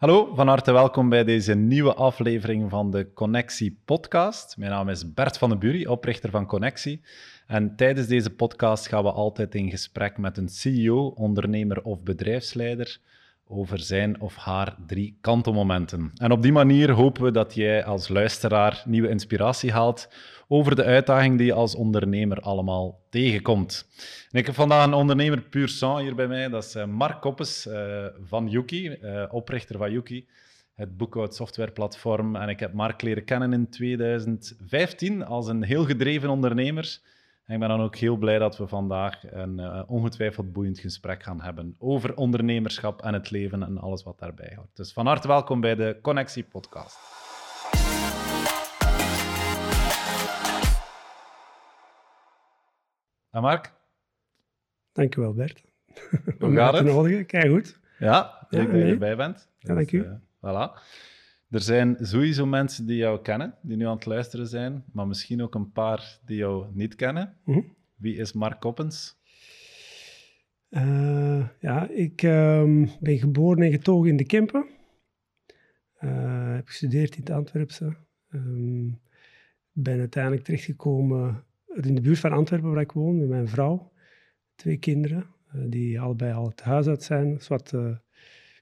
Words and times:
Hallo, 0.00 0.34
van 0.34 0.48
harte 0.48 0.72
welkom 0.72 1.08
bij 1.08 1.24
deze 1.24 1.54
nieuwe 1.54 1.94
aflevering 1.94 2.70
van 2.70 2.90
de 2.90 3.12
Connectie 3.12 3.80
Podcast. 3.84 4.56
Mijn 4.56 4.70
naam 4.70 4.88
is 4.88 5.12
Bert 5.12 5.38
van 5.38 5.48
den 5.48 5.58
Bury, 5.58 5.86
oprichter 5.86 6.30
van 6.30 6.46
Connectie. 6.46 7.04
En 7.46 7.76
tijdens 7.76 8.06
deze 8.06 8.30
podcast 8.30 8.88
gaan 8.88 9.02
we 9.02 9.12
altijd 9.12 9.54
in 9.54 9.70
gesprek 9.70 10.18
met 10.18 10.38
een 10.38 10.48
CEO, 10.48 11.06
ondernemer 11.06 11.82
of 11.82 12.02
bedrijfsleider 12.02 13.00
over 13.50 13.78
zijn 13.78 14.20
of 14.20 14.36
haar 14.36 14.76
drie 14.86 15.18
kantelmomenten. 15.20 16.10
En 16.14 16.32
op 16.32 16.42
die 16.42 16.52
manier 16.52 16.90
hopen 16.90 17.22
we 17.22 17.30
dat 17.30 17.54
jij 17.54 17.84
als 17.84 18.08
luisteraar 18.08 18.82
nieuwe 18.84 19.08
inspiratie 19.08 19.72
haalt 19.72 20.08
over 20.48 20.76
de 20.76 20.84
uitdaging 20.84 21.36
die 21.36 21.46
je 21.46 21.52
als 21.52 21.74
ondernemer 21.74 22.40
allemaal 22.40 23.00
tegenkomt. 23.10 23.88
En 24.30 24.38
ik 24.38 24.46
heb 24.46 24.54
vandaag 24.54 24.86
een 24.86 24.94
ondernemer 24.94 25.42
puur 25.42 25.68
sang 25.68 26.00
hier 26.00 26.14
bij 26.14 26.28
mij, 26.28 26.48
dat 26.48 26.64
is 26.64 26.74
eh, 26.74 26.84
Mark 26.84 27.20
Koppes 27.20 27.66
uh, 27.66 28.06
van 28.24 28.48
Yuki, 28.48 28.98
uh, 29.02 29.24
oprichter 29.30 29.78
van 29.78 29.92
Yuki, 29.92 30.28
het 30.74 30.96
boekhoudsoftwareplatform. 30.96 32.36
En 32.36 32.48
ik 32.48 32.60
heb 32.60 32.72
Mark 32.72 33.02
leren 33.02 33.24
kennen 33.24 33.52
in 33.52 33.70
2015 33.70 35.24
als 35.24 35.48
een 35.48 35.62
heel 35.62 35.84
gedreven 35.84 36.28
ondernemer 36.28 37.00
ik 37.50 37.58
ben 37.58 37.68
dan 37.68 37.80
ook 37.80 37.96
heel 37.96 38.16
blij 38.16 38.38
dat 38.38 38.56
we 38.56 38.66
vandaag 38.66 39.32
een 39.32 39.58
uh, 39.58 39.82
ongetwijfeld 39.86 40.52
boeiend 40.52 40.78
gesprek 40.78 41.22
gaan 41.22 41.40
hebben 41.40 41.74
over 41.78 42.16
ondernemerschap 42.16 43.02
en 43.02 43.14
het 43.14 43.30
leven 43.30 43.62
en 43.62 43.78
alles 43.78 44.02
wat 44.02 44.18
daarbij 44.18 44.52
hoort. 44.56 44.76
Dus 44.76 44.92
van 44.92 45.06
harte 45.06 45.28
welkom 45.28 45.60
bij 45.60 45.74
de 45.74 45.98
Connectie 46.02 46.44
Podcast. 46.44 46.98
En 53.30 53.42
Mark? 53.42 53.72
Dankjewel, 54.92 55.34
Bert. 55.34 55.64
Hoe 56.38 56.54
gaat 56.54 56.78
het? 56.78 57.26
Kijk 57.26 57.48
goed. 57.48 57.78
Ja, 57.98 58.46
leuk 58.48 58.66
ja, 58.66 58.72
dat 58.72 58.80
je 58.80 58.86
erbij 58.86 59.16
bent. 59.16 59.48
Ja, 59.58 59.74
dank 59.74 59.92
u. 59.92 59.98
Uh, 59.98 60.12
voilà. 60.36 60.80
Er 61.50 61.60
zijn 61.60 61.96
sowieso 62.00 62.46
mensen 62.46 62.86
die 62.86 62.96
jou 62.96 63.22
kennen, 63.22 63.54
die 63.62 63.76
nu 63.76 63.86
aan 63.86 63.96
het 63.96 64.06
luisteren 64.06 64.46
zijn, 64.46 64.84
maar 64.92 65.06
misschien 65.06 65.42
ook 65.42 65.54
een 65.54 65.72
paar 65.72 66.18
die 66.24 66.36
jou 66.36 66.66
niet 66.72 66.94
kennen. 66.94 67.36
Mhm. 67.44 67.60
Wie 67.96 68.16
is 68.16 68.32
Mark 68.32 68.60
Koppens? 68.60 69.18
Uh, 70.70 71.48
ja, 71.60 71.88
ik 71.88 72.22
uh, 72.22 72.88
ben 73.00 73.18
geboren 73.18 73.62
en 73.62 73.70
getogen 73.70 74.08
in 74.08 74.16
de 74.16 74.26
Kempen. 74.26 74.66
Uh, 76.00 76.54
heb 76.54 76.66
gestudeerd 76.66 77.14
in 77.14 77.20
het 77.20 77.30
Antwerpse. 77.30 77.96
Um, 78.28 79.00
ben 79.72 79.98
uiteindelijk 79.98 80.44
terechtgekomen 80.44 81.44
in 81.66 81.94
de 81.94 82.00
buurt 82.00 82.18
van 82.18 82.32
Antwerpen, 82.32 82.70
waar 82.70 82.82
ik 82.82 82.92
woon, 82.92 83.18
met 83.18 83.28
mijn 83.28 83.48
vrouw. 83.48 83.92
Twee 84.54 84.76
kinderen, 84.76 85.26
uh, 85.54 85.62
die 85.68 86.00
allebei 86.00 86.32
al 86.32 86.48
het 86.48 86.60
huis 86.60 86.86
uit 86.86 87.02
zijn. 87.02 87.40
Wat 87.48 87.74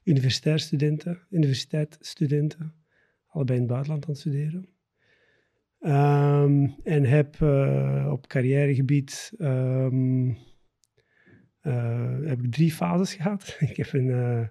universiteitsstudenten, 0.03 1.19
universiteitsstudenten 1.29 2.77
allebei 3.29 3.57
in 3.59 3.63
het 3.63 3.73
buitenland 3.73 4.05
aan 4.05 4.11
het 4.11 4.19
studeren. 4.19 4.67
Um, 5.81 6.75
en 6.83 7.05
heb 7.05 7.37
uh, 7.39 8.09
op 8.11 8.27
carrièregebied 8.27 9.33
um, 9.39 10.27
uh, 11.63 12.17
heb 12.23 12.43
ik 12.43 12.51
drie 12.51 12.71
fases 12.71 13.13
gehad. 13.13 13.57
ik 13.69 13.77
heb 13.77 13.93
een 13.93 14.07
uh, 14.07 14.47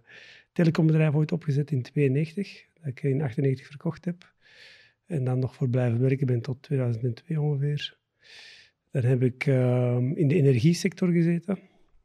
telecombedrijf 0.53 1.15
ooit 1.15 1.33
opgezet 1.33 1.71
in 1.71 1.83
92, 1.83 2.67
dat 2.75 2.87
ik 2.87 3.03
in 3.03 3.23
98 3.23 3.67
verkocht 3.67 4.05
heb. 4.05 4.33
En 5.06 5.25
dan 5.25 5.39
nog 5.39 5.55
voor 5.55 5.69
blijven 5.69 6.01
werken 6.01 6.27
ben 6.27 6.41
tot 6.41 6.62
2002 6.62 7.41
ongeveer. 7.41 7.97
Dan 8.91 9.03
heb 9.03 9.23
ik 9.23 9.47
um, 9.47 10.17
in 10.17 10.29
de 10.29 10.34
energiesector 10.34 11.12
gezeten, 11.12 11.59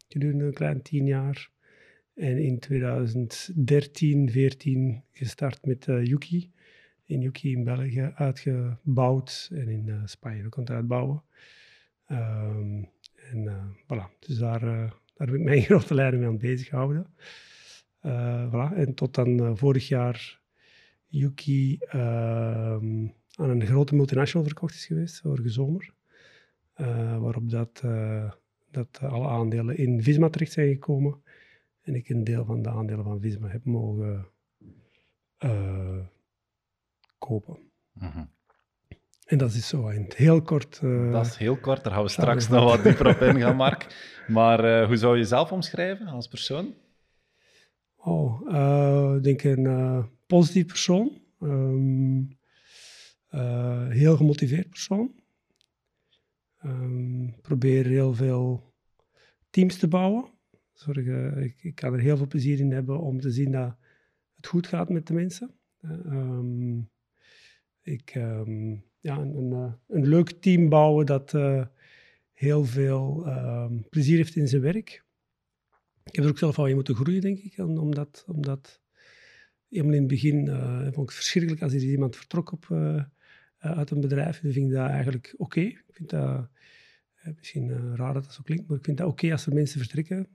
gedurende 0.08 0.46
een 0.46 0.54
klein 0.54 0.82
tien 0.82 1.06
jaar. 1.06 1.52
En 2.16 2.38
in 2.38 2.60
2013, 2.60 4.30
14 4.30 5.04
gestart 5.12 5.66
met 5.66 5.86
Yuki 5.86 6.52
in 7.06 7.22
Yuki 7.22 7.52
in 7.52 7.64
België 7.64 8.12
uitgebouwd 8.16 9.50
en 9.54 9.68
in 9.68 9.88
uh, 9.88 10.02
Spanje 10.06 10.46
ook 10.46 10.58
aan 10.58 10.64
het 10.64 10.74
uitbouwen. 10.74 11.24
Um, 12.08 12.90
en 13.32 13.44
uh, 13.44 13.66
voilà, 13.84 14.20
dus 14.20 14.38
daar, 14.38 14.64
uh, 14.64 14.92
daar 15.16 15.28
heb 15.28 15.34
ik 15.36 15.42
mij 15.42 15.56
in 15.56 15.64
grote 15.72 15.94
lijnen 15.94 16.20
mee 16.20 16.30
aan 16.30 16.38
bezig 16.38 16.68
gehouden. 16.68 17.14
voilà. 18.50 18.76
En 18.76 18.94
tot 18.94 19.16
dan 19.16 19.58
vorig 19.58 19.88
jaar 19.88 20.42
Yuki 21.08 21.78
ehm, 21.80 23.08
aan 23.36 23.50
een 23.50 23.66
grote 23.66 23.96
multinational 23.96 24.46
verkocht 24.46 24.74
is 24.74 24.86
geweest, 24.86 25.20
vorige 25.22 25.50
zomer. 25.50 25.94
waarop 27.20 27.50
dat, 27.50 27.84
dat 28.72 29.00
alle 29.00 29.28
aandelen 29.28 29.78
in 29.78 30.04
Visma 30.04 30.30
terecht 30.30 30.52
zijn 30.52 30.74
gekomen. 30.74 31.22
En 31.82 31.96
ik 31.96 32.10
een 32.10 32.24
deel 32.24 32.46
van 32.46 32.62
de 32.62 32.70
aandelen 32.70 33.04
van 33.04 33.22
Visma 33.22 33.48
heb 33.48 33.66
mogen 33.66 34.28
kopen. 37.26 37.58
Mhm. 37.94 38.26
En 39.26 39.38
dat 39.38 39.54
is 39.54 39.68
zo 39.68 39.88
in 39.88 40.04
het 40.04 40.16
heel 40.16 40.42
kort. 40.42 40.80
Uh, 40.84 41.12
dat 41.12 41.26
is 41.26 41.38
heel 41.38 41.58
kort, 41.58 41.84
daar 41.84 41.94
gaan 41.94 42.04
we 42.04 42.10
straks 42.10 42.48
nog 42.48 42.64
wat 42.64 42.84
dieper 42.84 43.08
op 43.08 43.22
ingaan, 43.22 43.56
Mark. 43.56 43.88
Maar 44.28 44.66
uh, 44.66 44.88
hoe 44.88 44.98
zou 44.98 45.14
je 45.14 45.20
jezelf 45.20 45.52
omschrijven 45.52 46.08
als 46.08 46.28
persoon? 46.28 46.74
Oh, 47.96 48.50
uh, 48.50 49.14
ik 49.16 49.24
denk 49.24 49.44
een 49.44 50.10
positief 50.28 50.66
persoon. 50.66 51.22
Um, 51.42 52.38
heel 53.90 54.16
gemotiveerd 54.16 54.70
persoon. 54.70 55.12
Um, 56.66 57.36
probeer 57.42 57.86
heel 57.86 58.14
veel 58.14 58.74
teams 59.50 59.78
te 59.78 59.88
bouwen. 59.88 60.26
Zorg, 60.74 60.98
ik, 61.36 61.56
ik, 61.62 61.76
kan 61.76 61.94
er 61.94 62.00
heel 62.00 62.18
veel 62.18 62.28
plezier 62.28 62.60
in 62.60 62.72
hebben 62.72 63.00
om 63.00 63.20
te 63.20 63.32
zien 63.32 63.52
dat 63.52 63.76
het 64.36 64.48
goed 64.48 64.68
gaat 64.68 64.90
met 64.90 65.08
de 65.08 65.14
mensen. 65.14 65.56
Um, 65.82 66.92
ik, 67.84 68.16
um, 68.16 68.84
ja, 69.00 69.18
een, 69.18 69.36
een, 69.36 69.52
eh, 69.52 69.74
een, 69.88 70.08
leuk 70.08 70.32
team 70.32 70.70
bouwen 70.70 71.06
dat 71.06 71.34
uh, 71.34 71.66
heel 72.34 72.66
veel 72.66 73.28
um, 73.28 73.90
plezier 73.90 74.18
heeft 74.18 74.36
in 74.36 74.48
zijn 74.48 74.62
werk. 74.62 75.06
Ik 76.04 76.16
heb 76.16 76.24
er 76.24 76.30
ook 76.30 76.38
zelf 76.38 76.60
al 76.60 76.68
in 76.68 76.76
moeten 76.76 76.96
groeien, 76.96 77.22
denk 77.22 77.40
ik. 77.40 77.58
Omdat, 77.58 78.26
omdat 78.28 78.82
in 79.70 79.94
het 79.94 80.08
begin 80.08 80.46
uh, 80.46 80.82
vond 80.82 80.88
ik 80.88 80.96
het 80.96 81.14
verschrikkelijk 81.14 81.62
als 81.62 81.74
er 81.74 81.82
iemand 81.82 82.16
vertrok 82.16 82.52
op, 82.52 82.68
uit 83.58 83.92
een 83.92 84.02
bedrijf. 84.02 84.42
Dan 84.42 84.52
vind 84.52 84.66
ik 84.66 84.74
dat 84.74 84.90
eigenlijk 84.90 85.34
oké. 85.38 85.60
Ik 85.60 85.84
vind 85.90 86.10
dat 86.10 86.50
misschien 87.36 87.96
raar 87.96 88.14
dat 88.14 88.24
dat 88.24 88.34
zo 88.34 88.42
klinkt, 88.44 88.68
maar 88.68 88.78
ik 88.78 88.84
vind 88.84 88.98
dat 88.98 89.08
oké 89.08 89.32
als 89.32 89.46
er 89.46 89.54
mensen 89.54 89.80
vertrekken. 89.80 90.28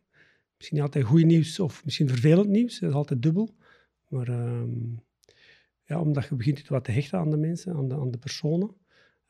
Misschien 0.56 0.76
niet 0.78 0.86
altijd 0.86 1.04
goed 1.04 1.24
nieuws 1.24 1.60
of 1.60 1.84
misschien 1.84 2.08
vervelend 2.08 2.48
nieuws. 2.48 2.78
Dat 2.78 2.90
is 2.90 2.96
altijd 2.96 3.22
dubbel. 3.22 3.56
Maar 4.08 4.28
um, 4.28 5.02
ja, 5.88 6.00
omdat 6.00 6.28
je 6.28 6.34
begint 6.34 6.68
wat 6.68 6.84
te 6.84 6.92
hechten 6.92 7.18
aan 7.18 7.30
de 7.30 7.36
mensen, 7.36 7.74
aan 7.74 7.88
de, 7.88 7.94
aan 7.94 8.10
de 8.10 8.18
personen. 8.18 8.70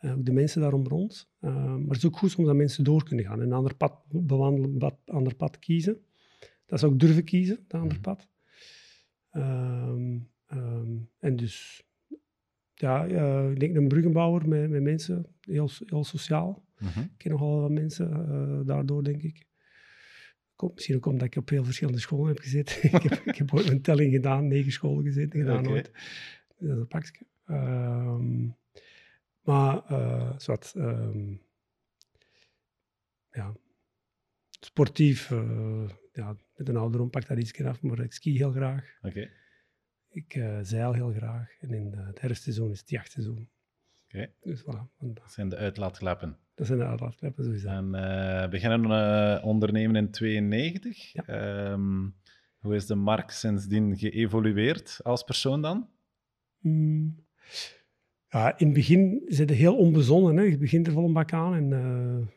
Uh, 0.01 0.13
ook 0.13 0.25
de 0.25 0.33
mensen 0.33 0.61
daarom 0.61 0.87
rond. 0.87 1.31
Uh, 1.41 1.55
maar 1.55 1.89
het 1.89 1.97
is 1.97 2.07
ook 2.07 2.17
goed 2.17 2.37
omdat 2.37 2.57
mensen 2.57 2.85
door 2.85 3.05
kunnen 3.05 3.25
gaan. 3.25 3.41
Een 3.41 3.53
ander 3.53 3.75
pad 3.75 4.03
bewandelen, 4.09 4.75
een 4.81 5.15
ander 5.15 5.35
pad 5.35 5.59
kiezen. 5.59 6.01
Dat 6.67 6.79
is 6.79 6.85
ook 6.85 6.99
durven 6.99 7.25
kiezen, 7.25 7.65
dat 7.69 7.81
ander 7.81 7.99
mhm. 7.99 8.03
pad. 8.03 8.29
Um, 9.33 10.31
um, 10.53 11.11
en 11.19 11.37
dus, 11.37 11.85
ja, 12.75 13.09
uh, 13.09 13.51
ik 13.51 13.61
denk 13.61 13.77
een 13.77 13.89
bruggenbouwer 13.89 14.49
met, 14.49 14.71
met 14.71 14.83
mensen, 14.83 15.27
heel, 15.41 15.71
heel 15.87 16.05
sociaal. 16.05 16.65
Mm 16.79 16.89
-hmm. 16.89 17.03
Ik 17.03 17.11
ken 17.17 17.31
nogal 17.31 17.61
wat 17.61 17.71
mensen 17.71 18.67
daardoor, 18.67 19.05
denk 19.05 19.23
ik. 19.23 19.47
Komt 20.55 20.75
misschien 20.75 20.97
ook 20.97 21.07
omdat 21.07 21.27
ik 21.27 21.37
op 21.37 21.49
heel 21.49 21.65
verschillende 21.65 22.01
scholen 22.01 22.29
heb 22.29 22.39
gezeten. 22.39 22.83
ik, 22.95 23.03
heb, 23.03 23.23
ik 23.25 23.37
heb 23.37 23.55
ooit 23.55 23.69
een 23.69 23.83
telling 23.83 24.13
gedaan, 24.13 24.49
negen 24.49 24.73
scholen 24.73 25.05
gezeten, 25.05 25.41
gedaan 25.41 25.59
okay. 25.59 25.73
ooit 25.73 25.91
dat 26.59 26.71
is 26.71 26.77
een 26.77 26.87
pakje. 26.87 27.27
Um, 27.47 28.57
maar, 29.41 29.83
uh, 29.91 30.39
zwart, 30.39 30.75
um, 30.77 31.43
ja, 33.31 33.55
sportief, 34.61 35.31
uh, 35.31 35.89
ja, 36.13 36.37
met 36.57 36.69
een 36.69 36.77
ouderdom 36.77 37.11
pakt 37.11 37.29
dat 37.29 37.39
iets 37.39 37.65
af, 37.65 37.83
maar 37.83 37.99
ik 37.99 38.13
ski 38.13 38.37
heel 38.37 38.51
graag. 38.51 38.99
Okay. 39.03 39.31
Ik 40.09 40.43
zeil 40.63 40.93
heel 40.93 41.13
graag. 41.13 41.61
En 41.61 41.71
in 41.71 41.93
het 41.93 42.21
herfstseizoen 42.21 42.71
is 42.71 42.81
het 42.81 42.91
jachtseizoen. 42.91 43.49
Okay. 44.09 44.33
Dus 44.41 44.63
voilà. 44.63 44.97
Dat 44.99 45.33
zijn 45.33 45.49
de 45.49 45.57
uitlaatkleppen. 45.57 46.39
Dat 46.55 46.67
zijn 46.67 46.79
de 46.79 46.85
uitlaatkleppen, 46.85 47.45
sowieso. 47.45 47.69
En 47.69 47.95
uh, 47.95 48.49
beginnen 48.49 48.85
uh, 48.85 49.45
ondernemen 49.45 49.97
in 49.97 50.11
92. 50.11 51.13
Ja. 51.13 51.71
Um, 51.73 52.15
hoe 52.59 52.75
is 52.75 52.87
de 52.87 52.95
markt 52.95 53.35
sindsdien 53.35 53.99
geëvolueerd 53.99 55.01
als 55.03 55.23
persoon 55.23 55.63
dan? 55.63 55.89
Mm. 56.61 57.27
Ja, 58.29 58.59
in 58.59 58.67
het 58.67 58.75
begin 58.75 59.23
zit 59.27 59.49
het 59.49 59.59
heel 59.59 59.77
onbezonnen. 59.77 60.37
Hè. 60.37 60.43
Je 60.43 60.59
begint 60.59 60.87
er 60.87 60.93
vol 60.93 61.05
een 61.05 61.13
bak 61.13 61.33
aan 61.33 61.55
en 61.55 61.69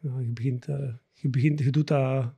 ja, 0.01 0.19
je, 0.19 0.31
begint, 0.31 0.67
uh, 0.67 0.93
je, 1.13 1.29
begint, 1.29 1.59
je 1.59 1.71
doet 1.71 1.87
dat, 1.87 2.33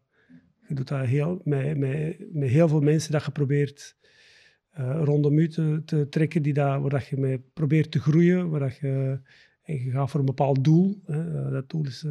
je 0.68 0.75
doet 0.75 0.88
dat 0.88 1.06
heel, 1.06 1.41
met, 1.44 1.77
met, 1.77 2.33
met 2.33 2.50
heel 2.50 2.68
veel 2.68 2.81
mensen 2.81 3.12
dat 3.12 3.25
je 3.25 3.31
probeert 3.31 3.97
uh, 4.80 5.01
rondom 5.03 5.39
je 5.39 5.81
te, 5.85 6.07
trekken, 6.09 6.41
die 6.41 6.53
dat, 6.53 6.81
waar 6.81 6.89
dat 6.89 7.07
je 7.07 7.18
mee 7.18 7.39
probeert 7.39 7.91
te 7.91 8.00
groeien, 8.00 8.50
waar 8.50 8.59
dat 8.59 8.77
je, 8.77 9.19
en 9.63 9.83
je 9.83 9.91
gaat 9.91 10.09
voor 10.09 10.19
een 10.19 10.25
bepaald 10.25 10.63
doel. 10.63 11.01
Hè. 11.06 11.51
dat 11.51 11.69
doel 11.69 11.85
is 11.85 12.06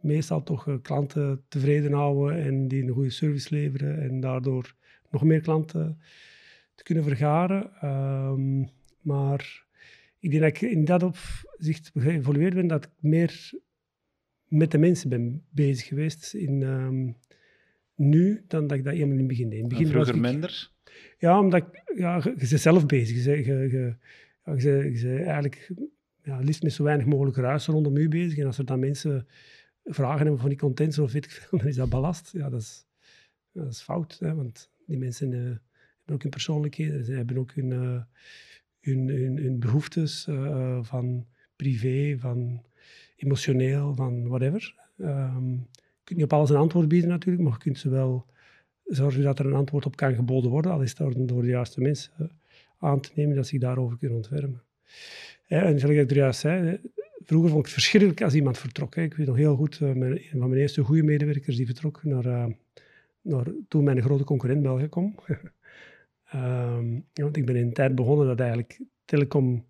meestal 0.00 0.42
toch 0.42 0.78
klanten 0.82 1.44
tevreden 1.48 1.92
houden 1.92 2.42
en 2.42 2.68
die 2.68 2.82
een 2.82 2.88
goede 2.88 3.10
service 3.10 3.54
leveren 3.54 4.02
en 4.02 4.20
daardoor 4.20 4.74
nog 5.10 5.24
meer 5.24 5.40
klanten 5.40 5.98
te 6.74 6.82
kunnen 6.82 7.04
vergaren. 7.04 7.70
Ehm, 7.80 8.64
maar 9.04 9.64
ik 10.18 10.30
denk 10.30 10.42
dat 10.42 10.62
ik 10.62 10.70
in 10.70 10.84
dat 10.84 11.02
opzicht 11.02 11.90
geëvolueerd 11.94 12.54
ben, 12.54 12.66
dat 12.66 12.84
ik 12.84 12.90
meer 13.00 13.50
met 14.48 14.70
de 14.70 14.78
mensen 14.78 15.08
ben 15.08 15.44
bezig 15.50 15.86
geweest 15.86 16.34
in, 16.34 16.62
ehm, 16.62 17.12
nu 17.94 18.44
dan 18.48 18.66
dat 18.66 18.78
ik 18.78 18.84
dat 18.84 18.92
helemaal 18.92 19.12
in 19.12 19.18
het 19.18 19.28
begin 19.28 19.48
deed. 19.48 19.58
In 19.58 19.64
het 19.64 19.72
begin 19.72 19.88
vroeger 19.88 20.14
ik, 20.14 20.20
minder? 20.20 20.70
Ja, 21.18 21.40
omdat 21.40 21.60
ik, 21.60 21.96
ja, 21.96 22.16
je, 22.16 22.34
je 22.36 22.46
bent 22.48 22.60
zelf 22.60 22.86
bezig. 22.86 23.24
Je, 23.24 23.30
je, 23.30 23.44
je, 23.44 23.96
je, 24.44 24.56
je, 24.56 25.00
je 25.00 25.16
eigenlijk 25.16 25.72
ja, 26.22 26.38
liefst 26.38 26.62
met 26.62 26.72
zo 26.72 26.84
weinig 26.84 27.06
mogelijk 27.06 27.36
ruis 27.36 27.66
rondom 27.66 27.96
u 27.96 28.08
bezig. 28.08 28.38
En 28.38 28.46
als 28.46 28.58
er 28.58 28.64
dan 28.64 28.78
mensen 28.78 29.26
vragen 29.84 30.20
hebben 30.20 30.38
van 30.38 30.48
die 30.48 30.58
content 30.58 30.98
of 30.98 31.12
weet 31.12 31.24
ik 31.24 31.30
veel, 31.30 31.58
dan 31.58 31.68
is 31.68 31.76
dat 31.76 31.88
ballast. 31.88 32.32
Ja, 32.32 32.50
dat 32.50 32.60
is, 32.60 32.86
dat 33.52 33.70
is 33.70 33.80
fout, 33.80 34.18
hè, 34.20 34.34
want 34.34 34.70
die 34.86 34.98
mensen 34.98 35.32
uh, 35.32 35.38
hebben 35.38 36.14
ook 36.14 36.22
hun 36.22 36.30
persoonlijkheden, 36.30 37.04
ze 37.04 37.12
hebben 37.12 37.38
ook 37.38 37.52
hun, 37.54 37.70
uh, 37.70 38.02
hun, 38.84 39.56
behoeftes 39.58 40.26
uh, 40.30 40.78
van 40.82 41.26
privé, 41.56 42.16
van 42.18 42.62
emotioneel, 43.16 43.94
van 43.94 44.28
whatever. 44.28 44.74
Um, 44.98 45.68
je 45.72 46.04
kunt 46.04 46.18
niet 46.18 46.24
op 46.24 46.32
alles 46.32 46.50
een 46.50 46.56
antwoord 46.56 46.88
bieden 46.88 47.10
natuurlijk, 47.10 47.44
maar 47.44 47.52
je 47.52 47.58
kunt 47.58 47.78
ze 47.78 47.88
wel 47.88 48.26
zorgen 48.84 49.22
dat 49.22 49.38
er 49.38 49.46
een 49.46 49.54
antwoord 49.54 49.86
op 49.86 49.96
kan 49.96 50.14
geboden 50.14 50.50
worden, 50.50 50.72
al 50.72 50.82
is 50.82 50.98
het 50.98 51.28
door 51.28 51.42
de 51.42 51.48
juiste 51.48 51.80
mensen 51.80 52.30
aan 52.78 53.00
te 53.00 53.10
nemen 53.14 53.36
dat 53.36 53.46
zich 53.46 53.60
daarover 53.60 53.98
kunnen 53.98 54.16
ontfermen. 54.16 54.62
en 55.46 55.78
zoals 55.78 55.96
ik 55.96 56.10
er 56.10 56.16
juist 56.16 56.40
zei, 56.40 56.80
vroeger 57.24 57.50
vond 57.50 57.60
ik 57.60 57.66
het 57.66 57.74
verschrikkelijk 57.74 58.22
als 58.22 58.34
iemand 58.34 58.58
vertrok. 58.58 58.96
Ik 58.96 59.14
weet 59.14 59.26
nog 59.26 59.36
heel 59.36 59.56
goed, 59.56 59.80
een 59.80 60.20
van 60.30 60.48
mijn 60.48 60.60
eerste 60.60 60.82
goede 60.82 61.02
medewerkers 61.02 61.56
die 61.56 61.66
vertrok 61.66 62.04
naar, 62.04 62.56
naar 63.22 63.46
toen 63.68 63.84
mijn 63.84 64.02
grote 64.02 64.24
concurrent 64.24 64.62
België 64.62 64.88
kwam. 64.88 65.14
um, 66.34 67.06
want 67.12 67.36
ik 67.36 67.46
ben 67.46 67.56
in 67.56 67.66
een 67.66 67.72
tijd 67.72 67.94
begonnen 67.94 68.26
dat 68.26 68.40
eigenlijk 68.40 68.80
telecom, 69.04 69.66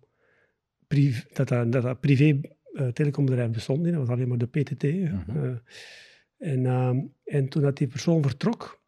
privé, 0.87 1.23
dat, 1.33 1.47
dat, 1.47 1.71
dat 1.71 1.99
privé 1.99 2.39
uh, 2.73 2.87
telecombedrijf 2.87 3.51
bestond 3.51 3.81
niet. 3.81 3.91
Dat 3.91 4.07
was 4.07 4.09
alleen 4.09 4.27
maar 4.27 4.37
de 4.37 4.47
PTT. 4.47 4.83
Mm 4.83 5.23
-hmm. 5.25 5.61
en, 6.37 6.65
um, 6.65 7.13
en 7.23 7.49
toen 7.49 7.61
dat 7.61 7.77
die 7.77 7.87
persoon 7.87 8.21
vertrok, 8.21 8.81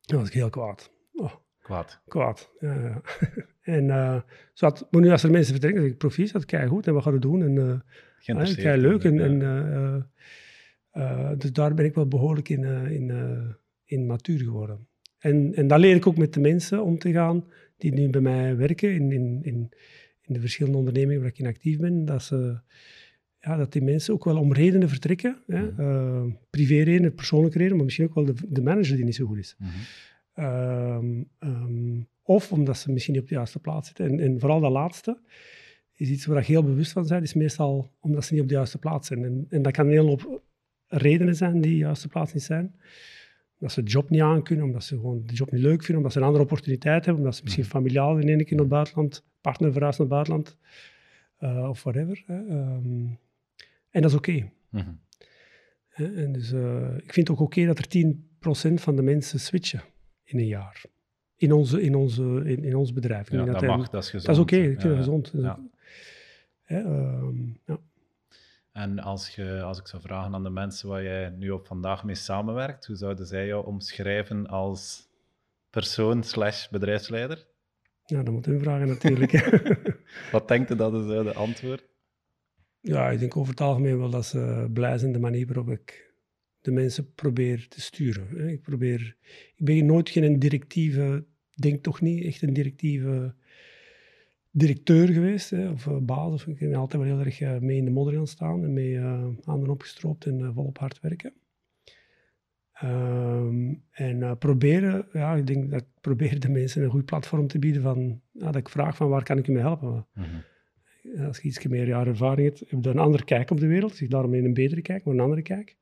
was 0.00 0.28
ik 0.28 0.34
heel 0.34 0.50
kwaad. 0.50 0.92
Oh, 1.12 1.34
kwaad? 1.60 2.02
Kwaad, 2.08 2.52
ja. 2.60 2.74
ja. 2.74 3.00
En 3.64 3.84
uh, 3.84 4.20
zo 4.52 4.66
had, 4.66 4.86
maar 4.90 5.00
nu 5.00 5.10
als 5.10 5.22
er 5.22 5.30
mensen 5.30 5.52
vertrekken, 5.52 5.82
zeg 5.82 5.90
ik, 5.90 5.98
profies, 5.98 6.32
dat 6.32 6.44
kei 6.44 6.68
goed 6.68 6.86
en 6.86 6.94
wat 6.94 7.02
gaan 7.02 7.12
we 7.12 7.18
doen? 7.18 7.42
En, 7.42 7.54
uh, 7.54 7.80
leuk. 8.76 9.04
En, 9.04 9.20
en 9.20 9.38
dus 11.38 11.52
daar 11.52 11.74
ben 11.74 11.84
ik 11.84 11.94
wel 11.94 12.08
behoorlijk 12.08 12.48
in, 12.48 12.64
in, 12.90 13.10
in 13.84 14.06
matuur 14.06 14.38
geworden. 14.38 14.88
En, 15.24 15.54
en 15.54 15.78
leer 15.78 15.96
ik 15.96 16.06
ook 16.06 16.16
met 16.16 16.34
de 16.34 16.40
mensen 16.40 16.82
om 16.82 16.98
te 16.98 17.12
gaan 17.12 17.44
die 17.76 17.92
nu 17.92 18.08
bij 18.08 18.20
mij 18.20 18.56
werken 18.56 18.94
in, 18.94 19.12
in, 19.12 19.38
in, 19.42 19.72
in 20.20 20.34
de 20.34 20.40
verschillende 20.40 20.78
ondernemingen 20.78 21.20
waar 21.20 21.30
ik 21.30 21.38
in 21.38 21.46
actief 21.46 21.78
ben. 21.78 22.04
Dat, 22.04 22.22
ze, 22.22 22.58
ja, 23.40 23.56
dat 23.56 23.72
die 23.72 23.82
mensen 23.82 24.14
ook 24.14 24.24
wel 24.24 24.38
om 24.38 24.52
redenen 24.52 24.88
vertrekken. 24.88 25.36
Hè? 25.46 25.70
Mm. 25.70 26.38
privé 26.50 26.82
redenen, 26.82 27.14
persoonlijke 27.14 27.56
redenen, 27.56 27.76
maar 27.76 27.84
misschien 27.84 28.06
ook 28.06 28.14
wel 28.14 28.24
de, 28.24 28.34
de 28.48 28.62
manager 28.62 28.96
die 28.96 29.04
niet 29.04 29.14
zo 29.14 29.26
goed 29.26 29.38
is. 29.38 29.56
Mm 29.58 29.68
-hmm. 30.34 30.44
um, 30.44 31.28
um, 31.38 32.08
of 32.22 32.52
omdat 32.52 32.78
ze 32.78 32.92
misschien 32.92 33.14
niet 33.14 33.22
op 33.22 33.28
de 33.28 33.34
juiste 33.34 33.58
plaats 33.58 33.86
zitten. 33.86 34.06
En, 34.06 34.20
en 34.20 34.40
vooral 34.40 34.60
dat 34.60 34.72
laatste 34.72 35.20
is 35.92 36.08
iets 36.08 36.26
waar 36.26 36.38
ik 36.40 36.46
heel 36.46 36.64
bewust 36.64 36.92
van 36.92 37.06
zijn, 37.06 37.22
is 37.22 37.34
meestal 37.34 37.90
omdat 38.00 38.24
ze 38.24 38.32
niet 38.32 38.42
op 38.42 38.48
de 38.48 38.54
juiste 38.54 38.78
plaats 38.78 39.06
zijn. 39.06 39.24
En, 39.24 39.46
en 39.48 39.62
dat 39.62 39.72
kan 39.72 39.86
een 39.86 39.92
hele 39.92 40.08
hoop 40.08 40.42
redenen 40.86 41.36
zijn 41.36 41.60
die 41.60 41.72
de 41.72 41.76
juiste 41.76 42.08
plaats 42.08 42.32
niet 42.32 42.42
zijn. 42.42 42.74
Dat 43.64 43.72
ze 43.72 43.82
de 43.82 43.90
job 43.90 44.10
niet 44.10 44.20
aankunnen, 44.20 44.64
omdat 44.64 44.84
ze 44.84 44.96
gewoon 44.96 45.22
de 45.26 45.34
job 45.34 45.52
niet 45.52 45.62
leuk 45.62 45.78
vinden, 45.78 45.96
omdat 45.96 46.12
ze 46.12 46.18
een 46.18 46.24
andere 46.24 46.44
opportuniteit 46.44 47.04
hebben, 47.04 47.22
omdat 47.22 47.36
ze 47.36 47.42
misschien 47.42 47.64
familiaal 47.64 48.18
in 48.18 48.28
één 48.28 48.44
keer 48.44 48.50
naar 48.50 48.58
het 48.58 48.68
buitenland, 48.68 49.24
partner 49.40 49.72
verhuist 49.72 49.98
naar 49.98 50.08
het 50.08 50.16
buitenland, 50.16 50.56
uh, 51.40 51.68
of 51.68 51.82
whatever. 51.82 52.22
Hè. 52.26 52.36
Um, 52.36 53.18
en 53.90 54.02
dat 54.02 54.10
is 54.10 54.16
oké. 54.16 54.30
Okay. 54.30 54.52
Mm 54.68 54.80
-hmm. 54.80 55.00
En 56.16 56.32
dus 56.32 56.52
uh, 56.52 56.96
ik 56.96 57.12
vind 57.12 57.28
het 57.28 57.30
ook 57.30 57.42
oké 57.42 57.60
okay 57.60 57.74
dat 57.74 57.78
er 57.78 57.88
10% 58.70 58.74
van 58.74 58.96
de 58.96 59.02
mensen 59.02 59.40
switchen 59.40 59.82
in 60.24 60.38
een 60.38 60.46
jaar 60.46 60.84
in, 61.36 61.52
onze, 61.52 61.82
in, 61.82 61.94
onze, 61.94 62.42
in, 62.44 62.64
in 62.64 62.76
ons 62.76 62.92
bedrijf. 62.92 63.30
Ja, 63.30 63.44
dat, 63.44 63.60
dat 63.60 63.76
mag, 63.76 63.88
dat 63.88 64.02
is 64.02 64.10
gezond. 64.10 64.26
Dat 64.26 64.36
is 64.36 64.42
oké, 64.42 64.54
okay, 64.54 64.70
ik 64.70 64.80
vind 64.80 64.92
ja, 64.92 64.98
gezond. 64.98 65.32
Ja. 65.34 65.58
um, 66.68 67.60
ja. 67.66 67.78
En 68.74 68.98
als, 68.98 69.34
je, 69.34 69.62
als 69.62 69.78
ik 69.78 69.86
zou 69.86 70.02
vragen 70.02 70.34
aan 70.34 70.42
de 70.42 70.50
mensen 70.50 70.88
waar 70.88 71.02
jij 71.02 71.30
nu 71.30 71.50
op 71.50 71.66
vandaag 71.66 72.04
mee 72.04 72.14
samenwerkt, 72.14 72.86
hoe 72.86 72.96
zouden 72.96 73.26
zij 73.26 73.46
jou 73.46 73.66
omschrijven 73.66 74.46
als 74.46 75.08
persoon 75.70 76.22
slash 76.22 76.68
bedrijfsleider? 76.68 77.46
Ja, 78.06 78.22
dat 78.22 78.34
moet 78.34 78.46
u 78.46 78.60
vragen 78.60 78.86
natuurlijk. 78.86 79.32
Wat 80.32 80.48
denkt 80.48 80.70
u 80.70 80.76
dat 80.76 80.94
is 80.94 81.06
de 81.06 81.32
antwoord? 81.34 81.88
Ja, 82.80 83.10
ik 83.10 83.18
denk 83.18 83.36
over 83.36 83.50
het 83.50 83.60
algemeen 83.60 83.98
wel 83.98 84.10
dat 84.10 84.26
ze 84.26 84.70
blij 84.72 84.98
zijn 84.98 85.12
de 85.12 85.18
manier 85.18 85.46
waarop 85.46 85.68
ik 85.68 86.14
de 86.60 86.70
mensen 86.70 87.14
probeer 87.14 87.68
te 87.68 87.80
sturen. 87.80 88.48
Ik, 88.48 88.62
probeer, 88.62 89.16
ik 89.54 89.64
ben 89.64 89.86
nooit 89.86 90.10
geen 90.10 90.38
directieve, 90.38 91.24
denk 91.54 91.82
toch 91.82 92.00
niet 92.00 92.24
echt 92.24 92.42
een 92.42 92.52
directieve 92.52 93.34
directeur 94.56 95.08
geweest, 95.08 95.50
hè, 95.50 95.70
of 95.70 95.86
uh, 95.86 95.96
baas. 95.96 96.32
Of, 96.32 96.46
ik 96.46 96.58
ben 96.58 96.74
altijd 96.74 97.02
wel 97.02 97.16
heel 97.16 97.24
erg 97.24 97.40
uh, 97.40 97.58
mee 97.58 97.76
in 97.76 97.84
de 97.84 97.90
modder 97.90 98.14
gaan 98.14 98.26
staan 98.26 98.64
en 98.64 98.72
mee 98.72 98.92
uh, 98.92 99.26
handen 99.44 99.70
opgestroopt 99.70 100.26
en 100.26 100.52
volop 100.54 100.78
hard 100.78 101.00
werken. 101.00 101.32
Um, 102.82 103.82
en 103.90 104.38
proberen, 104.38 105.06
ja, 105.12 105.34
ik 105.34 105.46
denk 105.46 105.70
dat 105.70 105.80
ik 105.80 105.86
probeer 106.00 106.40
de 106.40 106.48
mensen 106.48 106.82
een 106.82 106.90
goed 106.90 107.04
platform 107.04 107.46
te 107.46 107.58
bieden 107.58 107.82
van, 107.82 108.20
ja, 108.30 108.44
dat 108.44 108.56
ik 108.56 108.68
vraag 108.68 108.96
van 108.96 109.08
waar 109.08 109.22
kan 109.22 109.38
ik 109.38 109.48
u 109.48 109.52
mee 109.52 109.62
helpen. 109.62 109.88
Mm 109.88 110.24
-hmm. 110.24 111.24
Als 111.26 111.38
je 111.38 111.48
iets 111.48 111.66
meer 111.66 111.86
jaren 111.86 112.12
ervaring 112.12 112.48
hebt, 112.48 112.70
heb 112.70 112.84
je 112.84 112.90
een 112.90 112.98
andere 112.98 113.24
kijk 113.24 113.50
op 113.50 113.60
de 113.60 113.66
wereld. 113.66 114.00
Ik 114.00 114.10
daarom 114.10 114.34
een 114.34 114.54
betere 114.54 114.82
kijk, 114.82 115.04
maar 115.04 115.14
een 115.14 115.20
andere 115.20 115.42
kijk. 115.42 115.76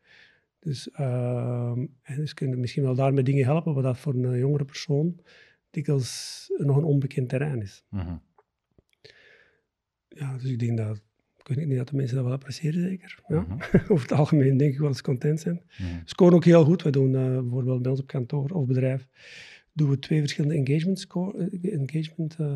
Dus, 0.59 0.89
uh, 1.01 1.73
en 2.03 2.17
dus 2.17 2.35
kunnen 2.35 2.61
misschien 2.61 2.83
wel 2.83 2.95
daarmee 2.95 3.25
dingen 3.25 3.45
helpen, 3.45 3.75
wat 3.75 3.83
dat 3.83 3.99
voor 3.99 4.15
een 4.15 4.39
jongere 4.39 4.65
persoon 4.65 5.21
dikwijls 5.71 6.47
nog 6.57 6.77
een 6.77 6.85
onbekend 6.85 7.29
terrein 7.29 7.63
is. 7.63 7.85
Mm 7.89 8.01
-hmm. 8.01 8.23
Ja, 10.15 10.37
dus 10.37 10.51
ik 10.51 10.59
denk 10.59 10.77
dat, 10.77 10.97
ik 11.39 11.57
weet 11.57 11.67
niet 11.67 11.77
dat 11.77 11.89
de 11.89 11.97
mensen 11.97 12.17
dat 12.17 12.25
wel 12.25 12.35
appreciëren, 12.35 12.81
zeker. 12.81 13.19
Ja. 13.29 13.41
Mm 13.41 13.47
-hmm. 13.49 13.81
Over 13.93 14.09
het 14.09 14.19
algemeen 14.19 14.57
denk 14.57 14.73
ik 14.73 14.79
wel 14.79 14.89
eens 14.89 15.03
content 15.03 15.41
zijn. 15.41 15.63
Mm 15.79 15.87
-hmm. 15.87 16.01
Scoren 16.05 16.35
ook 16.35 16.45
heel 16.45 16.65
goed. 16.65 16.83
We 16.83 16.91
doen 16.91 17.13
uh, 17.13 17.41
bijvoorbeeld 17.41 17.83
bij 17.83 17.91
ons 17.91 18.01
op 18.01 18.07
kantoor 18.07 18.51
of 18.51 18.67
bedrijf 18.67 19.09
doen 19.73 19.91
we 19.91 19.99
twee 19.99 20.21
verschillende 20.21 20.57
engagement, 20.57 20.99
score, 20.99 21.51
engagement 21.63 22.37
uh, 22.41 22.47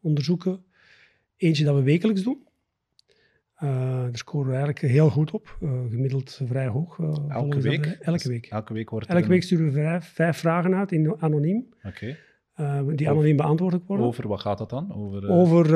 onderzoeken. 0.00 0.64
Eentje 1.36 1.64
dat 1.64 1.74
we 1.74 1.82
wekelijks 1.82 2.22
doen. 2.22 2.48
Uh, 3.62 3.70
daar 4.00 4.16
scoren 4.16 4.46
we 4.46 4.54
eigenlijk 4.54 4.92
heel 4.92 5.10
goed 5.10 5.30
op, 5.30 5.58
uh, 5.62 5.70
gemiddeld 5.90 6.40
vrij 6.46 6.66
hoog. 6.66 6.98
Uh, 6.98 7.14
elke 7.28 7.60
week? 7.60 7.84
Dat, 7.84 7.96
elke 8.00 8.28
week. 8.28 8.46
Elke 8.46 8.72
week, 8.72 8.90
wordt 8.90 9.06
elke 9.06 9.28
week 9.28 9.42
sturen 9.42 9.66
we 9.66 9.72
vijf, 9.72 10.04
vijf, 10.04 10.36
vragen 10.36 10.74
uit, 10.74 10.92
in, 10.92 11.14
anoniem. 11.18 11.66
Oké. 11.78 11.88
Okay. 11.88 12.16
Die 12.94 13.08
anoniem 13.08 13.36
beantwoord 13.36 13.86
worden. 13.86 14.06
Over, 14.06 14.28
wat 14.28 14.40
gaat 14.40 14.58
dat 14.58 14.70
dan? 14.70 14.94
Over, 14.94 15.28
Over 15.28 15.68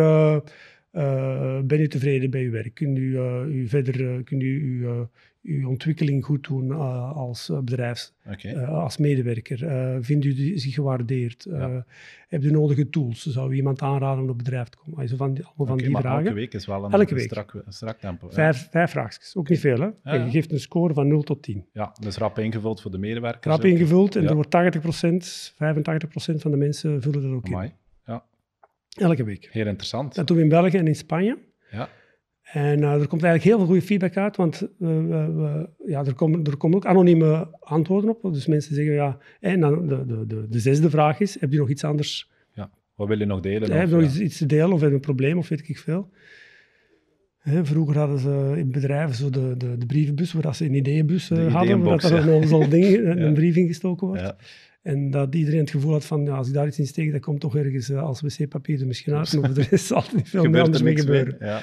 ben 1.66 1.80
u 1.80 1.88
tevreden 1.88 2.30
bij 2.30 2.42
uw 2.42 2.50
werk? 2.50 2.74
Kunt 2.74 2.98
u, 2.98 3.18
u 3.46 3.68
verder, 3.68 4.22
kunt 4.22 4.42
u 4.42 4.80
uw, 4.82 5.08
uw 5.44 5.68
ontwikkeling 5.68 6.24
goed 6.24 6.46
doen 6.46 6.66
uh, 6.66 7.12
als 7.16 7.50
bedrijf, 7.64 8.12
okay. 8.26 8.52
uh, 8.52 8.68
als 8.68 8.96
medewerker? 8.96 9.62
Uh, 9.62 9.96
vindt 10.00 10.24
u 10.24 10.58
zich 10.58 10.74
gewaardeerd? 10.74 11.46
Ja. 11.50 11.86
Hebt 12.28 12.44
u 12.44 12.50
nodige 12.50 12.88
tools? 12.88 13.26
Zou 13.26 13.52
u 13.52 13.56
iemand 13.56 13.82
aanraden 13.82 14.22
om 14.22 14.30
op 14.30 14.38
bedrijf 14.38 14.68
te 14.68 14.76
komen? 14.76 14.98
Also 14.98 15.16
van 15.16 15.34
die, 15.34 15.44
allemaal 15.44 15.66
okay, 15.66 15.74
van 15.74 15.84
die 15.84 15.90
maar 15.90 16.02
vragen. 16.02 16.24
Elke 16.24 16.34
week 16.34 16.54
is 16.54 16.66
wel 16.66 16.84
een, 16.84 16.92
elke 16.92 17.14
week. 17.14 17.24
strak, 17.24 17.64
strak 17.68 17.98
tempo. 17.98 18.28
Vijf, 18.30 18.62
ja. 18.62 18.68
vijf 18.70 18.90
vraagjes, 18.90 19.36
ook 19.36 19.48
niet 19.48 19.60
veel. 19.60 19.80
Hè? 19.80 19.88
Ja, 20.02 20.24
je 20.24 20.30
geeft 20.30 20.52
een 20.52 20.60
score 20.60 20.94
van 20.94 21.08
0 21.08 21.22
tot 21.22 21.42
10. 21.42 21.66
Ja, 21.72 21.96
dus 22.00 22.16
rap 22.16 22.38
ingevuld 22.38 22.80
voor 22.80 22.90
de 22.90 22.98
medewerkers. 22.98 23.54
Rap 23.54 23.64
ingevuld 23.64 24.16
en 24.16 24.28
er 24.28 24.34
wordt 24.34 24.56
80% 24.78 25.52
85% 25.52 25.54
van 26.36 26.50
de 26.50 26.56
mensen 26.56 27.02
vullen 27.02 27.22
dat 27.22 27.32
ook 27.32 27.46
Amai. 27.46 27.68
in. 27.68 27.74
Ja. 28.06 28.24
Elke 28.96 29.24
week. 29.24 29.48
Heel 29.52 29.66
interessant. 29.66 30.14
Dat 30.14 30.26
doen 30.26 30.36
we 30.36 30.42
in 30.42 30.48
België 30.48 30.76
en 30.76 30.86
in 30.86 30.96
Spanje. 30.96 31.38
Ja. 31.70 31.88
En 32.44 32.80
uh, 32.80 32.92
er 32.92 33.06
komt 33.06 33.22
eigenlijk 33.22 33.42
heel 33.42 33.56
veel 33.56 33.66
goede 33.66 33.82
feedback 33.82 34.16
uit, 34.16 34.36
want 34.36 34.62
uh, 34.62 34.68
we, 34.78 35.68
ja, 35.86 36.04
er, 36.04 36.14
komen, 36.14 36.44
er 36.44 36.56
komen 36.56 36.76
ook 36.76 36.86
anonieme 36.86 37.58
antwoorden 37.60 38.10
op. 38.10 38.32
Dus 38.32 38.46
mensen 38.46 38.74
zeggen, 38.74 38.94
ja, 38.94 39.18
en 39.40 39.60
dan 39.60 39.86
de, 39.88 40.06
de, 40.06 40.26
de, 40.26 40.46
de 40.48 40.58
zesde 40.58 40.90
vraag 40.90 41.20
is, 41.20 41.40
heb 41.40 41.52
je 41.52 41.58
nog 41.58 41.70
iets 41.70 41.84
anders? 41.84 42.30
Ja, 42.52 42.70
wat 42.94 43.08
wil 43.08 43.18
je 43.18 43.24
nog 43.24 43.40
delen? 43.40 43.72
Heb 43.72 43.88
je 43.88 43.94
nog 43.94 44.04
iets, 44.04 44.20
iets, 44.20 44.38
te 44.38 44.46
delen 44.46 44.72
of 44.72 44.80
heb 44.80 44.88
je 44.88 44.94
een 44.94 45.00
probleem 45.00 45.38
of 45.38 45.48
weet 45.48 45.68
ik 45.68 45.78
veel? 45.78 46.10
Hè, 47.38 47.64
vroeger 47.64 47.98
hadden 47.98 48.18
ze 48.18 48.52
in 48.56 48.70
bedrijven 48.70 49.16
zo 49.16 49.30
de, 49.30 49.54
de, 49.56 49.78
de 49.78 49.86
brievenbus, 49.86 50.32
waar 50.32 50.54
ze 50.54 50.64
een 50.64 50.74
ideeënbus 50.74 51.30
uh, 51.30 51.54
hadden, 51.54 51.82
waar 51.82 52.00
dat 52.00 52.10
er 52.10 52.26
nog 52.26 52.48
zo'n 52.48 52.70
ding, 52.70 52.86
ja. 52.96 53.16
een 53.16 53.34
brief 53.34 53.56
ingestoken 53.56 54.06
wordt. 54.06 54.22
Ja. 54.22 54.36
En 54.82 55.10
dat 55.10 55.34
iedereen 55.34 55.60
het 55.60 55.70
gevoel 55.70 55.92
had 55.92 56.04
van, 56.04 56.24
ja, 56.24 56.36
als 56.36 56.48
ik 56.48 56.54
daar 56.54 56.66
iets 56.66 56.78
in 56.78 56.86
steek, 56.86 57.12
dat 57.12 57.20
komt 57.20 57.40
toch 57.40 57.56
ergens 57.56 57.92
als 57.92 58.20
wc-papier 58.20 58.80
er 58.80 58.86
misschien 58.86 59.14
uit, 59.14 59.40
maar 59.40 59.56
er 59.58 59.72
is 59.72 59.92
altijd 59.92 60.14
niet 60.14 60.28
veel 60.28 60.44
meer 60.44 60.62
anders 60.62 60.82
mee 60.82 60.96
gebeuren. 60.96 61.36
Ja. 61.40 61.62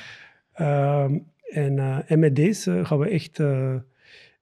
En, 1.51 1.77
uh, 1.77 2.12
en, 2.12 2.20
met 2.20 2.36
deze 2.36 2.86
gaan 2.86 3.00
we 3.00 3.10
echt 3.10 3.39
uh, 3.39 3.74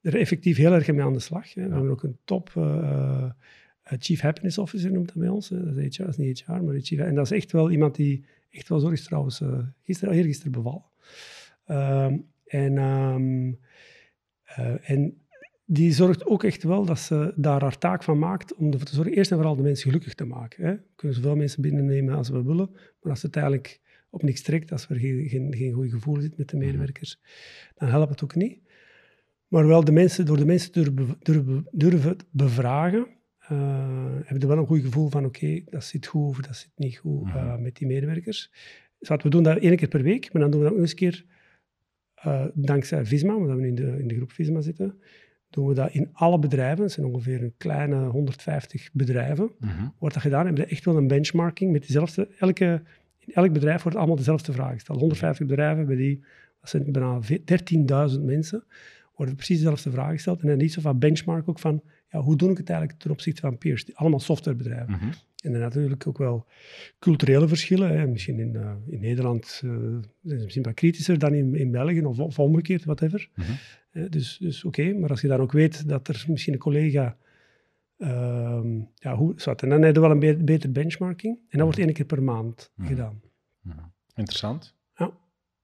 er 0.01 0.15
effectief 0.15 0.57
heel 0.57 0.73
erg 0.73 0.91
mee 0.91 1.01
aan 1.01 1.13
de 1.13 1.19
slag. 1.19 1.53
Hè. 1.53 1.67
We 1.67 1.73
hebben 1.73 1.91
ook 1.91 2.03
een 2.03 2.17
top 2.23 2.51
Chief 3.97 4.21
Happiness 4.21 4.57
Officer 4.57 4.91
noemt 4.91 5.07
dat 5.07 5.17
bij 5.17 5.27
ons. 5.27 5.49
Dat 5.49 5.77
is 5.77 5.97
HR, 5.97 6.01
dat 6.01 6.11
is 6.11 6.17
niet 6.17 6.43
HR, 6.45 6.51
maar 6.51 6.79
chief, 6.79 6.99
En 6.99 7.15
dat 7.15 7.25
is 7.25 7.37
echt 7.37 7.51
wel 7.51 7.71
iemand 7.71 7.95
die 7.95 8.25
echt 8.49 8.69
wel 8.69 8.79
zorg 8.79 8.93
is 8.93 9.03
trouwens 9.03 9.41
uh, 9.41 9.59
gisteren, 9.83 10.13
eergisteren 10.13 10.51
bevallen. 10.51 10.83
Ehm, 11.65 12.17
en, 12.45 12.77
um, 12.77 13.59
en 14.81 15.17
die 15.65 15.93
zorgt 15.93 16.25
ook 16.25 16.43
echt 16.43 16.63
wel 16.63 16.85
dat 16.85 16.99
ze 16.99 17.33
daar 17.35 17.61
haar 17.61 17.77
taak 17.77 18.03
van 18.03 18.19
maakt 18.19 18.55
om 18.55 18.71
ervoor 18.71 18.87
te 18.87 18.95
zorgen, 18.95 19.13
eerst 19.13 19.31
en 19.31 19.37
vooral 19.37 19.55
de 19.55 19.61
mensen 19.61 19.89
gelukkig 19.89 20.13
te 20.13 20.25
maken. 20.25 20.65
Hè. 20.65 20.71
We 20.71 20.81
kunnen 20.95 21.17
zoveel 21.17 21.35
mensen 21.35 21.61
binnennemen 21.61 22.15
als 22.15 22.29
we 22.29 22.43
willen, 22.43 22.69
maar 23.01 23.11
als 23.11 23.21
het 23.21 23.35
eigenlijk 23.35 23.79
op 24.09 24.23
niks 24.23 24.41
trekt, 24.41 24.71
als 24.71 24.89
er 24.89 24.95
geen, 24.95 25.29
geen, 25.29 25.55
geen 25.55 25.73
goed 25.73 25.89
gevoel 25.89 26.21
zit 26.21 26.37
met 26.37 26.49
de 26.49 26.57
mhm. 26.57 26.65
medewerkers, 26.65 27.19
dan 27.75 27.89
helpt 27.89 28.09
het 28.09 28.23
ook 28.23 28.35
niet. 28.35 28.59
Maar 29.47 29.67
wel 29.67 29.83
de 29.83 29.91
mensen, 29.91 30.25
door 30.25 30.37
de 30.37 30.45
mensen 30.45 30.71
te 30.71 30.93
durven, 31.19 31.67
durven 31.71 32.17
bevragen, 32.31 33.07
uh, 33.51 34.15
hebben 34.23 34.39
we 34.39 34.47
wel 34.47 34.57
een 34.57 34.65
goed 34.65 34.81
gevoel 34.81 35.09
van 35.09 35.25
oké, 35.25 35.61
dat 35.65 35.83
zit 35.83 36.07
goed 36.07 36.29
of 36.29 36.37
dat 36.37 36.55
zit 36.55 36.71
niet 36.75 36.97
goed 36.97 37.27
uh, 37.27 37.57
met 37.57 37.75
die 37.75 37.87
medewerkers. 37.87 38.51
Dus 38.99 39.09
we 39.23 39.29
doen 39.29 39.43
dat 39.43 39.57
één 39.57 39.75
keer 39.75 39.87
per 39.87 40.01
week, 40.01 40.33
maar 40.33 40.41
dan 40.41 40.51
doen 40.51 40.59
we 40.59 40.65
dat 40.65 40.75
ook 40.75 40.81
eens 40.81 40.91
een 40.91 40.97
keer 40.97 41.25
uh, 42.25 42.45
dankzij 42.53 43.05
Visma, 43.05 43.35
omdat 43.35 43.55
we 43.55 43.61
nu 43.61 43.67
in 43.67 43.75
de, 43.75 43.99
in 43.99 44.07
de 44.07 44.15
groep 44.15 44.31
Visma 44.31 44.61
zitten, 44.61 44.99
doen 45.49 45.67
we 45.67 45.73
dat 45.73 45.93
in 45.93 46.09
alle 46.11 46.39
bedrijven. 46.39 46.83
Het 46.83 46.91
zijn 46.91 47.05
ongeveer 47.05 47.43
een 47.43 47.53
kleine 47.57 48.05
150 48.05 48.89
bedrijven. 48.93 49.51
Uh 49.59 49.87
Wordt 49.99 50.13
dat 50.13 50.23
gedaan, 50.23 50.45
hebben 50.45 50.63
we 50.63 50.69
echt 50.69 50.85
wel 50.85 50.97
een 50.97 51.07
benchmarking 51.07 51.71
met 51.71 51.87
dezelfde, 51.87 52.27
elke, 52.39 52.83
elk 53.33 53.53
bedrijf 53.53 53.83
wordt 53.83 53.97
allemaal 53.97 54.15
dezelfde 54.15 54.51
vraag 54.51 54.73
gesteld. 54.73 54.99
150 54.99 55.47
bedrijven, 55.47 55.85
bij 55.85 55.95
die, 55.95 56.23
dat 56.59 56.69
zijn 56.69 56.91
bijna 56.91 57.19
13.000 58.15 58.21
mensen, 58.21 58.63
worden 59.15 59.35
precies 59.35 59.57
dezelfde 59.57 59.91
vraag 59.91 60.11
gesteld. 60.11 60.41
En 60.41 60.47
dan 60.47 60.57
niet 60.57 60.73
zo 60.73 60.81
van 60.81 60.99
benchmark 60.99 61.49
ook 61.49 61.59
van, 61.59 61.81
ja, 62.09 62.19
hoe 62.19 62.35
doe 62.37 62.51
ik 62.51 62.57
het 62.57 62.69
eigenlijk 62.69 62.99
ten 62.99 63.11
opzichte 63.11 63.41
van 63.41 63.57
peers? 63.57 63.95
Allemaal 63.95 64.19
softwarebedrijven. 64.19 64.93
Uh 64.93 65.07
En 65.39 65.51
dan 65.51 65.61
natuurlijk 65.61 66.07
ook 66.07 66.17
wel 66.17 66.45
culturele 66.99 67.47
verschillen. 67.47 67.99
Hè. 67.99 68.07
Misschien 68.07 68.39
in, 68.39 68.53
uh, 68.53 68.71
in 68.87 68.99
Nederland 68.99 69.61
uh, 69.65 69.71
zijn 70.23 70.41
misschien 70.41 70.63
wat 70.63 70.73
kritischer 70.73 71.19
dan 71.19 71.33
in, 71.33 71.55
in 71.55 71.71
België 71.71 72.01
of, 72.01 72.19
of 72.19 72.39
omgekeerd, 72.39 72.83
whatever. 72.83 73.29
Uh 73.35 73.45
dus 74.09 74.37
dus 74.37 74.63
oké, 74.63 74.93
maar 74.93 75.09
als 75.09 75.21
je 75.21 75.27
dan 75.27 75.39
ook 75.39 75.51
weet 75.51 75.87
dat 75.87 76.07
er 76.07 76.25
misschien 76.27 76.53
een 76.53 76.59
collega... 76.59 77.17
Uh, 78.01 78.61
ja, 78.95 79.15
hoe, 79.15 79.33
zwart, 79.35 79.61
en 79.61 79.69
dan 79.69 79.81
heb 79.81 79.95
je 79.95 80.01
wel 80.01 80.11
een 80.11 80.45
beter 80.45 80.71
benchmarking. 80.71 81.37
En 81.37 81.57
dat 81.57 81.61
wordt 81.61 81.79
één 81.79 81.93
keer 81.93 82.05
per 82.05 82.23
maand 82.23 82.71
gedaan. 82.77 83.21
Interessant. 84.15 84.77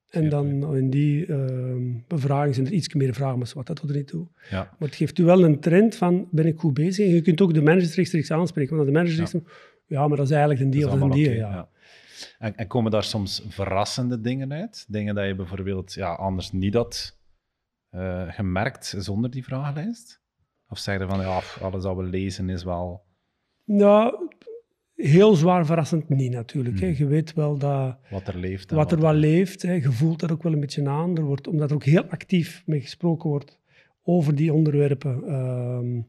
En 0.08 0.28
dan 0.28 0.76
in 0.76 0.90
die 0.90 1.26
uh, 1.26 1.94
bevraging 2.06 2.54
zijn 2.54 2.66
er 2.66 2.72
iets 2.72 2.94
meer 2.94 3.14
vragen, 3.14 3.38
maar 3.38 3.50
wat 3.54 3.66
dat 3.66 3.80
doet 3.80 3.90
er 3.90 3.96
niet 3.96 4.06
toe. 4.08 4.28
Ja. 4.50 4.62
Maar 4.78 4.88
het 4.88 4.94
geeft 4.94 5.18
u 5.18 5.24
wel 5.24 5.44
een 5.44 5.60
trend 5.60 5.94
van, 5.94 6.28
ben 6.30 6.46
ik 6.46 6.58
goed 6.58 6.74
bezig? 6.74 7.06
En 7.06 7.14
je 7.14 7.20
kunt 7.20 7.40
ook 7.40 7.54
de 7.54 7.62
managers 7.62 7.94
rechtstreeks 7.94 8.30
aanspreken, 8.30 8.76
want 8.76 8.88
de 8.88 8.94
managers 8.94 9.32
ja. 9.32 9.40
ja, 9.86 10.08
maar 10.08 10.16
dat 10.16 10.26
is 10.26 10.32
eigenlijk 10.32 10.60
een 10.60 10.70
deel 10.70 10.88
van 10.88 11.02
een 11.02 11.10
die. 11.10 11.30
ja. 11.30 11.68
En, 12.38 12.56
en, 12.56 12.66
komen 12.66 12.90
daar 12.90 13.04
soms 13.04 13.44
verrassende 13.48 14.20
dingen 14.20 14.52
uit? 14.52 14.84
Dingen 14.88 15.14
dat 15.14 15.26
je 15.26 15.34
bijvoorbeeld 15.34 15.92
ja, 15.92 16.14
anders 16.14 16.52
niet 16.52 16.74
had 16.74 17.18
uh, 17.90 18.32
gemerkt 18.32 18.94
zonder 18.98 19.30
die 19.30 19.44
vragenlijst? 19.44 20.24
Of 20.68 20.78
zeg 20.78 20.98
je 20.98 21.06
van, 21.06 21.20
ja, 21.20 21.40
alles 21.60 21.84
wat 21.84 21.96
we 21.96 22.02
lezen 22.02 22.48
is 22.48 22.64
wel... 22.64 23.04
Nou, 23.64 24.28
heel 24.96 25.34
zwaar 25.34 25.66
verrassend 25.66 26.08
niet 26.08 26.32
natuurlijk. 26.32 26.80
Hè. 26.80 26.86
Hmm. 26.86 26.96
Je 26.96 27.06
weet 27.06 27.34
wel 27.34 27.58
dat... 27.58 27.96
Wat 28.10 28.28
er 28.28 28.38
leeft. 28.38 28.70
Wat 28.70 28.92
er 28.92 29.00
wel 29.00 29.14
leeft. 29.14 29.62
Hè. 29.62 29.72
Je 29.72 29.92
voelt 29.92 30.20
dat 30.20 30.32
ook 30.32 30.42
wel 30.42 30.52
een 30.52 30.60
beetje 30.60 30.88
aan. 30.88 31.16
Er 31.16 31.24
wordt, 31.24 31.48
omdat 31.48 31.70
er 31.70 31.76
ook 31.76 31.84
heel 31.84 32.04
actief 32.04 32.62
mee 32.66 32.80
gesproken 32.80 33.30
wordt 33.30 33.58
over 34.02 34.34
die 34.34 34.52
onderwerpen. 34.52 35.22
Ehm, 35.26 36.00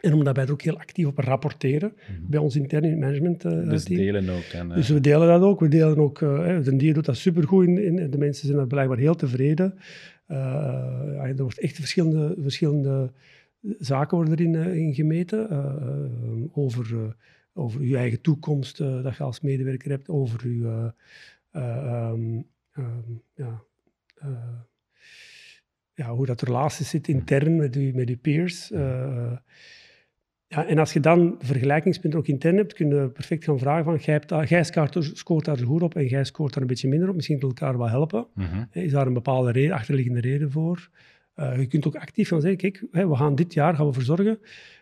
en 0.00 0.12
omdat 0.12 0.36
wij 0.36 0.44
er 0.44 0.52
ook 0.52 0.62
heel 0.62 0.78
actief 0.78 1.06
op 1.06 1.18
rapporteren. 1.18 1.92
Hmm. 2.06 2.26
Bij 2.28 2.40
ons 2.40 2.56
intern 2.56 2.84
in 2.84 2.90
het 2.90 3.00
management 3.00 3.44
uh, 3.44 3.68
Dus 3.68 3.84
delen 3.84 4.28
ook. 4.28 4.42
En, 4.52 4.68
Dus 4.68 4.88
we 4.88 5.00
delen 5.00 5.28
dat 5.28 5.42
ook. 5.42 5.60
We 5.60 5.68
delen 5.68 5.98
ook... 5.98 6.20
Uh, 6.20 6.62
de 6.62 6.76
dier 6.76 6.94
doet 6.94 7.04
dat 7.04 7.16
supergoed. 7.16 7.66
In, 7.66 7.98
in, 7.98 8.10
de 8.10 8.18
mensen 8.18 8.46
zijn 8.46 8.58
daar 8.58 8.66
blijkbaar 8.66 8.98
heel 8.98 9.14
tevreden. 9.14 9.74
Er 10.26 11.36
wordt 11.36 11.60
echt 11.60 11.76
verschillende, 11.76 12.36
verschillende 12.38 13.12
zaken 13.78 14.16
worden 14.16 14.38
erin 14.38 14.74
in 14.74 14.94
gemeten. 14.94 15.50
over 16.52 17.14
over 17.56 17.82
je 17.82 17.96
eigen 17.96 18.20
toekomst 18.20 18.78
dat 18.78 19.16
je 19.16 19.22
als 19.22 19.40
medewerker 19.40 19.90
hebt, 19.90 20.08
over 20.08 20.48
je, 20.48 20.92
uh, 21.52 22.10
um, 22.10 22.46
ja, 23.34 23.62
ja, 25.94 26.14
hoe 26.14 26.26
dat 26.26 26.42
relatie 26.42 26.84
zit 26.84 27.08
intern 27.08 27.56
met 27.56 27.74
je, 27.74 27.94
met 27.94 28.08
je 28.08 28.16
peers. 28.16 28.68
ja, 30.48 30.66
en 30.66 30.78
als 30.78 30.92
je 30.92 31.00
dan 31.00 31.34
vergelijkingspunten 31.38 32.18
ook 32.18 32.26
intern 32.26 32.56
hebt, 32.56 32.72
kun 32.72 32.88
je 32.88 33.10
perfect 33.10 33.44
gaan 33.44 33.58
vragen 33.58 33.84
van, 33.84 33.96
jij, 33.96 34.14
hebt, 34.14 34.48
jij 34.48 34.64
scoort 34.64 35.44
daar 35.44 35.58
goed 35.58 35.82
op 35.82 35.94
en 35.94 36.06
jij 36.06 36.24
scoort 36.24 36.52
daar 36.52 36.62
een 36.62 36.68
beetje 36.68 36.88
minder 36.88 37.08
op. 37.08 37.14
Misschien 37.14 37.38
wil 37.38 37.48
elkaar 37.48 37.78
wel 37.78 37.88
helpen. 37.88 38.26
Mhm. 38.34 38.64
Is 38.70 38.92
daar 38.92 39.06
een 39.06 39.12
bepaalde 39.12 39.52
reden, 39.52 39.74
achterliggende 39.74 40.20
reden 40.20 40.50
voor? 40.50 40.90
Je 41.36 41.66
kunt 41.68 41.86
ook 41.86 41.96
actief 41.96 42.28
gaan 42.28 42.40
zeggen, 42.40 42.58
kijk, 42.58 42.84
we 42.90 43.16
gaan 43.16 43.34
dit 43.34 43.54
jaar 43.54 43.74
gaan 43.74 43.82
we 43.82 43.88
ervoor 43.88 44.16
zorgen 44.16 44.38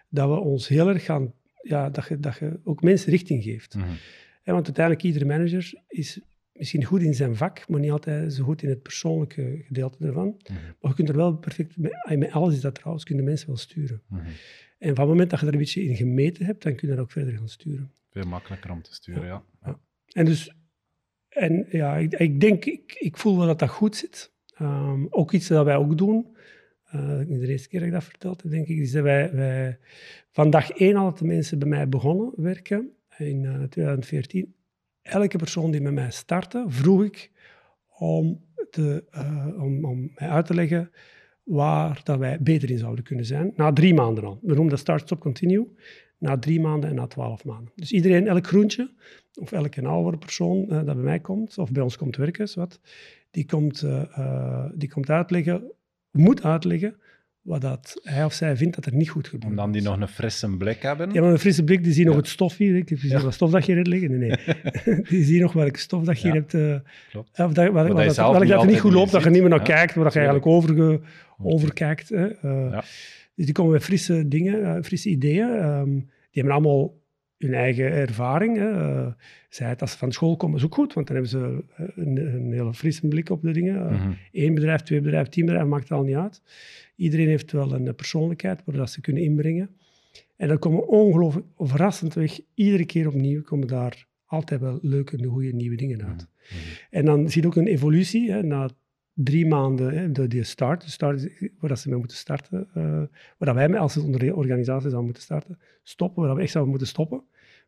dat 0.09 0.29
we 0.29 0.35
ons 0.35 0.69
heel 0.69 0.89
erg 0.89 1.05
gaan 1.05 1.33
ja, 1.61 1.91
dat, 1.91 2.07
je, 2.09 2.21
dat 2.21 2.37
je 2.37 2.61
ook 2.65 2.83
mensen 2.83 3.11
richting 3.11 3.43
geeft. 3.43 3.75
Mm 3.75 3.85
want 4.53 4.65
uiteindelijk, 4.65 5.05
iedere 5.05 5.25
manager 5.25 5.83
is 5.89 6.21
misschien 6.53 6.85
goed 6.85 7.01
in 7.01 7.15
zijn 7.15 7.37
vak, 7.37 7.69
maar 7.69 7.81
niet 7.81 7.91
altijd 7.91 8.33
zo 8.33 8.45
goed 8.45 8.63
in 8.63 8.69
het 8.69 8.83
persoonlijke 8.83 9.63
gedeelte 9.67 10.07
ervan. 10.07 10.27
Mhm. 10.27 10.53
Maar 10.81 10.91
je 10.91 10.95
kunt 10.95 11.09
er 11.09 11.17
wel 11.17 11.37
perfect, 11.37 11.77
met, 11.77 12.19
met 12.19 12.31
alles 12.31 12.55
is 12.55 12.61
dat 12.61 12.75
trouwens, 12.75 13.05
kun 13.05 13.17
je 13.17 13.23
mensen 13.23 13.47
wel 13.47 13.57
sturen. 13.57 14.03
Mhm. 14.09 14.27
En 14.79 14.95
van 14.95 15.05
het 15.05 15.13
moment 15.13 15.31
dat 15.31 15.41
je 15.41 15.47
er 15.47 15.53
een 15.53 15.59
beetje 15.59 15.85
in 15.85 15.97
gemeten 15.97 16.45
hebt, 16.45 16.63
dan 16.63 16.75
kun 16.75 16.89
je 16.89 16.95
dat 16.95 17.05
ook 17.05 17.11
verder 17.11 17.37
gaan 17.37 17.49
sturen. 17.49 17.93
Veel 18.11 18.27
makkelijker 18.27 18.71
om 18.71 18.83
te 18.83 18.95
sturen, 18.95 19.25
ja. 19.25 19.45
ja. 19.63 19.81
En 20.13 20.25
dus, 20.25 20.55
en 21.29 21.67
ja, 21.71 21.97
ik, 21.97 22.13
ik 22.13 22.41
denk, 22.41 22.65
ik, 22.65 22.97
ik 22.99 23.17
voel 23.17 23.37
wel 23.37 23.47
dat 23.47 23.59
dat 23.59 23.69
goed 23.69 23.97
zit. 23.97 24.33
Um, 24.61 25.07
ook 25.11 25.33
iets 25.33 25.49
dat 25.49 25.65
wij 25.65 25.77
ook 25.77 25.99
doen. 25.99 26.27
Uh, 26.95 27.19
de 27.19 27.49
eerste 27.49 27.69
keer 27.69 27.81
dat 27.81 27.89
ik 27.89 27.95
dat 27.95 28.05
verteld 28.05 28.51
denk 28.51 28.67
ik, 28.67 28.79
is 28.79 28.93
dat 28.93 29.03
wij, 29.03 29.33
wij 29.33 29.79
van 30.31 30.53
één 30.53 30.97
al 30.97 31.15
de 31.15 31.25
mensen 31.25 31.59
bij 31.59 31.69
mij 31.69 31.89
begonnen 31.89 32.33
werken, 32.37 32.91
in 33.19 33.67
2014. 33.71 34.55
Eh, 35.03 35.15
Elke 35.15 35.39
persoon 35.39 35.71
die 35.71 35.81
met 35.81 35.93
mij 35.93 36.11
startte, 36.11 36.65
vroeg 36.69 37.05
ik 37.05 37.31
om, 37.99 38.41
te, 38.71 39.05
uh, 39.15 39.63
om, 39.63 39.85
om 39.85 40.11
mij 40.15 40.29
uit 40.29 40.47
te 40.47 40.55
leggen 40.55 40.91
waar 41.43 42.01
dat 42.05 42.19
wij 42.19 42.39
beter 42.41 42.71
in 42.71 42.79
zouden 42.79 43.05
kunnen 43.05 43.25
zijn. 43.25 43.53
Na 43.57 43.73
drie 43.73 43.95
maanden 43.95 44.25
al. 44.25 44.39
We 44.43 44.53
noemen 44.53 44.69
dat 44.69 44.79
Start, 44.79 45.01
Stop, 45.01 45.21
Continue. 45.21 45.69
Na 46.19 46.39
drie 46.39 46.61
maanden 46.61 46.91
en 46.91 46.97
na 46.97 47.07
twaalf 47.07 47.45
maanden. 47.45 47.73
Dus 47.77 47.93
iedereen, 47.93 48.29
elk 48.29 48.47
groentje, 48.47 48.93
of 49.35 49.53
elke 49.53 49.87
oude 49.87 50.19
persoon 50.19 50.63
uh, 50.63 50.69
dat 50.69 50.85
bij 50.85 50.95
mij 50.95 51.21
komt, 51.21 51.59
of 51.59 51.73
bij 51.73 51.83
ons 51.83 51.97
komt 51.97 52.17
werken, 52.17 52.49
wat, 52.55 52.81
die, 53.35 53.47
komt, 53.47 53.83
uh, 53.83 54.67
die 54.75 54.89
komt 54.89 55.11
uitleggen 55.11 55.73
moet 56.11 56.43
uitleggen 56.43 56.97
wat 57.41 57.61
dat 57.61 58.01
hij 58.03 58.25
of 58.25 58.33
zij 58.33 58.57
vindt 58.57 58.75
dat 58.75 58.87
er 58.87 58.95
niet 58.95 59.09
goed 59.09 59.29
gebeurt. 59.29 59.51
Om 59.51 59.57
dan 59.57 59.73
die 59.73 59.83
nog 59.83 60.01
een 60.01 60.09
frisse 60.09 60.57
blik 60.57 60.83
hebben? 60.83 61.13
Ja, 61.13 61.21
maar 61.21 61.31
een 61.31 61.39
frisse 61.39 61.65
blik, 61.65 61.85
die 61.85 61.93
zien 61.93 62.07
nog 62.07 62.17
het 62.17 62.29
stof 62.29 62.57
hier. 62.57 62.77
Ik 62.77 62.89
heb 62.89 62.99
gezien 62.99 63.23
wat 63.23 63.35
stof 63.35 63.51
dat 63.51 63.67
je 63.67 63.75
hebt 63.75 63.87
liggen. 63.87 64.19
Nee, 64.19 64.29
nee. 64.29 65.03
die 65.09 65.25
zien 65.25 65.41
nog 65.41 65.53
welke 65.53 65.79
stof 65.79 66.05
dat 66.05 66.21
je 66.21 66.29
ja. 66.29 66.35
hebt. 66.35 66.55
Uh, 66.55 66.77
Klopt. 67.11 67.39
Of 67.39 67.53
dat, 67.53 67.73
wat, 67.73 67.89
wat, 67.89 68.15
dat, 68.15 68.49
dat 68.49 68.67
niet 68.67 68.81
goed 68.81 68.93
loopt, 68.93 69.11
dat 69.11 69.23
je 69.23 69.31
niet 69.31 69.41
meer 69.41 69.51
naar 69.51 69.63
kijkt, 69.63 69.95
waar 69.95 70.05
je 70.05 70.13
eigenlijk 70.13 70.47
over, 70.47 71.01
overkijkt. 71.39 72.09
Hè. 72.09 72.45
Uh, 72.45 72.79
dus 73.35 73.45
die 73.45 73.55
komen 73.55 73.73
met 73.73 73.83
frisse 73.83 74.29
dingen, 74.29 74.85
frisse 74.85 75.09
ideeën. 75.09 75.49
Um, 75.49 75.95
die 76.31 76.43
hebben 76.43 76.53
allemaal 76.53 76.95
hun 77.45 77.55
eigen 77.55 77.93
ervaring. 77.93 78.57
Hè. 78.57 79.09
Zij 79.49 79.69
het 79.69 79.81
als 79.81 79.93
ze 79.93 79.99
van 79.99 80.13
school 80.13 80.37
komen, 80.37 80.57
is 80.59 80.65
ook 80.65 80.75
goed, 80.75 80.93
want 80.93 81.07
dan 81.07 81.17
hebben 81.17 81.33
ze 81.33 81.65
eh, 81.77 81.87
een, 81.95 82.35
een 82.35 82.53
hele 82.53 82.75
frisse 82.75 83.09
blik 83.09 83.31
op 83.31 83.43
de 83.43 83.53
dingen. 83.53 83.93
Uh, 83.93 84.45
Eén 84.45 84.55
bedrijf, 84.55 84.81
twee 84.81 85.01
bedrijven, 85.01 85.31
tien 85.31 85.45
bedrijven, 85.45 85.71
maakt 85.71 85.89
het 85.89 85.99
al 85.99 86.05
niet 86.05 86.17
uit. 86.17 86.43
Iedereen 86.97 87.29
heeft 87.29 87.53
wel 87.53 87.73
een 87.73 87.95
persoonlijkheid 87.95 88.63
waar 88.65 88.77
dat 88.77 88.91
ze 88.91 89.01
kunnen 89.01 89.23
inbrengen. 89.23 89.71
En 90.37 90.49
dan 90.49 90.59
komen 90.59 90.89
ongelooflijk 90.89 91.47
verrassend 91.59 92.15
weg, 92.15 92.41
iedere 92.55 92.85
keer 92.87 93.07
opnieuw 93.09 93.43
komen 93.43 93.69
daar 93.69 94.07
altijd 94.27 94.61
wel 94.61 94.79
leuke 94.83 95.17
en 95.17 95.25
goede 95.25 95.53
nieuwe 95.53 95.77
dingen 95.77 96.05
uit. 96.05 96.27
Mhm. 96.49 96.59
En 96.91 97.05
dan 97.05 97.31
zie 97.31 97.43
je 97.43 97.49
ook 97.49 97.57
een 97.57 97.67
evolutie. 97.67 98.33
Hè, 98.33 98.43
na 98.43 98.69
drie 99.15 99.47
maanden, 99.47 99.99
hè, 99.99 100.13
de, 100.13 100.27
die 100.27 100.43
start, 100.43 100.85
de 100.85 100.91
start 100.91 101.23
waar 101.59 101.69
dat 101.69 101.79
ze 101.79 101.89
mee 101.89 101.99
moeten 101.99 102.17
starten, 102.17 102.69
uh, 102.77 103.03
waar 103.39 103.55
wij 103.55 103.79
als 103.79 103.97
organisatie 103.97 104.65
zouden 104.67 105.05
moeten 105.05 105.23
starten, 105.23 105.59
stoppen, 105.83 106.23
waar 106.23 106.35
we 106.35 106.43
echt 106.43 106.51
zouden 106.51 106.73
moeten 106.73 106.91
stoppen. 106.91 107.23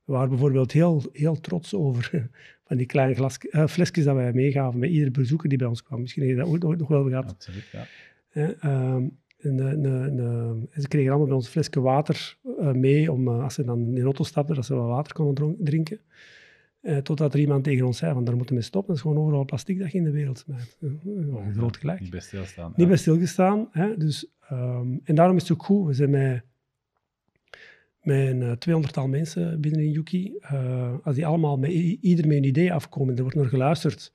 We 0.07 0.13
waren 0.13 0.29
bijvoorbeeld 0.29 0.73
heel, 0.73 1.03
heel 1.13 1.41
trots 1.41 1.75
over 1.75 2.29
van 2.65 2.77
die 2.77 2.87
kleine 2.87 3.15
glas, 3.15 3.39
uh, 3.51 3.67
flesjes 3.67 4.05
dat 4.05 4.15
wij 4.15 4.33
meegaven 4.33 4.81
bij 4.81 4.89
iedere 4.89 5.11
bezoeker 5.11 5.49
die 5.49 5.59
bij 5.59 5.67
ons 5.67 5.83
kwam. 5.83 6.01
Misschien 6.01 6.23
heb 6.23 6.31
je 6.31 6.37
dat 6.37 6.49
ooit, 6.49 6.65
ooit 6.65 6.79
nog 6.79 6.89
wel 6.89 7.09
gehad. 7.09 7.31
Absoluut, 7.31 7.69
ja. 7.73 7.87
Uh, 8.33 8.95
en, 9.39 10.69
ze 10.75 10.89
kregen 10.89 11.09
allemaal 11.09 11.27
bij 11.27 11.37
ons 11.37 11.49
flesje 11.49 11.81
water 11.81 12.39
mee, 12.73 13.13
om, 13.13 13.29
als 13.29 13.55
ze 13.55 13.65
dan 13.65 13.79
in 13.79 13.95
de 13.95 14.03
auto 14.03 14.25
stapten, 14.25 14.55
dat 14.55 14.65
ze 14.65 14.75
wat 14.75 14.87
water 14.87 15.13
konden 15.13 15.57
drinken. 15.59 16.01
totdat 17.03 17.35
er 17.35 17.41
iemand 17.41 17.65
tegen 17.65 17.87
ons 17.87 17.99
zei, 17.99 18.13
van 18.13 18.25
daar 18.25 18.37
moeten 18.37 18.55
we 18.55 18.61
mee 18.61 18.69
stoppen. 18.69 18.95
Dat 18.95 19.05
is 19.05 19.11
gewoon 19.11 19.25
overal 19.25 19.45
plastic 19.45 19.79
dat 19.79 19.93
je 19.93 19.99
in 19.99 20.05
de 20.05 20.11
wereld 20.11 20.39
smijt. 20.39 20.77
Uh, 20.81 21.53
groot 21.53 21.77
gelijk. 21.77 22.01
Niet 22.01 22.11
bij 22.11 22.21
stilstaan. 22.21 22.73
Niet 22.77 22.89
bij 22.89 22.97
stilgestaan. 22.97 23.69
Hè? 23.71 23.97
Dus, 23.97 24.27
um, 24.53 25.01
en 25.05 25.15
daarom 25.15 25.37
is 25.37 25.43
het 25.43 25.53
ook 25.53 25.65
goed. 25.65 25.87
We 25.87 25.93
zijn 25.93 26.11
met 26.11 26.43
met 28.07 28.27
een 28.27 28.59
tweehonderdtal 28.59 29.09
mensen 29.09 29.61
binnen 29.61 29.81
in 29.81 29.91
Yuki. 29.91 30.39
Uh, 30.53 30.95
als 31.03 31.15
die 31.15 31.27
allemaal 31.27 31.57
met 31.57 31.71
ieder 31.71 32.27
met 32.27 32.37
een 32.37 32.45
idee 32.45 32.73
afkomen, 32.73 33.17
er 33.17 33.23
wordt 33.23 33.37
naar 33.37 33.47
geluisterd. 33.47 34.13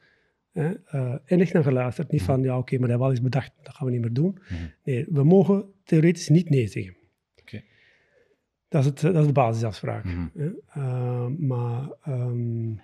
Hè, 0.51 0.69
uh, 0.69 1.15
en 1.25 1.39
echt 1.39 1.53
naar 1.53 1.63
geluisterd. 1.63 2.11
Niet 2.11 2.21
van, 2.21 2.41
ja 2.41 2.57
oké, 2.57 2.77
maar 2.77 2.89
dat 2.89 2.99
wel 2.99 3.09
eens 3.09 3.21
bedacht, 3.21 3.51
dat 3.63 3.75
gaan 3.75 3.87
we 3.87 3.93
niet 3.93 4.01
meer 4.01 4.13
doen. 4.13 4.37
Nee, 4.83 5.05
we 5.09 5.23
mogen 5.23 5.65
theoretisch 5.83 6.29
niet 6.29 6.49
nee 6.49 6.67
zeggen. 6.67 6.95
Okay. 7.41 7.63
Dat, 8.67 8.81
is 8.81 8.87
het, 8.87 9.01
dat 9.01 9.15
is 9.15 9.25
de 9.25 9.31
basisafspraak. 9.31 10.05
Hè. 10.33 10.51
Uh, 10.77 11.27
maar, 11.37 11.89
um, 12.07 12.81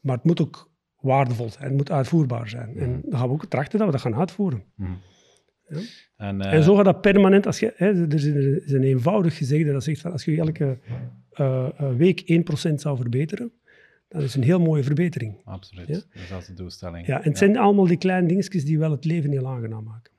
maar 0.00 0.16
het 0.16 0.24
moet 0.24 0.40
ook 0.40 0.70
waardevol 1.00 1.50
zijn, 1.50 1.64
het 1.64 1.76
moet 1.76 1.90
uitvoerbaar 1.90 2.48
zijn. 2.48 2.76
En 2.76 3.00
dan 3.04 3.18
gaan 3.18 3.28
we 3.28 3.34
ook 3.34 3.46
trachten 3.46 3.78
dat 3.78 3.86
we 3.86 3.92
dat 3.92 4.02
gaan 4.02 4.16
uitvoeren. 4.16 4.64
Ja. 5.72 5.80
En, 6.16 6.40
uh, 6.40 6.52
en, 6.52 6.62
zo 6.62 6.74
gaat 6.74 6.84
dat 6.84 7.00
permanent. 7.00 7.46
Als 7.46 7.58
je, 7.58 7.72
hè, 7.76 7.86
er, 7.86 8.14
is 8.14 8.72
een, 8.72 8.82
eenvoudig 8.82 9.36
gezegde 9.36 9.72
dat 9.72 9.84
zegt 9.84 10.00
van 10.00 10.12
als 10.12 10.24
je 10.24 10.36
elke 10.36 10.78
uh, 11.40 11.68
week 11.96 12.42
1% 12.70 12.74
zou 12.74 12.96
verbeteren, 12.96 13.52
dat 14.08 14.22
is 14.22 14.34
een 14.34 14.42
heel 14.42 14.60
mooie 14.60 14.82
verbetering. 14.82 15.40
Absoluut, 15.44 15.88
ja? 15.88 16.00
dat 16.30 16.40
is 16.40 16.46
de 16.46 16.54
doelstelling. 16.54 17.06
Ja, 17.06 17.22
en 17.22 17.28
het 17.28 17.38
zijn 17.38 17.58
allemaal 17.58 17.86
die 17.86 17.96
kleine 17.96 18.28
dingetjes 18.28 18.64
die 18.64 18.78
wel 18.78 18.90
het 18.90 19.04
leven 19.04 19.30
heel 19.30 19.48
aangenaam 19.48 19.84
maken. 19.84 20.12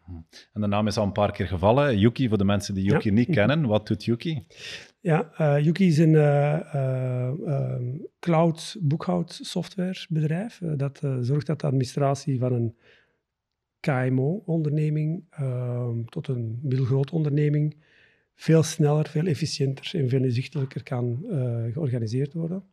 En 0.53 0.61
de 0.61 0.67
naam 0.67 0.87
is 0.87 0.97
al 0.97 1.05
een 1.05 1.11
paar 1.11 1.31
keer 1.31 1.47
gevallen. 1.47 1.99
Yuki, 1.99 2.27
voor 2.27 2.37
de 2.37 2.43
mensen 2.43 2.73
die 2.73 2.83
Yuki 2.83 3.11
niet 3.11 3.29
kennen, 3.29 3.65
wat 3.65 3.87
doet 3.87 4.03
Yuki? 4.03 4.45
Ja, 4.99 5.31
uh, 5.39 5.63
Yuki 5.63 5.87
is 5.87 5.97
een 5.97 6.13
uh, 6.13 6.59
uh, 6.75 7.75
cloud 8.19 8.75
boekhoudsoftwarebedrijf. 8.79 10.61
dat 10.75 11.01
zorgt 11.21 11.47
dat 11.47 11.59
de 11.59 11.67
administratie 11.67 12.39
van 12.39 12.53
een 12.53 12.75
KMO-onderneming 13.83 15.23
ehm, 15.29 16.03
tot 16.05 16.27
een 16.27 16.59
middelgroot 16.61 17.11
onderneming 17.11 17.75
veel 18.35 18.63
sneller, 18.63 19.07
veel 19.07 19.25
efficiënter 19.25 19.91
en 19.95 20.09
veel 20.09 20.23
inzichtelijker 20.23 20.83
kan 20.83 21.25
georganiseerd 21.71 22.33
worden. 22.33 22.63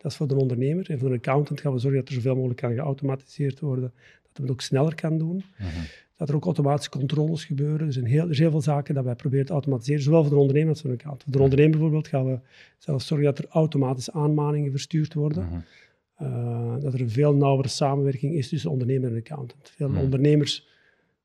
Dat 0.00 0.10
is 0.10 0.16
voor 0.16 0.28
de 0.28 0.36
ondernemer. 0.36 0.90
En 0.90 0.98
voor 0.98 1.08
de 1.08 1.14
accountant 1.14 1.60
gaan 1.60 1.72
we 1.72 1.78
zorgen 1.78 2.00
dat 2.00 2.08
er 2.08 2.14
zoveel 2.14 2.34
mogelijk 2.34 2.60
kan 2.60 2.74
geautomatiseerd 2.74 3.60
worden, 3.60 3.92
dat 4.22 4.36
we 4.36 4.42
het 4.42 4.50
ook 4.50 4.60
sneller 4.60 4.94
kan 4.94 5.18
doen. 5.18 5.44
Mhm. 5.58 5.68
Dat 6.16 6.28
er 6.28 6.34
ook 6.34 6.44
automatische 6.44 6.90
controles 6.90 7.44
gebeuren. 7.44 7.86
Er 7.86 7.92
zijn, 7.92 8.06
heel, 8.06 8.28
er 8.28 8.34
zijn 8.34 8.50
heel 8.50 8.50
veel 8.50 8.72
zaken 8.72 8.94
dat 8.94 9.04
wij 9.04 9.14
proberen 9.14 9.46
te 9.46 9.52
automatiseren, 9.52 10.02
zowel 10.02 10.22
voor 10.22 10.32
de 10.32 10.38
ondernemer 10.38 10.70
als 10.70 10.80
voor 10.80 10.90
de 10.90 10.96
accountant. 10.96 11.30
Voor 11.30 11.38
de 11.38 11.42
ondernemer 11.42 11.70
bijvoorbeeld 11.70 12.08
gaan 12.08 12.26
we 12.26 12.38
zelfs 12.78 13.06
zorgen 13.06 13.26
dat 13.26 13.38
er 13.38 13.46
automatische 13.48 14.12
aanmaningen 14.12 14.70
verstuurd 14.70 15.14
worden. 15.14 15.44
Mhm. 15.44 15.58
Uh, 16.22 16.74
dat 16.80 16.94
er 16.94 17.00
een 17.00 17.10
veel 17.10 17.34
nauwere 17.34 17.68
samenwerking 17.68 18.34
is 18.34 18.48
tussen 18.48 18.70
ondernemer 18.70 19.10
en 19.10 19.16
accountant. 19.16 19.72
Veel 19.76 19.88
mhm. 19.88 20.00
ondernemers 20.00 20.68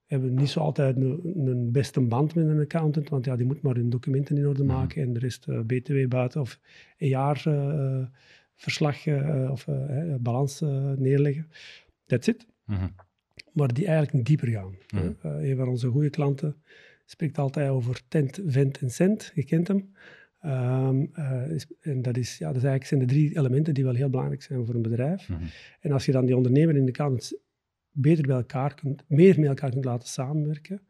hebben 0.06 0.34
niet 0.34 0.50
zo 0.50 0.60
altijd 0.60 0.96
een, 0.96 1.48
een, 1.48 1.72
beste 1.72 2.02
band 2.02 2.36
met 2.36 2.48
een 2.48 2.60
accountant, 2.60 3.10
want 3.10 3.26
ja, 3.26 3.36
die 3.36 3.46
moet 3.46 3.62
maar 3.62 3.76
hun 3.76 3.90
documenten 3.90 4.38
in 4.38 4.48
orde 4.48 4.64
maken 4.64 5.02
en 5.02 5.14
de 5.14 5.20
rest 5.20 5.48
uh, 5.48 5.60
BTW 5.60 6.08
buiten 6.08 6.42
of 6.42 6.60
een 6.98 7.08
jaar 7.08 7.44
uh, 7.48 8.06
verslag 8.56 9.06
uh, 9.06 9.52
of 9.52 9.68
balans 10.20 10.60
neerleggen. 10.96 11.48
That's 12.06 12.28
it. 12.28 12.48
Mm 12.66 12.76
-hmm. 12.76 12.96
Maar 13.52 13.74
die 13.74 13.88
eigenlijk 13.88 14.26
dieper 14.26 14.48
gaan. 14.48 14.76
-hmm. 14.88 15.16
een 15.22 15.58
van 15.58 15.68
onze 15.68 15.88
goede 15.88 16.10
klanten 16.10 16.56
spreekt 17.06 17.38
altijd 17.38 17.70
over 17.70 18.02
tent, 18.08 18.40
vent 18.46 18.78
en 18.78 18.90
cent. 18.90 19.32
Je 19.36 19.44
kent 19.44 19.68
hem. 19.68 19.94
Um, 20.46 21.12
is, 21.50 21.66
en 21.82 22.02
dat, 22.02 22.18
is, 22.18 22.38
ja, 22.38 22.48
dat 22.48 22.56
is 22.56 22.64
eigenlijk 22.64 22.86
zijn 22.86 23.00
de 23.00 23.06
drie 23.06 23.38
elementen 23.38 23.74
die 23.74 23.84
wel 23.84 23.94
heel 23.94 24.10
belangrijk 24.10 24.42
zijn 24.42 24.66
voor 24.66 24.76
een 24.76 24.82
bedrijf. 24.82 25.30
Mm 25.30 25.36
-hmm. 25.36 25.46
En 25.80 25.92
als 25.92 26.06
je 26.06 26.12
dan 26.12 26.26
die 26.26 26.36
ondernemer 26.36 26.76
en 26.76 26.86
de 26.86 26.92
klant 26.92 27.34
beter 27.92 28.28
bij 28.28 28.36
elkaar 28.36 28.76
kunt, 28.76 29.04
meer 29.08 29.40
met 29.40 29.50
elkaar 29.50 29.72
kunt 29.72 29.86
laten 29.86 30.08
samenwerken, 30.08 30.82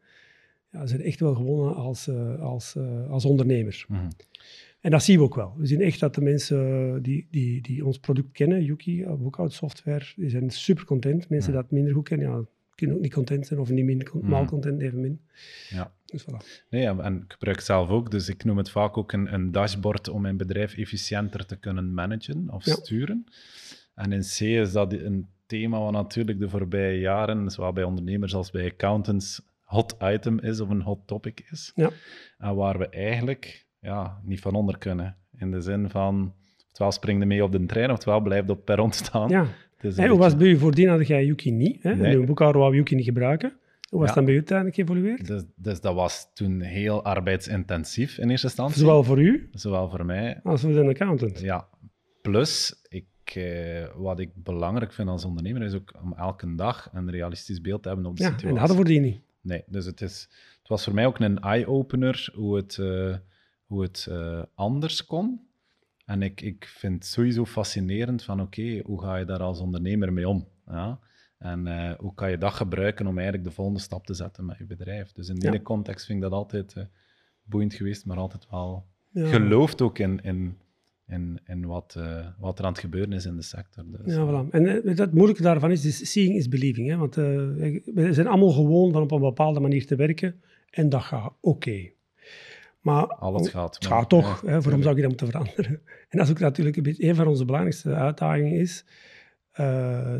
ja, 0.70 0.86
zijn 0.86 1.02
echt 1.02 1.20
wel 1.20 1.34
gewonnen 1.34 1.74
als, 1.74 2.08
als, 2.40 2.76
als 3.08 3.24
ondernemer. 3.24 3.86
En 4.86 4.92
dat 4.92 5.02
zien 5.02 5.18
we 5.18 5.24
ook 5.24 5.34
wel. 5.34 5.54
We 5.56 5.66
zien 5.66 5.80
echt 5.80 6.00
dat 6.00 6.14
de 6.14 6.20
mensen 6.20 7.02
die, 7.02 7.26
die, 7.30 7.60
die 7.62 7.84
ons 7.84 7.98
product 7.98 8.32
kennen, 8.32 8.64
Yuki, 8.64 9.02
eh, 9.02 9.14
boekhoudsoftware, 9.14 10.04
die 10.16 10.30
zijn 10.30 10.50
super 10.50 10.84
content. 10.84 11.28
Mensen 11.28 11.52
dat 11.52 11.70
minder 11.70 11.92
goed 11.92 12.08
kennen, 12.08 12.28
ja, 12.28 12.44
kunnen 12.76 12.96
ook 12.96 13.02
niet 13.02 13.12
content 13.12 13.46
zijn 13.46 13.60
of 13.60 13.70
niet 13.70 13.84
min, 13.84 14.08
mm. 14.12 14.28
mal 14.28 14.44
content, 14.44 14.80
even 14.80 15.00
min. 15.00 15.20
Ja. 15.68 15.92
Dus 16.04 16.22
voilà. 16.22 16.66
Nee, 16.70 16.86
en 16.86 17.16
ik 17.16 17.32
gebruik 17.32 17.56
het 17.56 17.66
zelf 17.66 17.88
ook, 17.88 18.10
dus 18.10 18.28
ik 18.28 18.44
noem 18.44 18.56
het 18.56 18.70
vaak 18.70 18.96
ook 18.96 19.12
een, 19.12 19.34
een 19.34 19.52
dashboard 19.52 20.08
om 20.08 20.22
mijn 20.22 20.36
bedrijf 20.36 20.76
efficiënter 20.76 21.46
te 21.46 21.56
kunnen 21.56 21.94
managen 21.94 22.50
of 22.50 22.62
sturen. 22.62 23.24
En 23.94 24.12
in 24.12 24.20
C 24.20 24.40
is 24.40 24.72
dat 24.72 24.92
een 24.92 25.26
thema 25.46 25.78
wat 25.78 25.92
natuurlijk 25.92 26.38
de 26.38 26.48
voorbije 26.48 26.98
jaren, 26.98 27.50
zowel 27.50 27.72
bij 27.72 27.84
ondernemers 27.84 28.34
als 28.34 28.50
bij 28.50 28.64
accountants, 28.64 29.42
hot 29.60 29.96
item 30.02 30.38
is 30.38 30.60
of 30.60 30.68
een 30.68 30.82
hot 30.82 31.06
topic 31.06 31.46
is. 31.50 31.72
Ja. 31.74 31.90
En 32.38 32.54
waar 32.54 32.78
we 32.78 32.88
eigenlijk 32.88 33.66
ja, 33.80 34.20
niet 34.22 34.40
van 34.40 34.54
onder 34.54 34.78
kunnen. 34.78 35.16
In 35.38 35.50
de 35.50 35.60
zin 35.60 35.90
van, 35.90 36.34
oftewel 36.66 36.92
spring 36.92 37.20
je 37.20 37.26
mee 37.26 37.44
op 37.44 37.52
de 37.52 37.66
trein, 37.66 37.90
oftewel 37.90 38.20
blijft 38.20 38.50
op 38.50 38.64
perron 38.64 38.92
staan. 38.92 39.28
Ja. 39.28 39.46
Hoe 39.80 40.16
was 40.16 40.26
het 40.26 40.38
bij 40.38 40.48
u 40.48 40.58
voordien 40.58 40.88
had 40.88 41.06
jij 41.06 41.24
Yuki 41.24 41.50
niet? 41.50 41.82
Hè? 41.82 41.94
Nee. 41.94 42.12
In 42.12 42.18
uw 42.18 42.24
boekhouder 42.24 42.60
wou 42.60 42.74
Yuki 42.74 42.94
niet 42.94 43.04
gebruiken. 43.04 43.52
Hoe 43.88 43.98
was 43.98 44.08
ja. 44.08 44.14
het 44.14 44.14
dan 44.14 44.24
bij 44.24 44.34
u 44.34 44.36
uiteindelijk 44.36 44.76
geëvolueerd? 44.76 45.26
Dus, 45.26 45.42
dus, 45.56 45.80
dat 45.80 45.94
was 45.94 46.30
toen 46.34 46.60
heel 46.60 47.04
arbeidsintensief 47.04 48.18
in 48.18 48.30
eerste 48.30 48.46
instantie. 48.46 48.78
Zowel 48.78 49.04
voor 49.04 49.20
u? 49.20 49.48
Zowel 49.52 49.90
voor 49.90 50.04
mij. 50.04 50.40
Als 50.42 50.60
voor 50.60 50.76
een 50.76 50.88
accountant? 50.88 51.40
Ja. 51.40 51.68
Plus, 52.22 52.82
ik, 52.88 53.06
eh, 53.24 53.86
wat 53.96 54.18
ik 54.18 54.30
belangrijk 54.34 54.92
vind 54.92 55.08
als 55.08 55.24
ondernemer, 55.24 55.62
is 55.62 55.74
ook 55.74 55.94
om 56.02 56.12
elke 56.12 56.54
dag 56.54 56.90
een 56.92 57.10
realistisch 57.10 57.60
beeld 57.60 57.82
te 57.82 57.88
hebben 57.88 58.06
op 58.06 58.16
de 58.16 58.22
ja, 58.22 58.28
situatie. 58.28 58.48
en 58.48 58.60
dat 58.60 58.68
hadden 58.68 58.84
voordien 58.84 59.02
niet? 59.02 59.20
Nee, 59.40 59.62
dus 59.66 59.84
het, 59.84 60.00
is, 60.00 60.28
het 60.58 60.68
was 60.68 60.84
voor 60.84 60.94
mij 60.94 61.06
ook 61.06 61.18
een 61.18 61.38
eye-opener 61.38 62.28
hoe 62.34 62.56
het... 62.56 62.76
Uh, 62.80 63.16
hoe 63.66 63.82
het 63.82 64.06
uh, 64.10 64.42
anders 64.54 65.04
kon. 65.04 65.45
En 66.06 66.22
ik, 66.22 66.40
ik 66.40 66.64
vind 66.64 66.94
het 66.94 67.06
sowieso 67.06 67.44
fascinerend 67.44 68.22
van 68.22 68.40
oké, 68.40 68.80
hoe 68.84 69.02
ga 69.02 69.16
je 69.16 69.24
daar 69.24 69.42
als 69.42 69.60
ondernemer 69.60 70.12
mee 70.12 70.28
om? 70.28 70.48
Ja? 70.66 70.98
En 71.38 71.66
uh, 71.66 71.92
hoe 71.92 72.14
kan 72.14 72.30
je 72.30 72.38
dat 72.38 72.52
gebruiken 72.52 73.06
om 73.06 73.14
eigenlijk 73.18 73.48
de 73.48 73.54
volgende 73.54 73.80
stap 73.80 74.06
te 74.06 74.14
zetten 74.14 74.46
met 74.46 74.58
je 74.58 74.64
bedrijf? 74.64 75.12
Dus 75.12 75.28
in 75.28 75.34
die 75.34 75.52
ja. 75.52 75.60
context 75.60 76.06
vind 76.06 76.18
ik 76.18 76.24
dat 76.24 76.32
altijd 76.32 76.74
uh, 76.76 76.84
boeiend 77.42 77.74
geweest, 77.74 78.06
maar 78.06 78.16
altijd 78.16 78.46
wel 78.50 78.86
ja. 79.10 79.26
geloofd 79.26 79.82
ook 79.82 79.98
in, 79.98 80.20
in, 80.22 80.56
in, 81.06 81.40
in 81.46 81.66
wat, 81.66 81.98
wat 82.38 82.58
er 82.58 82.64
aan 82.64 82.72
het 82.72 82.80
gebeuren 82.80 83.12
is 83.12 83.26
in 83.26 83.36
de 83.36 83.42
sector. 83.42 83.84
Dus, 83.90 84.14
ja, 84.14 84.26
voilà. 84.26 84.50
En 84.50 84.64
het 84.96 85.12
moeilijke 85.12 85.42
daarvan 85.42 85.70
is, 85.70 85.84
is 85.84 86.12
seeing 86.12 86.36
is 86.36 86.48
believing. 86.48 86.88
Hè? 86.88 86.96
Want 86.96 87.14
we 87.14 88.08
zijn 88.10 88.26
allemaal 88.26 88.52
gewoon 88.52 88.92
van 88.92 89.02
op 89.02 89.10
een 89.10 89.20
bepaalde 89.20 89.60
manier 89.60 89.86
te 89.86 89.96
werken 89.96 90.40
en 90.70 90.88
dat 90.88 91.02
gaat 91.02 91.26
oké. 91.26 91.38
Okay. 91.40 91.95
Maar 92.86 93.06
Alles 93.06 93.48
gaat. 93.48 93.74
Het 93.74 93.86
gaat 93.86 94.08
toch. 94.08 94.40
hè, 94.40 94.60
waarom 94.60 94.82
zou 94.82 94.94
je 94.94 95.00
dat 95.00 95.10
moeten 95.10 95.26
veranderen? 95.26 95.80
En 96.08 96.18
dat 96.18 96.26
is 96.26 96.30
ook 96.32 96.38
natuurlijk 96.38 96.76
een, 96.76 96.82
beetje, 96.82 97.08
een 97.08 97.14
van 97.14 97.26
onze 97.26 97.44
belangrijkste 97.44 97.94
uitdagingen 97.94 98.52
is 98.52 98.84
uh, 99.60 100.14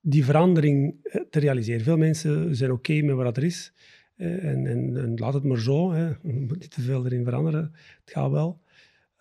die 0.00 0.24
verandering 0.24 0.94
eh, 1.02 1.20
te 1.30 1.38
realiseren. 1.38 1.80
Veel 1.80 1.96
mensen 1.96 2.56
zijn 2.56 2.70
oké 2.70 2.92
okay 2.92 3.02
met 3.02 3.16
wat 3.16 3.36
er 3.36 3.44
is. 3.44 3.72
Uh, 4.16 4.44
en, 4.44 4.66
en, 4.66 4.96
en, 4.96 5.14
laat 5.16 5.34
het 5.34 5.44
maar 5.44 5.58
zo. 5.58 5.92
Hè. 5.92 6.08
Je 6.32 6.32
moet 6.32 6.60
niet 6.60 6.70
te 6.70 6.80
veel 6.80 7.04
erin 7.04 7.24
veranderen. 7.24 7.72
Het 8.04 8.12
gaat 8.12 8.30
wel. 8.30 8.60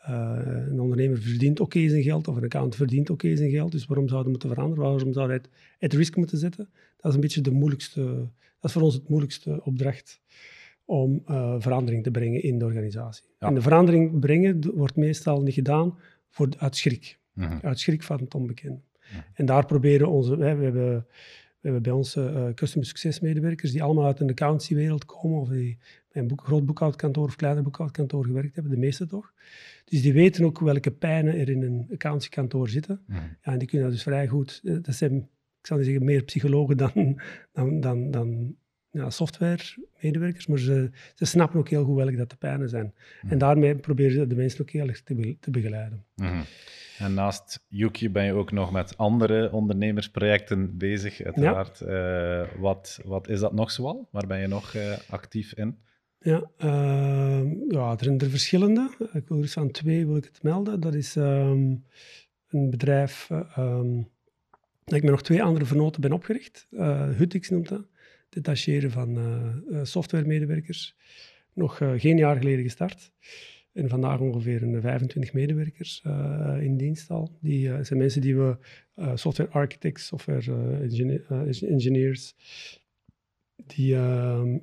Uh, 0.09 0.39
een 0.69 0.79
ondernemer 0.79 1.21
verdient 1.21 1.59
oké 1.59 1.77
okay 1.77 1.89
zijn 1.89 2.03
geld, 2.03 2.27
of 2.27 2.35
een 2.35 2.43
account 2.43 2.75
verdient 2.75 3.09
oké 3.09 3.25
okay 3.25 3.37
zijn 3.37 3.49
geld. 3.49 3.71
Dus 3.71 3.85
waarom 3.85 4.07
zou 4.07 4.19
het 4.19 4.29
moeten 4.29 4.49
veranderen? 4.49 4.83
Waarom 4.83 5.13
zou 5.13 5.27
hij 5.27 5.35
het 5.35 5.49
at 5.79 5.93
risk 5.93 6.15
moeten 6.15 6.37
zetten? 6.37 6.69
Dat 6.97 7.09
is 7.09 7.13
een 7.13 7.21
beetje 7.21 7.41
de 7.41 7.51
moeilijkste... 7.51 8.01
Dat 8.59 8.69
is 8.69 8.71
voor 8.71 8.81
ons 8.81 8.93
het 8.93 9.09
moeilijkste 9.09 9.63
opdracht 9.63 10.21
om 10.89 11.23
uh, 11.25 11.55
verandering 11.57 12.03
te 12.03 12.11
brengen 12.11 12.43
in 12.43 12.59
de 12.59 12.65
organisatie. 12.65 13.25
Ja. 13.39 13.47
En 13.47 13.53
de 13.53 13.61
verandering 13.61 14.19
brengen 14.19 14.75
wordt 14.75 14.95
meestal 14.95 15.41
niet 15.41 15.53
gedaan 15.53 15.97
voor, 16.29 16.49
uit 16.57 16.75
schrik. 16.75 17.19
Mm 17.33 17.43
-hmm. 17.43 17.59
Uit 17.61 17.79
schrik 17.79 18.03
van 18.03 18.19
het 18.19 18.33
onbekende. 18.33 18.81
Mm 18.81 19.05
-hmm. 19.09 19.23
En 19.33 19.45
daar 19.45 19.65
proberen 19.65 20.09
onze... 20.09 20.37
Wij, 20.37 20.57
we, 20.57 20.63
hebben, 20.63 20.95
we 20.95 21.61
hebben 21.61 21.81
bij 21.81 21.91
onze 21.91 22.31
uh, 22.35 22.53
customer 22.53 22.87
success 22.87 23.19
medewerkers 23.19 23.71
die 23.71 23.83
allemaal 23.83 24.05
uit 24.05 24.19
een 24.19 24.29
accountancywereld 24.29 25.05
komen 25.05 25.39
of 25.39 25.49
die 25.49 25.77
bij 26.11 26.21
een 26.21 26.27
boek, 26.27 26.43
groot 26.43 26.65
boekhoudkantoor 26.65 27.25
of 27.25 27.35
kleiner 27.35 27.63
boekhoudkantoor 27.63 28.25
gewerkt 28.25 28.55
hebben, 28.55 28.71
de 28.71 28.79
meeste 28.79 29.05
toch. 29.05 29.33
Dus 29.85 30.01
die 30.01 30.13
weten 30.13 30.45
ook 30.45 30.59
welke 30.59 30.91
pijnen 30.91 31.33
er 31.33 31.49
in 31.49 31.61
een 31.61 31.87
accountancykantoor 31.91 32.69
zitten. 32.69 33.01
Mm 33.05 33.15
-hmm. 33.15 33.37
ja, 33.41 33.51
en 33.51 33.57
die 33.59 33.67
kunnen 33.67 33.87
dat 33.87 33.95
dus 33.95 34.05
vrij 34.05 34.27
goed... 34.27 34.61
Eh, 34.63 34.75
dat 34.81 34.95
zijn, 34.95 35.15
ik 35.59 35.67
zal 35.67 35.77
niet 35.77 35.85
zeggen, 35.85 36.05
meer 36.05 36.23
psychologen 36.23 36.77
dan, 36.77 37.21
dan, 37.53 37.79
dan, 37.79 38.11
dan 38.11 38.55
ja, 38.91 39.09
software-medewerkers, 39.09 40.47
maar 40.47 40.59
ze, 40.59 40.89
ze 41.15 41.25
snappen 41.25 41.59
ook 41.59 41.69
heel 41.69 41.83
goed 41.83 41.95
welke 41.95 42.15
dat 42.15 42.29
de 42.29 42.35
pijnen 42.35 42.69
zijn. 42.69 42.93
En 43.27 43.37
daarmee 43.37 43.75
proberen 43.75 44.11
ze 44.11 44.27
de 44.27 44.35
mensen 44.35 44.61
ook 44.61 44.69
heel 44.69 44.87
erg 44.87 45.03
te, 45.03 45.15
be 45.15 45.37
te 45.39 45.51
begeleiden. 45.51 46.05
Mm 46.15 46.27
-hmm. 46.27 46.43
En 46.97 47.13
naast 47.13 47.65
Yuki 47.67 48.09
ben 48.09 48.25
je 48.25 48.33
ook 48.33 48.51
nog 48.51 48.71
met 48.71 48.97
andere 48.97 49.51
ondernemersprojecten 49.51 50.77
bezig, 50.77 51.21
uiteraard. 51.21 51.79
Ja. 51.79 52.41
Uh, 52.41 52.47
wat, 52.57 52.99
wat 53.05 53.29
is 53.29 53.39
dat 53.39 53.53
nog 53.53 53.71
zoal? 53.71 54.07
Waar 54.11 54.27
ben 54.27 54.39
je 54.39 54.47
nog 54.47 54.73
uh, 54.73 54.97
actief 55.09 55.53
in? 55.53 55.77
Ja, 56.19 56.49
uh, 56.57 57.41
ja, 57.67 57.91
er 57.91 58.03
zijn 58.03 58.19
er 58.19 58.29
verschillende. 58.29 58.89
Ik 59.13 59.27
wil 59.27 59.41
er 59.41 59.47
van 59.47 59.71
twee 59.71 60.05
wil 60.05 60.15
ik 60.17 60.23
het 60.23 60.43
melden. 60.43 60.79
Dat 60.79 60.93
is 60.93 61.15
um, 61.15 61.85
een 62.49 62.69
bedrijf 62.69 63.29
um, 63.57 64.09
dat 64.83 64.95
ik 64.97 65.03
met 65.03 65.11
nog 65.11 65.21
twee 65.21 65.43
andere 65.43 65.65
vernoten 65.65 66.01
ben 66.01 66.11
opgericht. 66.11 66.67
Hutix 67.15 67.49
noemt 67.49 67.67
dat 67.67 67.85
detacheren 68.29 68.91
van 68.91 69.17
uh, 69.17 69.79
softwaremedewerkers. 69.83 70.95
Nog 71.53 71.79
uh, 71.79 71.91
geen 71.97 72.17
jaar 72.17 72.37
geleden 72.37 72.63
gestart. 72.63 73.11
En 73.73 73.89
vandaag 73.89 74.19
ongeveer 74.19 74.63
een 74.63 74.81
25 74.81 75.33
medewerkers 75.33 76.03
in 76.59 76.77
dienst 76.77 77.09
al. 77.09 77.37
Die 77.41 77.83
zijn 77.83 77.99
mensen 77.99 78.21
die 78.21 78.35
we, 78.35 78.57
software 79.13 79.49
architects, 79.49 80.05
software 80.05 80.77
engineers, 81.67 82.35
die 83.55 83.95
een, 83.95 84.61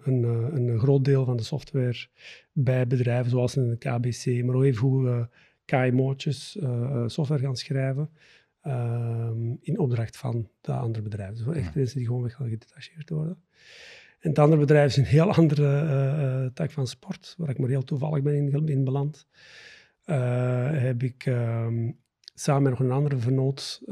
een 0.54 0.78
groot 0.78 1.04
deel 1.04 1.24
van 1.24 1.36
de 1.36 1.42
software 1.42 2.06
bij 2.52 2.86
bedrijven 2.86 3.30
zoals 3.30 3.56
een 3.56 3.78
KBC, 3.78 4.44
maar 4.44 4.54
ook 4.54 4.64
even 4.64 4.88
hoe 4.88 5.28
KMO'tjes 5.64 6.58
software 7.06 7.42
gaan 7.42 7.56
schrijven. 7.56 8.10
Ehm, 8.66 9.54
in 9.60 9.78
opdracht 9.78 10.16
van 10.16 10.48
de 10.60 10.72
andere 10.72 11.02
bedrijven. 11.02 11.44
Dus 11.44 11.56
echt 11.56 11.74
mensen 11.74 11.96
die 11.96 12.06
gewoon 12.06 12.22
weg 12.22 12.34
gaan 12.34 12.48
gedetacheerd 12.48 13.10
worden. 13.10 13.42
En 14.18 14.28
het 14.28 14.38
andere 14.38 14.60
bedrijf 14.60 14.90
is 14.90 14.96
een 14.96 15.04
heel 15.04 15.32
andere 15.32 15.82
uh, 15.82 16.50
tak 16.54 16.70
van 16.70 16.86
sport, 16.86 17.34
waar 17.38 17.48
ik 17.48 17.58
maar 17.58 17.68
heel 17.68 17.84
toevallig 17.84 18.22
ben 18.22 18.34
in, 18.34 18.68
in 18.68 18.84
beland. 18.84 19.26
Uh, 20.06 20.70
heb 20.70 21.02
ik 21.02 21.26
uh, 21.26 21.66
samen 22.34 22.62
met 22.62 22.70
nog 22.70 22.80
een 22.80 22.90
andere 22.90 23.16
vernoot 23.16 23.82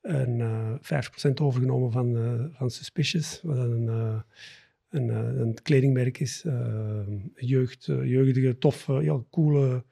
een 0.00 0.42
50% 1.28 1.32
overgenomen 1.34 1.92
van, 1.92 2.16
van 2.52 2.70
Suspicious, 2.70 3.40
wat 3.42 3.56
een, 3.56 4.22
een, 4.90 5.08
een 5.40 5.56
kledingmerk 5.62 6.20
is. 6.20 6.44
jeugd, 7.34 7.84
jeugdige, 7.84 8.58
toffe, 8.58 8.92
heel 8.92 9.26
coole 9.30 9.84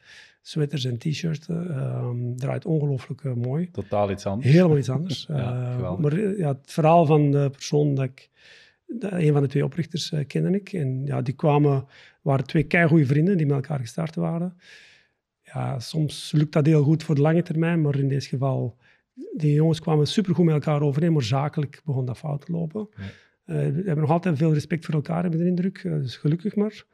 sweaters 0.42 0.84
en 0.84 0.98
t-shirts. 0.98 1.48
Um, 1.48 2.36
draait 2.36 2.64
ongelooflijk 2.64 3.34
mooi. 3.34 3.70
Totaal 3.70 4.10
iets 4.10 4.26
anders. 4.26 4.52
Helemaal 4.52 4.78
iets 4.78 4.90
anders. 4.90 5.26
ja, 5.32 5.96
maar 5.96 6.36
ja, 6.36 6.48
het 6.48 6.72
verhaal 6.72 7.06
van 7.06 7.30
de 7.30 7.50
persoon 7.50 7.94
dat 7.94 8.04
ik 8.04 8.30
een 8.98 9.32
van 9.32 9.42
de 9.42 9.48
twee 9.48 9.64
oprichters 9.64 10.12
kende 10.26 10.50
ik. 10.50 10.72
En 10.72 11.06
ja, 11.06 11.22
die 11.22 11.34
kwamen, 11.34 11.86
waren 12.22 12.46
twee 12.46 12.62
keigoede 12.62 13.06
vrienden 13.06 13.36
die 13.36 13.46
met 13.46 13.54
elkaar 13.54 13.78
gestart 13.78 14.14
waren. 14.14 14.56
Ja, 15.42 15.80
soms 15.80 16.32
lukt 16.32 16.52
dat 16.52 16.66
heel 16.66 16.82
goed 16.82 17.02
voor 17.02 17.14
de 17.14 17.20
lange 17.20 17.42
termijn, 17.42 17.80
maar 17.80 17.98
in 17.98 18.08
dit 18.08 18.24
geval, 18.24 18.76
die 19.36 19.52
jongens 19.52 19.80
kwamen 19.80 20.06
supergoed 20.06 20.44
met 20.44 20.54
elkaar 20.54 20.82
overeen, 20.82 21.12
maar 21.12 21.22
zakelijk 21.22 21.80
begon 21.84 22.06
dat 22.06 22.18
fout 22.18 22.46
te 22.46 22.52
lopen. 22.52 22.88
Ja. 22.96 23.02
Uh, 23.50 23.56
we 23.56 23.62
hebben 23.62 23.98
nog 23.98 24.10
altijd 24.10 24.36
veel 24.36 24.52
respect 24.52 24.84
voor 24.84 24.94
elkaar, 24.94 25.22
hebben 25.22 25.40
de 25.40 25.46
indruk. 25.46 25.82
Uh, 25.84 25.92
dus 25.92 26.16
gelukkig 26.16 26.56
maar. 26.56 26.84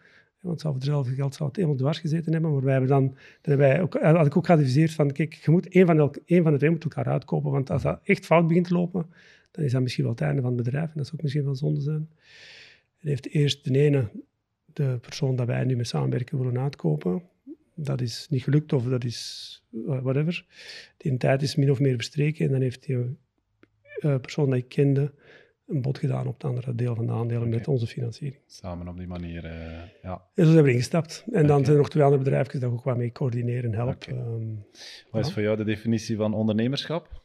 Want 0.41 0.63
voor 0.63 0.75
hetzelfde 0.75 1.15
geld 1.15 1.35
zou 1.35 1.49
het 1.49 1.57
helemaal 1.57 1.79
dwars 1.79 1.99
gezeten 1.99 2.33
hebben. 2.33 2.53
Maar 2.53 2.63
wij 2.63 2.73
hebben 2.73 2.91
dan, 2.91 3.17
dan 3.41 3.57
wij 3.57 3.81
ook, 3.81 3.95
had 3.95 4.27
ik 4.27 4.37
ook 4.37 4.47
geadviseerd 4.47 4.93
van, 4.93 5.13
kijk, 5.13 5.35
je 5.35 5.51
moet 5.51 5.69
één 5.69 5.87
van, 5.87 5.99
elk, 5.99 6.19
één 6.25 6.43
van 6.43 6.53
de 6.53 6.59
twee 6.59 6.71
moet 6.71 6.85
elkaar 6.85 7.07
uitkopen. 7.07 7.51
Want 7.51 7.71
als 7.71 7.83
dat 7.83 8.01
echt 8.05 8.27
fout 8.27 8.47
begint 8.47 8.67
te 8.67 8.75
lopen, 8.75 9.07
dan 9.51 9.65
is 9.65 9.73
dat 9.73 9.83
misschien 9.83 10.05
wel 10.05 10.13
het 10.13 10.23
einde 10.23 10.43
van 10.43 10.55
het 10.55 10.63
bedrijf. 10.63 10.87
En 10.87 10.93
dat 10.95 11.05
zou 11.05 11.17
ook 11.17 11.23
misschien 11.23 11.45
wel 11.45 11.55
zonde 11.55 11.81
zijn. 11.81 12.09
En 13.01 13.09
heeft 13.09 13.29
eerst 13.29 13.65
de 13.65 13.79
ene, 13.79 14.09
de 14.73 14.99
persoon 15.01 15.37
dat 15.37 15.47
wij 15.47 15.65
nu 15.65 15.75
mee 15.75 15.85
samenwerken, 15.85 16.39
willen 16.39 16.59
uitkopen. 16.59 17.23
Dat 17.75 18.01
is 18.01 18.27
niet 18.31 18.43
gelukt 18.43 18.73
of 18.73 18.85
dat 18.85 19.05
is 19.05 19.63
whatever. 19.71 20.47
Die 20.97 21.17
tijd 21.17 21.43
is 21.43 21.57
min 21.57 21.71
of 21.71 21.81
meer 21.81 21.95
verstreken. 21.95 22.47
En 22.47 22.53
dan 22.53 22.61
heeft 22.61 22.87
die 22.87 23.17
persoon 24.21 24.51
die 24.51 24.59
ik 24.59 24.69
kende 24.69 25.13
een 25.67 25.83
bod 25.83 25.99
gedaan 25.99 26.27
op 26.27 26.35
het 26.35 26.45
andere 26.45 26.75
deel 26.75 26.95
van 26.95 27.07
de 27.07 27.13
aandelen 27.13 27.49
met 27.49 27.69
onze 27.69 27.87
financiering. 27.87 28.43
Samen 28.47 28.89
op 28.89 28.97
die 28.99 29.07
manier, 29.07 29.45
uh, 29.45 29.53
ja. 30.03 30.23
En 30.35 30.47
zo 30.47 30.53
zijn 30.53 30.65
we 30.65 30.73
ingestapt. 30.73 31.25
En 31.33 31.47
dan 31.47 31.61
zijn 31.61 31.77
er 31.77 31.83
nog 31.83 31.91
twee 31.91 32.03
andere 32.03 32.23
bedrijven 32.23 32.61
dat 32.61 32.71
ook 32.71 32.85
wat 32.85 32.97
mee 32.97 33.13
coördineren 33.13 33.73
en 33.73 33.79
helpen. 33.79 34.17
Um, 34.17 34.67
Wat 35.11 35.27
is 35.27 35.33
voor 35.33 35.43
jou 35.43 35.57
de 35.57 35.65
definitie 35.65 36.17
van 36.17 36.35
ondernemerschap? 36.35 37.23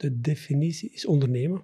de 0.00 0.20
definitie 0.20 0.90
is 0.92 1.06
ondernemen. 1.06 1.62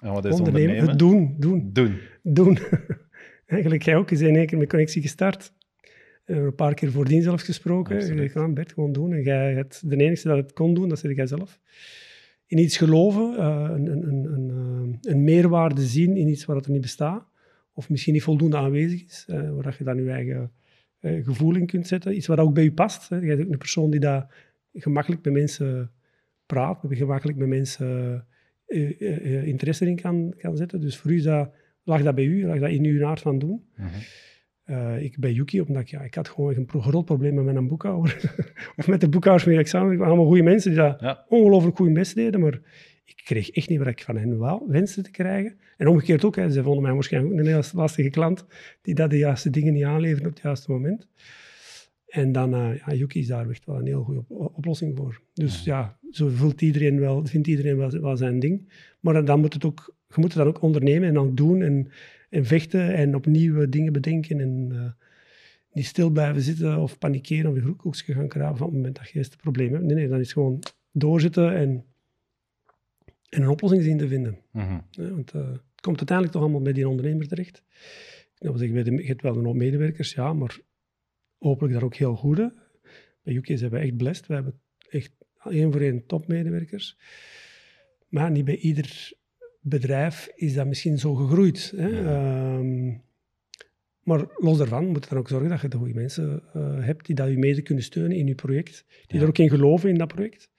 En 0.00 0.12
wat 0.12 0.24
is 0.24 0.32
ondernemen? 0.32 0.60
ondernemen? 0.60 0.90
Het 0.90 0.98
doen, 0.98 1.36
doen. 1.38 1.72
Doen. 1.72 1.98
Doen. 2.22 2.58
Eigenlijk 3.46 3.82
jij 3.82 3.96
ook. 3.96 4.10
Je 4.10 4.28
in 4.28 4.36
één 4.36 4.46
keer 4.46 4.58
met 4.58 4.68
connectie 4.68 5.02
gestart. 5.02 5.52
We 5.80 6.34
hebben 6.34 6.46
een 6.46 6.54
paar 6.54 6.74
keer 6.74 6.90
voordien 6.90 7.22
zelfs 7.22 7.42
gesproken. 7.42 7.96
Je 7.96 8.28
zei, 8.28 8.52
Bert, 8.52 8.72
gewoon 8.72 8.92
doen. 8.92 9.12
En 9.12 9.22
jij 9.22 9.54
het, 9.54 9.82
de 9.84 9.96
enige 9.96 10.28
dat 10.28 10.36
het 10.36 10.52
kon 10.52 10.74
doen, 10.74 10.88
dat 10.88 10.98
zit 10.98 11.16
jij 11.16 11.26
zelf. 11.26 11.60
In 12.48 12.58
iets 12.58 12.76
geloven, 12.76 13.32
uh, 13.32 13.70
een, 13.70 13.86
een, 13.86 14.24
een, 14.24 14.48
uh, 14.50 15.12
een 15.12 15.24
meerwaarde 15.24 15.82
zien 15.86 16.16
in 16.16 16.28
iets 16.28 16.44
waar 16.44 16.56
er 16.56 16.70
niet 16.70 16.80
bestaat. 16.80 17.26
Of 17.72 17.90
misschien 17.90 18.12
niet 18.12 18.22
voldoende 18.22 18.56
aanwezig 18.56 19.04
is, 19.04 19.26
uh, 19.30 19.50
waar 19.50 19.76
je 19.78 19.84
dan 19.84 20.04
je 20.04 20.10
eigen 20.10 20.52
gevoel 21.00 21.56
in 21.56 21.66
kunt 21.66 21.86
zetten. 21.86 22.16
Iets 22.16 22.26
wat 22.26 22.38
ook 22.38 22.54
bij 22.54 22.62
je 22.62 22.72
past. 22.72 23.08
Je 23.08 23.20
bent 23.20 23.40
ook 23.40 23.52
een 23.52 23.58
persoon 23.58 23.90
die 23.90 24.00
daar 24.00 24.34
gemakkelijk 24.72 25.22
bij 25.22 25.32
mensen 25.32 25.90
praat, 26.46 26.80
gemakkelijk 26.88 27.38
met 27.38 27.48
mensen 27.48 28.26
interesse 29.44 29.86
in 29.86 29.96
kan, 29.96 30.34
kan 30.38 30.56
zetten. 30.56 30.80
Dus 30.80 30.96
voor 30.96 31.10
u 31.10 31.20
dat, 31.20 31.50
lag 31.82 32.02
dat 32.02 32.14
bij 32.14 32.24
u, 32.24 32.46
lag 32.46 32.58
dat 32.58 32.70
in 32.70 32.84
uw 32.84 33.06
aard 33.06 33.20
van 33.20 33.38
doen. 33.38 33.64
-hmm. 33.74 33.90
Ik 35.00 35.18
bij 35.18 35.32
Yuki, 35.32 35.60
omdat 35.60 35.82
ik, 35.82 35.88
ja, 35.88 36.00
ik 36.00 36.14
had 36.14 36.28
gewoon 36.28 36.54
een 36.56 36.82
groot 36.82 37.04
probleem 37.04 37.34
met 37.34 37.44
mijn 37.44 37.68
boekhouder. 37.68 38.34
of 38.76 38.88
met 38.88 39.00
de 39.00 39.08
boekhouders 39.08 39.48
van 39.48 39.58
examen. 39.58 39.92
Ik 39.92 40.00
allemaal 40.00 40.26
goede 40.26 40.42
mensen 40.42 40.70
die 40.70 40.80
dat 40.80 41.00
ja. 41.00 41.24
ongelooflijk 41.28 41.76
goed 41.76 41.92
best 41.92 42.14
deden, 42.14 42.40
maar 42.40 42.60
ik 43.04 43.22
kreeg 43.24 43.50
echt 43.50 43.68
niet 43.68 43.78
wat 43.78 43.86
ik 43.86 44.02
van 44.02 44.16
hen 44.16 44.38
wel 44.38 44.66
wenste 44.68 45.02
te 45.02 45.10
krijgen. 45.10 45.58
En 45.76 45.86
omgekeerd 45.86 46.24
ook, 46.24 46.36
hè, 46.36 46.50
ze 46.50 46.62
vonden 46.62 46.82
mij 46.82 46.92
waarschijnlijk 46.92 47.38
een 47.38 47.46
heel 47.46 47.62
lastige 47.72 48.10
klant 48.10 48.46
die 48.82 48.94
dat 48.94 49.10
de 49.10 49.18
juiste 49.18 49.50
dingen 49.50 49.72
niet 49.72 49.84
aanleverde 49.84 50.28
op 50.28 50.34
het 50.34 50.42
juiste 50.42 50.70
moment. 50.70 51.08
En 52.06 52.32
dan, 52.32 52.54
uh, 52.54 52.76
ja, 52.76 52.94
Yuki 52.94 53.18
is 53.18 53.26
daar 53.26 53.50
echt 53.50 53.66
wel 53.66 53.78
een 53.78 53.86
heel 53.86 54.02
goede 54.02 54.24
oplossing 54.28 54.96
voor. 54.96 55.20
Dus 55.34 55.64
ja, 55.64 55.98
zo 56.10 56.28
voelt 56.28 56.62
iedereen 56.62 57.00
wel, 57.00 57.26
vindt 57.26 57.46
iedereen 57.46 57.76
wel, 57.76 57.90
wel, 57.90 58.16
zijn 58.16 58.38
ding. 58.38 58.72
Maar 59.00 59.24
dan 59.24 59.40
moet 59.40 59.54
het 59.54 59.64
ook, 59.64 59.94
je 60.08 60.14
moet 60.16 60.34
het 60.34 60.42
dan 60.42 60.46
ook 60.46 60.62
ondernemen 60.62 61.08
en 61.08 61.14
dan 61.14 61.34
doen 61.34 61.62
en, 61.62 61.90
en 62.28 62.44
vechten 62.44 62.94
en 62.94 63.14
opnieuw 63.14 63.68
dingen 63.68 63.92
bedenken 63.92 64.40
en 64.40 64.68
uh, 64.72 64.90
niet 65.72 65.86
stil 65.86 66.10
blijven 66.10 66.42
zitten 66.42 66.78
of 66.78 66.98
panikeren 66.98 67.50
of 67.50 67.56
je 67.56 67.74
hoekje 67.76 68.14
gaan 68.14 68.28
kraven 68.28 68.56
van 68.56 68.66
het 68.66 68.76
moment 68.76 68.96
dat 68.96 69.08
je 69.08 69.18
het 69.18 69.36
probleem 69.36 69.72
hebt. 69.72 69.84
Nee, 69.84 69.94
nee, 69.94 70.08
dan 70.08 70.20
is 70.20 70.32
gewoon 70.32 70.62
doorzitten 70.92 71.54
en, 71.54 71.84
en 73.28 73.42
een 73.42 73.48
oplossing 73.48 73.82
zien 73.82 73.98
te 73.98 74.08
vinden. 74.08 74.38
Mm 74.52 74.82
ja, 74.90 75.10
want 75.10 75.34
uh, 75.34 75.46
het 75.52 75.80
komt 75.80 75.96
uiteindelijk 75.96 76.32
toch 76.32 76.42
allemaal 76.42 76.62
bij 76.62 76.72
die 76.72 76.88
ondernemer 76.88 77.28
terecht. 77.28 77.62
Ik 78.38 78.48
wil 78.48 78.56
zeggen, 78.56 78.96
je 78.96 79.06
hebt 79.06 79.22
wel 79.22 79.36
een 79.36 79.44
hoop 79.44 79.54
medewerkers, 79.54 80.12
ja, 80.12 80.32
maar 80.32 80.58
hopelijk 81.38 81.74
daar 81.74 81.82
ook 81.82 81.94
heel 81.94 82.16
goede. 82.16 82.54
Bij 83.22 83.34
UK 83.34 83.46
zijn 83.54 83.70
we 83.70 83.78
echt 83.78 83.96
blessed. 83.96 84.26
We 84.26 84.34
hebben 84.34 84.60
echt 84.88 85.12
één 85.44 85.72
voor 85.72 85.80
één 85.80 86.06
topmedewerkers. 86.06 86.98
Maar 88.08 88.30
niet 88.30 88.44
bij 88.44 88.56
ieder 88.56 89.12
bedrijf 89.68 90.28
is 90.34 90.54
dat 90.54 90.66
misschien 90.66 90.98
zo 90.98 91.14
gegroeid. 91.14 91.72
Hè? 91.76 91.88
Um, 92.58 93.02
maar 94.02 94.24
los 94.36 94.58
daarvan 94.58 94.86
moet 94.86 95.04
je 95.04 95.10
dan 95.10 95.18
ook 95.18 95.28
zorgen 95.28 95.48
dat 95.48 95.60
je 95.60 95.68
de 95.68 95.76
goede 95.76 95.94
mensen 95.94 96.42
uh, 96.56 96.84
hebt 96.84 97.06
die 97.06 97.14
dat 97.14 97.28
je 97.28 97.38
mede 97.38 97.62
kunnen 97.62 97.84
steunen 97.84 98.16
in 98.16 98.26
je 98.26 98.34
project. 98.34 98.84
Die 99.06 99.16
ja. 99.16 99.22
er 99.22 99.28
ook 99.28 99.38
in 99.38 99.48
geloven 99.48 99.88
in 99.88 99.98
dat 99.98 100.08
project. 100.08 100.50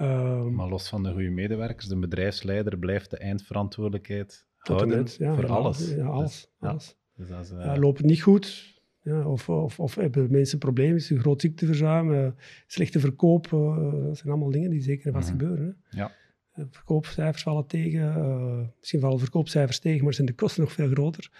Um, 0.00 0.54
maar 0.54 0.68
los 0.68 0.88
van 0.88 1.02
de 1.02 1.12
goede 1.12 1.30
medewerkers, 1.30 1.86
de 1.86 1.98
bedrijfsleider 1.98 2.78
blijft 2.78 3.10
de 3.10 3.16
eindverantwoordelijkheid 3.16 4.46
houden 4.56 5.06
ja, 5.18 5.34
voor 5.34 5.46
alles. 5.46 5.90
Ja, 5.90 6.06
alles. 6.06 6.48
Dus, 6.60 6.70
alles. 6.70 6.96
Dus 7.16 7.50
uh... 7.50 7.74
loopt 7.76 7.98
het 7.98 8.06
niet 8.06 8.22
goed, 8.22 8.80
ja, 9.02 9.28
of, 9.28 9.48
of, 9.48 9.80
of, 9.80 9.94
hebben 9.94 10.30
mensen 10.30 10.58
problemen, 10.58 10.96
is 10.96 11.10
een 11.10 11.20
groot 11.20 11.40
ziekteverzuim, 11.40 12.12
uh, 12.12 12.28
slechte 12.66 13.00
verkoop. 13.00 13.46
Uh, 13.46 13.92
dat 14.04 14.16
zijn 14.16 14.28
allemaal 14.30 14.50
dingen 14.50 14.70
die 14.70 14.82
zeker 14.82 15.12
vast 15.12 15.32
mm 15.32 15.38
-hmm. 15.38 15.48
gebeuren. 15.48 15.76
Hè. 15.88 15.98
Ja. 15.98 16.12
Uh, 16.56 16.64
verkoopcijfers 16.70 17.42
vallen 17.42 17.66
tegen. 17.66 18.72
misschien 18.78 19.00
vallen 19.00 19.18
verkoopcijfers 19.18 19.78
tegen, 19.78 20.04
maar 20.04 20.14
zijn 20.14 20.26
de 20.26 20.34
kosten 20.34 20.62
nog 20.62 20.72
veel 20.72 20.88
groter. 20.88 21.30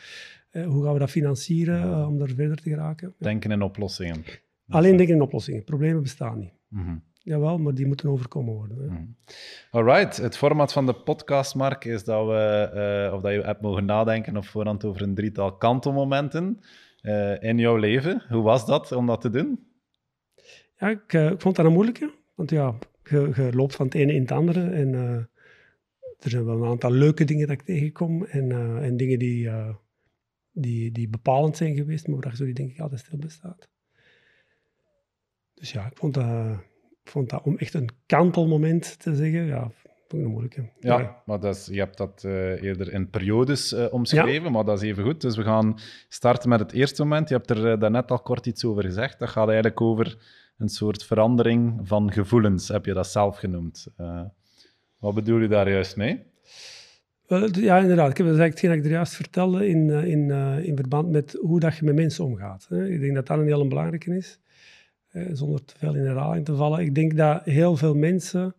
hoe 0.53 0.85
gaan 0.85 0.93
we 0.93 0.99
dat 0.99 1.11
financieren 1.11 2.07
om 2.07 2.19
daar 2.19 2.29
verder 2.29 2.57
te 2.57 2.71
geraken? 2.71 3.15
Denken 3.19 3.51
in 3.51 3.63
oplossingen. 3.63 4.25
Alleen 4.69 4.97
denken 4.97 5.15
in 5.15 5.23
oplossingen. 5.23 5.65
Problemen 5.65 6.03
bestaan 6.03 6.39
niet. 6.39 6.53
Mm 6.69 6.85
-hmm. 6.85 7.03
Jawel, 7.25 7.59
maar 7.59 7.75
die 7.75 7.87
moeten 7.87 8.09
overkomen 8.09 8.55
worden. 8.55 8.79
Hè. 8.79 8.87
Mm. 8.87 9.17
Alright, 9.71 10.17
het 10.17 10.37
format 10.37 10.73
van 10.73 10.87
de 10.87 10.93
podcast, 10.93 11.55
Mark, 11.55 11.85
is 11.85 12.05
dat, 12.05 12.27
we, 12.27 13.11
of 13.13 13.21
dat 13.21 13.33
je 13.33 13.41
hebt 13.41 13.61
mogen 13.61 13.85
nadenken 13.85 14.37
op 14.37 14.45
voorhand 14.45 14.85
over 14.85 15.03
een 15.03 15.15
drietal 15.15 15.57
kantelmomenten 15.57 16.61
in 17.41 17.59
jouw 17.59 17.77
leven. 17.77 18.25
Hoe 18.29 18.43
was 18.43 18.67
dat 18.67 18.93
om 18.93 19.07
dat 19.07 19.21
te 19.21 19.31
doen? 19.31 19.67
Ja, 20.79 20.89
ik, 20.89 21.13
ik 21.13 21.41
vond 21.41 21.57
dat 21.57 21.65
een 21.65 21.73
moeilijke. 21.73 22.13
Want 22.35 22.51
ja, 22.51 22.75
je, 23.05 23.33
je, 23.35 23.53
loopt 23.53 23.75
van 23.75 23.87
het 23.87 23.95
ene 23.95 24.13
in 24.13 24.21
het 24.21 24.33
andere. 24.33 24.71
En 24.71 24.93
uh, 24.93 25.17
er 26.19 26.31
zijn 26.31 26.45
wel 26.45 26.63
een 26.63 26.71
aantal 26.71 26.91
leuke 26.91 27.25
dingen 27.25 27.47
dat 27.47 27.57
ik 27.61 27.63
tegenkom. 27.63 28.25
En, 28.25 28.53
en 28.83 28.97
dingen 28.97 29.19
die, 29.19 29.51
die, 30.53 30.93
die 30.93 31.09
bepalend 31.09 31.57
zijn 31.57 31.75
geweest, 31.75 32.07
maar 32.07 32.21
waar 32.21 32.37
je 32.37 32.45
die 32.45 32.55
denk 32.55 32.71
ik 32.71 32.81
altijd 32.81 33.01
stil 33.01 33.19
bestaat. 33.19 33.69
Dus 35.55 35.73
ja, 35.73 35.87
ik 35.87 35.97
vond 35.97 36.15
dat, 36.15 36.59
ik 37.05 37.11
vond 37.11 37.31
dat 37.31 37.43
om 37.43 37.59
echt 37.59 37.75
een 37.75 37.91
kantelmoment 38.07 38.99
te 38.99 39.15
zeggen, 39.15 39.45
ja, 39.45 39.71
een 40.09 40.27
moeilijke. 40.27 40.71
Ja, 40.81 41.23
maar 41.27 41.41
dat 41.41 41.57
is, 41.57 41.67
je 41.67 41.79
hebt 41.79 41.97
dat 41.97 42.25
eerder 42.25 42.93
in 42.93 43.11
periodes 43.11 43.73
omschreven, 43.91 44.43
ja. 44.43 44.51
maar 44.51 44.65
dat 44.65 44.83
is 44.83 44.89
even 44.89 45.05
goed. 45.05 45.21
Dus 45.21 45.37
we 45.37 45.43
gaan 45.43 45.79
starten 46.09 46.49
met 46.49 46.61
het 46.61 46.73
eerste 46.73 47.03
moment. 47.03 47.29
Je 47.29 47.35
hebt 47.35 47.51
er 47.51 47.79
daarnet 47.79 48.11
al 48.11 48.21
kort 48.21 48.47
iets 48.47 48.65
over 48.65 48.83
gezegd. 48.83 49.19
Dat 49.19 49.29
gaat 49.29 49.47
eigenlijk 49.47 49.81
over 49.81 50.19
een 50.63 50.69
soort 50.69 51.05
verandering 51.05 51.81
van 51.83 52.13
gevoelens, 52.13 52.69
heb 52.69 52.85
je 52.85 52.93
dat 52.93 53.07
zelf 53.07 53.37
genoemd. 53.37 53.87
wat 54.99 55.15
bedoel 55.15 55.39
je 55.39 55.49
daar 55.49 55.71
juist 55.71 55.97
mee? 55.97 56.23
Het- 57.27 57.57
ja, 57.57 57.79
inderdaad. 57.79 58.11
Ik 58.11 58.17
heb, 58.17 58.27
dat 58.27 58.39
eigenlijk 58.39 58.61
hetgeen 58.61 58.85
ik 58.85 58.91
juist 58.91 59.15
vertelde 59.15 59.69
in, 59.69 59.91
eh, 59.91 60.05
in, 60.05 60.31
eh, 60.31 60.65
in 60.65 60.77
verband 60.77 61.11
met 61.11 61.39
hoe 61.41 61.61
dat 61.61 61.77
je 61.77 61.85
met 61.85 61.95
mensen 61.95 62.25
omgaat. 62.25 62.69
Ik 62.71 63.01
denk 63.01 63.15
dat 63.15 63.27
dat 63.27 63.39
een 63.39 63.47
heel 63.47 63.69
belangrijke 63.69 64.17
is, 64.17 64.39
eh, 65.09 65.27
zonder 65.33 65.65
te 65.65 65.75
veel 65.79 65.95
in 65.95 66.05
herhaling 66.07 66.45
te 66.45 66.55
vallen. 66.55 66.81
Ik 66.81 66.95
denk 66.95 67.17
dat 67.17 67.45
heel 67.45 67.77
veel 67.77 67.95
mensen... 67.95 68.55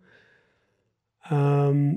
ehm, 1.21 1.93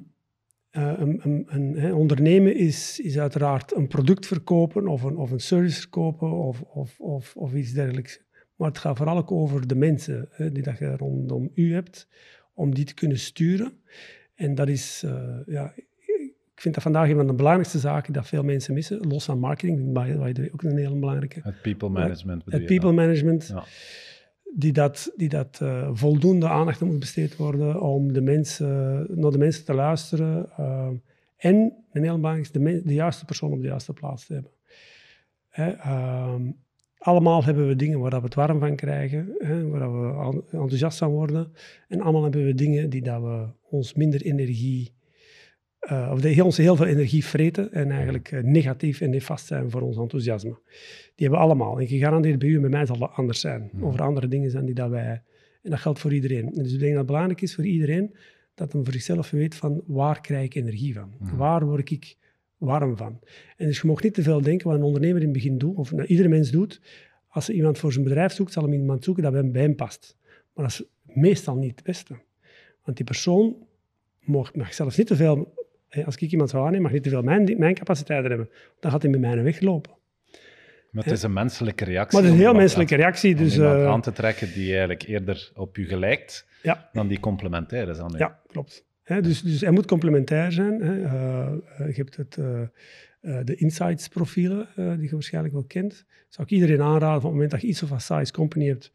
eh, 0.76 0.92
een, 0.96 1.46
een, 1.48 1.94
ondernemen 1.94 2.56
is, 2.56 3.00
is 3.00 3.18
uiteraard 3.18 3.74
een 3.74 3.88
product 3.88 4.26
verkopen 4.26 4.88
of 4.88 5.02
een, 5.02 5.16
of 5.16 5.30
een 5.30 5.40
service 5.40 5.80
verkopen 5.80 6.32
of, 6.32 6.62
of, 6.62 7.00
of, 7.00 7.36
of 7.36 7.54
iets 7.54 7.72
dergelijks. 7.72 8.20
Maar 8.56 8.68
het 8.68 8.78
gaat 8.78 8.96
vooral 8.96 9.16
ook 9.16 9.32
over 9.32 9.66
de 9.66 9.74
mensen 9.74 10.28
hè, 10.30 10.52
die 10.52 10.62
dat 10.62 10.78
je 10.78 10.96
rondom 10.96 11.50
u 11.54 11.72
hebt, 11.74 12.08
om 12.54 12.74
die 12.74 12.84
te 12.84 12.94
kunnen 12.94 13.18
sturen. 13.18 13.72
En 14.34 14.54
dat 14.54 14.68
is, 14.68 15.02
eh, 15.06 15.38
ja, 15.46 15.72
ik 16.54 16.62
vind 16.62 16.74
dat 16.74 16.82
vandaag 16.82 17.08
een 17.08 17.16
van 17.16 17.26
de 17.26 17.34
belangrijkste 17.34 17.78
zaken 17.78 18.12
dat 18.12 18.26
veel 18.26 18.42
mensen 18.42 18.74
missen, 18.74 19.06
los 19.06 19.24
van 19.24 19.38
marketing, 19.38 19.94
the 19.94 20.18
way 20.18 20.50
ook 20.52 20.62
een 20.62 20.76
hele 20.76 20.98
belangrijke. 20.98 21.40
Het 21.42 21.62
people 21.62 21.88
management 21.88 22.44
bedoel 22.44 22.60
Het 22.60 22.68
je 22.68 22.74
people 22.78 22.94
dan? 22.96 23.06
management, 23.06 23.46
Ja. 23.46 23.64
die 24.54 24.72
dat, 24.72 25.12
die 25.16 25.28
dat 25.28 25.58
eh, 25.62 25.90
voldoende 25.92 26.48
aandacht 26.48 26.82
aan 26.82 26.88
moet 26.88 26.98
besteed 26.98 27.36
worden 27.36 27.80
om 27.80 28.12
de 28.12 28.20
mensen, 28.20 29.06
naar 29.20 29.30
de 29.30 29.38
mensen 29.38 29.64
te 29.64 29.74
luisteren. 29.74 30.50
eh, 30.56 30.90
en, 31.36 31.84
een 31.92 32.02
heel 32.02 32.16
belangrijk, 32.20 32.52
de, 32.52 32.82
de 32.84 32.94
juiste 32.94 33.24
persoon 33.24 33.52
op 33.52 33.60
de 33.60 33.66
juiste 33.66 33.92
plaats 33.92 34.26
te 34.26 34.32
hebben. 34.32 34.50
Hè, 35.48 35.70
ehm, 35.70 36.50
allemaal 37.06 37.44
hebben 37.44 37.68
we 37.68 37.76
dingen 37.76 38.00
waar 38.00 38.10
dat 38.10 38.20
we 38.20 38.26
het 38.26 38.34
warm 38.34 38.58
van 38.58 38.76
krijgen, 38.76 39.34
hè, 39.38 39.68
waar 39.68 39.80
dat 39.80 39.90
we 39.90 40.32
en- 40.50 40.58
enthousiast 40.60 40.98
van 40.98 41.10
worden. 41.10 41.52
En 41.88 42.00
allemaal 42.00 42.22
hebben 42.22 42.44
we 42.44 42.54
dingen 42.54 42.90
die 42.90 43.02
dat 43.02 43.22
we 43.22 43.46
ons 43.70 43.94
minder 43.94 44.22
energie, 44.22 44.94
eh, 45.78 46.10
of 46.12 46.20
die 46.20 46.44
ons 46.44 46.56
heel 46.56 46.76
veel 46.76 46.86
energie 46.86 47.24
vreten 47.24 47.72
en 47.72 47.90
eigenlijk 47.90 48.32
eh, 48.32 48.42
negatief 48.42 49.00
en 49.00 49.10
nefast 49.10 49.46
zijn 49.46 49.70
voor 49.70 49.80
ons 49.80 49.96
enthousiasme. 49.96 50.58
Die 51.14 51.26
hebben 51.26 51.38
we 51.38 51.44
allemaal. 51.44 51.80
En 51.80 51.86
gegarandeerd 51.86 52.38
bij 52.38 52.48
u 52.48 52.54
en 52.54 52.60
bij 52.60 52.70
mij 52.70 52.86
zal 52.86 52.98
dat 52.98 53.12
anders 53.12 53.40
zijn. 53.40 53.70
Over 53.80 54.02
andere 54.02 54.28
dingen 54.28 54.50
zijn 54.50 54.64
die 54.64 54.74
dat 54.74 54.90
wij... 54.90 55.22
En 55.62 55.70
dat 55.70 55.80
geldt 55.80 55.98
voor 55.98 56.12
iedereen. 56.12 56.54
En 56.54 56.62
dus 56.62 56.72
ik 56.72 56.78
denk 56.78 56.90
dat 56.90 56.98
het 56.98 57.06
belangrijk 57.06 57.40
is 57.40 57.54
voor 57.54 57.66
iedereen 57.66 58.14
dat 58.54 58.72
hij 58.72 58.82
voor 58.84 58.92
zichzelf 58.92 59.30
weet 59.30 59.54
van 59.54 59.82
waar 59.86 60.20
krijg 60.20 60.44
ik 60.44 60.54
energie 60.54 60.94
van? 60.94 61.10
Waar 61.36 61.64
word 61.66 61.90
ik 61.90 62.16
warm 62.58 62.96
van? 62.96 63.20
En 63.56 63.66
dus 63.66 63.80
je 63.80 63.86
mag 63.86 64.02
niet 64.02 64.14
te 64.14 64.22
veel 64.22 64.40
denken 64.40 64.66
wat 64.68 64.76
een 64.76 64.82
ondernemer 64.82 65.16
in 65.18 65.24
het 65.24 65.32
begin 65.32 65.58
doet, 65.58 65.76
of 65.76 65.92
nou, 65.92 66.06
iedere 66.06 66.28
mens 66.28 66.50
doet. 66.50 66.80
Als 67.28 67.46
hij 67.46 67.56
iemand 67.56 67.78
voor 67.78 67.92
zijn 67.92 68.04
bedrijf 68.04 68.32
zoekt, 68.32 68.52
zal 68.52 68.62
hem 68.62 68.72
iemand 68.72 69.04
zoeken 69.04 69.22
dat 69.22 69.52
bij 69.52 69.62
hem, 69.62 69.74
past. 69.76 70.16
Maar 70.54 70.64
dat 70.64 70.72
is 70.72 70.82
meestal 71.02 71.54
niet 71.56 71.70
het 71.76 71.84
beste. 71.84 72.14
Want 72.84 72.96
die 72.96 73.06
persoon 73.06 73.56
mag, 74.20 74.54
mag 74.54 74.74
zelfs 74.74 74.96
niet 74.96 75.06
te 75.06 75.16
veel... 75.16 75.54
Als 76.04 76.16
ik 76.16 76.30
iemand 76.32 76.50
zou 76.50 76.62
aannemen, 76.64 76.82
mag 76.82 76.92
niet 76.92 77.02
te 77.02 77.08
veel 77.08 77.22
mijn, 77.22 77.54
mijn 77.58 77.74
capaciteiten 77.74 78.28
hebben. 78.30 78.48
Dan 78.80 78.90
gaat 78.90 79.02
hij 79.02 79.10
met 79.10 79.20
mij 79.20 79.42
weglopen. 79.42 79.92
Maar 80.90 81.04
het 81.04 81.12
is 81.12 81.22
een 81.22 81.32
menselijke 81.32 81.84
reactie. 81.84 82.18
Maar 82.18 82.28
het 82.28 82.32
is 82.36 82.40
een 82.40 82.46
heel 82.50 82.58
menselijke 82.58 82.94
reactie. 82.96 83.36
aan- 83.36 83.42
Dus, 83.42 83.58
eh, 83.58 83.86
aan 83.86 84.00
te 84.00 84.12
trekken 84.12 84.52
die 84.52 84.68
eigenlijk 84.70 85.02
eerder 85.02 85.50
op 85.54 85.76
u 85.76 85.86
gelijkt 85.88 86.46
ja, 86.62 86.88
dan 86.92 87.08
die 87.08 87.20
complementair 87.20 87.88
is 87.88 87.98
aan 87.98 88.14
u. 88.14 88.18
Ja, 88.18 88.40
klopt. 88.46 88.84
Dus, 89.06 89.42
dus 89.42 89.60
hij 89.60 89.70
moet 89.70 89.86
complementair 89.86 90.52
zijn. 90.52 90.80
Eh, 90.82 91.04
eh, 91.04 91.52
je 91.78 91.92
hebt 91.94 92.16
het, 92.16 92.36
eh, 92.36 92.62
de 93.44 93.54
insights 93.54 94.08
profielen, 94.08 94.68
die 94.74 95.02
je 95.02 95.10
waarschijnlijk 95.10 95.54
wel 95.54 95.64
kent. 95.64 96.04
Zou 96.28 96.46
ik 96.46 96.52
iedereen 96.52 96.82
aanraden, 96.82 97.16
op 97.16 97.22
het 97.22 97.32
moment 97.32 97.50
dat 97.50 97.60
je 97.60 97.66
iets 97.66 97.82
of 97.82 97.90
een 97.90 98.00
size 98.00 98.32
company 98.32 98.66
hebt, 98.66 98.92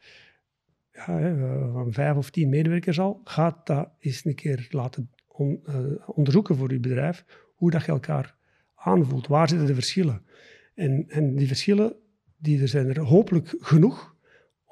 ja, 0.91 1.36
van 1.71 1.93
vijf 1.93 2.15
of 2.15 2.30
tien 2.30 2.50
medewerkers 2.50 3.00
al, 3.00 3.21
ga 3.24 3.62
dat 3.63 3.89
eens 4.00 4.26
een 4.26 4.36
keer 4.36 4.67
laten 4.69 5.12
on- 5.28 5.63
onderzoeken 6.06 6.56
voor 6.56 6.71
je 6.71 6.80
bedrijf, 6.80 7.26
hoe 7.56 7.71
dat 7.71 7.86
je 7.86 7.91
elkaar 7.91 8.36
aanvoelt. 8.76 9.28
Waar 9.28 9.50
zitten 9.50 9.67
de 9.67 9.74
verschillen? 9.74 10.26
En, 10.74 11.06
en 11.08 11.36
die 11.36 11.47
verschillen, 11.47 11.95
die 12.38 12.62
er 12.62 12.67
zijn 12.67 12.89
er 12.89 13.00
hopelijk 13.00 13.56
genoeg 13.60 14.15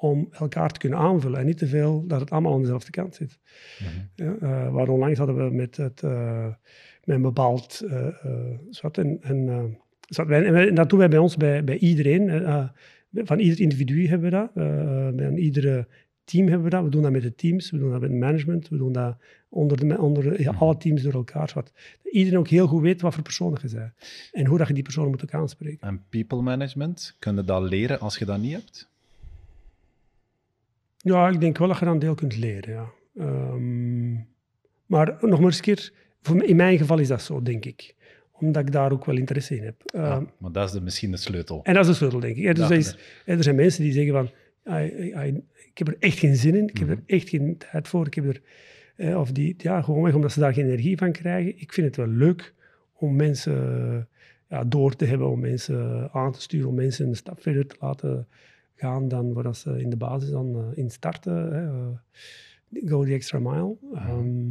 om 0.00 0.28
elkaar 0.32 0.70
te 0.70 0.78
kunnen 0.78 0.98
aanvullen. 0.98 1.38
En 1.40 1.46
niet 1.46 1.58
te 1.58 1.66
veel 1.66 2.04
dat 2.06 2.20
het 2.20 2.30
allemaal 2.30 2.54
aan 2.54 2.60
dezelfde 2.60 2.90
kant 2.90 3.14
zit. 3.14 3.38
Mhm. 3.78 4.24
Ja, 4.24 4.34
eh, 4.40 4.72
waar 4.72 4.88
onlangs 4.88 5.18
hadden 5.18 5.36
we 5.48 5.54
met, 5.54 5.76
het, 5.76 6.02
eh, 6.02 6.46
met 7.04 7.16
een 7.16 7.22
bepaald 7.22 7.80
eh, 7.88 8.06
eh, 8.06 8.58
zwart 8.70 8.98
en, 8.98 9.18
en, 9.22 9.44
wij- 10.26 10.44
en 10.44 10.52
wij- 10.52 10.68
en 10.68 10.74
dat 10.74 10.90
doen 10.90 10.98
wij 10.98 11.08
bij 11.08 11.18
ons, 11.18 11.36
bij, 11.36 11.64
bij 11.64 11.78
iedereen. 11.78 12.30
van 13.12 13.38
ieder 13.38 13.60
individu 13.60 14.06
hebben 14.08 14.30
we 14.30 14.36
dat. 14.36 14.54
bij 15.16 15.34
iedere 15.34 15.86
team 16.24 16.46
hebben 16.46 16.64
we 16.64 16.70
dat. 16.70 16.84
We 16.84 16.90
doen 16.90 17.02
dat 17.02 17.10
met 17.12 17.22
de 17.22 17.34
teams, 17.34 17.70
we 17.70 17.78
doen 17.78 17.90
dat 17.90 18.00
met 18.00 18.10
het 18.10 18.18
management, 18.18 18.68
we 18.68 18.76
doen 18.76 18.92
dat 18.92 19.16
onder, 19.48 19.88
de, 19.88 19.98
onder 19.98 20.22
de- 20.22 20.42
ja, 20.42 20.52
alle 20.58 20.76
teams 20.76 21.02
door 21.02 21.12
elkaar. 21.12 21.48
Zodat 21.48 21.72
iedereen 22.10 22.38
ook 22.38 22.48
heel 22.48 22.66
goed 22.66 22.82
weet 22.82 23.00
wat 23.00 23.14
voor 23.14 23.22
persoon 23.22 23.58
je 23.62 23.68
bent. 23.74 23.92
En 24.32 24.46
hoe 24.46 24.58
dat 24.58 24.68
je 24.68 24.74
die 24.74 24.82
personen 24.82 25.10
moet 25.10 25.22
ook 25.22 25.34
aanspreken. 25.34 25.88
En 25.88 26.02
people 26.08 26.42
management, 26.42 27.16
kun 27.18 27.36
je 27.36 27.44
dat 27.44 27.62
leren 27.62 28.00
als 28.00 28.18
je 28.18 28.24
dat 28.24 28.40
niet 28.40 28.52
hebt? 28.52 28.88
Ja, 31.02 31.28
ik 31.28 31.40
denk 31.40 31.58
wel 31.58 31.68
dat 31.68 31.78
je 31.78 31.86
een 31.86 31.98
deel 31.98 32.14
kunt 32.14 32.36
leren, 32.36 32.72
ja. 32.74 32.88
Ehm, 33.16 34.12
maar 34.86 35.16
nog 35.20 35.38
maar 35.38 35.42
eens 35.48 35.56
een 35.56 35.62
keer, 35.62 35.92
voor 36.22 36.42
in 36.44 36.56
mijn 36.56 36.78
geval 36.78 36.98
is 36.98 37.08
dat 37.08 37.22
zo, 37.22 37.42
denk 37.42 37.64
ik. 37.64 37.94
Omdat 38.32 38.62
ik 38.66 38.72
daar 38.72 38.92
ook 38.92 39.04
wel 39.04 39.16
interesse 39.16 39.56
in 39.56 39.62
heb. 39.64 39.82
Ehm, 39.84 40.04
Ja, 40.04 40.24
maar 40.38 40.52
dat 40.52 40.66
is 40.68 40.72
de, 40.72 40.80
misschien 40.80 41.10
de 41.10 41.16
sleutel. 41.16 41.60
En 41.62 41.74
dat 41.74 41.82
is 41.82 41.88
de 41.90 41.96
sleutel, 41.96 42.20
denk 42.20 42.36
ik. 42.36 42.44
hè. 42.44 42.52
Dus 42.52 42.62
Dat 42.68 42.70
is, 42.78 42.96
er 43.24 43.42
zijn 43.42 43.56
mensen 43.56 43.82
die 43.82 43.92
zeggen 43.92 44.12
van, 44.12 44.30
"Ai, 44.64 44.92
ai, 45.00 45.12
ai, 45.12 45.42
ik 45.70 45.78
heb 45.78 45.88
er 45.88 45.96
echt 45.98 46.18
geen 46.18 46.36
zin 46.36 46.54
in, 46.54 46.68
ik 46.68 46.78
heb 46.78 46.88
Mhm. 46.88 46.96
er 46.96 47.02
echt 47.06 47.28
geen 47.28 47.56
tijd 47.58 47.88
voor, 47.88 48.06
ik 48.06 48.14
heb 48.14 48.24
er... 48.28 48.40
eh, 48.96 49.18
of 49.20 49.32
die, 49.32 49.54
ja, 49.58 49.82
gewoonweg 49.82 50.14
omdat 50.14 50.32
ze 50.32 50.40
daar 50.40 50.52
geen 50.54 50.64
energie 50.64 50.96
van 50.96 51.12
krijgen. 51.12 51.60
Ik 51.60 51.72
vind 51.72 51.86
het 51.86 51.96
wel 51.96 52.06
leuk 52.06 52.54
om 52.92 53.16
mensen 53.16 54.08
ja, 54.48 54.64
door 54.64 54.96
te 54.96 55.04
hebben, 55.04 55.28
om 55.30 55.40
mensen 55.40 56.08
aan 56.12 56.32
te 56.32 56.40
sturen, 56.40 56.68
om 56.68 56.74
mensen 56.74 57.08
een 57.08 57.16
stap 57.16 57.42
verder 57.42 57.66
te 57.66 57.76
laten 57.80 58.26
gaan 58.80 59.08
dan 59.08 59.32
waar 59.32 59.42
dat 59.42 59.56
ze 59.56 59.80
in 59.80 59.90
de 59.90 59.96
basis 59.96 60.30
dan 60.30 60.56
eh, 60.56 60.78
in 60.78 60.90
starten. 60.90 61.52
Hè, 61.52 61.66
eh, 61.66 62.88
go 62.88 63.04
the 63.04 63.12
extra 63.12 63.38
mile. 63.38 63.76
Ehm, 63.94 64.48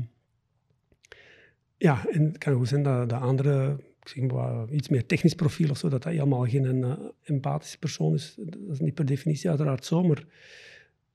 ja, 1.78 2.06
en 2.12 2.24
het 2.24 2.38
kan 2.38 2.54
goed 2.54 2.68
zijn 2.68 2.84
dat 2.84 3.10
de 3.10 3.16
andere, 3.16 3.78
ik 4.02 4.08
zeg 4.08 4.32
maar, 4.32 4.70
iets 4.70 4.90
meer 4.90 5.06
technisch 5.06 5.34
profiel 5.34 5.70
of 5.70 5.78
zo, 5.78 5.90
dat 5.90 6.04
dat 6.04 6.14
helemaal 6.14 6.46
geen 6.46 6.84
eh, 6.84 6.92
empathische 7.24 7.78
persoon 7.80 8.14
is. 8.14 8.36
Dat 8.38 8.58
is 8.72 8.80
niet 8.80 8.94
per 8.94 9.06
definitie 9.06 9.50
uiteraard 9.50 9.86
zo, 9.86 10.04
maar 10.04 10.24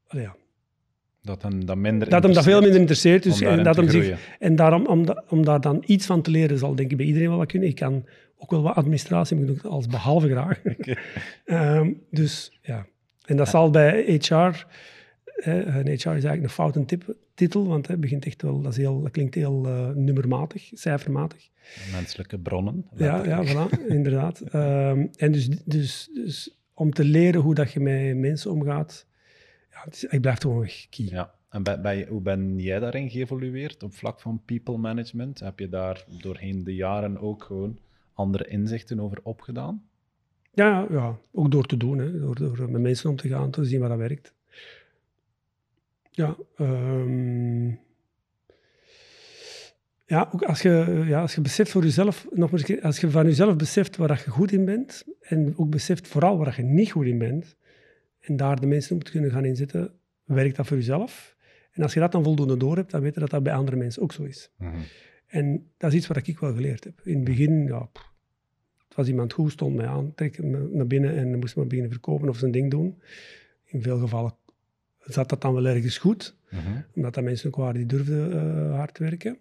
ja, 0.08 0.36
Dat 1.22 1.42
hem 1.42 1.64
dat 1.66 1.76
minder 1.76 2.08
dat 2.08 2.22
hem 2.22 2.32
dat 2.32 2.44
veel 2.44 2.60
minder 2.60 2.78
interesseert. 2.80 3.22
Dus, 3.22 3.40
en 3.40 3.62
dat 3.64 3.74
te 3.74 3.80
hem 3.80 3.90
zich, 3.90 4.36
en 4.38 4.56
daarom, 4.56 4.86
om, 4.86 5.06
da- 5.06 5.24
om 5.28 5.44
daar 5.44 5.60
dan 5.60 5.82
iets 5.86 6.06
van 6.06 6.22
te 6.22 6.30
leren, 6.30 6.58
zal 6.58 6.74
denk 6.74 6.90
ik 6.90 6.96
bij 6.96 7.06
iedereen 7.06 7.28
wel 7.28 7.38
wat 7.38 7.46
kunnen. 7.46 7.68
Ik 7.68 7.74
kan 7.74 8.04
ook 8.36 8.50
wel 8.50 8.62
wat 8.62 8.74
administratie, 8.74 9.36
maar 9.36 9.44
ik 9.44 9.50
doe 9.50 9.62
het 9.62 9.72
als 9.72 9.86
behalve 9.86 10.28
graag. 10.28 10.62
Ehm, 11.44 11.92
dus 12.10 12.58
ja, 12.62 12.86
en 13.24 13.36
dat 13.36 13.48
zal 13.48 13.70
bij 13.70 14.18
HR, 14.20 14.66
een 15.34 15.86
HR 15.86 15.90
is 15.90 16.04
eigenlijk 16.04 16.42
een 16.42 16.48
foute 16.48 16.84
tip, 16.84 17.14
titel, 17.34 17.66
want 17.66 17.86
het 17.86 18.00
begint 18.00 18.26
echt 18.26 18.42
wel, 18.42 18.60
dat, 18.60 18.72
is 18.72 18.78
heel, 18.78 19.02
dat 19.02 19.10
klinkt 19.10 19.34
heel 19.34 19.66
eh, 19.66 19.88
nummermatig, 19.90 20.70
cijfermatig. 20.72 21.48
Menselijke 21.92 22.38
bronnen. 22.38 22.86
Ja, 22.96 23.24
ja 23.24 23.44
voilà, 23.44 23.86
inderdaad. 23.88 24.40
Ehm, 24.40 25.06
en 25.16 25.32
dus, 25.32 25.48
dus, 25.64 26.10
dus 26.14 26.58
om 26.74 26.92
te 26.92 27.04
leren 27.04 27.40
hoe 27.40 27.54
dat 27.54 27.72
je 27.72 27.80
met 27.80 28.16
mensen 28.16 28.50
omgaat, 28.50 29.06
ja, 29.70 29.80
het 29.84 29.94
is, 29.94 30.04
ik 30.04 30.20
blijf 30.20 30.40
gewoon 30.40 30.60
weg 30.60 30.86
key. 30.90 31.06
Ja. 31.06 31.34
En 31.48 31.62
bij, 31.62 31.80
bij, 31.80 32.06
hoe 32.08 32.20
ben 32.20 32.58
jij 32.58 32.78
daarin 32.78 33.10
geëvolueerd 33.10 33.82
op 33.82 33.94
vlak 33.94 34.20
van 34.20 34.42
people 34.44 34.76
management? 34.76 35.40
Heb 35.40 35.58
je 35.58 35.68
daar 35.68 36.04
doorheen 36.20 36.64
de 36.64 36.74
jaren 36.74 37.18
ook 37.18 37.44
gewoon 37.44 37.78
andere 38.14 38.46
inzichten 38.48 39.00
over 39.00 39.18
opgedaan? 39.22 39.82
Ja, 40.54 40.86
ja, 40.90 41.18
ook 41.32 41.50
door 41.50 41.66
te 41.66 41.76
doen, 41.76 41.98
hè. 41.98 42.18
Door, 42.18 42.34
door 42.34 42.70
met 42.70 42.82
mensen 42.82 43.10
om 43.10 43.16
te 43.16 43.28
gaan, 43.28 43.50
te 43.50 43.64
zien 43.64 43.80
wat 43.80 43.88
dat 43.88 43.98
werkt. 43.98 44.34
Ja, 46.10 46.36
ehm, 46.56 47.66
ja 50.06 50.28
ook 50.32 50.42
als 50.42 50.62
je, 50.62 51.04
ja, 51.06 51.20
als 51.20 51.34
je 51.34 51.40
beseft 51.40 51.70
voor 51.70 51.82
jezelf, 51.82 52.26
nog 52.30 52.50
maar 52.50 52.60
eens, 52.60 52.62
keer, 52.68 52.82
als 52.82 53.00
je 53.00 53.10
van 53.10 53.24
jezelf 53.24 53.56
beseft 53.56 53.96
waar 53.96 54.08
dat 54.08 54.20
je 54.20 54.30
goed 54.30 54.52
in 54.52 54.64
bent, 54.64 55.04
en 55.20 55.54
ook 55.56 55.70
beseft 55.70 56.08
vooral 56.08 56.38
waar 56.38 56.54
je 56.56 56.62
niet 56.62 56.90
goed 56.90 57.06
in 57.06 57.18
bent, 57.18 57.56
en 58.20 58.36
daar 58.36 58.60
de 58.60 58.66
mensen 58.66 58.96
op 58.96 59.04
te 59.04 59.10
kunnen 59.10 59.30
gaan 59.30 59.44
inzetten, 59.44 59.92
werkt 60.24 60.56
dat 60.56 60.66
voor 60.66 60.76
jezelf. 60.76 61.36
En 61.72 61.82
als 61.82 61.94
je 61.94 62.00
dat 62.00 62.12
dan 62.12 62.24
voldoende 62.24 62.56
door 62.56 62.76
hebt, 62.76 62.90
dan 62.90 63.00
weet 63.00 63.14
je 63.14 63.20
dat 63.20 63.30
dat 63.30 63.42
bij 63.42 63.54
andere 63.54 63.76
mensen 63.76 64.02
ook 64.02 64.12
zo 64.12 64.22
is. 64.22 64.50
En 65.26 65.70
dat 65.76 65.90
is 65.90 65.96
iets 65.96 66.06
wat 66.06 66.26
ik 66.26 66.38
wel 66.38 66.54
geleerd 66.54 66.84
heb. 66.84 67.00
In 67.04 67.14
het 67.14 67.24
begin, 67.24 67.66
ja, 67.66 67.78
pff, 67.92 68.13
het 68.94 69.02
was 69.02 69.08
iemand 69.08 69.32
goed, 69.32 69.52
stond 69.52 69.76
mij 69.76 69.86
aan, 69.86 70.12
trek 70.14 70.42
me 70.42 70.68
naar 70.72 70.86
binnen 70.86 71.16
en 71.16 71.38
moest 71.38 71.56
maar 71.56 71.66
beginnen 71.66 71.92
verkopen 71.92 72.28
of 72.28 72.38
zijn 72.38 72.50
ding 72.50 72.70
doen. 72.70 72.98
In 73.64 73.82
veel 73.82 73.98
gevallen 73.98 74.34
zat 74.98 75.28
dat 75.28 75.40
dan 75.40 75.54
wel 75.54 75.66
ergens 75.66 75.98
goed, 75.98 76.36
Mhm. 76.50 76.80
omdat 76.94 77.14
dat 77.14 77.24
mensen 77.24 77.48
ook 77.48 77.56
waren 77.56 77.74
die 77.74 77.86
durfden 77.86 78.32
eh, 78.32 78.74
hard 78.76 78.98
werken. 78.98 79.38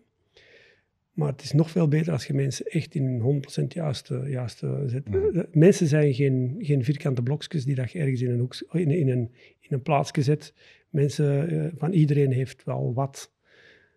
Maar 1.12 1.28
het 1.32 1.42
is 1.42 1.52
nog 1.52 1.70
veel 1.70 1.88
beter 1.88 2.14
als 2.14 2.26
je 2.26 2.34
mensen 2.34 2.66
echt 2.66 2.96
in 2.96 3.06
een 3.06 3.20
100% 3.20 3.74
juiste, 3.74 4.24
juiste 4.28 4.84
zet. 4.88 5.10
Mhm. 5.10 5.32
De 5.32 5.48
Mensen 5.52 5.88
zijn 5.88 6.14
geen, 6.14 6.56
geen 6.60 6.84
vierkante 6.84 7.24
blokjes 7.24 7.66
die 7.66 7.76
dat 7.76 7.92
je 7.92 8.00
ergens 8.00 8.22
in 8.22 8.32
een, 8.32 8.40
hoek, 8.40 8.56
in, 8.72 8.92
in 8.92 9.10
een, 9.10 9.32
in 9.60 9.70
een 9.70 9.82
plaatsje 9.82 10.22
zet. 10.22 10.54
Mensen, 10.90 11.50
eh, 11.50 11.72
van 11.78 11.92
iedereen 11.92 12.32
heeft 12.32 12.64
wel 12.64 12.94
wat. 12.94 13.32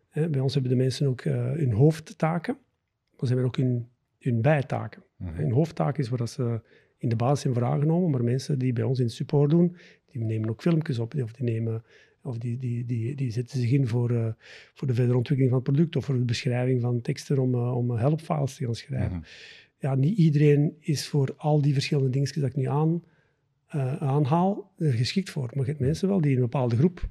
Hè, 0.08 0.28
bij 0.28 0.40
ons 0.40 0.52
hebben 0.52 0.70
de 0.70 0.76
mensen 0.76 1.06
ook 1.06 1.20
eh, 1.20 1.50
hun 1.52 1.72
hoofdtaken, 1.72 2.54
maar 3.10 3.20
ze 3.20 3.26
hebben 3.26 3.44
ook 3.44 3.56
hun 3.56 3.88
hun 4.18 4.42
bijtaken. 4.42 5.02
Mhm. 5.16 5.34
Hun 5.34 5.52
hoofdtaak 5.52 5.98
is 5.98 6.08
waar 6.08 6.18
dat 6.18 6.30
ze 6.30 6.60
in 6.98 7.08
de 7.08 7.16
basis 7.16 7.40
zijn 7.40 7.54
voor 7.54 7.64
aangenomen, 7.64 8.10
maar 8.10 8.24
mensen 8.24 8.58
die 8.58 8.72
bij 8.72 8.84
ons 8.84 8.98
in 8.98 9.10
support 9.10 9.50
doen, 9.50 9.76
die 10.06 10.24
nemen 10.24 10.50
ook 10.50 10.62
filmpjes 10.62 10.98
op, 10.98 11.14
of 11.14 11.32
die 11.32 11.44
nemen 11.44 11.84
of 12.26 12.38
die, 12.38 12.58
die, 12.58 12.84
die, 12.84 13.14
die 13.14 13.30
zetten 13.30 13.60
zich 13.60 13.70
in 13.70 13.86
voor, 13.86 14.10
eh, 14.10 14.28
voor 14.74 14.86
de 14.86 14.94
verdere 14.94 15.16
ontwikkeling 15.16 15.54
van 15.54 15.62
het 15.64 15.72
product 15.72 15.96
of 15.96 16.04
voor 16.04 16.14
de 16.14 16.24
beschrijving 16.24 16.80
van 16.80 17.00
teksten 17.00 17.38
om, 17.38 17.54
eh, 17.54 17.76
om 17.76 17.90
helpfiles 17.90 18.54
te 18.54 18.64
gaan 18.64 18.74
schrijven. 18.74 19.16
Mhm. 19.16 19.26
Ja, 19.78 19.94
niet 19.94 20.18
iedereen 20.18 20.76
is 20.80 21.08
voor 21.08 21.34
al 21.36 21.62
die 21.62 21.72
verschillende 21.72 22.10
dingetjes 22.10 22.42
dat 22.42 22.50
ik 22.50 22.56
nu 22.56 22.68
aan, 22.68 23.02
eh, 23.66 23.96
aanhaal 23.96 24.72
er 24.78 24.92
geschikt 24.92 25.30
voor. 25.30 25.50
Maar 25.54 25.64
je 25.64 25.70
hebt 25.70 25.80
mensen 25.80 26.08
wel 26.08 26.20
die 26.20 26.30
in 26.30 26.36
een 26.36 26.42
bepaalde 26.42 26.76
groep 26.76 27.08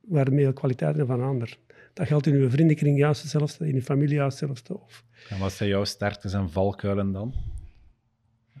waarmee 0.00 0.52
kwaliteiten 0.52 1.06
van 1.06 1.22
ander. 1.22 1.58
Dat 2.00 2.08
geldt 2.08 2.26
in 2.26 2.34
uw 2.34 2.50
vriendenkring 2.50 2.98
juist 2.98 3.20
hetzelfde, 3.22 3.68
in 3.68 3.74
uw 3.74 3.80
familie 3.80 4.14
juist 4.14 4.40
hetzelfde. 4.40 4.80
Of, 4.80 5.04
En 5.28 5.38
wat 5.38 5.52
zijn 5.52 5.68
jouw 5.68 5.84
sterktes 5.84 6.32
en 6.32 6.50
valkuilen 6.50 7.12
dan? 7.12 7.34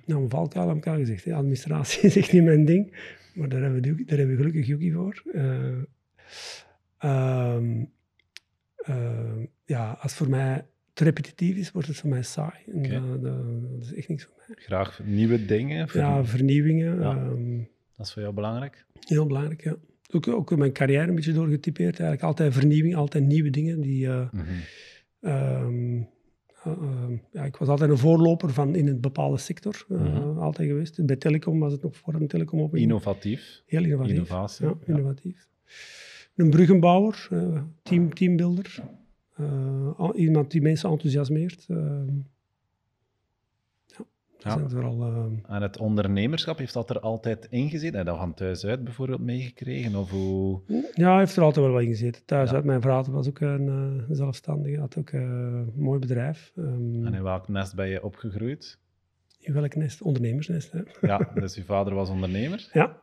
nou, 0.04 0.22
een 0.22 0.30
valkuil 0.30 0.68
heb 0.68 0.76
ik 0.76 0.86
al 0.86 0.96
gezegd. 0.96 1.24
hè. 1.24 1.34
Administratie 1.34 2.02
is 2.08 2.16
echt 2.16 2.32
niet 2.32 2.42
mijn 2.44 2.64
ding. 2.64 2.96
Maar 3.34 3.48
daar 3.48 3.62
hebben 3.62 3.82
we, 3.82 4.04
daar 4.04 4.18
hebben 4.18 4.36
we 4.36 4.42
gelukkig 4.42 4.66
Yuki 4.66 4.92
voor. 4.92 5.22
Eh, 5.32 5.68
ehm, 6.98 7.84
ehm, 8.76 9.44
ja, 9.64 9.90
als 9.90 10.02
het 10.02 10.12
voor 10.12 10.28
mij 10.30 10.66
te 10.92 11.04
repetitief 11.04 11.56
is, 11.56 11.70
wordt 11.72 11.88
het 11.88 11.96
voor 11.96 12.10
mij 12.10 12.22
saai. 12.22 12.64
En 12.72 13.20
dat, 13.22 13.82
is 13.82 13.94
echt 13.94 14.08
niks 14.08 14.24
voor 14.24 14.34
mij. 14.46 14.56
Graag 14.58 15.00
nieuwe 15.04 15.44
dingen. 15.44 15.88
Ja, 15.92 16.24
vernieuwingen. 16.24 17.00
Ja. 17.00 17.16
ehm, 17.16 17.58
Dat 17.96 18.06
is 18.06 18.12
voor 18.12 18.22
jou 18.22 18.34
belangrijk. 18.34 18.84
heel 19.06 19.26
belangrijk, 19.26 19.62
ja. 19.64 19.76
Ook, 20.12 20.28
ook 20.28 20.56
mijn 20.56 20.72
carrière 20.72 21.08
een 21.08 21.14
beetje 21.14 21.32
doorgetypeerd. 21.32 21.98
Eigenlijk 22.00 22.22
altijd 22.22 22.52
vernieuwing, 22.54 22.94
altijd 22.96 23.24
nieuwe 23.26 23.50
dingen. 23.50 23.80
Die, 23.80 24.06
eh, 24.08 24.28
Mhm. 24.32 24.44
ehm, 25.20 25.96
eh, 26.62 26.72
ehm, 26.72 27.16
ja, 27.32 27.44
ik 27.44 27.56
was 27.56 27.68
altijd 27.68 27.90
een 27.90 27.98
voorloper 27.98 28.50
van 28.52 28.74
in 28.74 28.86
een 28.88 29.00
bepaalde 29.00 29.38
sector. 29.38 29.84
eh, 29.88 29.96
Mhm. 30.00 30.38
Altijd 30.38 30.68
geweest. 30.68 31.06
Bij 31.06 31.16
telecom 31.16 31.58
was 31.58 31.72
het 31.72 31.82
nog 31.82 31.96
voor 31.96 32.14
een 32.14 32.26
telecom 32.28 32.60
op. 32.60 32.76
Innovatief. 32.76 33.62
Heel 33.66 33.84
innovatief. 33.84 34.14
Innovatie. 34.14 34.66
Ja, 34.66 34.74
ja. 34.86 34.94
innovatief. 34.94 35.48
Een 36.36 36.50
bruggenbouwer, 36.50 37.28
team, 37.82 38.14
teambuilder. 38.14 38.82
iemand 40.14 40.50
die 40.50 40.62
mensen 40.62 40.90
enthousiasmeert. 40.90 41.66
Ja, 44.42 44.68
vooral... 44.68 45.30
En 45.46 45.62
het 45.62 45.78
ondernemerschap, 45.78 46.58
heeft 46.58 46.72
dat 46.72 46.90
er 46.90 47.00
altijd 47.00 47.46
in 47.50 47.70
gezeten? 47.70 47.96
Heb 47.96 48.04
je 48.06 48.10
dat 48.12 48.20
van 48.20 48.34
thuis 48.34 48.64
uit 48.64 48.84
bijvoorbeeld 48.84 49.20
meegekregen? 49.20 49.94
Of 49.94 50.10
hoe... 50.10 50.60
ja, 50.94 51.10
hij 51.10 51.18
heeft 51.18 51.36
er 51.36 51.42
altijd 51.42 51.64
wel 51.64 51.74
wat 51.74 51.82
in 51.82 51.88
gezeten. 51.88 52.22
Thuis 52.24 52.50
Ja. 52.50 52.56
uit. 52.56 52.64
Mijn 52.64 52.82
vader 52.82 53.12
was 53.12 53.28
ook 53.28 53.40
een 53.40 53.68
eh, 53.68 54.14
zelfstandige, 54.16 54.78
had 54.80 54.96
ook 54.98 55.10
eh, 55.10 55.20
een 55.20 55.72
mooi 55.76 55.98
bedrijf. 55.98 56.52
Ehm, 56.56 57.06
En 57.06 57.14
in 57.14 57.22
welk 57.22 57.48
nest 57.48 57.74
ben 57.74 57.88
je 57.88 58.02
opgegroeid? 58.02 58.78
in 59.42 59.52
welk 59.52 59.74
nest? 59.74 60.02
Ondernemersnest, 60.02 60.72
hè? 60.72 60.80
Ja, 61.00 61.30
dus 61.34 61.54
je 61.54 61.64
vader 61.64 61.94
was 61.94 62.10
ondernemer. 62.10 62.68
Ja. 62.72 62.98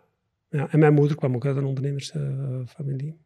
ja. 0.49 0.69
En 0.71 0.79
mijn 0.79 0.93
moeder 0.93 1.17
kwam 1.17 1.35
ook 1.35 1.45
uit 1.45 1.55
een 1.57 1.65
ondernemersfamilie. 1.65 3.17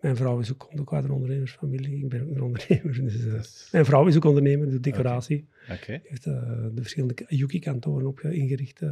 Mijn 0.00 0.16
vrouw 0.16 0.38
is 0.38 0.52
ook, 0.52 0.58
komt 0.58 0.80
ook 0.80 0.92
uit 0.94 1.04
een 1.04 1.10
ondernemersfamilie. 1.10 1.96
Ik 1.98 2.08
ben 2.08 2.22
ook 2.22 2.34
een 2.34 2.42
ondernemer. 2.42 3.02
Dus, 3.02 3.24
eh, 3.26 3.32
Dus- 3.32 3.68
mijn 3.72 3.84
vrouw 3.84 4.06
is 4.06 4.16
ook 4.16 4.24
ondernemer, 4.24 4.70
doet 4.70 4.82
decoratie. 4.82 5.48
Oké. 5.72 6.00
heeft 6.04 6.26
eh, 6.26 6.32
de 6.72 6.80
verschillende 6.80 7.14
Yuki-kantoren 7.28 8.06
op 8.06 8.20
ingericht. 8.20 8.82
eh, 8.82 8.88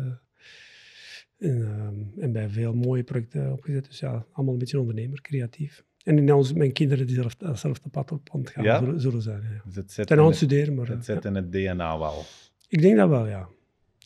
en, 1.39 2.13
en 2.19 2.33
bij 2.33 2.49
veel 2.49 2.75
mooie 2.75 3.03
projecten 3.03 3.53
opgezet. 3.53 3.85
Dus 3.87 3.99
ja, 4.01 4.27
allemaal 4.33 4.53
een 4.53 4.59
beetje 4.59 4.81
ondernemer, 4.81 5.21
creatief. 5.21 5.85
En 6.05 6.19
in 6.19 6.33
onze, 6.33 6.55
mijn 6.57 6.73
kinderen 6.73 7.07
die 7.07 7.15
zelf, 7.15 7.37
datzelfde 7.37 7.89
pad 7.89 8.13
op 8.13 8.29
aan 8.33 8.41
het 8.41 8.51
gaan 8.51 8.65
Ja? 8.65 8.79
zullen, 8.79 9.01
zullen 9.01 9.23
zijn. 9.23 9.43
Ja. 9.43 9.63
Dus 9.65 9.75
het 9.75 9.93
zit, 9.93 10.11
aan 10.11 10.27
het 10.27 10.37
studeren, 10.37 10.75
maar 10.75 10.89
het 10.89 11.05
zit 11.05 11.23
ja. 11.23 11.29
in 11.29 11.35
het 11.35 11.53
DNA 11.53 11.99
wel. 11.99 12.25
ik 12.69 12.81
denk 12.83 12.97
dat 12.97 13.09
wel, 13.09 13.27
ja. 13.27 13.49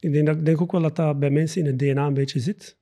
Ik 0.00 0.12
denk, 0.12 0.26
dat, 0.26 0.36
ik 0.36 0.44
denk 0.44 0.60
ook 0.60 0.72
wel 0.72 0.82
dat 0.82 0.96
dat 0.96 1.18
bij 1.18 1.30
mensen 1.30 1.60
in 1.60 1.66
het 1.66 1.78
DNA 1.78 2.06
een 2.06 2.14
beetje 2.14 2.40
zit. 2.40 2.76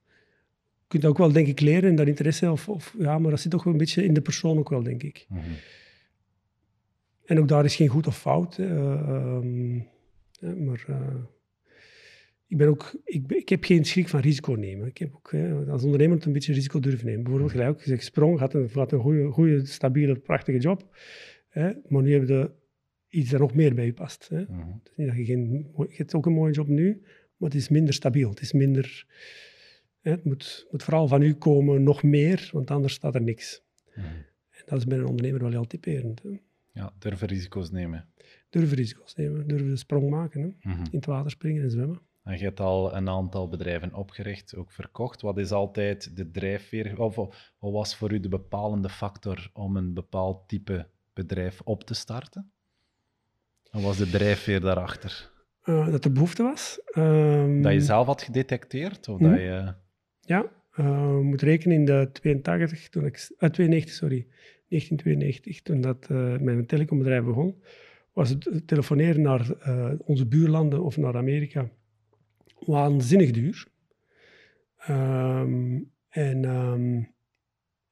Je 0.91 0.99
kunt 0.99 1.13
ook 1.13 1.19
wel, 1.19 1.33
denk 1.33 1.47
ik, 1.47 1.61
leren 1.61 1.91
in 1.91 1.97
dat 1.97 2.07
interesse. 2.07 2.51
Of, 2.51 2.69
of, 2.69 2.95
ja, 2.99 3.19
maar 3.19 3.31
dat 3.31 3.41
zit 3.41 3.51
toch 3.51 3.65
wel 3.65 3.73
een 3.73 3.79
beetje 3.79 4.05
in 4.05 4.15
de 4.15 4.21
persoon 4.21 4.59
ook 4.59 4.69
wel, 4.69 4.83
denk 4.83 5.03
ik. 5.03 5.27
Mhm. 5.29 5.41
En 7.25 7.39
ook 7.39 7.49
daar 7.49 7.65
is 7.65 7.77
geen 7.77 7.89
goed 7.89 8.07
of 8.07 8.19
fout. 8.19 8.57
hè. 8.57 8.65
Eh, 8.65 9.09
ehm, 9.09 9.75
ja, 10.31 10.55
maar 10.55 10.85
eh, 10.89 11.25
ik, 12.47 12.57
ben 12.57 12.69
ook, 12.69 13.01
ik, 13.05 13.33
ik 13.33 13.49
heb 13.49 13.65
geen 13.65 13.85
schrik 13.85 14.09
van 14.09 14.21
risico 14.21 14.53
nemen. 14.53 14.87
Ik 14.87 14.99
heb 14.99 15.15
ook 15.15 15.33
hè, 15.33 15.71
als 15.71 15.85
ondernemer 15.85 16.27
een 16.27 16.33
beetje 16.33 16.53
risico 16.53 16.81
durven 16.81 17.07
nemen. 17.07 17.23
Bijvoorbeeld, 17.23 17.53
gelijk 17.53 17.71
ook 17.71 17.83
gezegd, 17.83 18.05
Sprong 18.05 18.39
had 18.39 18.55
een, 18.55 18.71
had 18.73 18.93
een 18.93 19.01
goede, 19.01 19.31
goede, 19.31 19.67
stabiele, 19.67 20.19
prachtige 20.19 20.59
job. 20.59 20.97
Hè, 21.49 21.73
maar 21.89 22.03
nu 22.03 22.13
heb 22.13 22.29
je 22.29 22.51
iets 23.09 23.31
dat 23.31 23.41
nog 23.41 23.55
meer 23.55 23.75
bij 23.75 23.85
je 23.85 23.93
past. 23.93 24.29
Hè. 24.29 24.43
Mhm. 24.43 24.69
Niet 24.97 25.09
dat 25.09 25.17
je, 25.17 25.25
geen, 25.25 25.71
je 25.77 25.97
hebt 25.97 26.15
ook 26.15 26.27
een 26.27 26.33
mooie 26.33 26.53
job 26.53 26.69
nu, 26.69 27.01
maar 27.37 27.49
het 27.49 27.59
is 27.59 27.69
minder 27.69 27.95
stabiel. 27.95 28.31
Het 28.31 28.41
is 28.41 28.53
minder... 28.53 29.07
Het 30.01 30.25
moet, 30.25 30.67
moet 30.71 30.83
vooral 30.83 31.09
van 31.09 31.23
u 31.23 31.35
komen, 31.35 31.83
nog 31.83 32.03
meer, 32.03 32.51
want 32.53 32.71
anders 32.71 32.95
staat 32.95 33.15
er 33.15 33.23
niks. 33.23 33.63
Mhm. 33.95 34.07
En 34.51 34.63
dat 34.67 34.79
is 34.79 34.87
bij 34.87 34.99
een 34.99 35.07
ondernemer 35.07 35.41
wel 35.41 35.51
heel 35.51 35.67
typerend. 35.67 36.23
Hè. 36.23 36.41
Ja, 36.73 36.93
durven 36.99 37.29
risico's 37.29 37.71
nemen. 37.71 38.09
Durven 38.51 38.77
risico's 38.77 39.15
nemen, 39.15 39.47
durven 39.47 39.69
de 39.69 39.77
sprong 39.77 40.11
maken. 40.11 40.41
Hè. 40.41 40.71
Mhm. 40.71 40.81
In 40.81 40.97
het 40.97 41.07
water 41.07 41.31
springen 41.31 41.63
en 41.63 41.71
zwemmen. 41.71 42.01
En 42.25 42.39
je 42.39 42.45
hebt 42.45 42.61
al 42.61 42.95
een 42.97 43.09
aantal 43.09 43.49
bedrijven 43.49 43.95
opgericht, 43.95 44.57
ook 44.57 44.73
verkocht. 44.73 45.21
Wat 45.21 45.39
is 45.39 45.51
altijd 45.51 46.17
de 46.17 46.31
drijfveer? 46.31 47.01
Of 47.01 47.15
wat 47.15 47.35
was 47.59 47.97
voor 47.97 48.13
u 48.13 48.21
de 48.21 48.29
bepalende 48.29 48.89
factor 48.89 49.51
om 49.53 49.77
een 49.77 49.95
bepaald 49.95 50.49
type 50.49 50.89
bedrijf 51.13 51.61
op 51.65 51.85
te 51.85 51.95
starten? 51.95 52.53
Wat 53.71 53.83
was 53.83 53.97
de 53.97 54.11
drijfveer 54.11 54.61
daarachter? 54.61 55.31
Eh, 55.63 55.91
dat 55.91 56.05
er 56.05 56.13
behoefte 56.13 56.43
was. 56.43 56.81
Ehm, 56.85 57.63
Dat 57.63 57.73
je 57.73 57.81
zelf 57.81 58.07
had 58.07 58.23
gedetecteerd? 58.23 59.09
Of 59.09 59.19
dat 59.19 59.39
je... 59.39 59.75
Ja, 60.31 60.53
eh, 60.71 60.85
je 60.85 61.23
moet 61.23 61.43
rekenen 61.43 61.77
in 61.77 61.85
de 61.85 62.09
82, 62.13 62.89
toen 62.89 63.05
ik, 63.05 63.31
eh, 63.39 63.51
92, 63.51 63.95
sorry, 63.95 64.27
1992, 64.69 65.63
toen 65.63 65.81
dat, 65.81 66.07
eh, 66.11 66.39
mijn 66.39 66.67
telecombedrijf 66.67 67.25
begon, 67.25 67.63
was 68.13 68.29
het 68.29 68.63
telefoneren 68.67 69.23
naar 69.23 69.51
eh, 69.51 69.93
onze 69.99 70.27
buurlanden 70.27 70.83
of 70.83 70.97
naar 70.97 71.17
Amerika 71.17 71.71
waanzinnig 72.59 73.31
duur. 73.31 73.67
Ehm, 74.77 75.79
en 76.09 76.45
ehm, 76.45 77.03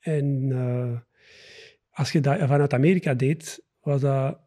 en 0.00 0.52
eh, 0.52 1.00
als 1.90 2.12
je 2.12 2.20
dat 2.20 2.38
vanuit 2.38 2.72
Amerika 2.72 3.14
deed, 3.14 3.64
was 3.80 4.00
dat 4.00 4.40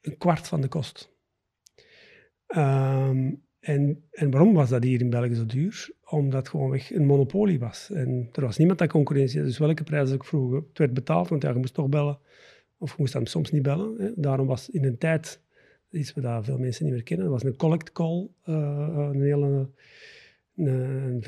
een 0.00 0.18
kwart 0.18 0.48
van 0.48 0.60
de 0.60 0.68
kost. 0.68 1.12
Ehm, 2.46 3.32
en, 3.60 4.02
en 4.10 4.30
waarom 4.30 4.54
was 4.54 4.68
dat 4.68 4.84
hier 4.84 5.00
in 5.00 5.10
België 5.10 5.34
zo 5.34 5.46
duur? 5.46 5.90
Omdat 6.04 6.38
het 6.38 6.48
gewoonweg 6.48 6.94
een 6.94 7.06
monopolie 7.06 7.58
was. 7.58 7.90
En 7.90 8.28
er 8.32 8.42
was 8.42 8.56
niemand 8.56 8.78
dat 8.78 8.88
concurrentie 8.88 9.38
had. 9.38 9.48
Dus 9.48 9.58
welke 9.58 9.84
prijs 9.84 10.10
ik 10.10 10.24
vroeg, 10.24 10.54
het 10.54 10.78
werd 10.78 10.94
betaald, 10.94 11.28
want 11.28 11.42
ja, 11.42 11.50
je 11.50 11.58
moest 11.58 11.74
toch 11.74 11.88
bellen. 11.88 12.18
Of 12.78 12.90
je 12.90 12.96
moest 12.98 13.12
dan 13.12 13.26
soms 13.26 13.50
niet 13.50 13.62
bellen. 13.62 13.94
Hè. 13.98 14.10
Daarom 14.16 14.46
was 14.46 14.70
in 14.70 14.84
een 14.84 14.98
tijd, 14.98 15.40
iets 15.90 16.12
wat 16.14 16.44
veel 16.44 16.58
mensen 16.58 16.84
niet 16.84 16.94
meer 16.94 17.02
kennen, 17.02 17.30
was 17.30 17.44
een 17.44 17.56
collect 17.56 17.92
call, 17.92 18.28
eh, 18.42 19.10
een 19.12 19.22
hele 19.22 19.68
een, 20.56 21.22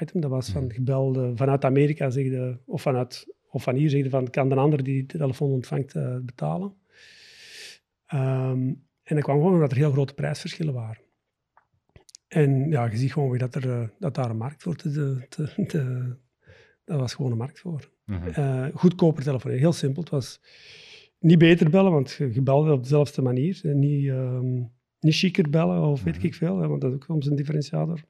item. 0.00 0.20
Dat 0.20 0.30
was 0.30 0.50
van 0.50 0.72
gebelde 0.72 1.32
vanuit 1.34 1.64
Amerika, 1.64 2.10
zegde, 2.10 2.58
of, 2.64 2.82
vanuit, 2.82 3.34
of 3.50 3.62
van 3.62 3.74
hier 3.74 3.90
zegde 3.90 4.10
van, 4.10 4.30
kan 4.30 4.48
de 4.48 4.54
ander 4.54 4.82
die 4.82 5.06
de 5.06 5.18
telefoon 5.18 5.50
ontvangt 5.50 5.94
eh, 5.94 6.16
betalen? 6.22 6.72
Ehm, 8.06 8.72
en 9.02 9.14
dat 9.14 9.22
kwam 9.22 9.36
gewoon 9.36 9.54
omdat 9.54 9.70
er 9.70 9.76
heel 9.76 9.92
grote 9.92 10.14
prijsverschillen 10.14 10.74
waren. 10.74 11.06
En 12.28 12.70
ja, 12.70 12.84
je 12.90 12.96
ziet 12.96 13.12
gewoon 13.12 13.30
weer 13.30 13.38
dat, 13.38 13.54
er, 13.54 13.70
eh, 13.70 13.88
dat 13.98 14.14
daar 14.14 14.30
een 14.30 14.36
markt 14.36 14.62
voor 14.62 14.76
te, 14.76 14.90
te, 15.28 15.64
te- 15.66 16.16
dat 16.84 16.98
was 17.00 17.14
gewoon 17.14 17.30
een 17.30 17.36
markt 17.38 17.60
voor. 17.60 17.90
Mhm. 18.04 18.28
Eh, 18.28 18.66
goedkoper 18.74 19.22
telefoneren, 19.22 19.62
heel 19.62 19.72
simpel. 19.72 20.02
Het 20.02 20.10
was 20.10 20.40
niet 21.18 21.38
beter 21.38 21.70
bellen, 21.70 21.92
want 21.92 22.12
je, 22.12 22.42
belde 22.42 22.72
op 22.72 22.82
dezelfde 22.82 23.22
manier. 23.22 23.60
En 23.62 23.78
niet, 23.78 24.08
ehm, 24.08 24.54
niet 25.00 25.14
chiquer 25.14 25.50
bellen 25.50 25.82
of 25.82 26.02
weet 26.02 26.16
Mhm. 26.16 26.26
ik 26.26 26.34
veel, 26.34 26.58
hè, 26.58 26.68
want 26.68 26.80
dat 26.80 26.90
is 26.90 26.96
ook 26.96 27.04
soms 27.04 27.26
een 27.26 27.36
differentiator. 27.36 28.00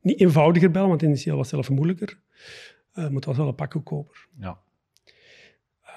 Niet 0.00 0.20
eenvoudiger 0.20 0.70
bellen, 0.70 0.88
want 0.88 1.02
initieel 1.02 1.36
was 1.36 1.50
het 1.50 1.64
zelf 1.64 1.76
moeilijker. 1.76 2.20
Eh, 2.92 3.04
maar 3.04 3.12
het 3.12 3.24
was 3.24 3.36
wel 3.36 3.48
een 3.48 3.54
pak 3.54 3.72
goedkoper. 3.72 4.26
Ja. 4.38 4.58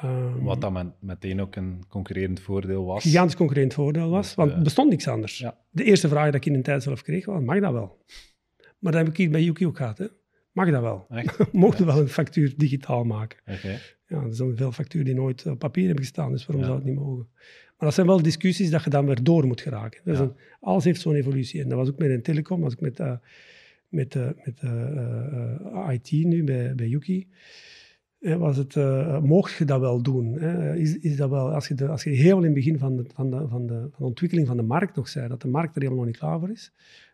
Ehm, 0.01 0.43
Wat 0.43 0.61
dan 0.61 0.73
met- 0.73 0.91
meteen 0.99 1.41
ook 1.41 1.55
een 1.55 1.83
concurrerend 1.87 2.39
voordeel 2.39 2.85
was. 2.85 3.03
gigantisch 3.03 3.35
concurrent 3.35 3.73
voordeel 3.73 4.09
was, 4.09 4.25
Dus, 4.25 4.35
want 4.35 4.51
eh, 4.51 4.57
er 4.57 4.63
bestond 4.63 4.89
niks 4.89 5.07
anders. 5.07 5.37
ja. 5.37 5.57
De 5.69 5.83
eerste 5.83 6.07
vraag 6.07 6.25
die 6.25 6.35
ik 6.39 6.45
in 6.45 6.53
een 6.53 6.61
tijd 6.63 6.83
zelf 6.83 7.01
kreeg 7.01 7.25
was, 7.25 7.41
mag 7.43 7.59
dat 7.59 7.71
wel? 7.71 7.97
Maar 8.79 8.91
dat 8.91 9.01
heb 9.01 9.09
ik 9.09 9.17
hier 9.17 9.29
bij 9.29 9.43
Yuki 9.43 9.65
ook 9.67 9.77
gehad. 9.77 9.97
Hè? 9.97 10.05
Mag 10.51 10.69
dat 10.71 10.81
wel? 10.81 11.05
Echt? 11.09 11.37
Mocht 11.53 11.77
je 11.77 11.85
wel 11.85 11.99
een 11.99 12.07
factuur 12.09 12.53
digitaal 12.57 13.03
maken? 13.03 13.39
Oké. 13.47 13.79
Ja, 14.07 14.21
er 14.23 14.35
zijn 14.35 14.57
veel 14.57 14.71
facturen 14.71 15.05
die 15.05 15.15
nooit 15.15 15.45
op 15.45 15.59
papier 15.59 15.85
hebben 15.85 16.03
gestaan, 16.03 16.31
dus 16.31 16.45
waarom 16.45 16.59
Ja. 16.65 16.65
zou 16.71 16.79
het 16.79 16.87
niet 16.89 16.99
mogen? 16.99 17.27
Maar 17.77 17.89
dat 17.89 17.93
zijn 17.93 18.07
wel 18.07 18.21
discussies 18.21 18.69
dat 18.69 18.83
je 18.83 18.89
dan 18.89 19.05
weer 19.05 19.23
door 19.23 19.47
moet 19.47 19.61
geraken. 19.61 20.01
Dus 20.03 20.17
Ja. 20.17 20.23
een- 20.23 20.33
alles 20.59 20.83
heeft 20.83 21.01
zo'n 21.01 21.15
evolutie. 21.15 21.61
En 21.61 21.69
dat 21.69 21.77
was 21.77 21.89
ook 21.89 21.97
met 21.97 22.09
een 22.09 22.21
telecom, 22.21 22.61
was 22.61 22.73
ook 22.73 22.79
met, 22.79 22.99
eh, 22.99 23.13
met, 23.89 24.15
eh, 24.15 24.29
met 24.43 24.59
eh, 24.59 24.97
eh, 25.87 25.89
IT 25.93 26.11
nu 26.11 26.43
bij, 26.43 26.75
bij 26.75 26.87
Yuki. 26.87 27.27
Was 28.21 28.57
het, 28.57 28.75
mocht 29.21 29.53
je 29.53 29.65
dat 29.65 29.79
wel 29.79 30.01
doen? 30.01 30.39
Is, 30.75 30.97
is 30.97 31.15
dat 31.15 31.29
wel, 31.29 31.53
als 31.53 31.67
je, 31.67 31.73
de, 31.73 31.87
als 31.87 32.03
je 32.03 32.09
helemaal 32.09 32.43
in 32.43 32.45
het 32.45 32.53
begin 32.53 32.79
van 32.79 32.95
de, 32.95 33.05
van, 33.13 33.29
de, 33.29 33.47
van, 33.47 33.67
de, 33.67 33.79
van 33.79 33.91
de 33.97 34.05
ontwikkeling 34.05 34.47
van 34.47 34.57
de 34.57 34.63
markt 34.63 34.95
nog 34.95 35.07
zei 35.07 35.27
dat 35.27 35.41
de 35.41 35.47
markt 35.47 35.75
er 35.75 35.81
helemaal 35.81 36.03
nog 36.03 36.11
niet 36.11 36.21
klaar 36.21 36.39
voor 36.39 36.49
is, 36.49 36.73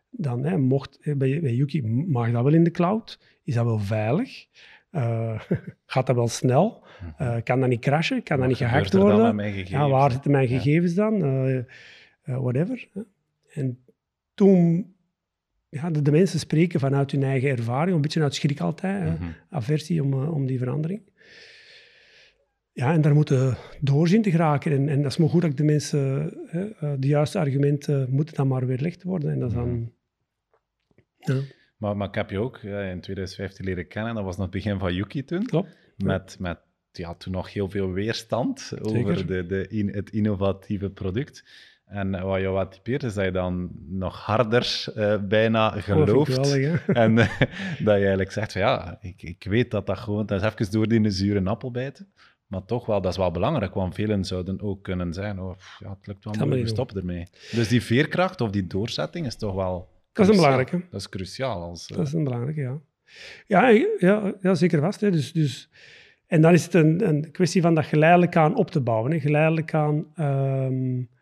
dan 0.09 0.43
hè, 0.43 0.57
mocht, 0.57 0.99
bij, 1.03 1.41
bij 1.41 1.53
Yuki 1.53 1.87
mag 1.87 2.31
dat 2.31 2.43
wel 2.43 2.53
in 2.53 2.63
de 2.63 2.71
cloud? 2.71 3.19
Is 3.43 3.53
dat 3.53 3.65
wel 3.65 3.79
veilig? 3.79 4.47
Uh, 4.91 5.41
gaat 5.85 6.07
dat 6.07 6.15
wel 6.15 6.27
snel? 6.27 6.83
Uh, 7.21 7.35
kan 7.43 7.59
dat 7.59 7.69
niet 7.69 7.81
crashen? 7.81 8.23
Kan 8.23 8.39
dat 8.39 8.47
niet 8.47 8.57
gehackt 8.57 8.93
worden? 8.93 9.65
Ja, 9.67 9.89
waar 9.89 10.11
zitten 10.11 10.31
mijn 10.31 10.47
gegevens 10.47 10.93
dan? 10.93 11.19
Whatever. 12.23 12.89
En 13.53 13.79
toen 14.33 14.95
ja, 15.81 15.89
de, 15.89 16.01
de, 16.01 16.11
mensen 16.11 16.39
spreken 16.39 16.79
vanuit 16.79 17.11
hun 17.11 17.23
eigen 17.23 17.49
ervaring, 17.49 17.95
een 17.95 18.01
beetje 18.01 18.21
uit 18.21 18.35
schrik 18.35 18.59
altijd, 18.59 19.03
mm 19.03 19.17
-hmm. 19.17 19.35
aversie 19.49 20.03
om, 20.03 20.13
om 20.13 20.45
die 20.45 20.57
verandering. 20.57 21.01
Ja, 22.71 22.93
en 22.93 23.01
daar 23.01 23.13
moeten 23.13 23.57
doorzien 23.81 24.21
te 24.21 24.31
geraken. 24.31 24.71
En, 24.71 24.89
en 24.89 25.01
dat 25.01 25.11
is 25.11 25.17
maar 25.17 25.29
goed 25.29 25.41
dat 25.41 25.57
de 25.57 25.63
mensen 25.63 26.33
de 26.99 27.07
juiste 27.07 27.39
argumenten 27.39 28.07
moeten 28.09 28.35
dan 28.35 28.47
maar 28.47 28.65
weerlegd 28.65 29.03
worden. 29.03 29.31
En 29.31 29.39
dat 29.39 29.49
is 29.49 29.55
dan... 29.55 29.91
Ja. 31.17 31.39
Maar, 31.77 31.97
maar 31.97 32.07
ik 32.07 32.15
heb 32.15 32.29
je 32.29 32.39
ook 32.39 32.57
in 32.63 33.01
2015 33.01 33.65
leren 33.65 33.87
kennen. 33.87 34.15
Dat 34.15 34.23
was 34.23 34.35
nog 34.35 34.45
het 34.45 34.53
begin 34.53 34.79
van 34.79 34.93
Yuki 34.93 35.23
toen. 35.23 35.45
Klopt. 35.45 35.77
Met, 35.95 36.35
met 36.39 36.59
ja, 36.91 37.15
toen 37.15 37.33
nog 37.33 37.53
heel 37.53 37.69
veel 37.69 37.91
weerstand 37.91 38.71
over 38.81 39.27
de, 39.27 39.45
de, 39.45 39.67
in, 39.67 39.89
het 39.89 40.09
innovatieve 40.09 40.89
product. 40.89 41.43
En 41.87 42.23
wat 42.23 42.39
jou 42.39 42.53
wat 42.53 42.71
typeert, 42.71 43.03
is 43.03 43.13
dat 43.13 43.25
je 43.25 43.31
dan 43.31 43.69
nog 43.87 44.25
harder 44.25 44.85
uh, 44.95 45.17
bijna 45.21 45.69
gelooft. 45.69 46.53
en 46.87 47.17
uh, 47.17 47.41
dat 47.79 47.95
je 47.95 47.99
eigenlijk 47.99 48.31
zegt 48.31 48.51
van 48.51 48.61
ja, 48.61 48.97
ik, 49.01 49.21
ik 49.21 49.45
weet 49.49 49.71
dat 49.71 49.85
dat 49.85 49.97
gewoon... 49.97 50.25
Dat 50.25 50.43
is 50.43 50.47
even 50.47 50.71
door 50.71 50.87
die 50.87 51.09
zure 51.09 51.43
appel 51.43 51.71
bijten. 51.71 52.07
Maar 52.47 52.65
toch 52.65 52.85
wel, 52.85 53.01
dat 53.01 53.11
is 53.11 53.17
wel 53.17 53.31
belangrijk, 53.31 53.73
want 53.73 53.95
velen 53.95 54.25
zouden 54.25 54.61
ook 54.61 54.83
kunnen 54.83 55.13
zeggen, 55.13 55.39
oh, 55.39 55.57
ja, 55.79 55.89
het 55.89 56.07
lukt 56.07 56.23
wel, 56.23 56.33
maar 56.33 56.57
we 56.57 56.67
stoppen 56.67 56.97
ermee. 56.97 57.27
Dus 57.51 57.67
die 57.67 57.83
veerkracht 57.83 58.41
of 58.41 58.49
die 58.49 58.67
doorzetting 58.67 59.25
is 59.25 59.35
toch 59.35 59.53
wel 59.53 59.95
dat 60.17 60.29
is 60.29 60.35
een 60.35 60.41
belangrijke. 60.41 60.81
Dat 60.91 60.99
is 60.99 61.09
cruciaal. 61.09 61.61
Als, 61.61 61.87
Dat 61.87 62.07
is 62.07 62.13
een 62.13 62.23
belangrijke, 62.23 62.61
ja. 62.61 62.79
Ja, 63.47 63.67
ja, 63.97 64.33
ja 64.41 64.55
zeker 64.55 64.79
vast. 64.79 65.01
Hè. 65.01 65.11
Dus, 65.11 65.31
dus, 65.31 65.69
en 66.27 66.41
dan 66.41 66.53
is 66.53 66.63
het 66.63 66.73
een, 66.73 67.07
een 67.07 67.31
kwestie 67.31 67.61
van 67.61 67.75
dat 67.75 67.85
geleidelijk 67.85 68.35
aan 68.35 68.55
op 68.55 68.71
te 68.71 68.81
bouwen. 68.81 69.11
Hè. 69.11 69.19
Geleidelijk 69.19 69.73
aan... 69.73 69.95
Um, 69.95 70.05
hè, 70.15 71.16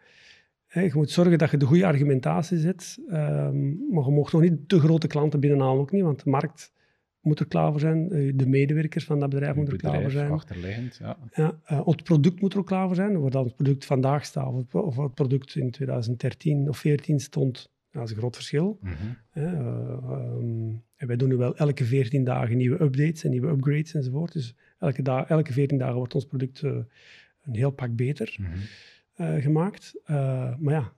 je 0.82 0.92
moet 0.94 1.12
zorgen 1.12 1.38
dat 1.38 1.52
je 1.52 1.58
de 1.58 1.66
goede 1.66 1.86
argumentatie 1.86 2.58
zet. 2.58 2.98
Um, 3.08 3.88
maar 3.92 4.06
je 4.06 4.12
mag 4.12 4.32
nog 4.32 4.42
niet 4.42 4.70
te 4.70 4.80
grote 4.80 5.08
klanten 5.08 5.40
binnenhalen, 5.40 5.82
ook 5.82 5.92
niet, 5.92 6.04
want 6.04 6.24
de 6.24 6.30
markt 6.30 6.74
moet 7.22 7.40
er 7.40 7.48
klaar 7.48 7.72
voor 7.72 7.80
zijn. 7.80 8.12
Eh, 8.12 8.32
de 8.36 8.48
medewerkers 8.48 9.06
van 9.06 9.20
dat 9.20 9.30
bedrijf 9.30 9.56
moeten 9.56 9.74
er 9.74 9.80
klaar 9.80 10.02
voor 10.02 10.12
zijn. 10.12 10.32
achterliggend, 10.32 10.98
ja. 11.02 11.18
ja 11.34 11.60
uh, 11.72 11.88
het 11.88 12.04
product 12.04 12.42
moet 12.42 12.54
er 12.54 12.60
ook 12.60 12.66
klaar 12.66 12.86
voor 12.86 12.96
zijn. 12.96 13.22
Waar 13.22 13.32
dan 13.32 13.46
het 13.46 13.56
product 13.56 13.86
vandaag 13.86 14.26
staat, 14.26 14.48
of 14.48 14.58
het, 14.58 14.74
of 14.74 14.98
het 14.98 15.14
product 15.14 15.56
in 15.56 15.72
2013 15.72 16.70
of 16.70 16.80
2014 16.80 17.20
stond, 17.20 17.72
dat 17.92 18.04
is 18.04 18.12
een 18.12 18.18
groot 18.18 18.36
verschil. 18.36 18.80
Mm 18.82 18.92
-hmm. 18.92 20.84
en 20.96 21.08
wij 21.08 21.16
doen 21.16 21.30
nu 21.30 21.36
wel 21.36 21.56
elke 21.56 21.86
14 21.86 22.24
dagen 22.24 22.58
nieuwe 22.58 22.82
updates 22.82 23.24
en 23.24 23.30
nieuwe 23.30 23.48
upgrades 23.48 23.94
enzovoort. 23.94 24.34
Dus 24.34 24.56
elke, 24.80 25.26
elke 25.28 25.54
14 25.54 25.78
dagen 25.78 25.96
wordt 25.96 26.16
ons 26.16 26.26
product 26.26 26.62
uh, 26.62 26.72
een 27.42 27.56
heel 27.56 27.72
pak 27.72 27.96
beter 27.96 28.36
mm 28.40 28.46
-hmm. 28.46 28.62
Uh, 29.16 29.42
gemaakt. 29.42 29.94
maar 30.60 30.74
ja, 30.74 30.94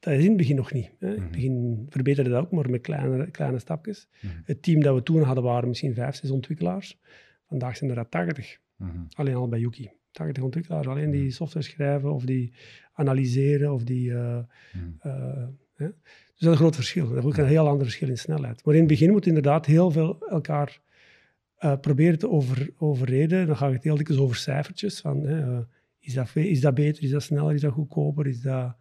dat 0.00 0.12
is 0.12 0.20
in 0.20 0.28
het 0.28 0.36
begin 0.36 0.56
nog 0.56 0.72
niet. 0.72 0.90
Hè. 0.98 1.06
In 1.06 1.12
het 1.12 1.20
mhm. 1.20 1.30
begin 1.30 1.86
verbeterde 1.88 2.30
dat 2.30 2.42
ook, 2.42 2.50
maar 2.50 2.70
met 2.70 2.80
kleine, 2.80 3.30
kleine 3.30 3.58
stapjes. 3.58 4.08
Mhm. 4.20 4.34
Het 4.44 4.62
team 4.62 4.80
dat 4.80 4.94
we 4.94 5.02
toen 5.02 5.22
hadden 5.22 5.44
waren 5.44 5.68
misschien 5.68 5.94
vijf, 5.94 6.14
zes 6.14 6.30
ontwikkelaars. 6.30 6.98
Vandaag 7.46 7.76
zijn 7.76 7.90
er 7.90 7.96
dat 7.96 8.10
80. 8.10 8.58
Mhm. 8.76 8.98
Alleen 9.12 9.34
al 9.34 9.48
bij 9.48 9.58
Yuki. 9.58 9.90
80 10.10 10.42
ontwikkelaars 10.42 10.86
alleen 10.86 11.10
die 11.10 11.30
software 11.30 11.66
schrijven 11.66 12.12
of 12.12 12.24
die 12.24 12.52
analyseren 12.92 13.72
of 13.72 13.84
die... 13.84 14.10
Uh, 14.10 14.38
uh, 15.06 15.46
hè. 15.74 15.86
Dus 15.86 16.38
dat 16.38 16.40
is 16.40 16.46
een 16.46 16.56
groot 16.56 16.74
verschil. 16.74 17.08
Dat 17.08 17.18
is 17.18 17.24
ook 17.24 17.36
een 17.36 17.46
heel 17.46 17.68
ander 17.68 17.84
verschil 17.84 18.08
in 18.08 18.18
snelheid. 18.18 18.64
Maar 18.64 18.74
in 18.74 18.80
het 18.80 18.88
begin 18.88 19.10
moet 19.10 19.26
inderdaad 19.26 19.66
heel 19.66 19.90
veel 19.90 20.26
elkaar 20.28 20.80
uh, 21.58 21.76
proberen 21.80 22.18
te 22.18 22.28
over, 22.28 22.70
overreden. 22.78 23.46
Dan 23.46 23.56
gaat 23.56 23.72
het 23.72 23.84
heel 23.84 23.96
dikwijls 23.96 24.22
over 24.22 24.36
cijfertjes. 24.36 25.00
Van, 25.00 25.26
is, 26.00 26.14
dat, 26.14 26.30
is 26.34 26.60
dat 26.60 26.74
beter, 26.74 27.02
is 27.02 27.10
dat 27.10 27.22
sneller, 27.22 27.54
is 27.54 27.60
dat 27.60 27.72
goedkoper, 27.72 28.26
is 28.26 28.40
dat... 28.40 28.76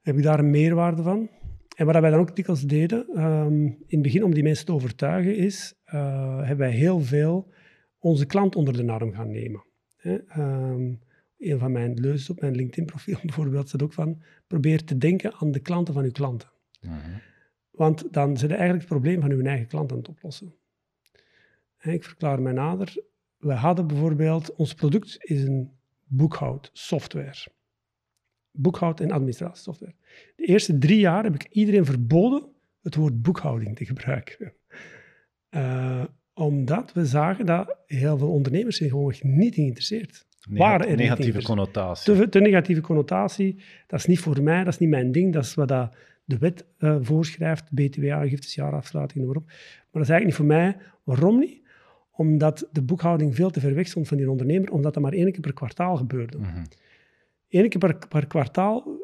Heb 0.00 0.16
ik 0.16 0.22
daar 0.22 0.38
een 0.38 0.50
meerwaarde 0.50 1.02
van? 1.02 1.30
En 1.76 1.86
wat 1.86 2.00
wij 2.00 2.10
dan 2.10 2.20
ook 2.20 2.36
dikwijls 2.36 2.62
deden, 2.62 3.22
um, 3.22 3.64
in 3.64 3.84
het 3.88 4.02
begin 4.02 4.24
om 4.24 4.34
die 4.34 4.42
mensen 4.42 4.66
te 4.66 4.72
overtuigen, 4.72 5.36
is 5.36 5.74
hebben 5.84 6.56
wij 6.56 6.70
heel 6.70 7.00
veel 7.00 7.52
onze 7.98 8.26
klant 8.26 8.56
onder 8.56 8.86
de 8.86 8.92
arm 8.92 9.12
gaan 9.12 9.30
nemen. 9.30 9.64
Hè? 9.96 10.18
Um, 10.38 11.00
een 11.38 11.58
van 11.58 11.72
mijn 11.72 11.94
leuzes 11.94 12.30
op 12.30 12.40
mijn 12.40 12.54
LinkedIn-profiel 12.54 13.18
bijvoorbeeld 13.24 13.68
staat 13.68 13.82
ook 13.82 13.92
van, 13.92 14.22
probeer 14.46 14.84
te 14.84 14.98
denken 14.98 15.34
aan 15.34 15.50
de 15.50 15.60
klanten 15.60 15.94
van 15.94 16.04
uw 16.04 16.10
klanten. 16.10 16.50
Mhm. 16.80 16.94
Want 17.70 18.12
dan 18.12 18.36
zit 18.36 18.50
je 18.50 18.56
eigenlijk 18.56 18.88
het 18.88 18.98
probleem 18.98 19.20
van 19.20 19.30
uw 19.30 19.44
eigen 19.44 19.66
klant 19.66 19.92
aan 19.92 19.98
het 19.98 20.08
oplossen. 20.08 20.54
ik 21.80 22.04
verklaar 22.04 22.42
mij 22.42 22.52
nader. 22.52 23.04
We 23.42 23.52
hadden 23.52 23.86
bijvoorbeeld, 23.86 24.54
ons 24.54 24.74
product 24.74 25.16
is 25.18 25.42
een 25.42 25.70
boekhoudsoftware. 26.04 27.46
Boekhoud- 28.50 29.00
en 29.00 29.10
administratiesoftware. 29.10 29.94
De 30.36 30.44
eerste 30.44 30.78
drie 30.78 30.98
jaar 30.98 31.24
heb 31.24 31.34
ik 31.34 31.46
iedereen 31.50 31.84
verboden 31.84 32.48
het 32.82 32.94
woord 32.94 33.22
boekhouding 33.22 33.76
te 33.76 33.84
gebruiken. 33.84 34.52
Uh, 35.50 36.04
omdat 36.34 36.92
we 36.92 37.06
zagen 37.06 37.46
dat 37.46 37.76
heel 37.86 38.18
veel 38.18 38.30
ondernemers 38.30 38.76
zich 38.76 38.90
gewoon 38.90 39.14
niet 39.22 39.54
geïnteresseerd 39.54 40.26
waren. 40.48 40.88
Er 40.88 40.96
negatieve 40.96 41.42
connotatie. 41.42 42.28
Te, 42.28 42.40
negatieve 42.40 42.80
connotatie, 42.80 43.62
dat 43.86 43.98
is 43.98 44.06
niet 44.06 44.20
voor 44.20 44.42
mij, 44.42 44.64
dat 44.64 44.72
is 44.72 44.78
niet 44.78 44.88
mijn 44.88 45.12
ding, 45.12 45.32
dat 45.32 45.44
is 45.44 45.54
wat 45.54 45.68
dat 45.68 45.94
de 46.24 46.38
wet 46.38 46.66
uh, 46.78 46.96
voorschrijft, 47.00 47.74
btw-aangiftes, 47.74 48.54
jaarafsluiting, 48.54 49.24
noem 49.24 49.32
maar 49.32 49.42
op. 49.42 49.46
Maar 49.46 49.56
dat 49.92 50.02
is 50.02 50.08
eigenlijk 50.08 50.24
niet 50.24 50.34
voor 50.34 50.56
mij. 50.56 50.76
Waarom 51.02 51.38
niet? 51.38 51.61
Omdat 52.16 52.68
de 52.72 52.82
boekhouding 52.82 53.34
veel 53.34 53.50
te 53.50 53.60
ver 53.60 53.74
weg 53.74 53.86
stond 53.86 54.08
van 54.08 54.16
die 54.16 54.30
ondernemer, 54.30 54.72
omdat 54.72 54.94
dat 54.94 55.02
maar 55.02 55.12
één 55.12 55.32
keer 55.32 55.40
per 55.40 55.52
kwartaal 55.52 55.96
gebeurde. 55.96 56.38
Mm 56.38 56.44
-hmm. 56.44 56.64
Eén 57.48 57.68
keer 57.68 57.78
per, 57.78 58.08
per 58.08 58.26
kwartaal 58.26 59.00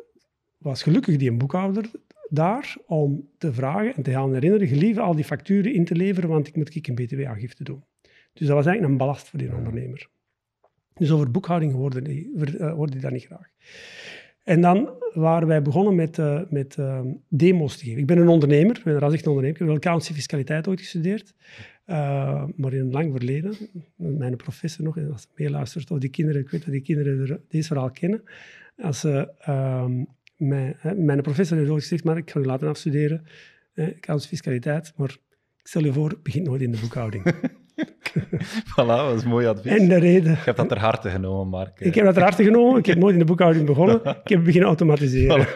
was 0.58 0.82
gelukkig 0.82 1.16
die 1.16 1.30
een 1.30 1.38
boekhouder 1.38 1.90
daar 2.28 2.76
om 2.86 3.28
te 3.38 3.52
vragen 3.52 3.94
en 3.94 4.02
te 4.02 4.10
gaan 4.10 4.34
herinneren, 4.34 4.66
gelieve 4.66 5.00
al 5.00 5.14
die 5.14 5.24
facturen 5.24 5.74
in 5.74 5.84
te 5.84 5.94
leveren, 5.94 6.28
want 6.28 6.48
ik 6.48 6.56
moet 6.56 6.88
een 6.88 6.94
btw-aangifte 6.94 7.64
doen. 7.64 7.84
Dus 8.32 8.46
dat 8.46 8.56
was 8.56 8.66
eigenlijk 8.66 8.92
een 8.92 8.96
ballast 9.06 9.28
voor 9.28 9.38
die 9.38 9.54
ondernemer. 9.54 10.08
Dus 10.94 11.10
over 11.10 11.30
boekhouding 11.30 11.72
hoorde 11.72 12.02
die, 12.02 12.30
hoorde 12.58 12.92
die 12.92 13.00
dat 13.00 13.10
niet 13.10 13.24
graag. 13.24 13.48
En 14.44 14.60
dan 14.60 14.90
waren 15.14 15.48
wij 15.48 15.62
begonnen 15.62 15.94
met, 15.94 16.18
uh, 16.18 16.40
met 16.48 16.76
uh, 16.76 17.00
demo's 17.28 17.76
te 17.76 17.84
geven. 17.84 18.00
Ik 18.00 18.06
ben 18.06 18.18
een 18.18 18.28
ondernemer, 18.28 18.76
ik 18.76 18.84
ben 18.84 18.94
een 18.94 19.02
ondernemer. 19.02 19.48
Ik 19.48 19.58
heb 19.58 19.68
accountancy 19.68 20.12
fiscaliteit 20.12 20.68
ooit 20.68 20.80
gestudeerd. 20.80 21.34
Maar 22.56 22.72
in 22.72 22.80
een 22.80 22.90
lang 22.90 23.12
verleden, 23.12 23.54
mijn 23.96 24.36
professor 24.36 24.84
nog, 24.84 24.96
als 24.96 25.26
hij 25.34 25.44
meeluistert, 25.46 25.90
of 25.90 25.98
die 25.98 26.10
kinderen, 26.10 26.40
ik 26.40 26.48
weet 26.48 26.64
dat 26.64 26.72
die 26.72 26.82
kinderen 26.82 27.40
deze 27.48 27.66
verhaal 27.66 27.90
kennen. 27.90 28.22
Als 28.76 29.00
ze 29.00 29.28
ehm, 29.38 30.04
mijn, 30.36 30.76
mijn 30.96 31.22
professor 31.22 31.56
heeft 31.56 31.70
ooit 31.70 31.82
gezegd, 31.82 32.04
maar 32.04 32.16
ik 32.16 32.30
ga 32.30 32.40
u 32.40 32.44
laten 32.44 32.68
afstuderen, 32.68 33.24
eh, 33.74 34.18
fiscaliteit, 34.18 34.92
maar 34.96 35.10
ik 35.56 35.66
stel 35.66 35.84
je 35.84 35.92
voor, 35.92 36.18
begin 36.22 36.42
nooit 36.42 36.62
in 36.62 36.70
de 36.70 36.80
boekhouding. 36.80 37.22
voilà, 38.74 38.96
dat 38.96 39.16
is 39.16 39.24
mooi 39.24 39.46
advies. 39.46 39.72
En 39.72 39.88
de 39.88 39.98
reden... 39.98 40.32
Ik 40.32 40.44
heb 40.44 40.56
dat 40.56 40.68
ter 40.68 40.78
harte 40.78 41.10
genomen, 41.10 41.48
Mark. 41.48 41.80
Ik 41.80 41.94
heb 41.94 42.04
dat 42.04 42.14
ter 42.14 42.22
harte 42.22 42.44
genomen. 42.44 42.78
Ik 42.78 42.86
heb 42.86 42.98
nooit 42.98 43.12
in 43.12 43.18
de 43.18 43.24
boekhouding 43.24 43.66
begonnen. 43.66 44.00
Ik 44.24 44.28
heb 44.28 44.44
beginnen 44.44 44.68
automatiseren. 44.68 45.46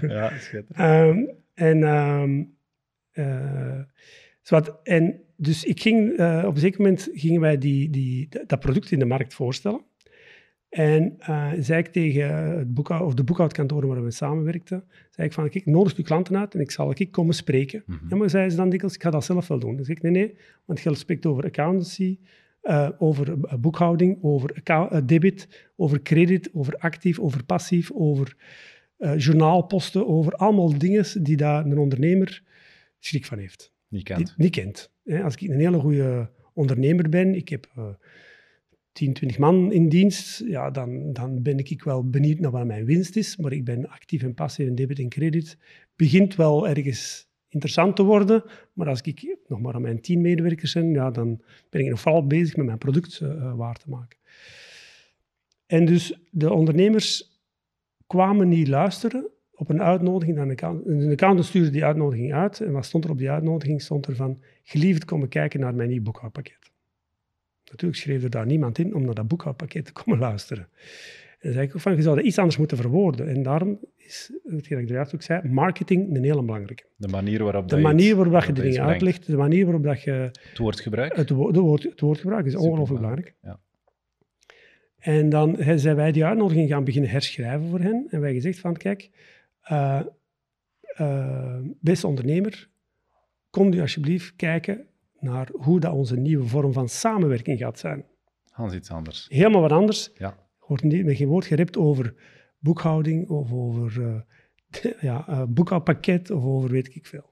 ja, 0.00 0.32
schitterend. 0.38 0.78
Um, 0.78 1.30
en, 1.54 1.82
um, 1.82 2.54
uh, 3.12 3.80
en 4.82 5.20
dus 5.36 5.64
ik 5.64 5.80
ging, 5.80 6.18
uh, 6.18 6.42
op 6.46 6.54
een 6.54 6.60
zeker 6.60 6.80
moment 6.80 7.08
gingen 7.12 7.40
wij 7.40 7.58
die, 7.58 7.90
die, 7.90 8.28
dat 8.46 8.60
product 8.60 8.90
in 8.90 8.98
de 8.98 9.04
markt 9.04 9.34
voorstellen. 9.34 9.80
En 10.68 11.16
uh, 11.20 11.52
zei 11.58 11.78
ik 11.78 11.86
tegen 11.86 12.34
het 12.34 12.74
boekhoud, 12.74 13.02
of 13.02 13.14
de 13.14 13.24
boekhoudkantoren 13.24 13.88
waar 13.88 14.04
we 14.04 14.10
samenwerkten, 14.10 14.84
zei 15.10 15.26
ik 15.26 15.32
van, 15.32 15.48
kijk, 15.48 15.66
nodig 15.66 15.96
uw 15.96 16.04
klanten 16.04 16.36
uit 16.36 16.54
en 16.54 16.60
ik 16.60 16.70
zal 16.70 16.92
ik 16.94 17.10
komen 17.10 17.34
spreken. 17.34 17.82
Mm 17.86 18.00
-hmm. 18.08 18.18
maar 18.18 18.30
zei 18.30 18.50
ze 18.50 18.56
dan 18.56 18.68
dikwijls, 18.68 18.94
ik 18.94 19.02
ga 19.02 19.10
dat 19.10 19.24
zelf 19.24 19.48
wel 19.48 19.58
doen. 19.58 19.76
Dus 19.76 19.88
ik, 19.88 20.02
nee, 20.02 20.12
nee, 20.12 20.36
want 20.64 20.80
je 20.80 20.94
spreekt 20.94 21.26
over 21.26 21.44
accountancy, 21.44 22.18
uh, 22.62 22.88
over 22.98 23.60
boekhouding, 23.60 24.18
over 24.22 24.62
debit, 25.06 25.70
over 25.76 26.02
credit, 26.02 26.50
over 26.52 26.76
actief, 26.76 27.18
over 27.18 27.44
passief, 27.44 27.90
over 27.92 28.36
journaalposten, 29.16 30.06
over 30.06 30.32
allemaal 30.32 30.78
dingen 30.78 31.04
die 31.22 31.36
daar 31.36 31.64
een 31.64 31.78
ondernemer 31.78 32.42
schrik 32.98 33.24
van 33.24 33.38
heeft. 33.38 33.71
Niet 33.92 34.04
kent. 34.04 34.34
niet 34.36 34.50
kent. 34.50 34.90
Als 35.22 35.34
ik 35.34 35.40
een 35.40 35.60
hele 35.60 35.78
goede 35.78 36.30
ondernemer 36.52 37.08
ben, 37.08 37.34
ik 37.34 37.48
heb 37.48 37.96
10, 38.92 39.12
20 39.12 39.38
man 39.38 39.72
in 39.72 39.88
dienst, 39.88 40.42
ja, 40.46 40.70
dan, 40.70 41.12
dan 41.12 41.42
ben 41.42 41.58
ik 41.58 41.82
wel 41.82 42.08
benieuwd 42.08 42.38
naar 42.38 42.50
wat 42.50 42.66
mijn 42.66 42.84
winst 42.84 43.16
is. 43.16 43.36
Maar 43.36 43.52
ik 43.52 43.64
ben 43.64 43.88
actief 43.88 44.22
en 44.22 44.34
passief 44.34 44.66
en 44.66 44.74
debit 44.74 44.98
en 44.98 45.08
credit. 45.08 45.58
Begint 45.96 46.36
wel 46.36 46.68
ergens 46.68 47.28
interessant 47.48 47.96
te 47.96 48.02
worden. 48.02 48.44
Maar 48.72 48.88
als 48.88 49.00
ik 49.00 49.36
nog 49.46 49.60
maar 49.60 49.74
aan 49.74 49.82
mijn 49.82 50.00
tien 50.00 50.20
medewerkers 50.20 50.72
ben, 50.72 50.92
ja, 50.92 51.10
dan 51.10 51.42
ben 51.70 51.80
ik 51.80 51.88
nog 51.88 52.00
vooral 52.00 52.26
bezig 52.26 52.56
met 52.56 52.66
mijn 52.66 52.78
product 52.78 53.20
uh, 53.22 53.54
waar 53.54 53.76
te 53.76 53.88
maken. 53.88 54.18
En 55.66 55.84
dus 55.84 56.18
de 56.30 56.52
ondernemers 56.52 57.40
kwamen 58.06 58.48
niet 58.48 58.68
luisteren 58.68 59.31
op 59.54 59.68
een 59.68 59.82
uitnodiging. 59.82 60.36
Dan 60.36 60.48
een 60.48 61.10
accountant 61.10 61.44
stuurde 61.44 61.70
die 61.70 61.84
uitnodiging 61.84 62.34
uit. 62.34 62.60
En 62.60 62.72
wat 62.72 62.84
stond 62.84 63.04
er 63.04 63.10
op 63.10 63.18
die 63.18 63.30
uitnodiging? 63.30 63.82
Stond 63.82 64.06
er 64.06 64.16
van, 64.16 64.42
geliefd 64.62 65.04
komen 65.04 65.28
kijken 65.28 65.60
naar 65.60 65.74
mijn 65.74 65.88
nieuw 65.88 66.02
boekhoudpakket. 66.02 66.70
Natuurlijk 67.64 68.00
schreef 68.00 68.22
er 68.22 68.30
daar 68.30 68.46
niemand 68.46 68.78
in 68.78 68.94
om 68.94 69.04
naar 69.04 69.14
dat 69.14 69.28
boekhoudpakket 69.28 69.84
te 69.84 69.92
komen 69.92 70.18
luisteren. 70.18 70.68
En 71.42 71.48
dan 71.48 71.52
zei 71.52 71.66
ik 71.66 71.74
ook 71.74 71.80
van, 71.80 71.96
je 71.96 72.02
zou 72.02 72.16
dat 72.16 72.24
iets 72.24 72.38
anders 72.38 72.56
moeten 72.56 72.76
verwoorden. 72.76 73.28
En 73.28 73.42
daarom 73.42 73.78
is, 73.96 74.32
wat 74.42 74.70
ik 74.70 74.88
juist 74.88 75.14
ook 75.14 75.22
zei, 75.22 75.48
marketing 75.48 76.16
een 76.16 76.24
hele 76.24 76.42
belangrijke. 76.42 76.84
De 76.96 77.08
manier 77.08 77.42
waarop 77.42 77.68
de 77.68 77.76
manier 77.76 78.16
waarop 78.16 78.42
je 78.42 78.52
de 78.52 78.62
dingen 78.62 78.82
uitlegt, 78.82 79.26
de 79.26 79.36
manier 79.36 79.64
waarop 79.64 79.82
dat 79.82 80.02
je... 80.02 80.10
Het 80.10 80.58
woordgebruik. 80.58 81.16
Het, 81.16 81.30
woord, 81.30 81.56
woord, 81.56 81.82
het 81.82 82.00
woordgebruik 82.00 82.46
is 82.46 82.56
ongelooflijk 82.56 83.00
belangrijk. 83.00 83.34
Ja. 83.42 83.58
En 84.98 85.28
dan 85.28 85.56
zijn 85.76 85.96
wij 85.96 86.12
die 86.12 86.24
uitnodiging 86.24 86.68
gaan 86.68 86.84
beginnen 86.84 87.10
herschrijven 87.10 87.68
voor 87.68 87.80
hen. 87.80 88.06
En 88.10 88.20
wij 88.20 88.32
gezegd 88.32 88.58
van, 88.58 88.76
kijk, 88.76 89.10
uh, 89.70 90.00
uh, 91.00 91.58
beste 91.80 92.06
ondernemer, 92.06 92.70
kom 93.50 93.68
nu 93.68 93.80
alsjeblieft 93.80 94.36
kijken 94.36 94.86
naar 95.18 95.48
hoe 95.52 95.80
dat 95.80 95.92
onze 95.92 96.16
nieuwe 96.16 96.46
vorm 96.46 96.72
van 96.72 96.88
samenwerking 96.88 97.58
gaat 97.58 97.78
zijn. 97.78 98.04
Hans 98.50 98.74
iets 98.74 98.90
anders. 98.90 99.26
Helemaal 99.28 99.60
wat 99.60 99.72
anders. 99.72 100.10
Ja. 100.14 100.36
Wordt 100.66 100.82
niet, 100.82 101.04
met 101.04 101.16
geen 101.16 101.28
woord 101.28 101.46
geript 101.46 101.76
over 101.76 102.14
boekhouding 102.58 103.28
of 103.28 103.52
over 103.52 104.00
uh, 104.00 104.20
ja, 105.00 105.46
boekhoudpakket 105.46 106.30
of 106.30 106.44
over 106.44 106.70
weet 106.70 106.94
ik 106.94 107.06
veel. 107.06 107.30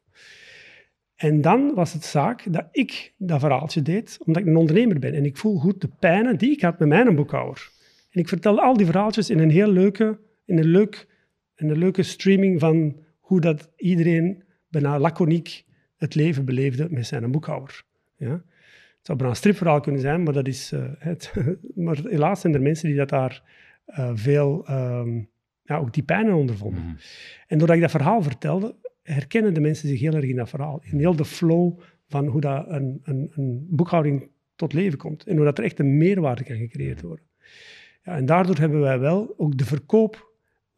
En 1.21 1.41
dan 1.41 1.75
was 1.75 1.93
het 1.93 2.05
zaak 2.05 2.53
dat 2.53 2.69
ik 2.73 3.15
dat 3.17 3.41
verhaaltje 3.41 3.83
deed, 3.83 4.19
omdat 4.25 4.43
ik 4.43 4.49
een 4.49 4.57
ondernemer 4.57 4.99
ben. 4.99 5.15
En 5.15 5.25
ik 5.25 5.37
voel 5.37 5.59
goed 5.59 5.81
de 5.81 5.89
pijnen 5.99 6.39
die 6.39 6.51
ik 6.51 6.61
had 6.61 6.79
met 6.79 6.89
mijn 6.89 7.15
boekhouder. 7.15 7.71
En 8.11 8.21
ik 8.21 8.29
vertelde 8.29 8.61
al 8.61 8.77
die 8.77 8.87
verhaaltjes 8.87 9.31
in 9.31 9.39
een 9.39 9.51
heel 9.51 9.71
leuke, 9.71 10.19
in 10.45 10.59
een 10.59 10.67
leuk, 10.67 11.07
een 11.69 11.79
leuke 11.79 12.03
streaming 12.03 12.61
van 12.61 12.97
hoe 13.19 13.41
dat 13.41 13.71
iedereen 13.77 14.43
bijna 14.69 14.99
laconiek 14.99 15.65
het 15.97 16.15
leven 16.15 16.45
beleefde 16.45 16.87
met 16.91 17.07
zijn 17.07 17.31
boekhouder. 17.31 17.83
Ja? 18.17 18.33
Het 18.33 19.09
zou 19.09 19.19
bijna 19.19 19.33
een 19.33 19.39
stripverhaal 19.39 19.81
kunnen 19.81 20.01
zijn, 20.01 20.23
maar, 20.23 20.33
dat 20.33 20.47
is, 20.47 20.73
uh, 20.73 20.85
het, 20.99 21.33
maar 21.75 21.97
helaas 22.03 22.41
zijn 22.41 22.55
er 22.55 22.63
mensen 22.63 22.89
die 22.89 22.97
dat 22.97 23.09
daar 23.09 23.43
uh, 23.87 24.11
veel, 24.15 24.67
um, 24.71 25.29
ja, 25.63 25.77
ook 25.77 25.93
die 25.93 26.03
pijnen 26.03 26.35
ondervonden. 26.35 26.83
Mm. 26.83 26.97
En 27.47 27.59
doordat 27.59 27.77
ik 27.77 27.83
dat 27.83 27.91
verhaal 27.91 28.23
vertelde, 28.23 28.75
herkennen 29.03 29.55
de 29.55 29.61
mensen 29.61 29.89
zich 29.89 30.01
heel 30.01 30.15
erg 30.15 30.25
in 30.25 30.37
dat 30.37 30.49
verhaal. 30.49 30.83
In 30.83 30.99
heel 30.99 31.17
de 31.17 31.25
flow 31.25 31.79
van 32.09 32.27
hoe 32.27 32.41
dat 32.41 32.65
een, 32.69 33.01
een, 33.03 33.31
een 33.35 33.67
boekhouding 33.71 34.29
tot 34.55 34.73
leven 34.73 34.99
komt. 34.99 35.25
En 35.25 35.37
hoe 35.37 35.45
dat 35.45 35.59
er 35.59 35.65
echt 35.65 35.79
een 35.79 35.97
meerwaarde 35.97 36.45
kan 36.45 36.57
gecreëerd 36.57 36.97
mhm. 36.97 37.07
worden. 37.07 37.25
Ja, 38.03 38.17
en 38.17 38.27
daardoor 38.27 38.57
hebben 38.57 38.81
wij 38.81 38.99
wel 38.99 39.35
ook 39.37 39.59
de 39.59 39.65
verkoop 39.65 40.30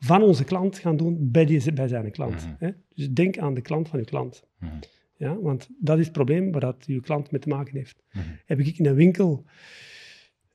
van 0.05 0.23
onze 0.23 0.45
klant 0.45 0.79
gaan 0.79 0.97
doen 0.97 1.31
bij, 1.31 1.45
die, 1.45 1.73
bij 1.73 1.89
zijn 1.89 2.11
klant. 2.11 2.47
Mm. 2.47 2.57
Hè? 2.59 2.71
Dus 2.95 3.11
denk 3.11 3.39
aan 3.39 3.55
de 3.55 3.61
klant 3.61 3.89
van 3.89 3.99
uw 3.99 4.05
klant. 4.05 4.45
Mm. 4.59 4.71
Ja, 5.17 5.41
want 5.41 5.69
dat 5.79 5.99
is 5.99 6.05
het 6.05 6.13
probleem 6.13 6.53
waar 6.53 6.61
dat 6.61 6.85
uw 6.87 7.01
klant 7.01 7.31
mee 7.31 7.41
te 7.41 7.49
maken 7.49 7.77
heeft. 7.77 8.03
Mm 8.13 8.23
Heb 8.47 8.59
ik 8.59 8.79
in 8.79 8.87
een 8.87 8.95
winkel 8.95 9.45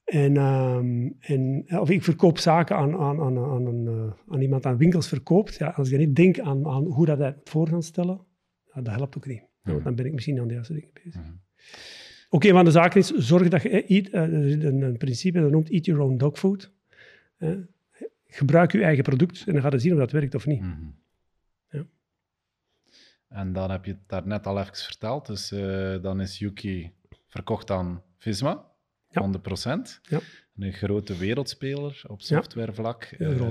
en, 0.07 0.37
um, 0.37 1.15
en, 1.19 1.65
of 1.79 1.89
ik 1.89 2.03
verkoop 2.03 2.37
zaken 2.37 2.75
aan, 2.75 2.95
aan, 2.97 3.21
aan, 3.21 3.37
aan, 3.37 3.65
een, 3.65 3.85
uh, 3.85 4.11
aan 4.27 4.41
iemand 4.41 4.65
aan 4.65 4.77
winkels 4.77 5.07
verkoopt. 5.07 5.55
Ja, 5.55 5.67
als 5.67 5.89
je 5.89 5.97
niet 5.97 6.15
denkt 6.15 6.39
aan, 6.39 6.67
aan 6.67 6.85
hoe 6.85 7.05
dat 7.05 7.17
hij 7.17 7.27
het 7.27 7.49
voor 7.49 7.67
gaan 7.67 7.83
stellen, 7.83 8.19
ja, 8.73 8.81
dat 8.81 8.95
helpt 8.95 9.17
ook 9.17 9.27
niet. 9.27 9.43
Want 9.61 9.83
dan 9.83 9.95
ben 9.95 10.05
ik 10.05 10.13
misschien 10.13 10.39
aan 10.39 10.47
de 10.47 10.53
juiste 10.53 10.73
dingen 10.73 10.89
bezig. 11.03 11.21
Oké, 11.21 11.35
okay, 12.29 12.51
maar 12.51 12.63
de 12.63 12.71
zaak 12.71 12.95
is, 12.95 13.07
zorg 13.07 13.47
dat 13.47 13.61
je 13.61 13.85
eat, 13.85 14.07
uh, 14.07 14.21
een, 14.63 14.81
een, 14.81 14.97
principe 14.97 15.39
dat 15.39 15.51
noemt 15.51 15.69
eat 15.69 15.85
your 15.85 16.01
own 16.01 16.17
dog 16.17 16.37
food. 16.37 16.73
Gebruik 18.37 18.71
je 18.71 18.83
eigen 18.83 19.03
product 19.03 19.43
en 19.47 19.53
dan 19.53 19.61
ga 19.61 19.69
je 19.71 19.79
zien 19.79 19.93
of 19.93 19.99
dat 19.99 20.11
werkt 20.11 20.35
of 20.35 20.45
niet. 20.45 20.61
Mm 20.61 20.71
-hmm. 20.71 20.95
En 23.27 23.53
dan 23.53 23.71
heb 23.71 23.85
je 23.85 23.91
het 23.91 24.07
daar 24.07 24.27
net 24.27 24.47
al 24.47 24.59
even 24.59 24.75
verteld. 24.75 25.25
Dus 25.25 25.51
uh, 25.51 26.01
dan 26.01 26.21
is 26.21 26.39
Yuki 26.39 26.91
verkocht 27.27 27.71
aan 27.71 28.03
Visma, 28.17 28.65
ja. 29.09 29.29
100%. 29.31 29.31
Ja. 30.01 30.19
Een 30.57 30.73
grote 30.73 31.17
wereldspeler 31.17 32.01
op 32.07 32.21
softwarevlak. 32.21 33.15
Ja, 33.17 33.29
uh, 33.29 33.47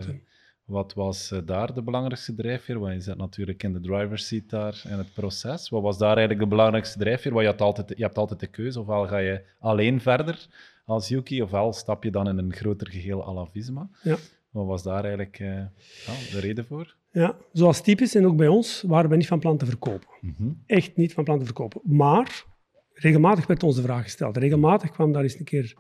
wat 0.64 0.94
was 0.94 1.32
uh, 1.32 1.38
daar 1.44 1.74
de 1.74 1.82
belangrijkste 1.82 2.34
drijfveer? 2.34 2.78
Want 2.78 2.94
je 2.94 3.00
zit 3.00 3.16
natuurlijk 3.16 3.62
in 3.62 3.72
de 3.72 3.80
driver's 3.80 4.26
seat 4.26 4.48
daar 4.48 4.82
in 4.88 4.98
het 4.98 5.12
proces. 5.14 5.68
Wat 5.68 5.82
was 5.82 5.98
daar 5.98 6.16
eigenlijk 6.16 6.40
de 6.40 6.56
belangrijkste 6.56 6.98
drijfveer? 6.98 7.32
Want 7.32 7.44
je, 7.44 7.50
had 7.50 7.60
altijd, 7.60 7.88
je 7.96 8.02
hebt 8.02 8.18
altijd 8.18 8.40
de 8.40 8.46
keuze, 8.46 8.80
ofwel 8.80 9.06
ga 9.06 9.18
je 9.18 9.44
alleen 9.58 10.00
verder 10.00 10.46
als 10.84 11.08
Yuki, 11.08 11.42
ofwel 11.42 11.72
stap 11.72 12.04
je 12.04 12.10
dan 12.10 12.28
in 12.28 12.38
een 12.38 12.54
groter 12.54 12.90
geheel 12.90 13.28
à 13.28 13.32
la 13.32 13.46
Visma. 13.46 13.88
Ja. 14.02 14.16
Wat 14.56 14.66
was 14.66 14.82
daar 14.82 15.04
eigenlijk 15.04 15.36
de 16.32 16.40
reden 16.40 16.64
voor? 16.64 16.94
Ja, 17.12 17.36
zoals 17.52 17.80
typisch 17.80 18.14
en 18.14 18.26
ook 18.26 18.36
bij 18.36 18.48
ons 18.48 18.84
waren 18.86 19.10
we 19.10 19.16
niet 19.16 19.26
van 19.26 19.38
plan 19.38 19.56
te 19.56 19.66
verkopen. 19.66 20.08
Mhm. 20.20 20.50
Echt 20.66 20.96
niet 20.96 21.12
van 21.12 21.24
plan 21.24 21.38
te 21.38 21.44
verkopen. 21.44 21.80
Maar 21.84 22.44
regelmatig 22.92 23.46
werd 23.46 23.62
ons 23.62 23.76
de 23.76 23.82
vraag 23.82 24.02
gesteld. 24.02 24.36
Regelmatig 24.36 24.90
kwam 24.90 25.12
daar 25.12 25.22
eens 25.22 25.38
een 25.38 25.44
keer 25.44 25.74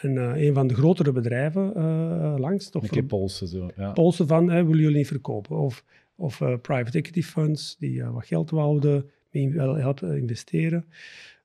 een, 0.00 0.14
uh, 0.14 0.46
een 0.46 0.54
van 0.54 0.66
de 0.66 0.74
grotere 0.74 1.12
bedrijven 1.12 1.72
uh, 1.76 2.34
langs. 2.38 2.70
Toch 2.70 2.82
een 2.82 2.88
keer 2.88 3.04
polsen 3.04 3.48
zo. 3.48 3.70
Ja. 3.76 3.92
Polsen 3.92 4.26
van, 4.26 4.46
willen 4.46 4.78
jullie 4.78 4.96
niet 4.96 5.06
verkopen? 5.06 5.56
Of, 5.56 5.84
of 6.14 6.40
uh, 6.40 6.54
private 6.62 6.98
equity 6.98 7.22
funds 7.22 7.76
die 7.78 8.04
wat 8.04 8.26
geld 8.26 8.50
wouden 8.50 9.10
wel 9.30 9.74
helpen 9.74 10.16
investeren. 10.16 10.84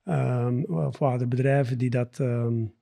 Um, 0.06 0.64
of 0.66 0.98
waren 0.98 1.30
bedrijven 1.30 1.78
die 1.78 1.90
dat 1.90 2.20
um, 2.20 2.74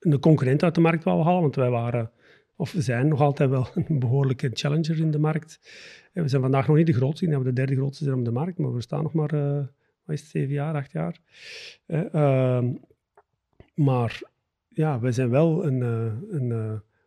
een 0.00 0.20
concurrent 0.20 0.62
uit 0.62 0.74
de 0.74 0.80
markt 0.80 1.04
wouden 1.04 1.26
halen, 1.26 1.42
want 1.42 1.54
wij 1.54 1.70
waren 1.70 2.10
of 2.56 2.72
we 2.72 2.82
zijn 2.82 3.08
nog 3.08 3.20
altijd 3.20 3.50
wel 3.50 3.66
een 3.74 3.98
behoorlijke 3.98 4.50
challenger 4.52 4.98
in 4.98 5.10
de 5.10 5.18
markt. 5.18 5.58
Eh, 6.12 6.22
we 6.22 6.28
zijn 6.28 6.42
vandaag 6.42 6.66
nog 6.66 6.76
niet 6.76 6.86
de 6.86 6.92
grootste, 6.92 7.38
we 7.38 7.44
de 7.44 7.52
derde 7.52 7.74
grootste 7.74 8.04
zijn 8.04 8.18
op 8.18 8.24
de 8.24 8.30
markt, 8.30 8.58
maar 8.58 8.74
we 8.74 8.80
staan 8.80 9.02
nog 9.02 9.12
maar, 9.12 9.34
uh, 9.34 9.56
wat 10.04 10.14
is 10.14 10.20
het, 10.20 10.30
zeven 10.30 10.52
jaar, 10.52 10.74
acht 10.74 10.92
jaar. 10.92 11.18
Uh, 11.86 12.64
maar 13.74 14.22
ja, 14.68 15.00
we 15.00 15.12
zijn 15.12 15.30
wel 15.30 15.66
een, 15.66 15.80
een, 15.80 16.50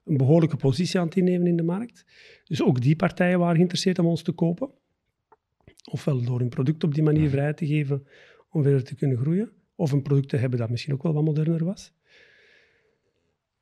een, 0.03 0.17
behoorlijke 0.17 0.57
positie 0.57 0.99
aan 0.99 1.05
het 1.05 1.15
innemen 1.15 1.47
in 1.47 1.57
de 1.57 1.63
markt. 1.63 2.05
Dus 2.43 2.63
ook 2.63 2.81
die 2.81 2.95
partijen 2.95 3.39
waren 3.39 3.55
geïnteresseerd 3.55 3.99
om 3.99 4.05
ons 4.05 4.21
te 4.21 4.31
kopen. 4.31 4.69
Ofwel 5.91 6.21
door 6.21 6.39
hun 6.39 6.49
product 6.49 6.83
op 6.83 6.93
die 6.93 7.03
manier 7.03 7.29
vrij 7.29 7.53
te 7.53 7.65
geven 7.65 8.07
om 8.49 8.63
verder 8.63 8.83
te 8.83 8.95
kunnen 8.95 9.17
groeien. 9.17 9.51
Of 9.75 9.91
een 9.91 10.01
product 10.01 10.29
te 10.29 10.37
hebben 10.37 10.59
dat 10.59 10.69
misschien 10.69 10.93
ook 10.93 11.03
wel 11.03 11.13
wat 11.13 11.23
moderner 11.23 11.65
was. 11.65 11.93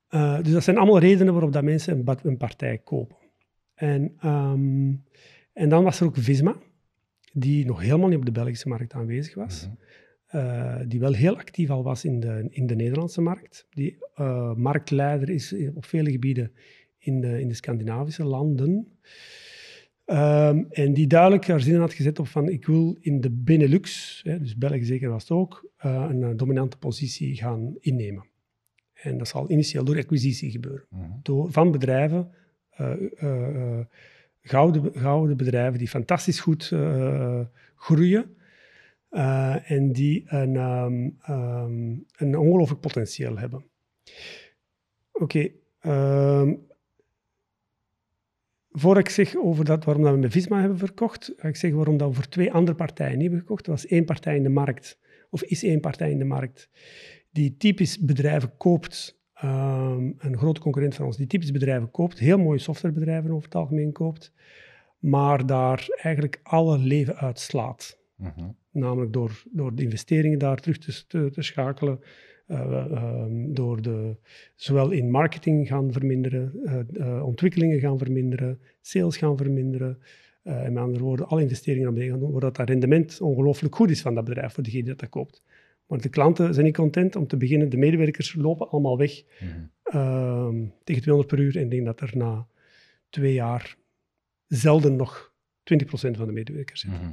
Uh, 0.10 0.42
dus 0.42 0.54
dat 0.54 0.64
zijn 0.64 0.78
allemaal 0.78 1.00
redenen 1.00 1.34
waarop 1.34 1.54
dat 1.54 1.64
mensen 1.64 1.98
een, 2.08 2.18
een 2.24 2.38
partij 2.38 2.78
kopen. 2.78 3.18
En, 3.74 4.28
um, 4.30 5.04
en 5.54 5.70
dan 5.70 5.84
was 5.84 6.00
er 6.00 6.06
ook 6.06 6.18
Visma, 6.18 6.56
die 7.34 7.66
nog 7.66 7.82
helemaal 7.82 8.08
niet 8.08 8.18
op 8.18 8.26
de 8.26 8.32
Belgische 8.32 8.68
markt 8.68 8.94
aanwezig 8.94 9.36
was. 9.36 9.68
Mm 9.68 9.78
uh, 10.36 10.80
die 10.88 11.00
wel 11.00 11.14
heel 11.14 11.38
actief 11.38 11.70
al 11.70 11.84
was 11.84 12.06
in 12.06 12.20
de, 12.20 12.48
in 12.50 12.68
de 12.68 12.76
Nederlandse 12.76 13.22
markt. 13.22 13.68
Die 13.70 13.98
uh, 14.20 14.54
marktleider 14.54 15.30
is 15.30 15.56
op 15.74 15.86
vele 15.86 16.12
gebieden 16.12 16.52
in 16.98 17.22
de, 17.22 17.42
in 17.42 17.48
de 17.48 17.54
Scandinavische 17.54 18.24
landen. 18.24 18.88
Um, 20.06 20.66
en 20.70 20.94
die 20.94 21.08
duidelijk 21.08 21.48
haar 21.48 21.62
zin 21.62 21.80
had 21.80 21.94
gezet 21.94 22.20
op 22.20 22.28
van 22.28 22.50
ik 22.50 22.66
wil 22.66 22.98
in 23.00 23.22
de 23.22 23.32
Benelux, 23.32 24.22
hè, 24.24 24.40
dus 24.40 24.58
België 24.58 24.84
zeker 24.84 25.10
was 25.10 25.22
het 25.22 25.32
ook, 25.32 25.70
een 25.78 26.38
dominante 26.38 26.78
positie 26.78 27.36
gaan 27.36 27.76
innemen. 27.80 28.26
En 29.06 29.18
dat 29.18 29.28
zal 29.28 29.52
initieel 29.52 29.84
door 29.84 29.98
acquisitie 29.98 30.52
gebeuren. 30.52 30.86
Mhm. 30.90 31.10
door, 31.22 31.52
van 31.52 31.72
bedrijven, 31.72 32.32
uh, 32.82 32.94
uh, 33.24 33.80
gouden, 34.42 34.92
gouden 34.94 35.38
bedrijven 35.38 35.80
die 35.80 35.88
fantastisch 35.88 36.40
goed 36.40 36.74
groeien. 37.76 38.36
en 39.64 39.92
die 39.92 40.24
een, 40.28 40.56
um, 40.56 41.18
um, 41.30 42.06
een 42.18 42.38
ongelooflijk 42.38 42.82
potentieel 42.82 43.38
hebben. 43.38 43.66
Oké. 45.12 45.24
Okay, 45.24 46.42
um, 46.42 46.66
voor 48.78 48.98
ik 48.98 49.10
zeg 49.10 49.36
over 49.36 49.66
dat, 49.66 49.84
waarom 49.84 50.04
dat 50.04 50.14
we 50.14 50.20
met 50.20 50.32
Visma 50.32 50.60
hebben 50.60 50.78
verkocht, 50.78 51.34
ga 51.38 51.48
ik 51.48 51.56
zeggen 51.56 51.80
waarom 51.80 51.98
dat 51.98 52.10
we 52.10 52.16
voor 52.16 52.28
twee 52.28 52.54
andere 52.54 52.78
partijen 52.78 53.14
niet 53.14 53.22
hebben 53.22 53.40
gekocht. 53.40 53.66
Er 53.66 53.72
was 53.72 53.86
één 53.86 54.06
partij 54.06 54.36
in 54.36 54.44
de 54.44 54.50
markt, 54.50 55.00
of 55.30 55.44
is 55.44 55.64
één 55.64 55.80
partij 55.80 56.12
in 56.12 56.18
de 56.18 56.26
markt, 56.26 56.70
die 57.36 57.58
typisch 57.58 58.00
bedrijven 58.00 58.58
koopt, 58.58 59.20
um, 59.44 60.16
een 60.18 60.38
grote 60.38 60.60
concurrent 60.60 60.96
van 60.96 61.06
ons, 61.06 61.18
die 61.18 61.28
typisch 61.28 61.52
bedrijven 61.52 61.92
koopt, 61.92 62.20
heel 62.20 62.38
mooie 62.38 62.60
softwarebedrijven 62.60 63.32
over 63.32 63.44
het 63.44 63.56
algemeen 63.56 63.92
koopt, 63.92 64.34
maar 65.00 65.46
daar 65.46 65.88
eigenlijk 66.02 66.40
alle 66.44 66.78
leven 66.78 67.16
uitslaat. 67.16 68.00
Uh 68.22 68.28
Namelijk 68.72 69.14
door, 69.14 69.44
door 69.52 69.76
de 69.76 69.84
investeringen 69.84 70.40
daar 70.40 70.60
terug 70.60 70.78
te, 70.78 71.06
te, 71.08 71.30
te 71.32 71.42
schakelen, 71.42 72.00
uh, 72.48 72.86
um, 72.92 73.54
door 73.54 73.82
de, 73.82 74.16
zowel 74.56 74.92
in 74.92 75.12
marketing 75.12 75.68
gaan 75.68 75.92
verminderen, 75.92 76.52
uh, 76.94 77.26
ontwikkelingen 77.26 77.80
gaan 77.80 77.98
verminderen, 77.98 78.60
sales 78.82 79.18
gaan 79.18 79.38
verminderen, 79.38 79.98
uh, 80.44 80.64
met 80.64 80.78
andere 80.78 81.04
woorden, 81.04 81.28
alle 81.28 81.42
investeringen 81.42 81.84
naar 81.84 81.94
beneden 81.94 82.14
gaan 82.14 82.24
doen, 82.24 82.32
waardoor 82.32 82.54
dat 82.54 82.70
rendement 82.70 83.22
ongelooflijk 83.22 83.76
goed 83.76 83.90
is 83.90 84.02
van 84.02 84.16
dat 84.16 84.26
bedrijf, 84.26 84.54
voor 84.54 84.64
degene 84.64 84.84
die 84.84 84.96
dat 84.96 85.10
koopt. 85.10 85.44
Want 85.86 86.04
de 86.04 86.10
klanten 86.10 86.54
zijn 86.54 86.66
niet 86.66 86.76
content. 86.76 87.16
Om 87.16 87.28
te 87.28 87.38
beginnen, 87.38 87.70
de 87.70 87.78
medewerkers 87.78 88.36
lopen 88.36 88.70
allemaal 88.70 88.98
weg 88.98 89.24
mm 89.40 89.74
tegen 90.84 91.02
200 91.02 91.28
per 91.28 91.40
uur. 91.40 91.56
En 91.56 91.64
ik 91.64 91.70
denk 91.70 91.86
dat 91.86 92.02
er 92.02 92.12
na 92.14 92.48
twee 93.10 93.34
jaar 93.34 93.78
zelden 94.48 94.96
nog 94.96 95.34
20% 95.74 95.86
van 95.92 96.26
de 96.26 96.32
medewerkers 96.32 96.80
zitten. 96.80 97.00
Mhm. 97.00 97.12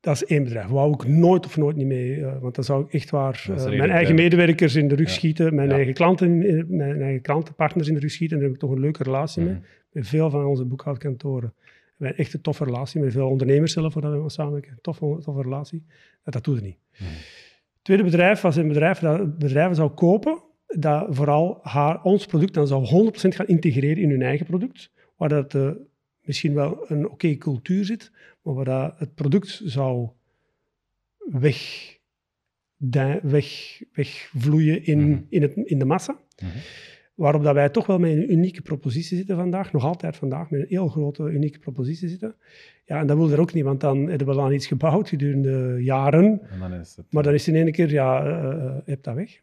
Dat 0.00 0.14
is 0.14 0.24
één 0.24 0.44
bedrijf. 0.44 0.66
Wou 0.66 0.92
ik 0.92 1.06
nooit 1.06 1.46
of 1.46 1.56
nooit 1.56 1.76
niet 1.76 1.86
mee, 1.86 2.16
uh, 2.16 2.38
want 2.40 2.54
dan 2.54 2.64
zou 2.64 2.84
ik 2.84 2.92
echt 2.92 3.10
waar 3.10 3.46
uh, 3.50 3.64
mijn 3.64 3.90
eigen 3.90 4.14
medewerkers 4.14 4.74
in 4.74 4.88
de 4.88 4.94
rug 4.94 5.10
schieten, 5.10 5.54
mijn, 5.54 5.70
eigen 5.70 5.94
klanten, 5.94 6.38
mijn 6.76 7.02
eigen 7.02 7.22
klantenpartners 7.22 7.88
in 7.88 7.94
de 7.94 8.00
rug 8.00 8.10
schieten. 8.10 8.36
En 8.36 8.42
daar 8.42 8.52
heb 8.52 8.62
ik 8.62 8.68
toch 8.68 8.76
een 8.76 8.82
leuke 8.82 9.02
relatie 9.02 9.42
mee. 9.42 9.52
Mhm. 9.52 9.62
Met 9.92 10.08
veel 10.08 10.30
van 10.30 10.44
onze 10.44 10.64
boekhoudkantoren. 10.64 11.54
We 11.96 12.04
hebben 12.06 12.24
echt 12.24 12.34
een 12.34 12.40
toffe 12.40 12.64
relatie 12.64 13.00
met 13.00 13.12
veel 13.12 13.28
ondernemers 13.28 13.72
zelf, 13.72 13.94
waar 13.94 14.22
we 14.22 14.30
samenwerken. 14.30 14.78
Toffe, 14.80 15.18
toffe 15.22 15.42
relatie. 15.42 15.84
Dat, 16.24 16.32
dat 16.32 16.44
doet 16.44 16.54
het 16.54 16.64
niet. 16.64 16.78
Mhm. 16.92 17.04
Het 17.04 17.82
tweede 17.82 18.02
bedrijf 18.02 18.40
was 18.40 18.56
een 18.56 18.68
bedrijf 18.68 18.98
dat 18.98 19.38
bedrijven 19.38 19.76
zou 19.76 19.90
kopen, 19.90 20.42
dat 20.66 21.06
vooral 21.10 21.58
haar, 21.62 22.02
ons 22.02 22.26
product 22.26 22.54
dan 22.54 22.66
zou 22.66 23.10
100% 23.12 23.28
gaan 23.28 23.46
integreren 23.46 24.02
in 24.02 24.10
hun 24.10 24.22
eigen 24.22 24.46
product, 24.46 24.90
waar 25.16 25.28
dat 25.28 25.54
uh, 25.54 25.70
misschien 26.20 26.54
wel 26.54 26.84
een 26.90 27.08
oké 27.10 27.34
cultuur 27.34 27.84
zit, 27.84 28.10
maar 28.42 28.54
waar 28.54 28.64
dat 28.64 28.98
het 28.98 29.14
product 29.14 29.60
zou 29.64 30.08
weg, 31.16 31.98
weg, 33.22 33.80
wegvloeien 33.92 34.84
in, 34.84 35.10
mhm. 35.10 35.20
in, 35.28 35.42
het, 35.42 35.56
in 35.56 35.78
de 35.78 35.84
massa. 35.84 36.18
Mm 36.42 36.50
Waarop 37.14 37.42
dat 37.42 37.54
wij 37.54 37.68
toch 37.68 37.86
wel 37.86 37.98
met 37.98 38.10
een 38.10 38.32
unieke 38.32 38.62
propositie 38.62 39.16
zitten 39.16 39.36
vandaag, 39.36 39.72
nog 39.72 39.84
altijd 39.84 40.16
vandaag, 40.16 40.50
met 40.50 40.60
een 40.60 40.66
heel 40.68 40.88
grote 40.88 41.22
unieke 41.22 41.58
propositie 41.58 42.08
zitten. 42.08 42.34
Ja, 42.84 43.00
en 43.00 43.06
dat 43.06 43.16
wil 43.16 43.30
er 43.30 43.40
ook 43.40 43.52
niet, 43.52 43.64
want 43.64 43.80
dan 43.80 44.08
hebben 44.08 44.26
we 44.26 44.40
aan 44.40 44.52
iets 44.52 44.66
gebouwd 44.66 45.08
gedurende 45.08 45.76
jaren. 45.82 46.40
Dan 46.58 46.72
het, 46.72 46.98
maar 47.10 47.22
dan 47.22 47.34
is 47.34 47.46
het 47.46 47.54
in 47.54 47.62
één 47.62 47.72
keer, 47.72 47.90
ja, 47.90 48.26
uh, 48.26 48.30
je 48.84 48.90
hebt 48.90 49.04
dat 49.04 49.14
weg. 49.14 49.40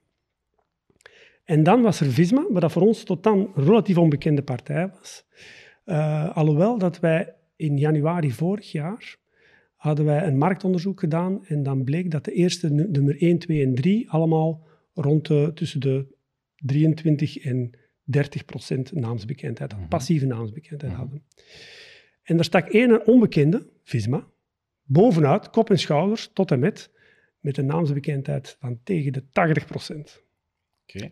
En 1.43 1.63
dan 1.63 1.82
was 1.82 1.99
er 1.99 2.11
Visma, 2.11 2.45
maar 2.49 2.61
dat 2.61 2.72
voor 2.72 2.82
ons 2.82 3.03
tot 3.03 3.24
dan 3.24 3.51
een 3.55 3.63
relatief 3.63 3.97
onbekende 3.97 4.41
partij 4.41 4.89
was. 4.89 5.26
Uh, 5.86 6.36
alhoewel 6.36 6.78
dat 6.78 6.99
wij 6.99 7.34
in 7.55 7.78
januari 7.78 8.32
vorig 8.32 8.72
jaar 8.72 9.17
hadden 9.76 10.05
wij 10.05 10.28
een 10.28 10.38
marktonderzoek 10.38 10.99
gedaan 10.99 11.45
en 11.45 11.63
dan 11.63 11.84
bleek 11.84 12.11
dat 12.11 12.26
de 12.26 12.32
eerste 12.32 12.70
nummer 12.70 13.22
1, 13.22 13.39
2 13.39 13.65
en 13.65 13.76
3 13.76 14.11
allemaal 14.11 14.67
rond 14.93 15.28
de, 15.28 15.51
tussen 15.53 15.80
de 15.80 16.05
23 16.60 17.38
en 17.38 17.72
30 18.03 18.45
procent 18.45 18.91
naamsbekendheid, 18.91 19.78
mm 19.78 19.88
passieve 19.88 20.26
naamsbekendheid 20.26 20.91
mhm. 20.91 21.01
hadden. 21.01 21.24
En 22.24 22.38
er 22.38 22.43
stak 22.43 22.68
één 22.68 23.07
onbekende, 23.07 23.68
Visma, 23.84 24.28
bovenuit, 24.84 25.49
kop 25.49 25.70
en 25.70 25.80
schouders, 25.80 26.30
tot 26.34 26.51
en 26.51 26.60
met, 26.60 26.91
met 27.39 27.57
een 27.57 27.66
naamsbekendheid 27.66 28.57
van 28.60 28.80
tegen 28.84 29.14
de 29.14 29.24
80 29.32 29.66
procent. 29.66 30.24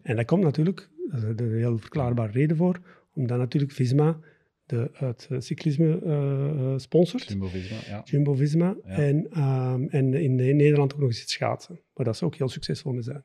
En 0.01 0.15
dat 0.15 0.25
komt 0.25 0.43
natuurlijk, 0.43 0.89
daar 1.09 1.17
is 1.19 1.23
een 1.23 1.57
heel 1.57 1.77
verklaarbare 1.77 2.31
reden 2.31 2.57
voor, 2.57 2.81
omdat 3.13 3.37
natuurlijk 3.37 3.71
Visma 3.71 4.19
de, 4.65 4.89
het 4.93 5.27
cyclisme 5.37 6.01
uh, 6.03 6.77
sponsort. 6.77 7.27
Jumbo-Visma, 7.27 7.77
ja. 7.87 8.01
Jumbo-Visma. 8.05 8.75
En, 8.83 9.41
um, 9.43 9.89
en 9.89 10.13
in, 10.13 10.35
Nederland 10.35 10.93
ook 10.93 10.99
nog 10.99 11.09
eens 11.09 11.19
het 11.19 11.29
schaatsen, 11.29 11.79
waar 11.93 12.05
dat 12.05 12.17
ze 12.17 12.25
ook 12.25 12.35
heel 12.35 12.49
succesvol 12.49 12.91
mee 12.91 13.01
zijn. 13.01 13.23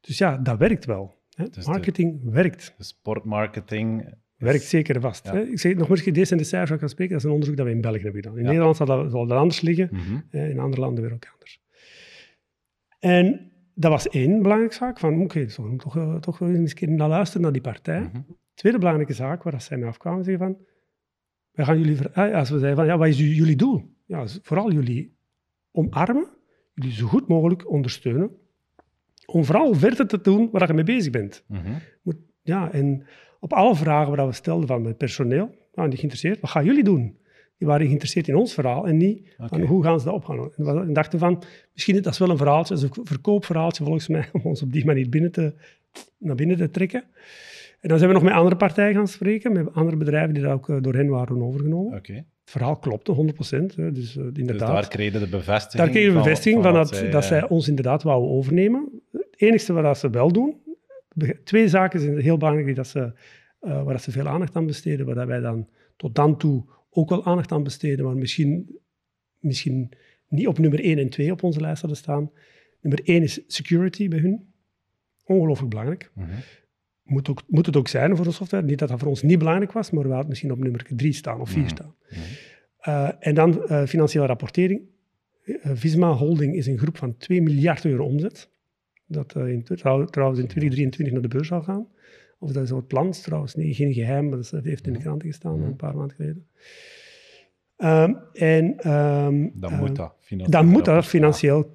Dus 0.00 0.18
ja, 0.18 0.36
dat 0.36 0.58
werkt 0.58 0.84
wel. 0.84 1.20
Dus 1.50 1.66
marketing 1.66 2.30
werkt. 2.30 2.74
De 2.76 2.84
sportmarketing 2.84 4.14
werkt 4.36 4.64
zeker 4.64 5.00
vast. 5.00 5.30
Hè? 5.30 5.42
Ik 5.42 5.58
zeg 5.58 5.88
eens, 5.88 6.04
deze 6.04 6.36
de 6.36 6.44
cijfers 6.44 6.80
kan 6.80 6.88
spreken, 6.88 7.12
dat 7.12 7.22
is 7.22 7.28
een 7.28 7.34
onderzoek 7.34 7.56
dat 7.56 7.66
we 7.66 7.72
in 7.72 7.80
België 7.80 8.02
hebben 8.02 8.22
gedaan. 8.22 8.38
In 8.38 8.44
Nederland 8.44 8.76
zal 8.76 8.86
dat, 8.86 9.10
zal 9.10 9.26
dat 9.26 9.38
anders 9.38 9.60
liggen, 9.60 9.88
mhm. 9.92 10.36
in 10.36 10.58
andere 10.58 10.80
landen 10.82 11.04
weer 11.04 11.12
ook 11.12 11.28
anders. 11.32 11.60
En 12.98 13.52
dat 13.74 13.90
was 13.90 14.08
één 14.08 14.42
belangrijke 14.42 14.74
zaak, 14.74 14.98
van 14.98 15.14
oké, 15.14 15.22
okay, 15.22 15.48
so, 15.48 15.76
toch, 15.76 15.96
uh, 15.96 16.16
toch 16.16 16.40
eens 16.40 16.70
een 16.70 16.76
keer 16.76 16.90
naar 16.90 17.08
luisteren 17.08 17.42
naar 17.42 17.52
die 17.52 17.62
partij. 17.62 18.00
Mm 18.00 18.40
Tweede 18.54 18.78
belangrijke 18.78 19.12
zaak, 19.12 19.42
waar 19.42 19.60
zij 19.60 19.78
mij 19.78 19.88
afkwamen, 19.88 20.24
zeggen 20.24 20.46
van, 20.46 20.66
wij 21.50 21.64
gaan 21.64 21.78
jullie, 21.78 22.08
ah, 22.08 22.34
als 22.34 22.50
we 22.50 22.58
zeiden 22.58 22.76
van, 22.76 22.86
ja, 22.86 22.98
wat 22.98 23.08
is 23.08 23.18
jullie 23.18 23.56
doel? 23.56 23.96
Ja, 24.06 24.26
vooral 24.42 24.72
jullie 24.72 25.16
omarmen, 25.70 26.26
jullie 26.74 26.92
zo 26.92 27.06
goed 27.06 27.28
mogelijk 27.28 27.70
ondersteunen, 27.70 28.30
om 29.32 29.44
vooral 29.44 29.74
verder 29.74 30.06
te 30.06 30.20
doen 30.20 30.48
waar 30.52 30.66
je 30.66 30.72
mee 30.72 30.84
bezig 30.84 31.12
bent. 31.12 31.44
Mhm. 31.46 31.72
Moet, 32.02 32.16
ja, 32.42 32.72
en 32.72 33.06
op 33.40 33.52
alle 33.52 33.76
vragen 33.76 34.16
waar 34.16 34.26
we 34.26 34.32
stelden 34.32 34.66
van 34.66 34.84
het 34.84 34.96
personeel, 34.96 35.54
nou, 35.74 35.88
die 35.88 35.98
geïnteresseerd, 35.98 36.40
wat 36.40 36.50
gaan 36.50 36.64
jullie 36.64 36.84
doen? 36.84 37.20
Die 37.58 37.70
waren 37.70 37.86
geïnteresseerd 37.86 38.28
in 38.28 38.36
ons 38.36 38.54
verhaal 38.54 38.86
en 38.86 38.96
niet 38.96 39.34
van 39.38 39.60
hoe 39.60 39.82
gaan 39.82 39.98
ze 39.98 40.04
dat 40.04 40.14
opgaan. 40.14 40.38
En 40.38 40.86
we 40.86 40.92
dachten 40.92 41.18
van, 41.18 41.42
misschien 41.72 41.96
is 41.96 42.02
dat 42.02 42.18
wel 42.18 42.30
een 42.30 42.36
verhaaltje, 42.36 42.74
een 42.74 43.06
verkoopverhaaltje 43.06 43.84
volgens 43.84 44.08
mij, 44.08 44.28
om 44.32 44.40
ons 44.44 44.62
op 44.62 44.72
die 44.72 44.84
manier 44.84 45.08
binnen 45.08 45.32
te, 45.32 45.54
naar 46.18 46.34
binnen 46.34 46.56
te 46.56 46.70
trekken. 46.70 47.04
En 47.80 47.88
dan 47.88 47.98
zijn 47.98 48.10
we 48.10 48.16
nog 48.16 48.24
met 48.24 48.34
andere 48.34 48.56
partijen 48.56 48.94
gaan 48.94 49.08
spreken, 49.08 49.52
met 49.52 49.74
andere 49.74 49.96
bedrijven 49.96 50.34
die 50.34 50.42
dat 50.42 50.52
ook 50.52 50.68
eh, 50.68 50.76
door 50.80 50.94
hen 50.94 51.08
waren 51.08 51.42
overgenomen. 51.42 51.98
Okay. 51.98 52.16
Het 52.16 52.50
verhaal 52.50 52.76
klopte, 52.76 53.12
100%. 53.12 53.74
Hè, 53.74 53.92
dus, 53.92 54.16
uh, 54.16 54.24
inderdaad. 54.24 54.46
Dus 54.46 54.58
daar 54.58 54.88
kregen 54.88 55.20
de 55.20 55.28
bevestiging 55.28 55.82
Daar 55.82 55.88
kregen 55.88 56.12
de 56.12 56.18
bevestiging 56.18 56.62
van, 56.62 56.74
dat, 56.74 56.88
zij, 56.96 57.10
dat 57.10 57.24
zij 57.24 57.48
ons 57.48 57.68
inderdaad 57.68 58.02
wouden 58.02 58.30
overnemen. 58.30 58.88
Het 59.42 59.50
enige 59.50 59.72
wat 59.72 59.98
ze 59.98 60.10
wel 60.10 60.32
doen, 60.32 60.62
twee 61.44 61.68
zaken 61.68 62.00
zijn 62.00 62.18
heel 62.18 62.36
belangrijk 62.36 62.76
dat 62.76 62.86
ze, 62.86 63.12
uh, 63.60 63.82
waar 63.82 64.00
ze 64.00 64.10
veel 64.10 64.28
aandacht 64.28 64.56
aan 64.56 64.66
besteden, 64.66 65.14
waar 65.14 65.26
wij 65.26 65.40
dan 65.40 65.68
tot 65.96 66.14
dan 66.14 66.38
toe 66.38 66.64
ook 66.90 67.08
wel 67.08 67.24
aandacht 67.24 67.52
aan 67.52 67.62
besteden, 67.62 68.04
maar 68.04 68.16
misschien, 68.16 68.78
misschien 69.38 69.92
niet 70.28 70.46
op 70.46 70.58
nummer 70.58 70.80
1 70.80 70.98
en 70.98 71.08
2 71.08 71.32
op 71.32 71.42
onze 71.42 71.60
lijst 71.60 71.80
hadden 71.80 71.98
staan. 71.98 72.30
Nummer 72.80 73.00
1 73.04 73.22
is 73.22 73.40
security 73.46 74.08
bij 74.08 74.18
hun. 74.18 74.52
Ongelooflijk 75.24 75.70
belangrijk. 75.70 76.10
Mm 76.14 76.26
moet, 77.02 77.28
ook, 77.28 77.42
moet 77.46 77.66
het 77.66 77.76
ook 77.76 77.88
zijn 77.88 78.16
voor 78.16 78.24
de 78.24 78.32
software. 78.32 78.64
Niet 78.64 78.78
dat 78.78 78.88
dat 78.88 78.98
voor 78.98 79.08
ons 79.08 79.22
niet 79.22 79.38
belangrijk 79.38 79.72
was, 79.72 79.90
maar 79.90 80.04
we 80.04 80.10
hadden 80.10 80.28
misschien 80.28 80.52
op 80.52 80.58
nummer 80.58 80.86
3 80.96 81.12
staan 81.12 81.40
of 81.40 81.50
4 81.50 81.58
mhm. 81.58 81.68
staan. 81.68 81.94
Uh, 82.88 83.10
en 83.18 83.34
dan 83.34 83.64
uh, 83.66 83.84
financiële 83.84 84.26
rapportering. 84.26 84.80
Visma 85.62 86.12
Holding 86.12 86.54
is 86.54 86.66
een 86.66 86.78
groep 86.78 86.96
van 86.96 87.16
2 87.16 87.42
miljard 87.42 87.84
euro 87.84 88.04
omzet. 88.04 88.51
Dat 89.12 89.36
in, 89.36 89.62
trouwens 89.64 90.38
in 90.38 90.46
2023 90.46 91.12
naar 91.12 91.22
de 91.22 91.28
beurs 91.28 91.48
zal 91.48 91.62
gaan. 91.62 91.86
Of 92.38 92.52
dat 92.52 92.62
is 92.62 92.70
het 92.70 92.86
plan, 92.86 93.10
trouwens 93.10 93.54
nee, 93.54 93.74
geen 93.74 93.92
geheim, 93.92 94.28
maar 94.28 94.38
dat 94.38 94.50
heeft 94.50 94.86
in 94.86 94.92
de 94.92 94.98
mhm. 94.98 95.06
kranten 95.06 95.28
gestaan 95.28 95.60
een 95.60 95.76
paar 95.76 95.96
maanden 95.96 96.16
geleden. 96.16 96.46
Um, 97.78 98.18
en, 98.32 98.90
um, 98.90 99.52
dan 99.54 99.76
moet 99.76 99.96
dat 99.96 100.14
financieel, 100.18 100.50
dan 100.50 100.66
moet 100.66 100.84
dat 100.84 101.06
financieel 101.06 101.72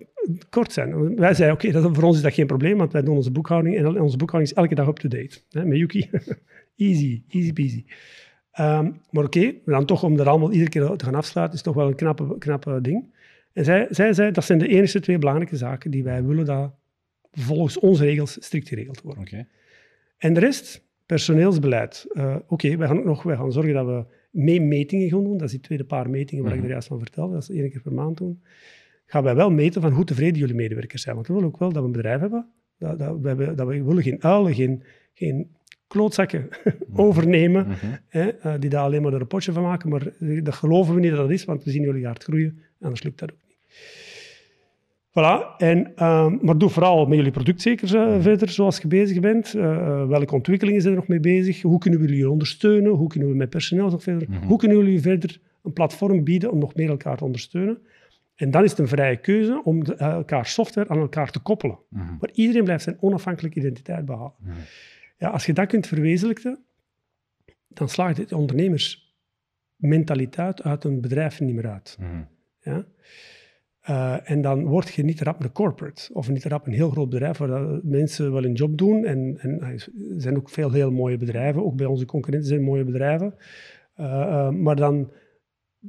kort 0.50 0.72
zijn. 0.72 1.16
Wij 1.16 1.34
zeiden, 1.34 1.58
oké, 1.58 1.94
voor 1.94 2.04
ons 2.04 2.16
is 2.16 2.22
dat 2.22 2.34
geen 2.34 2.48
probleem, 2.48 2.78
want 2.78 2.92
wij 2.92 3.02
doen 3.02 3.16
onze 3.16 3.32
boekhouding 3.32 3.76
en 3.76 4.02
onze 4.02 4.18
boekhouding 4.18 4.54
is 4.54 4.58
elke 4.62 4.76
dag 4.76 4.88
up-to-date. 4.88 5.40
Met 5.52 5.78
Yuki, 5.78 6.10
easy, 6.76 7.24
easy 7.30 7.54
peasy. 7.54 7.86
Um, 8.60 9.02
maar 9.10 9.24
oké, 9.24 9.54
dan 9.66 9.86
toch 9.86 10.04
om 10.04 10.20
er 10.20 10.30
allemaal 10.30 10.52
iedere 10.52 10.70
keer 10.70 10.96
te 10.96 11.06
gaan 11.06 11.16
afsluiten, 11.16 11.56
is 11.58 11.64
toch 11.64 11.76
wel 11.76 11.88
een 11.88 11.96
knappe, 11.96 12.38
knappe 12.38 12.82
ding. 12.82 13.16
En 13.54 13.66
zij, 13.66 13.88
zij 13.90 14.14
zei, 14.14 14.32
dat 14.32 14.44
zijn 14.44 14.60
de 14.60 14.68
enige 14.68 15.00
twee 15.00 15.18
belangrijke 15.18 15.58
zaken 15.58 15.92
die 15.92 16.04
wij 16.04 16.24
willen 16.24 16.46
dat 16.46 16.74
volgens 17.32 17.80
onze 17.80 18.04
regels 18.04 18.38
strikt 18.40 18.68
geregeld 18.68 19.02
worden. 19.02 19.24
Okay. 19.24 19.48
En 20.18 20.34
de 20.34 20.40
rest, 20.40 20.86
personeelsbeleid. 21.06 22.06
Uh, 22.12 22.36
oké, 22.48 22.78
wij 22.78 22.88
gaan 22.88 22.98
ook 22.98 23.06
nog 23.06 23.24
wij 23.24 23.36
gaan 23.36 23.52
zorgen 23.52 23.74
dat 23.74 23.86
we 23.86 24.06
mee 24.30 24.62
metingen 24.62 25.10
gaan 25.10 25.24
doen. 25.24 25.38
Dat 25.38 25.48
is 25.48 25.52
die 25.52 25.60
tweede 25.60 25.86
paar 25.86 26.10
metingen 26.10 26.44
waar 26.44 26.54
ik 26.54 26.58
mhm. 26.58 26.68
er 26.68 26.72
juist 26.72 26.88
van 26.88 27.00
vertelde. 27.00 27.34
Dat 27.34 27.50
is 27.50 27.50
één 27.50 27.70
keer 27.70 27.82
per 27.82 27.94
maand 27.94 28.18
doen 28.18 28.42
gaan 29.08 29.24
wij 29.24 29.36
wel 29.36 29.52
meten 29.52 29.82
van 29.82 29.92
hoe 29.92 30.06
tevreden 30.06 30.40
jullie 30.40 30.56
medewerkers 30.56 31.02
zijn. 31.02 31.16
Want 31.16 31.28
we 31.28 31.34
willen 31.34 31.48
ook 31.48 31.60
wel 31.60 31.72
dat 31.72 31.82
we 31.82 31.86
een 31.86 31.92
bedrijf 31.92 32.20
hebben, 32.20 32.48
dat, 32.78 33.00
dat, 33.00 33.20
we, 33.20 33.54
dat 33.56 33.68
we 33.68 33.84
willen 33.84 34.04
geen 34.04 34.24
uilen, 34.24 34.54
geen, 34.54 34.84
geen 35.14 35.56
klootzakken 35.88 36.48
mhm. 36.64 37.02
overnemen, 37.02 37.68
mhm. 37.68 37.86
hè, 38.08 38.32
uh, 38.46 38.54
die 38.60 38.70
daar 38.70 38.84
alleen 38.84 39.02
maar 39.02 39.14
een 39.14 39.28
potje 39.28 39.52
van 39.52 39.64
maken. 39.64 39.90
Maar 39.90 40.14
dat 40.44 40.54
geloven 40.54 40.94
we 40.94 41.00
niet 41.00 41.12
dat 41.12 41.20
dat 41.20 41.32
is, 41.32 41.46
want 41.46 41.64
we 41.64 41.72
zien 41.72 41.82
jullie 41.82 42.06
hard 42.06 42.24
groeien, 42.24 42.60
anders 42.82 43.04
lukt 43.04 43.20
dat 43.20 43.32
ook 43.32 43.38
niet. 43.48 43.58
Voilà, 45.18 45.55
en, 45.57 45.91
uh, 45.95 46.32
maar 46.41 46.57
doe 46.57 46.70
vooral 46.70 47.05
met 47.05 47.18
jullie 47.18 47.32
product 47.32 47.61
zeker 47.61 47.95
uh, 47.95 48.22
verder, 48.22 48.49
zoals 48.49 48.78
je 48.78 48.88
bezig 48.88 49.20
bent. 49.20 49.53
Uh, 49.53 50.07
welke 50.07 50.34
ontwikkelingen 50.34 50.82
zijn 50.82 50.93
er 50.93 50.99
nog 50.99 51.07
mee 51.07 51.20
bezig? 51.20 51.61
Hoe 51.61 51.80
kunnen 51.80 51.99
we 51.99 52.07
jullie 52.07 52.30
ondersteunen? 52.30 52.91
Hoe 52.91 53.07
kunnen 53.07 53.30
we 53.30 53.36
met 53.36 53.49
personeel 53.49 53.89
nog 53.89 54.03
verder? 54.03 54.30
Mhm. 54.30 54.45
Hoe 54.45 54.57
kunnen 54.57 54.78
jullie 54.78 55.01
verder 55.01 55.39
een 55.63 55.74
platform 55.74 56.24
bieden 56.24 56.51
om 56.51 56.59
nog 56.59 56.76
meer 56.76 56.89
elkaar 56.89 57.18
te 57.18 57.24
ondersteunen? 57.24 57.78
En 58.36 58.51
dan 58.51 58.63
is 58.63 58.70
het 58.70 58.80
een 58.80 58.88
vrije 58.88 59.18
keuze 59.18 59.61
om 59.63 59.84
de, 59.84 59.95
eh, 59.95 60.11
elkaar 60.11 60.45
software 60.45 60.89
aan 60.89 60.97
elkaar 60.97 61.32
te 61.32 61.39
koppelen. 61.39 61.80
Mm 61.89 62.18
Maar 62.20 62.30
iedereen 62.34 62.63
blijft 62.63 62.84
zijn 62.84 62.97
onafhankelijke 62.99 63.59
identiteit 63.59 64.05
behouden. 64.05 64.38
Mhm. 64.41 64.53
Ja, 65.18 65.30
als 65.30 65.45
je 65.45 65.53
dat 65.53 65.68
kunt 65.68 65.88
verwezenlijken, 65.88 66.59
dan 67.68 67.89
slaagt 67.89 68.30
de 68.30 68.38
ondernemersmentaliteit 68.38 70.63
uit 70.63 70.84
een 70.84 71.01
bedrijf 71.01 71.39
niet 71.39 71.55
meer 71.55 71.70
uit. 71.70 71.97
Ja? 72.61 72.86
Uh, 73.90 74.30
en 74.30 74.42
dan 74.42 74.66
word 74.66 74.94
je 74.94 75.04
niet 75.04 75.22
rap 75.22 75.44
een 75.44 75.52
corporate 75.52 76.14
of 76.14 76.30
niet 76.30 76.44
rap 76.44 76.68
een 76.68 76.74
heel 76.74 76.90
groot 76.90 77.10
bedrijf 77.10 77.38
waar 77.38 77.80
mensen 77.84 78.32
wel 78.32 78.44
een 78.44 78.54
job 78.54 78.78
doen. 78.78 79.06
En, 79.06 79.38
en 79.40 79.62
er 79.62 79.88
zijn 80.18 80.38
ook 80.38 80.50
veel 80.50 80.72
heel 80.72 80.92
mooie 80.92 81.18
bedrijven, 81.18 81.66
ook 81.66 81.76
bij 81.76 81.86
onze 81.86 82.06
concurrenten 82.06 82.50
zijn 82.50 82.64
mooie 82.64 82.84
bedrijven. 82.84 83.36
Uh, 83.98 84.50
maar 84.50 84.76
dan 84.76 85.12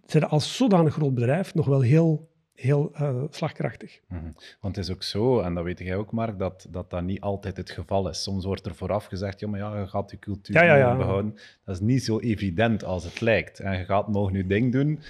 zijn 0.07 0.25
als 0.25 0.57
zodanig 0.57 0.95
groot 0.95 1.15
bedrijf 1.15 1.55
nog 1.55 1.67
wel 1.67 1.81
heel, 1.81 2.29
heel 2.55 2.93
slagkrachtig. 3.31 4.01
Mhm. 4.09 4.23
Want 4.61 4.77
het 4.77 4.85
is 4.85 4.93
ook 4.93 5.03
zo, 5.03 5.41
en 5.41 5.55
dat 5.55 5.65
weet 5.65 5.79
jij 5.79 5.97
ook, 5.97 6.13
Mark, 6.13 6.39
dat, 6.39 6.67
dat 6.71 6.91
dat 6.91 7.03
niet 7.03 7.21
altijd 7.21 7.57
het 7.57 7.71
geval 7.71 8.09
is. 8.09 8.23
Soms 8.23 8.45
wordt 8.45 8.67
er 8.67 8.75
vooraf 8.75 9.05
gezegd, 9.05 9.41
ja, 9.41 9.49
maar 9.49 9.61
ja, 9.61 9.79
je 9.79 9.87
gaat 9.87 10.11
je 10.11 10.19
cultuur 10.19 10.57
ja, 10.57 10.63
ja, 10.63 10.77
ja. 10.77 10.97
behouden. 10.97 11.35
Dat 11.65 11.75
is 11.75 11.81
niet 11.81 12.05
zo 12.05 12.19
evident 12.19 12.85
als 12.85 13.05
het 13.05 13.21
lijkt. 13.21 13.61
En 13.61 13.79
je 13.79 13.85
gaat 13.85 14.09
mogen 14.09 14.37
je 14.37 14.47
ding 14.47 14.73
doen, 14.73 15.01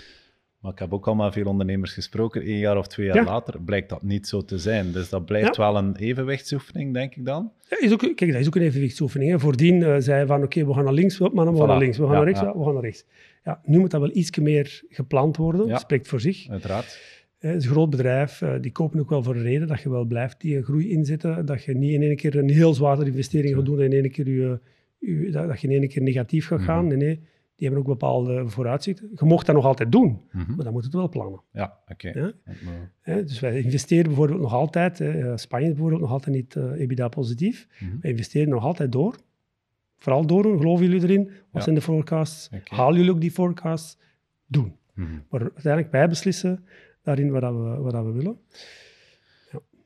maar 0.61 0.73
ik 0.73 0.79
heb 0.79 0.93
ook 0.93 1.07
al 1.07 1.15
maar 1.15 1.33
veel 1.33 1.47
ondernemers 1.47 1.93
gesproken. 1.93 2.49
Eén 2.49 2.59
jaar 2.59 2.79
of 2.79 2.87
twee 2.87 3.07
jaar 3.07 3.25
later 3.25 3.63
blijkt 3.63 3.89
dat 3.89 4.03
niet 4.03 4.27
zo 4.27 4.45
te 4.45 4.59
zijn. 4.59 4.93
Dus 4.93 5.09
dat 5.09 5.25
blijft 5.25 5.57
wel 5.57 5.77
een 5.77 5.97
evenwichtsoefening, 5.97 6.95
denk 6.95 7.15
ik 7.15 7.25
dan. 7.25 7.53
Ja, 7.69 7.81
is 7.81 7.93
ook, 7.93 7.99
kijk, 7.99 8.33
dat 8.33 8.41
is 8.41 8.47
ook 8.47 8.57
een 8.57 8.63
evenwichtsoefening. 8.63 9.31
Hè. 9.31 9.39
Voordien 9.39 9.81
uh, 9.81 9.97
zei 9.99 10.27
van 10.27 10.43
oké, 10.43 10.67
we 10.67 10.75
gaan 10.75 10.85
naar 10.85 10.93
links, 10.93 11.19
maar 11.19 11.45
dan 11.45 11.53
we 11.53 11.59
gaan 11.59 11.69
naar 11.69 11.79
links. 11.79 11.99
We 11.99 12.05
gaan 12.05 12.13
naar 12.13 12.25
rechts, 12.25 12.41
we 12.41 12.65
gaan 12.65 12.73
naar 12.73 12.83
rechts. 12.83 13.05
Ja, 13.45 13.61
nu 13.65 13.79
moet 13.79 13.91
dat 13.91 14.01
wel 14.01 14.17
iets 14.17 14.39
meer 14.39 14.83
gepland 14.89 15.37
worden. 15.37 15.69
Dat 15.69 15.81
spreekt 15.81 16.09
voor 16.09 16.21
zich. 16.21 16.49
Uiteraard. 16.49 17.17
Het 17.39 17.57
is 17.57 17.65
een 17.65 17.71
groot 17.71 17.91
bedrijf, 17.91 18.41
uh, 18.41 18.55
die 18.61 18.73
kopen 18.73 19.01
ook 19.01 19.11
wel 19.11 19.23
voor 19.23 19.35
een 19.35 19.43
reden 19.43 19.69
dat 19.69 19.81
je 19.81 19.91
wel 19.91 20.05
blijft 20.05 20.41
die 20.41 20.63
groei 20.63 20.91
inzetten. 20.91 21.47
Dat 21.47 21.65
je 21.65 21.75
niet 21.75 21.93
in 21.93 22.03
één 22.03 22.17
keer 22.17 22.37
een 22.37 22.51
heel 22.51 22.75
zware 22.75 23.05
investering 23.05 23.55
gaat 23.55 23.65
doen 23.65 23.81
en 23.81 23.93
in 23.93 24.03
één 24.03 24.11
keer 24.11 24.29
je, 24.29 24.61
je, 24.99 25.31
dat, 25.31 25.61
je 25.61 25.69
in 25.69 25.81
één 25.81 25.89
keer 25.89 26.03
negatief 26.03 26.47
gaat 26.47 26.61
gaan. 26.61 26.85
Mhm. 26.85 26.97
Nee, 26.97 27.07
nee 27.07 27.21
die 27.59 27.67
hebben 27.69 27.79
ook 27.79 27.99
bepaalde 27.99 28.49
vooruitzichten. 28.49 29.11
Je 29.15 29.25
mocht 29.25 29.47
dat 29.47 29.55
nog 29.55 29.65
altijd 29.65 29.93
doen, 29.93 30.21
mhm. 30.33 30.55
maar 30.55 30.65
dan 30.65 30.73
moet 30.73 30.85
het 30.85 30.93
wel 30.93 31.09
plannen. 31.09 31.41
Ja, 31.53 31.79
oké. 31.89 32.33
Ja? 33.05 33.23
Dus 33.23 33.41
wij 33.41 33.63
investeren 33.63 34.05
bijvoorbeeld 34.05 34.41
nog 34.41 34.53
altijd, 34.53 34.99
hè, 34.99 35.39
Spanje 35.39 35.67
is 35.67 35.73
bijvoorbeeld 35.73 36.01
nog 36.01 36.11
altijd 36.11 36.37
niet 36.37 36.55
uh, 36.55 36.81
EBITDA 36.81 37.09
positief. 37.09 37.69
Mm 37.79 37.99
Wij 38.01 38.11
investeren 38.11 38.49
nog 38.49 38.65
altijd 38.65 38.93
door. 38.93 39.17
Vooral 39.97 40.27
door, 40.27 40.43
geloven 40.43 40.87
jullie 40.87 41.03
erin? 41.03 41.31
Wat 41.51 41.63
zijn 41.63 41.75
de 41.75 41.81
forecasts? 41.81 42.47
Okay. 42.47 42.79
Halen 42.79 42.97
jullie 42.97 43.11
ook 43.11 43.21
die 43.21 43.31
forecasts? 43.31 43.99
Doen. 44.47 44.77
Mhm. 44.95 45.09
Maar 45.31 45.41
uiteindelijk, 45.41 45.93
wij 45.93 46.09
beslissen 46.09 46.65
daarin 47.03 47.31
wat, 47.31 47.43
we, 47.43 47.77
wat 47.79 48.05
we 48.05 48.13
willen. 48.13 48.39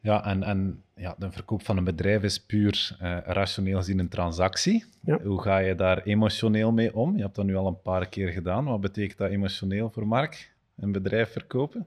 Ja, 0.03 0.25
en, 0.25 0.43
en 0.43 0.83
ja, 0.97 1.15
de 1.19 1.33
verkoop 1.33 1.63
van 1.63 1.77
een 1.77 1.85
bedrijf 1.85 2.23
is 2.23 2.45
puur 2.45 2.97
uh, 3.03 3.19
rationeel 3.25 3.77
gezien 3.77 3.99
een 3.99 4.09
transactie. 4.09 4.85
Hoe 5.23 5.43
ga 5.43 5.59
je 5.59 5.75
daar 5.75 6.03
emotioneel 6.03 6.73
mee 6.73 6.95
om? 6.95 7.17
Je 7.17 7.23
hebt 7.23 7.35
dat 7.35 7.45
nu 7.45 7.57
al 7.57 7.67
een 7.67 7.83
paar 7.83 8.09
keer 8.09 8.29
gedaan. 8.29 8.65
Wat 8.65 8.81
betekent 8.81 9.19
dat 9.19 9.31
emotioneel 9.31 9.91
voor 9.91 10.07
Mark, 10.07 10.55
een 10.77 10.93
bedrijf 10.93 11.33
verkopen? 11.33 11.87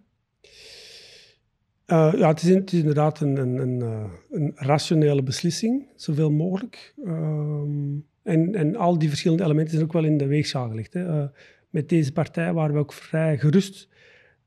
Uh, 1.87 2.13
ja, 2.17 2.27
het 2.27 2.41
is, 2.43 2.49
het 2.49 2.73
is, 2.73 2.79
inderdaad 2.79 3.19
een, 3.19 3.37
een, 3.37 3.57
een, 3.57 3.81
eh, 3.81 4.11
een, 4.29 4.51
rationele 4.55 5.23
beslissing, 5.23 5.87
zoveel 5.95 6.31
mogelijk. 6.31 6.93
Ehm, 7.05 7.97
en, 8.23 8.55
en 8.55 8.75
al 8.75 8.97
die 8.97 9.09
verschillende 9.09 9.43
elementen 9.43 9.73
zijn 9.73 9.85
ook 9.85 9.93
wel 9.93 10.03
in 10.03 10.17
de 10.17 10.27
weegschaal 10.27 10.69
gelegd. 10.69 10.93
Hè. 10.93 11.21
Uh, 11.21 11.25
met 11.69 11.89
deze 11.89 12.11
partij 12.11 12.53
waren 12.53 12.73
we 12.73 12.79
ook 12.79 12.93
vrij 12.93 13.37
gerust 13.37 13.87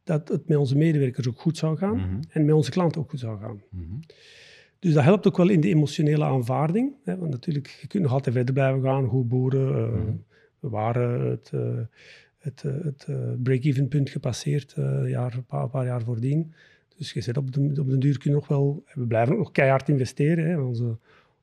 dat 0.08 0.28
het 0.28 0.48
met 0.48 0.58
onze 0.58 0.76
medewerkers 0.76 1.28
ook 1.28 1.40
goed 1.40 1.56
zou 1.56 1.76
gaan 1.76 1.96
mhm. 1.96 2.20
en 2.28 2.44
met 2.44 2.54
onze 2.54 2.70
klanten 2.70 3.00
ook 3.00 3.10
goed 3.10 3.20
zou 3.20 3.38
gaan. 3.40 3.62
Mm 3.70 4.00
dus 4.78 4.92
dat 4.92 5.04
helpt 5.04 5.26
ook 5.26 5.36
wel 5.36 5.48
in 5.48 5.60
de 5.60 5.68
emotionele 5.68 6.24
aanvaarding. 6.24 6.94
Hè, 7.04 7.16
want 7.16 7.30
natuurlijk, 7.30 7.78
je 7.80 7.86
kunt 7.86 8.02
nog 8.02 8.12
altijd 8.12 8.34
verder 8.34 8.54
blijven 8.54 8.82
gaan, 8.82 9.06
goed 9.06 9.28
boeren. 9.28 9.68
Uh, 9.68 10.14
We 10.60 10.68
waren 10.68 11.30
het, 11.30 11.50
uh, 11.54 11.78
het, 12.38 12.62
uh, 12.66 12.72
het 12.84 13.06
break-even 13.42 13.88
punt 13.88 14.10
gepasseerd, 14.10 14.74
jaar, 15.06 15.34
een 15.34 15.44
paar, 15.44 15.68
paar, 15.68 15.84
jaar 15.84 16.02
voordien. 16.02 16.52
Dus 16.96 17.12
je 17.12 17.20
zit 17.20 17.36
op 17.36 17.52
de, 17.52 17.80
op 17.80 17.88
de 17.88 17.98
duur 17.98 18.18
kun 18.18 18.30
je 18.30 18.36
nog 18.36 18.48
wel... 18.48 18.84
We 18.94 19.06
blijven 19.06 19.32
ook 19.32 19.38
nog 19.38 19.50
keihard 19.50 19.88
investeren. 19.88 20.46
Hè, 20.46 20.60
onze, 20.60 20.96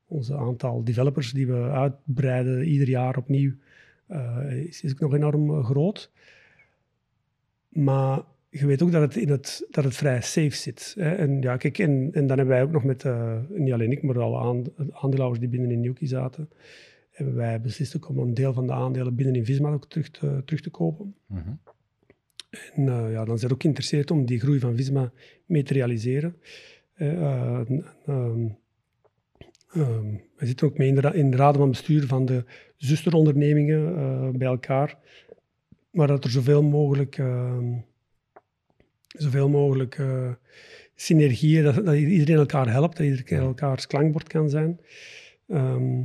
onze 0.07 0.37
aantal 0.37 0.83
developers 0.83 1.31
die 1.31 1.47
we 1.47 1.69
uitbreiden 1.69 2.67
ieder 2.67 2.89
jaar 2.89 3.17
opnieuw 3.17 3.53
is, 4.49 4.81
is 4.81 4.91
ook 4.91 4.99
nog 4.99 5.13
enorm 5.13 5.63
groot. 5.63 6.11
Maar 7.69 8.23
je 8.59 8.65
weet 8.65 8.81
ook 8.81 8.91
dat 8.91 9.01
het, 9.01 9.15
in 9.15 9.29
het, 9.29 9.67
dat 9.69 9.83
het 9.83 9.95
vrij 9.95 10.21
safe 10.21 10.55
zit. 10.55 10.95
Hè? 10.97 11.15
En, 11.15 11.41
ja, 11.41 11.57
kijk, 11.57 11.79
en, 11.79 12.09
en 12.11 12.27
dan 12.27 12.37
hebben 12.37 12.55
wij 12.55 12.63
ook 12.63 12.71
nog 12.71 12.83
met, 12.83 13.03
uh, 13.03 13.37
niet 13.49 13.73
alleen 13.73 13.91
ik, 13.91 14.03
maar 14.03 14.19
alle 14.19 14.63
aandeelhouders 14.91 15.39
die 15.39 15.49
binnen 15.49 15.71
in 15.71 15.81
Yuki 15.81 16.07
zaten, 16.07 16.49
hebben 17.11 17.35
wij 17.35 17.61
beslist 17.61 17.95
ook 17.95 18.09
om 18.09 18.17
een 18.17 18.33
deel 18.33 18.53
van 18.53 18.67
de 18.67 18.73
aandelen 18.73 19.15
binnen 19.15 19.35
in 19.35 19.45
Visma 19.45 19.71
ook 19.71 19.85
terug 19.85 20.09
te, 20.09 20.41
terug 20.45 20.61
te 20.61 20.69
kopen. 20.69 21.15
Mhm. 21.27 21.49
En 22.73 22.85
uh, 22.85 23.11
ja, 23.11 23.25
dan 23.25 23.37
zijn 23.37 23.49
we 23.49 23.55
ook 23.55 23.61
geïnteresseerd 23.61 24.11
om 24.11 24.25
die 24.25 24.39
groei 24.39 24.59
van 24.59 24.75
Visma 24.75 25.11
mee 25.45 25.63
te 25.63 25.73
realiseren. 25.73 26.35
Uh, 26.97 27.59
um, 28.07 28.57
um, 29.75 30.21
wij 30.37 30.47
zitten 30.47 30.67
ook 30.67 30.77
mee 30.77 30.87
in 30.87 30.95
de, 30.95 31.11
in 31.13 31.31
de 31.31 31.37
raden 31.37 31.59
van 31.59 31.69
bestuur 31.69 32.07
van 32.07 32.25
de 32.25 32.43
zusterondernemingen 32.75 34.37
bij 34.37 34.47
elkaar, 34.47 34.97
maar 35.91 36.07
dat 36.07 36.23
er 36.23 36.29
zoveel 36.29 36.63
mogelijk 36.63 37.17
ehm, 37.17 37.73
zoveel 39.17 39.49
mogelijk 39.49 39.97
uh, 39.97 40.31
synergieën, 40.95 41.63
dat, 41.63 41.85
dat, 41.85 41.95
iedereen 41.95 42.35
elkaar 42.35 42.71
helpt, 42.71 42.97
dat 42.97 43.05
iedereen 43.05 43.39
elkaars 43.39 43.87
klankbord 43.87 44.27
kan 44.27 44.49
zijn. 44.49 44.79
Ehm, 45.47 46.01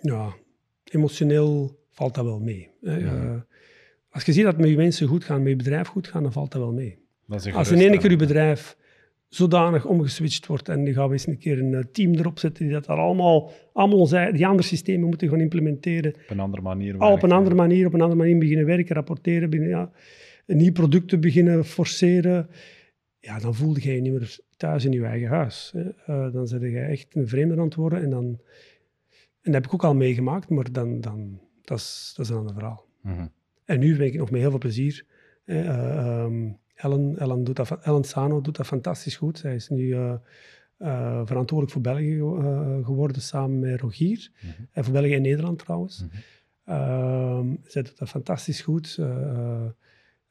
ja, 0.00 0.34
emotioneel 0.84 1.78
valt 1.90 2.14
dat 2.14 2.24
wel 2.24 2.40
mee. 2.40 2.70
Uh, 2.80 3.34
als 4.10 4.24
je 4.24 4.32
ziet 4.32 4.44
dat 4.44 4.52
het 4.52 4.60
met 4.60 4.70
je 4.70 4.76
mensen 4.76 5.08
goed 5.08 5.24
gaat, 5.24 5.38
met 5.38 5.48
je 5.48 5.56
bedrijf 5.56 5.88
goed 5.88 6.08
gaat, 6.08 6.22
dan 6.22 6.32
valt 6.32 6.52
dat 6.52 6.60
wel 6.60 6.72
mee. 6.72 6.98
als 7.52 7.70
in 7.70 7.80
één 7.80 7.98
keer 7.98 8.10
je 8.10 8.16
bedrijf 8.16 8.76
zodanig 9.28 9.86
omgeswitcht 9.86 10.46
wordt 10.46 10.68
en 10.68 10.84
dan 10.84 10.94
gaan 10.94 11.06
we 11.06 11.12
eens 11.12 11.26
een 11.26 11.38
keer 11.38 11.58
een 11.58 11.74
eh, 11.74 11.84
team 11.92 12.14
erop 12.14 12.38
zetten 12.38 12.64
die 12.64 12.72
dat 12.72 12.84
daar 12.84 12.96
allemaal, 12.96 13.50
allemaal 13.72 13.98
onze, 13.98 14.30
die 14.32 14.46
andere 14.46 14.68
systemen 14.68 15.08
moeten 15.08 15.28
gaan 15.28 15.40
implementeren. 15.40 16.14
Op 16.14 16.30
een 16.30 16.40
andere 16.40 16.62
manier. 16.62 16.98
Al 16.98 17.12
op 17.12 17.22
een 17.22 17.32
andere 17.32 17.54
manier, 17.54 17.86
op 17.86 17.94
een 17.94 18.00
andere 18.00 18.20
manier 18.20 18.38
beginnen 18.38 18.66
werken, 18.66 18.94
rapporteren. 18.94 19.50
Binnen, 19.50 19.68
ja 19.68 19.90
een 20.48 20.56
nieuw 20.56 20.72
product 20.72 21.08
te 21.08 21.18
beginnen 21.18 21.64
forceren, 21.64 22.48
ja, 23.18 23.38
dan 23.38 23.54
voelde 23.54 23.82
je 23.82 23.94
je 23.94 24.00
niet 24.00 24.12
meer 24.12 24.38
thuis 24.56 24.84
in 24.84 24.92
je 24.92 25.04
eigen 25.04 25.28
huis. 25.28 25.72
Hè. 25.74 25.84
Uh, 25.84 26.32
dan 26.32 26.46
zit 26.46 26.60
je 26.60 26.80
echt 26.80 27.16
een 27.16 27.28
vreemde 27.28 27.56
aan 27.56 27.64
het 27.64 27.74
worden. 27.74 28.02
En, 28.02 28.10
dan, 28.10 28.24
en 29.40 29.52
dat 29.52 29.54
heb 29.54 29.64
ik 29.64 29.74
ook 29.74 29.84
al 29.84 29.94
meegemaakt, 29.94 30.48
maar 30.48 30.72
dan, 30.72 31.00
dan, 31.00 31.40
dat, 31.62 31.78
is, 31.78 32.12
dat 32.16 32.24
is 32.24 32.30
een 32.30 32.38
ander 32.38 32.54
verhaal. 32.54 32.86
Mhm. 33.02 33.26
En 33.64 33.78
nu 33.78 33.96
ben 33.96 34.06
ik 34.06 34.14
nog 34.14 34.30
met 34.30 34.40
heel 34.40 34.50
veel 34.50 34.58
plezier. 34.58 35.04
Uh, 35.44 36.22
um, 36.24 36.58
Ellen, 36.74 37.18
Ellen, 37.18 37.44
doet 37.44 37.56
dat, 37.56 37.78
Ellen 37.82 38.04
Sano 38.04 38.40
doet 38.40 38.56
dat 38.56 38.66
fantastisch 38.66 39.16
goed. 39.16 39.38
Zij 39.38 39.54
is 39.54 39.68
nu 39.68 39.86
uh, 39.86 40.14
verantwoordelijk 41.24 41.70
voor 41.70 41.80
België 41.80 42.16
geworden 42.84 43.22
samen 43.22 43.58
met 43.58 43.80
Rogier. 43.80 44.30
Mm 44.40 44.68
En 44.72 44.84
voor 44.84 44.92
België 44.92 45.14
en 45.14 45.22
Nederland 45.22 45.58
trouwens. 45.58 46.02
Mm 46.02 46.10
-hmm. 46.64 47.58
zij 47.64 47.82
doet 47.82 47.98
dat 47.98 48.08
fantastisch 48.08 48.60
goed. 48.60 48.98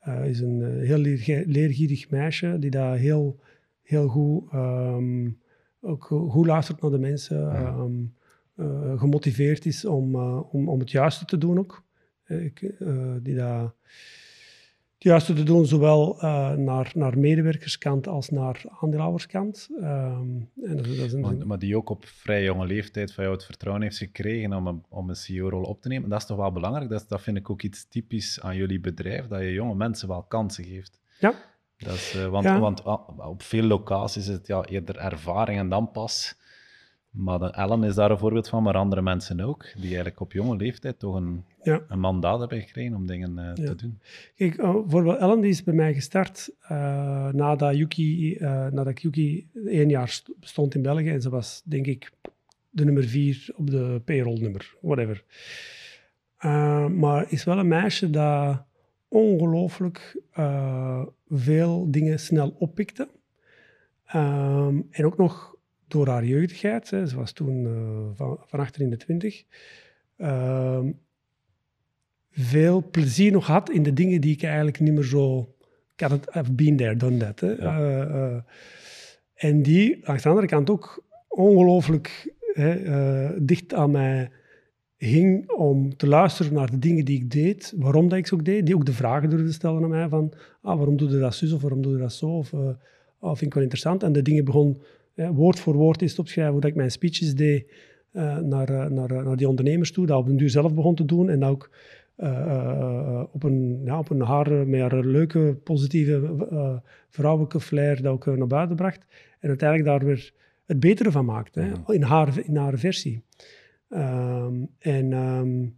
Uh, 0.08 0.30
is 0.30 0.40
een 0.40 0.60
uh, 0.60 0.88
heel 0.88 0.98
leergierig 1.46 2.10
meisje 2.10 2.60
die 2.60 2.70
daar 2.70 2.98
heel, 2.98 3.40
heel 3.82 4.08
goed, 4.08 4.54
um, 4.54 5.40
ook 5.80 6.04
goed 6.04 6.46
luistert 6.46 6.82
naar 6.82 6.92
de 6.92 7.00
mensen, 7.00 7.56
um, 7.66 8.14
uh, 8.56 9.00
gemotiveerd 9.00 9.66
is 9.66 9.86
om, 9.86 10.16
om, 10.42 10.70
om 10.70 10.80
het 10.80 10.92
juiste 10.92 11.26
te 11.26 11.38
doen 11.38 11.60
ook. 11.60 11.86
Ik, 12.28 12.74
die 13.22 13.36
daar 13.36 13.74
het 14.98 15.06
juiste 15.06 15.34
te 15.34 15.44
doen, 15.44 15.66
zowel 15.66 16.16
uh, 16.16 16.52
naar, 16.52 16.92
naar 16.96 17.18
medewerkerskant 17.18 18.08
als 18.08 18.30
naar 18.30 18.64
aandeelhouderskant. 18.80 19.68
Um, 19.80 20.50
en 20.64 20.76
dat, 20.78 20.98
dat 20.98 21.20
maar, 21.20 21.48
maar, 21.48 21.60
die 21.60 21.78
ook 21.78 21.90
op 21.90 22.06
vrij 22.06 22.44
jonge 22.44 22.66
leeftijd 22.66 23.14
van 23.14 23.24
jou 23.24 23.36
het 23.36 23.46
vertrouwen 23.46 23.84
heeft 23.84 23.98
gekregen 23.98 24.54
om 24.54 24.68
een, 24.68 24.84
om 24.90 25.10
een 25.10 25.16
CEO-rol 25.16 25.64
op 25.64 25.82
te 25.82 25.88
nemen. 25.88 26.10
Dat 26.10 26.20
is 26.20 26.26
toch 26.26 26.38
wel 26.38 26.52
belangrijk? 26.52 26.90
Dat, 26.90 27.06
dat 27.08 27.22
vind 27.22 27.38
ik 27.38 27.50
ook 27.50 27.62
iets 27.62 27.88
typisch 27.88 28.42
aan 28.42 28.56
jullie 28.56 28.80
bedrijf, 28.80 29.28
dat 29.28 29.40
je 29.40 29.52
jonge 29.52 29.76
mensen 29.76 30.08
wel 30.08 30.24
kansen 30.24 30.64
geeft. 30.64 31.00
Ja. 31.20 31.34
Dat 31.78 31.94
is, 31.94 32.16
uh, 32.16 32.28
want, 32.28 32.46
ja. 32.46 32.60
want 32.60 32.82
uh, 32.86 32.98
op 33.18 33.42
veel 33.42 33.64
locaties 33.64 34.28
is 34.28 34.34
het 34.34 34.48
ja, 34.48 34.66
eerder 34.66 34.98
ervaring 34.98 35.60
en 35.60 35.70
dan 35.70 35.92
pas 35.92 36.36
maar 37.10 37.42
Ellen 37.42 37.84
is 37.84 37.96
daar 37.96 38.12
een 38.12 38.18
voorbeeld 38.18 38.50
van, 38.50 38.64
maar 38.64 38.76
andere 38.76 39.02
mensen 39.02 39.40
ook, 39.40 39.66
die 39.74 39.86
eigenlijk 39.86 40.20
op 40.20 40.32
jonge 40.32 40.56
leeftijd 40.56 41.00
toch 41.00 41.16
een, 41.16 41.44
ja. 41.64 41.82
een 41.88 42.00
mandaat 42.00 42.40
hebben 42.40 42.62
gekregen 42.62 42.96
om 42.96 43.08
dingen 43.08 43.32
uh, 43.32 43.46
ja. 43.46 43.54
te 43.54 43.76
doen. 43.76 44.00
Kijk, 44.36 44.58
uh, 44.58 44.72
bijvoorbeeld 44.72 45.18
Ellen 45.18 45.42
die 45.42 45.50
is 45.50 45.64
bij 45.64 45.74
mij 45.74 45.94
gestart 45.94 46.50
uh, 46.64 46.70
nadat, 47.32 47.76
Yuki, 47.76 48.38
nadat 48.72 49.02
Yuki 49.02 49.48
één 49.66 49.90
jaar 49.90 50.22
bestond 50.40 50.76
in 50.76 50.82
België 50.82 51.10
en 51.10 51.22
ze 51.22 51.30
was, 51.30 51.62
denk 51.66 51.86
ik, 51.86 52.12
de 52.70 52.86
nummer 52.86 53.04
vier 53.04 53.50
op 53.56 53.70
de 53.70 54.02
payroll-nummer, 54.06 54.76
whatever. 54.82 55.24
maar 56.90 57.32
is 57.32 57.44
wel 57.44 57.58
een 57.58 57.68
meisje 57.68 58.10
dat 58.10 58.64
ongelooflijk 59.08 60.22
veel 61.30 61.92
dingen 61.92 62.20
snel 62.20 62.56
oppikte. 62.60 63.08
Um, 64.16 64.88
en 64.90 65.06
ook 65.06 65.18
nog 65.18 65.57
door 65.88 66.08
haar 66.08 66.26
jeugdigheid, 66.26 66.90
hè, 66.90 67.08
ze 67.08 67.16
was 67.16 67.32
toen 67.32 67.64
uh, 67.64 68.08
van, 68.14 68.40
van 68.46 68.60
achter 68.60 68.82
in 68.82 68.90
de 68.90 68.98
twintig, 68.98 69.44
uh, 70.18 70.80
veel 72.32 72.90
plezier 72.92 73.32
nog 73.32 73.48
had 73.48 73.70
in 73.70 73.84
de 73.84 73.94
dingen 73.94 74.22
die 74.22 74.34
ik 74.34 74.44
eigenlijk 74.44 74.80
niet 74.80 74.94
meer 74.94 75.04
zo... 75.04 75.56
Ik 75.94 76.00
had 76.00 76.12
het, 76.12 76.36
I've 76.36 76.54
been 76.54 76.76
there, 76.76 76.96
done 76.96 77.18
that. 77.18 77.40
Hè. 77.40 77.52
Ja. 77.52 78.06
Uh, 78.08 78.38
en 79.34 79.62
die, 79.62 80.08
aan 80.08 80.18
de 80.18 80.30
andere 80.30 80.48
kant 80.48 80.70
ook 80.70 81.06
ongelooflijk 81.28 82.36
dicht 83.40 83.74
aan 83.74 83.92
mij 83.92 84.32
hing 84.98 85.52
om 85.52 85.98
te 85.98 86.08
luisteren 86.08 86.54
naar 86.54 86.72
de 86.72 86.80
dingen 86.80 87.06
die 87.06 87.22
ik 87.22 87.32
deed, 87.32 87.74
waarom 87.76 88.10
dat 88.10 88.18
ik 88.18 88.28
ze 88.28 88.34
ook 88.34 88.46
deed, 88.46 88.66
die 88.66 88.76
ook 88.76 88.86
de 88.86 88.94
vragen 88.94 89.30
durfde 89.30 89.52
stellen 89.52 89.84
aan 89.84 89.90
mij 89.90 90.10
van, 90.10 90.34
ah, 90.62 90.78
waarom 90.78 90.98
doe 90.98 91.10
je 91.10 91.20
dat 91.20 91.36
zo 91.36 91.56
of 91.56 91.62
waarom 91.62 91.82
doe 91.82 91.92
je 91.92 91.98
dat 91.98 92.14
zo, 92.14 92.30
of 92.30 92.50
vind 93.20 93.42
ik 93.42 93.54
wel 93.54 93.64
interessant. 93.64 94.04
En 94.04 94.12
de 94.12 94.22
dingen 94.22 94.46
begon 94.46 94.82
woord 95.26 95.60
voor 95.60 95.76
woord 95.76 96.02
eens 96.02 96.14
te 96.14 96.22
opschrijven, 96.22 96.54
hoe 96.54 96.62
dat 96.62 96.70
ik 96.70 96.76
mijn 96.76 96.92
speeches 96.92 97.36
deed 97.36 97.72
uh, 98.14 98.38
naar, 98.38 98.70
uh, 98.70 98.86
naar, 98.86 99.24
naar 99.24 99.36
die 99.36 99.50
ondernemers 99.50 99.92
toe, 99.92 100.06
dat 100.06 100.18
op 100.18 100.28
een 100.28 100.38
duur 100.38 100.50
zelf 100.50 100.74
begon 100.74 100.96
te 100.96 101.06
doen 101.06 101.30
en 101.30 101.40
dat 101.40 101.50
ook 101.50 101.70
op, 103.32 103.44
een, 103.44 103.82
ja, 103.84 104.00
op 104.00 104.10
een 104.10 104.22
haar, 104.22 104.50
haar 104.80 105.06
leuke, 105.06 105.58
positieve, 105.64 106.82
vrouwelijke 107.10 107.60
flair 107.60 108.02
dat 108.02 108.14
ook 108.14 108.26
naar 108.26 108.48
buiten 108.48 108.76
bracht. 108.76 109.06
En 109.40 109.50
uiteindelijk 109.50 109.90
daar 109.90 110.06
weer 110.06 110.34
het 110.66 110.80
betere 110.80 111.12
van 111.12 111.26
maakte, 111.26 111.60
hè, 111.60 111.94
in, 111.94 112.02
haar, 112.02 112.40
in 112.44 112.56
haar 112.56 112.78
versie. 112.78 113.24
Um, 113.90 114.70
en, 114.80 115.14
um, 115.14 115.78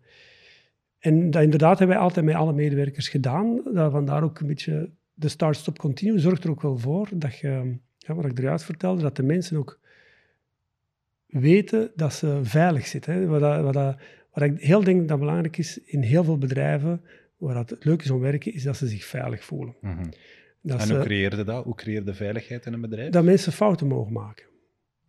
en 0.99 1.31
dat 1.31 1.43
inderdaad 1.43 1.77
hebben 1.77 1.95
wij 1.95 2.05
altijd 2.05 2.25
met 2.25 2.35
alle 2.35 2.53
medewerkers 2.53 3.09
gedaan. 3.09 3.61
Dat 3.73 3.91
vandaar 3.91 4.23
ook 4.23 4.39
een 4.39 4.47
beetje 4.47 4.89
de 5.13 5.27
start-stop 5.27 5.77
continue 5.77 6.19
zorgt 6.19 6.43
er 6.43 6.49
ook 6.49 6.61
wel 6.61 6.77
voor 6.77 7.09
dat 7.13 7.37
je, 7.37 7.77
ja, 8.09 8.21
wat 8.21 8.31
ik 8.31 8.39
eruit 8.39 8.63
vertelde, 8.63 9.01
dat 9.01 9.15
de 9.15 9.23
mensen 9.23 9.57
ook 9.57 9.79
weten 11.25 11.91
dat 11.95 12.13
ze 12.13 12.39
veilig 12.43 12.87
zitten. 12.87 13.13
Hè. 13.13 13.25
Wat, 13.25 13.39
dat, 13.39 13.61
wat, 13.61 13.73
dat, 13.73 13.97
wat 14.33 14.43
ik 14.43 14.59
heel 14.59 14.83
denk 14.83 15.07
dat 15.07 15.19
belangrijk 15.19 15.57
is 15.57 15.79
in 15.83 16.01
heel 16.01 16.23
veel 16.23 16.37
bedrijven, 16.37 17.01
waar 17.37 17.55
het 17.55 17.75
leuk 17.79 18.01
is 18.01 18.09
om 18.09 18.19
werken, 18.19 18.53
is 18.53 18.63
dat 18.63 18.77
ze 18.77 18.87
zich 18.87 19.05
veilig 19.05 19.43
voelen. 19.43 19.75
Mm 19.81 19.91
-hmm. 19.91 20.79
en 20.79 20.89
hoe 20.89 21.03
creëerde 21.03 21.43
dat? 21.43 21.63
Hoe 21.63 21.75
creëerde 21.75 22.13
veiligheid 22.13 22.65
in 22.65 22.73
een 22.73 22.81
bedrijf? 22.81 23.11
Dat 23.11 23.23
mensen 23.23 23.51
fouten 23.51 23.87
mogen 23.87 24.13
maken. 24.13 24.45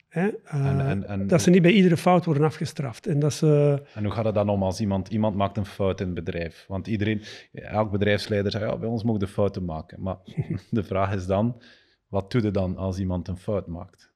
Hè? 0.09 0.29
Uh, 0.55 0.91
en, 0.91 1.09
en, 1.09 1.27
dat 1.27 1.43
ze 1.43 1.51
niet 1.51 1.63
bij 1.63 1.71
iedere 1.71 1.97
fout 1.97 2.25
worden 2.25 2.45
afgestraft. 2.45 3.07
En, 3.07 3.19
dat 3.19 3.33
ze... 3.33 3.83
en 3.95 4.05
hoe 4.05 4.13
gaat 4.13 4.25
het 4.25 4.35
dan 4.35 4.49
om 4.49 4.63
als 4.63 4.81
iemand, 4.81 5.09
iemand 5.09 5.37
maakt 5.37 5.57
een 5.57 5.67
fout 5.67 6.01
in 6.01 6.07
het 6.07 6.15
bedrijf? 6.15 6.65
Want 6.69 6.87
iedereen, 6.87 7.23
elk 7.53 7.91
bedrijfsleider 7.91 8.53
zegt, 8.53 8.65
ja, 8.65 8.77
bij 8.77 8.89
ons 8.89 9.03
mogen 9.03 9.21
de 9.21 9.27
fouten 9.27 9.65
maken. 9.65 10.03
Maar 10.03 10.17
de 10.71 10.83
vraag 10.83 11.15
is 11.15 11.27
dan, 11.27 11.63
wat 12.11 12.31
doe 12.31 12.43
je 12.43 12.51
dan 12.51 12.77
als 12.77 12.99
iemand 12.99 13.29
een 13.29 13.37
fout 13.37 13.67
maakt? 13.67 14.13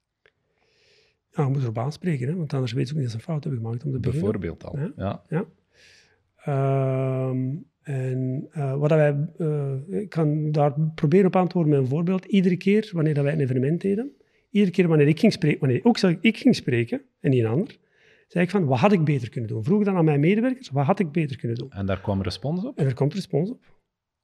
Ja, 1.30 1.44
je 1.44 1.50
moet 1.50 1.62
erop 1.62 1.78
aanspreken, 1.78 2.28
hè? 2.28 2.34
want 2.34 2.52
anders 2.52 2.72
weet 2.72 2.88
ze 2.88 2.94
ook 2.94 3.00
niet 3.00 3.10
dat 3.10 3.20
ze 3.20 3.26
een 3.26 3.32
fout 3.32 3.44
hebben 3.44 3.62
gemaakt. 3.62 3.84
Om 3.84 3.92
te 3.92 4.10
Bijvoorbeeld 4.10 4.64
al, 4.64 4.78
ja. 4.78 4.92
ja. 4.96 5.22
ja. 5.28 5.44
Um, 7.28 7.66
en 7.82 8.48
uh, 8.56 8.76
wat 8.76 8.90
wij, 8.90 9.28
uh, 9.38 9.72
ik 9.88 10.08
kan 10.08 10.52
daar 10.52 10.80
proberen 10.94 11.26
op 11.26 11.36
antwoorden 11.36 11.72
met 11.72 11.80
een 11.80 11.88
voorbeeld. 11.88 12.24
Iedere 12.24 12.56
keer 12.56 12.90
wanneer 12.92 13.14
dat 13.14 13.24
wij 13.24 13.32
een 13.32 13.40
evenement 13.40 13.80
deden, 13.80 14.12
iedere 14.50 14.72
keer 14.72 14.88
wanneer 14.88 15.08
ik 15.08 15.20
ging 15.20 15.32
spreken, 15.32 15.60
wanneer 15.60 15.80
ook 15.82 15.98
ik 16.20 16.36
ging 16.36 16.54
spreken 16.54 17.02
en 17.20 17.30
niet 17.30 17.44
een 17.44 17.50
ander, 17.50 17.78
zei 18.28 18.44
ik 18.44 18.50
van, 18.50 18.64
wat 18.64 18.78
had 18.78 18.92
ik 18.92 19.04
beter 19.04 19.28
kunnen 19.28 19.50
doen? 19.50 19.64
Vroeg 19.64 19.84
dan 19.84 19.96
aan 19.96 20.04
mijn 20.04 20.20
medewerkers, 20.20 20.70
wat 20.70 20.86
had 20.86 20.98
ik 20.98 21.12
beter 21.12 21.36
kunnen 21.36 21.58
doen? 21.58 21.70
En 21.70 21.86
daar 21.86 22.00
kwam 22.00 22.22
respons 22.22 22.64
op? 22.64 22.78
En 22.78 22.86
er 22.86 22.94
komt 22.94 23.14
respons 23.14 23.50
op. 23.50 23.72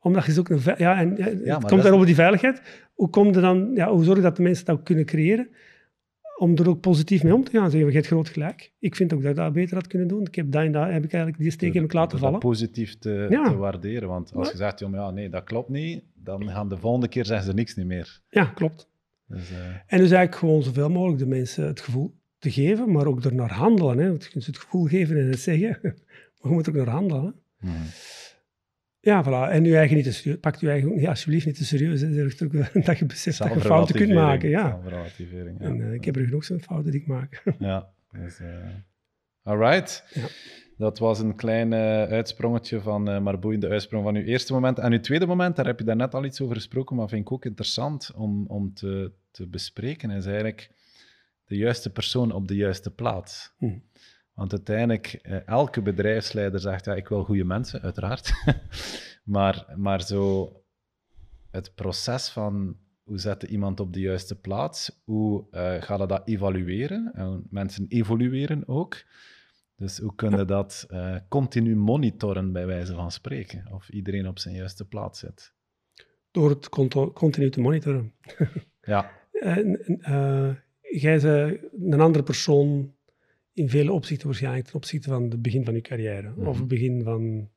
Omdat 0.01 0.25
je 0.25 0.43
een... 0.45 0.75
Ja, 0.77 0.99
en 0.99 1.17
ja, 1.17 1.27
ja, 1.45 1.59
het 1.59 1.69
komt 1.69 1.83
daar 1.83 1.93
over 1.93 2.07
die 2.07 2.15
veiligheid. 2.15 2.63
Hoe, 2.95 3.11
kom 3.11 3.27
je 3.27 3.41
dan, 3.41 3.71
ja, 3.75 3.91
hoe 3.91 4.05
zorg 4.05 4.17
je 4.17 4.23
dat 4.23 4.37
de 4.37 4.43
mensen 4.43 4.65
dat 4.65 4.79
ook 4.79 4.85
kunnen 4.85 5.05
creëren? 5.05 5.49
Om 6.37 6.57
er 6.57 6.69
ook 6.69 6.81
positief 6.81 7.23
mee 7.23 7.35
om 7.35 7.45
te 7.45 7.51
gaan. 7.51 7.71
Zeggen, 7.71 7.89
je 7.89 7.95
hebt 7.95 8.07
groot 8.07 8.29
gelijk. 8.29 8.73
Ik 8.79 8.97
vind 8.97 9.13
ook 9.13 9.23
dat 9.23 9.31
ik 9.31 9.37
dat 9.37 9.53
beter 9.53 9.75
had 9.75 9.87
kunnen 9.87 10.09
doen. 10.09 10.27
Ik 10.27 10.35
heb, 10.35 10.53
dat 10.53 10.73
daar 10.73 10.93
heb 10.93 11.05
ik 11.05 11.13
eigenlijk 11.13 11.43
die 11.43 11.51
steek 11.51 11.75
in 11.75 11.87
laten 11.89 12.19
vallen. 12.19 12.39
positief 12.39 12.99
te, 12.99 13.27
te, 13.29 13.57
waarderen. 13.57 14.09
Want 14.09 14.33
als 14.35 14.51
je 14.51 14.57
zegt, 14.57 14.79
ja, 14.79 15.11
nee, 15.11 15.29
dat 15.29 15.45
klopt 15.45 15.69
niet, 15.69 16.03
dan 16.15 16.49
gaan 16.49 16.69
de 16.69 16.77
volgende 16.77 17.09
keer 17.09 17.25
zeggen 17.25 17.47
ze 17.47 17.53
niks 17.53 17.75
niet 17.75 17.87
meer. 17.87 18.21
Ja, 18.29 18.45
klopt. 18.45 18.89
Dus, 19.27 19.51
uh... 19.51 19.59
En 19.87 19.99
dus 19.99 20.11
eigenlijk 20.11 20.35
gewoon 20.35 20.63
zoveel 20.63 20.91
mogelijk 20.91 21.19
de 21.19 21.27
mensen 21.27 21.67
het 21.67 21.81
gevoel 21.81 22.15
te 22.39 22.51
geven, 22.51 22.93
maar 22.93 23.07
ook 23.07 23.25
er 23.25 23.35
naar 23.35 23.53
handelen. 23.53 23.99
Hè. 23.99 24.09
Want 24.09 24.25
je 24.25 24.31
kunt 24.31 24.47
het 24.47 24.59
gevoel 24.59 24.85
geven 24.85 25.19
en 25.19 25.29
het 25.29 25.41
zeggen, 25.41 25.79
maar 25.83 25.93
je 26.43 26.49
moet 26.49 26.69
ook 26.69 26.75
naar 26.75 26.89
handelen. 26.89 27.35
Mm. 27.59 27.73
Ja, 29.01 29.25
voilà. 29.25 29.53
En 29.53 29.65
je 29.65 29.77
eigen 29.77 29.97
niet 29.97 30.05
te 30.05 30.13
serieus. 30.13 30.41
Pak 30.41 30.57
je 30.57 30.71
eigen 30.71 30.95
niet, 30.95 31.07
alsjeblieft 31.07 31.47
niet 31.47 31.57
te 31.57 31.65
serieus. 31.65 32.01
Hè. 32.01 32.13
Zorg 32.13 32.43
ook 32.43 32.53
dat 32.87 32.99
je 32.99 33.07
beseft 33.07 33.39
dat 33.39 33.55
je 33.55 33.61
fouten 33.61 33.95
kunt 33.95 34.13
maken. 34.13 34.49
Ja. 34.49 34.81
ja. 34.89 35.05
En 35.59 35.77
uh, 35.77 35.93
ik 35.93 36.05
heb 36.05 36.17
er 36.17 36.25
genoeg 36.25 36.45
zo'n 36.45 36.61
fouten 36.61 36.91
die 36.91 37.01
ik 37.01 37.07
maak. 37.07 37.43
ja, 37.59 37.89
dus, 38.13 38.41
uh... 38.41 38.49
all 39.43 39.59
right. 39.59 40.05
Ja. 40.15 40.27
Dat 40.77 40.99
was 40.99 41.19
een 41.19 41.37
klein 41.37 41.73
uh, 41.73 42.03
uitsprongetje 42.03 42.81
van, 42.81 43.09
uh, 43.09 43.21
maar 43.21 43.39
boeiende 43.39 43.69
uitsprong 43.69 44.05
van 44.05 44.15
uw 44.15 44.23
eerste 44.23 44.53
moment. 44.53 44.79
En 44.79 44.93
uw 44.93 45.01
tweede 45.01 45.27
moment, 45.27 45.57
daar 45.57 45.67
heb 45.67 45.79
je 45.79 45.95
net 45.95 46.15
al 46.15 46.25
iets 46.25 46.41
over 46.41 46.55
gesproken, 46.55 46.97
maar 46.97 47.09
vind 47.09 47.21
ik 47.21 47.33
ook 47.33 47.45
interessant 47.45 48.13
om, 48.15 48.47
om 48.47 48.75
te, 48.75 49.13
te 49.31 49.47
bespreken, 49.47 50.11
is 50.11 50.27
eigenlijk 50.27 50.71
de 51.45 51.57
juiste 51.57 51.91
persoon 51.91 52.33
op 52.33 52.49
de 52.49 52.55
juiste 52.55 52.91
plaats. 52.91 53.55
Hm. 53.59 53.79
Want 54.41 54.53
uiteindelijk, 54.53 55.19
uh, 55.23 55.47
elke 55.49 55.83
bedrijfsleider 55.83 56.61
zegt, 56.61 56.85
ja, 56.85 56.95
ik 56.95 57.09
wil 57.09 57.25
goede 57.25 57.45
mensen, 57.45 57.81
uiteraard. 57.81 58.33
maar, 59.25 59.67
maar 59.77 60.03
zo 60.03 60.53
het 61.51 61.75
proces 61.75 62.29
van 62.29 62.77
hoe 63.03 63.19
zet 63.19 63.41
je 63.41 63.49
iemand 63.49 63.81
op 63.81 63.93
de 63.93 64.01
juiste 64.01 64.41
plaats, 64.41 65.01
hoe 65.05 65.47
ga 65.81 65.97
je 65.97 66.07
dat 66.07 66.23
evalueren? 66.25 67.13
En 67.15 67.47
mensen 67.51 67.87
evolueren 67.89 68.69
ook. 68.69 69.05
Dus 69.77 69.99
hoe 69.99 70.15
kunnen 70.15 70.47
dat 70.47 70.87
uh, 70.91 71.17
continu 71.29 71.77
monitoren, 71.77 72.53
bij 72.53 72.67
wijze 72.67 72.95
van 72.95 73.11
spreken? 73.11 73.73
Of 73.73 73.89
iedereen 73.89 74.29
op 74.29 74.39
zijn 74.39 74.55
juiste 74.55 74.85
plaats 74.85 75.19
zit? 75.19 75.55
Door 76.31 76.51
het 76.51 76.69
continu 77.13 77.51
te 77.51 77.61
monitoren. 77.61 78.15
ja. 78.83 79.11
En, 79.41 79.81
uh, 80.01 80.55
jij 80.81 81.21
bent 81.21 81.61
een 81.93 82.01
andere 82.01 82.25
persoon 82.25 82.95
in 83.53 83.69
vele 83.69 83.93
opzichten 83.93 84.27
waarschijnlijk 84.27 84.65
ten 84.67 84.75
opzichte 84.75 85.09
van 85.09 85.31
het 85.31 85.43
begin 85.43 85.65
van 85.65 85.75
je 85.75 85.81
carrière. 85.81 86.29
Mm 86.29 86.35
-hmm. 86.35 86.47
Of 86.47 86.59
het 86.59 86.69
begin 86.69 87.03
van... 87.03 87.51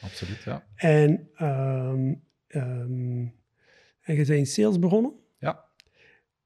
Absoluut, 0.00 0.42
ja. 0.42 0.66
En, 0.74 1.28
um, 1.40 2.22
um, 2.48 3.34
en 4.00 4.14
je 4.14 4.24
bent 4.24 4.28
in 4.28 4.46
sales 4.46 4.78
begonnen. 4.78 5.12
Ja. 5.38 5.64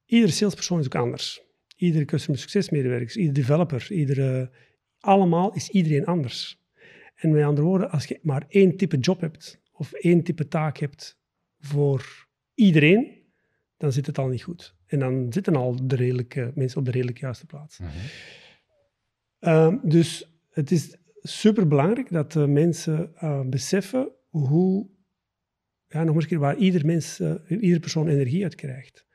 Iedere 0.05 0.33
salespersoon 0.33 0.79
is 0.79 0.87
ook 0.87 0.95
anders. 0.95 1.43
Iedere 1.77 2.05
customer 2.05 2.41
success 2.41 2.71
medewerker, 2.71 3.17
iedere 3.17 3.33
developer, 3.33 3.93
iedere 3.93 4.51
allemaal 4.99 5.53
is 5.53 5.69
iedereen 5.69 6.05
anders. 6.05 6.61
En 7.15 7.31
met 7.31 7.45
andere 7.45 7.67
woorden, 7.67 7.91
als 7.91 8.05
je 8.05 8.19
maar 8.23 8.45
één 8.49 8.77
type 8.77 8.99
job 8.99 9.21
hebt 9.21 9.61
of 9.73 9.93
één 9.93 10.23
type 10.23 10.49
taak 10.49 10.79
hebt 10.79 11.19
voor 11.59 12.29
iedereen, 12.55 13.21
dan 13.77 13.93
zit 13.93 14.07
het 14.07 14.19
al 14.19 14.29
niet 14.29 14.43
goed. 14.43 14.75
En 14.87 14.99
dan 14.99 15.33
zitten 15.33 15.57
al 15.57 15.87
de 15.87 15.97
redelijke 15.97 16.53
mensen 16.55 16.79
op 16.79 16.85
de 16.85 16.91
redelijk 16.91 17.19
juiste 17.19 17.47
plaats. 17.47 17.79
Mm 17.79 17.87
-hmm. 17.87 18.01
Dus 19.83 20.31
het 20.51 20.71
is 20.71 20.97
superbelangrijk 21.23 22.11
dat 22.11 22.33
de 22.33 22.47
mensen 22.47 23.13
uh, 23.23 23.41
beseffen 23.41 24.13
hoe, 24.29 24.89
ja, 25.87 26.05
nog 26.05 26.15
eens 26.15 26.27
keer, 26.27 26.39
waar 26.39 26.57
ieder 26.57 26.87
mens, 26.87 27.21
uh, 27.21 27.35
ieder 27.49 27.81
persoon 27.81 28.09
energie 28.09 28.43
uit 28.43 28.55
krijgt. 28.55 29.07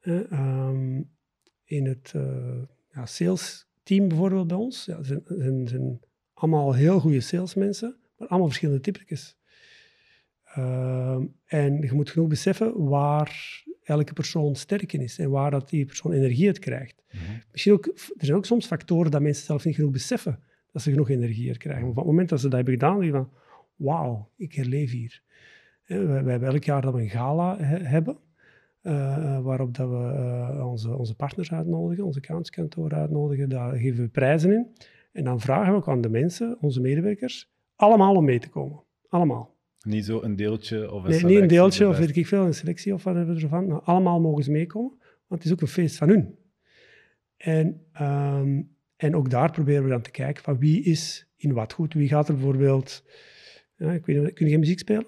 Uh, 0.00 0.80
in 1.64 1.86
het 1.86 2.12
ja, 2.90 3.06
sales 3.06 3.66
team 3.82 4.08
bijvoorbeeld 4.08 4.46
bij 4.46 4.56
ons. 4.56 4.84
Ja, 4.84 5.02
zijn, 5.02 5.22
zijn, 5.26 5.68
zijn 5.68 6.00
allemaal 6.32 6.72
heel 6.72 7.00
goede 7.00 7.20
salesmensen, 7.20 7.96
maar 8.16 8.28
allemaal 8.28 8.48
verschillende 8.48 8.80
typetjes. 8.80 9.36
Uh, 10.58 11.20
en 11.44 11.80
je 11.80 11.92
moet 11.92 12.10
genoeg 12.10 12.28
beseffen 12.28 12.88
waar 12.88 13.62
elke 13.84 14.12
persoon 14.12 14.54
sterk 14.54 14.92
in 14.92 15.00
is 15.00 15.18
en 15.18 15.30
waar 15.30 15.50
dat 15.50 15.68
die 15.68 15.84
persoon 15.84 16.12
energie 16.12 16.46
uit 16.46 16.58
krijgt. 16.58 17.02
Mhm. 17.10 17.22
Misschien 17.52 17.72
ook, 17.72 17.86
er 17.86 18.24
zijn 18.24 18.36
ook 18.36 18.46
soms 18.46 18.66
factoren 18.66 19.10
dat 19.10 19.22
mensen 19.22 19.44
zelf 19.44 19.64
niet 19.64 19.74
genoeg 19.74 19.90
beseffen 19.90 20.38
dat 20.72 20.82
ze 20.82 20.90
genoeg 20.90 21.10
energie 21.10 21.48
uit 21.48 21.58
krijgen. 21.58 21.82
Maar 21.82 21.90
op 21.90 21.96
het 21.96 22.06
moment 22.06 22.28
dat 22.28 22.40
ze 22.40 22.48
dat 22.48 22.54
hebben 22.54 22.72
gedaan, 22.74 23.00
dan 23.00 23.10
van, 23.10 23.30
wauw, 23.76 24.28
ik 24.36 24.54
herleef 24.54 24.90
hier. 24.90 25.22
We, 25.86 26.06
we, 26.06 26.30
hebben 26.30 26.48
elk 26.48 26.64
jaar 26.64 26.82
dat 26.82 26.94
we 26.94 27.00
een 27.00 27.10
gala 27.10 27.58
hebben. 27.58 28.16
Uh, 28.82 29.40
waarop 29.40 29.74
dat 29.74 29.88
we 29.88 29.94
uh, 29.94 30.66
onze, 30.66 30.96
onze 30.96 31.14
partners 31.14 31.52
uitnodigen, 31.52 32.04
onze 32.04 32.18
accountskantoor 32.18 32.94
uitnodigen. 32.94 33.48
Daar 33.48 33.76
geven 33.76 34.04
we 34.04 34.08
prijzen 34.08 34.52
in. 34.52 34.66
En 35.12 35.24
dan 35.24 35.40
vragen 35.40 35.72
we 35.72 35.78
ook 35.78 35.88
aan 35.88 36.00
de 36.00 36.08
mensen, 36.08 36.56
onze 36.60 36.80
medewerkers, 36.80 37.52
allemaal 37.76 38.14
om 38.14 38.24
mee 38.24 38.38
te 38.38 38.48
komen. 38.48 38.82
Allemaal. 39.08 39.53
Niet 39.84 40.04
zo 40.04 40.22
een 40.22 40.36
deeltje 40.36 40.92
of 40.92 41.04
een 41.04 41.10
Nee, 41.10 41.24
niet 41.24 41.38
een 41.38 41.46
deeltje 41.46 41.88
of 41.88 41.98
weet 41.98 42.16
ik 42.16 42.26
veel, 42.26 42.46
een 42.46 42.54
selectie 42.54 42.94
of 42.94 43.04
wat 43.04 43.14
hebben 43.14 43.34
we 43.34 43.42
ervan. 43.42 43.66
Nou, 43.66 43.80
allemaal 43.84 44.20
mogen 44.20 44.44
ze 44.44 44.50
meekomen, 44.50 44.96
want 45.26 45.42
het 45.42 45.44
is 45.44 45.52
ook 45.52 45.60
een 45.60 45.66
feest 45.66 45.96
van 45.96 46.08
hun. 46.08 46.38
En, 47.36 47.80
um, 48.00 48.76
en 48.96 49.16
ook 49.16 49.30
daar 49.30 49.50
proberen 49.50 49.82
we 49.82 49.88
dan 49.88 50.02
te 50.02 50.10
kijken 50.10 50.42
van 50.42 50.58
wie 50.58 50.82
is 50.82 51.26
in 51.36 51.52
wat 51.52 51.72
goed. 51.72 51.94
Wie 51.94 52.08
gaat 52.08 52.28
er 52.28 52.34
bijvoorbeeld... 52.34 53.04
Ja, 53.76 53.92
ik 53.92 54.06
weet 54.06 54.22
niet, 54.22 54.32
kun 54.32 54.46
je 54.46 54.52
geen 54.52 54.60
muziek 54.60 54.78
spelen? 54.78 55.06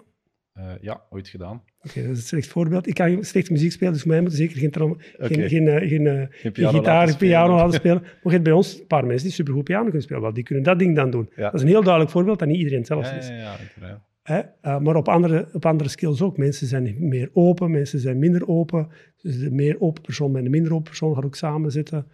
Uh, 0.55 0.73
ja, 0.81 1.03
ooit 1.11 1.29
gedaan. 1.29 1.63
Oké, 1.83 2.03
dat 2.03 2.11
is 2.11 2.19
een 2.19 2.27
slecht 2.27 2.49
voorbeeld. 2.49 2.87
Ik 2.87 2.95
kan 2.95 3.25
slechte 3.25 3.53
muziek 3.53 3.73
spelen, 3.73 3.93
dus 3.93 4.05
mij 4.05 4.21
moeten 4.21 4.39
zeker 4.39 4.57
geen, 4.59 4.75
okay. 4.75 4.97
geen, 5.19 5.49
geen, 5.49 5.67
uh, 5.67 5.77
geen, 5.77 6.05
uh, 6.05 6.25
geen 6.31 6.53
piano 6.53 6.79
gitaar, 6.79 7.17
piano 7.17 7.55
laten 7.55 7.73
spelen. 7.73 8.01
Maar 8.03 8.21
je 8.23 8.31
hebt 8.31 8.43
bij 8.43 8.53
ons 8.53 8.79
een 8.79 8.87
paar 8.87 9.07
mensen 9.07 9.25
die 9.27 9.35
supergoed 9.35 9.65
piano 9.65 9.85
kunnen 9.85 10.03
spelen. 10.03 10.23
Wel, 10.23 10.33
die 10.33 10.45
kunnen 10.45 10.65
dat 10.65 10.79
ding 10.79 10.97
dan 10.97 11.11
doen. 11.11 11.31
Ja. 11.37 11.43
Dat 11.43 11.55
is 11.55 11.61
een 11.61 11.67
heel 11.67 11.83
duidelijk 11.83 12.13
voorbeeld 12.13 12.39
dat 12.39 12.49
niet 12.49 12.59
iedereen 12.59 12.85
zelf 12.85 13.05
ja, 13.05 13.17
is. 13.17 13.29
Ja, 13.29 13.57
ja, 13.81 14.05
Uh, 14.31 14.79
maar 14.79 14.97
op 14.97 15.09
andere, 15.09 15.49
op 15.53 15.67
andere 15.67 15.89
skills 15.89 16.23
ook. 16.23 16.37
Mensen 16.37 16.67
zijn 16.67 16.97
meer 16.99 17.31
open, 17.33 17.71
mensen 17.71 17.99
zijn 17.99 18.19
minder 18.19 18.49
open. 18.49 18.89
Dus 19.23 19.39
de 19.39 19.51
meer 19.51 19.81
open 19.81 20.03
persoon 20.03 20.31
met 20.31 20.43
de 20.45 20.51
minder 20.51 20.73
open 20.73 20.85
persoon 20.85 21.15
gaat 21.15 21.25
ook 21.25 21.37
samen 21.37 21.73
zitten. 21.73 22.07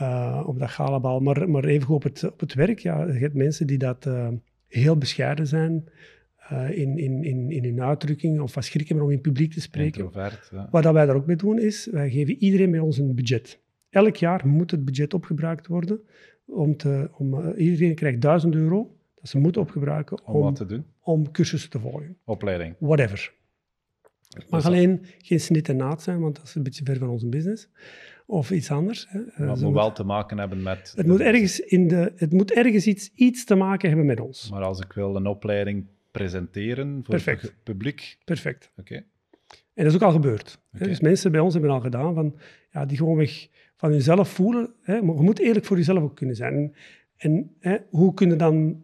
uh, 0.00 0.42
op 0.46 0.58
dat 0.58 0.70
galabal. 0.70 1.20
Maar, 1.20 1.50
maar 1.50 1.64
even 1.64 1.94
op 1.94 2.02
het, 2.02 2.24
op 2.24 2.40
het 2.40 2.54
werk, 2.54 2.78
ja, 2.78 3.06
je 3.06 3.18
hebt 3.18 3.34
mensen 3.34 3.66
die 3.66 3.78
dat 3.78 4.06
uh, 4.06 4.28
heel 4.66 4.96
bescheiden 4.96 5.46
zijn 5.46 5.84
in, 6.70 6.98
in, 6.98 7.24
in, 7.24 7.50
in 7.50 7.64
hun 7.64 7.82
uitdrukking 7.82 8.40
of 8.40 8.54
wat 8.54 8.92
om 9.00 9.10
in 9.10 9.20
publiek 9.20 9.52
te 9.52 9.60
spreken. 9.60 10.04
Introvert, 10.04 10.48
ja. 10.52 10.68
Wat 10.70 10.82
dat 10.82 10.92
wij 10.92 11.06
daar 11.06 11.16
ook 11.16 11.26
mee 11.26 11.36
doen 11.36 11.58
is, 11.58 11.88
wij 11.90 12.10
geven 12.10 12.34
iedereen 12.34 12.70
bij 12.70 12.80
ons 12.80 12.98
een 12.98 13.14
budget. 13.14 13.60
Elk 13.90 14.16
jaar 14.16 14.46
moet 14.46 14.70
het 14.70 14.84
budget 14.84 15.14
opgebruikt 15.14 15.66
worden. 15.66 16.00
Om 16.46 16.76
te, 16.76 17.10
om, 17.12 17.52
iedereen 17.56 17.94
krijgt 17.94 18.20
1000 18.20 18.54
euro 18.54 18.96
dat 19.24 19.32
ze 19.32 19.38
moeten 19.38 19.62
opgebruiken 19.62 20.26
om, 20.26 20.34
om 20.34 20.42
wat 20.42 20.56
te 20.56 20.66
doen? 20.66 20.84
Om 21.00 21.30
cursussen 21.30 21.70
te 21.70 21.78
volgen. 21.78 22.16
Opleiding. 22.24 22.74
Whatever. 22.78 23.32
Het 24.28 24.50
mag 24.50 24.66
alleen 24.66 25.04
geen 25.18 25.40
snit 25.40 25.68
en 25.68 25.76
naad 25.76 26.02
zijn, 26.02 26.20
want 26.20 26.36
dat 26.36 26.44
is 26.44 26.54
een 26.54 26.62
beetje 26.62 26.84
ver 26.84 26.98
van 26.98 27.08
onze 27.08 27.28
business 27.28 27.68
of 28.26 28.50
iets 28.50 28.70
anders. 28.70 29.06
Hè. 29.08 29.18
Maar 29.36 29.48
het 29.48 29.60
moet 29.60 29.72
wel 29.72 29.92
te 29.92 30.04
maken 30.04 30.38
hebben 30.38 30.62
met... 30.62 30.92
Het 30.96 31.06
moet 31.06 31.20
ergens, 31.20 31.60
in 31.60 31.88
de, 31.88 32.12
het 32.16 32.32
moet 32.32 32.52
ergens 32.52 32.86
iets, 32.86 33.10
iets 33.14 33.44
te 33.44 33.54
maken 33.54 33.88
hebben 33.88 34.06
met 34.06 34.20
ons. 34.20 34.50
Maar 34.50 34.62
als 34.62 34.80
ik 34.80 34.92
wil 34.92 35.16
een 35.16 35.26
opleiding 35.26 35.86
presenteren 36.10 36.92
voor 36.94 37.14
Perfect. 37.14 37.42
het 37.42 37.54
publiek... 37.62 38.18
Perfect. 38.24 38.70
Oké. 38.76 38.94
En 39.74 39.84
dat 39.84 39.86
is 39.86 39.94
ook 39.94 40.02
al 40.02 40.12
gebeurd. 40.12 40.58
Dus 40.70 41.00
mensen 41.00 41.32
bij 41.32 41.40
ons 41.40 41.52
hebben 41.52 41.70
al 41.70 41.80
gedaan 41.80 42.14
van, 42.14 42.34
ja, 42.70 42.86
die 42.86 42.96
gewoon 42.96 43.16
weg 43.16 43.48
van 43.76 43.92
jezelf 43.92 44.28
voelen. 44.28 44.74
Hè, 44.80 45.02
maar 45.02 45.14
je 45.14 45.22
moet 45.22 45.38
eerlijk 45.38 45.64
voor 45.64 45.76
jezelf 45.76 46.02
ook 46.02 46.16
kunnen 46.16 46.36
zijn. 46.36 46.74
En, 47.16 47.54
hè, 47.58 47.76
hoe 47.90 48.14
kun 48.14 48.30
je 48.30 48.36
dan 48.36 48.83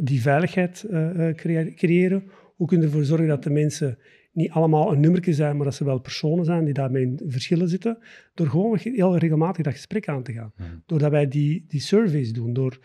die 0.00 0.20
veiligheid 0.20 0.86
uh, 0.90 1.32
crea 1.32 1.72
creëren? 1.74 2.24
Hoe 2.56 2.66
kun 2.66 2.78
je 2.78 2.84
ervoor 2.84 3.04
zorgen 3.04 3.28
dat 3.28 3.42
de 3.42 3.50
mensen 3.50 3.98
niet 4.32 4.50
allemaal 4.50 4.92
een 4.92 5.00
nummertje 5.00 5.32
zijn, 5.32 5.56
maar 5.56 5.64
dat 5.64 5.74
ze 5.74 5.84
wel 5.84 5.98
personen 5.98 6.44
zijn 6.44 6.64
die 6.64 6.74
daarmee 6.74 7.02
in 7.02 7.20
verschillen 7.26 7.68
zitten, 7.68 7.98
door 8.34 8.46
gewoon 8.46 8.78
heel 8.78 9.18
regelmatig 9.18 9.64
dat 9.64 9.72
gesprek 9.72 10.08
aan 10.08 10.22
te 10.22 10.32
gaan. 10.32 10.52
Doordat 10.86 11.10
wij 11.10 11.28
die, 11.28 11.64
die 11.68 11.80
surveys 11.80 12.32
doen, 12.32 12.52
door 12.52 12.78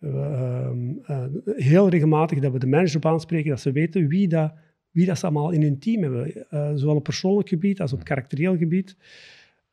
uh, 0.00 0.70
uh, 1.08 1.24
heel 1.44 1.88
regelmatig 1.88 2.38
dat 2.38 2.52
we 2.52 2.58
de 2.58 2.66
manager 2.66 2.96
op 2.96 3.06
aanspreken, 3.06 3.50
dat 3.50 3.60
ze 3.60 3.72
weten 3.72 4.08
wie 4.08 4.28
dat, 4.28 4.52
wie 4.90 5.06
dat 5.06 5.18
ze 5.18 5.24
allemaal 5.24 5.50
in 5.50 5.62
hun 5.62 5.78
team 5.78 6.02
hebben, 6.02 6.46
uh, 6.50 6.70
zowel 6.74 6.96
op 6.96 7.04
persoonlijk 7.04 7.48
gebied 7.48 7.80
als 7.80 7.92
op 7.92 8.04
karakterieel 8.04 8.56
gebied. 8.56 8.96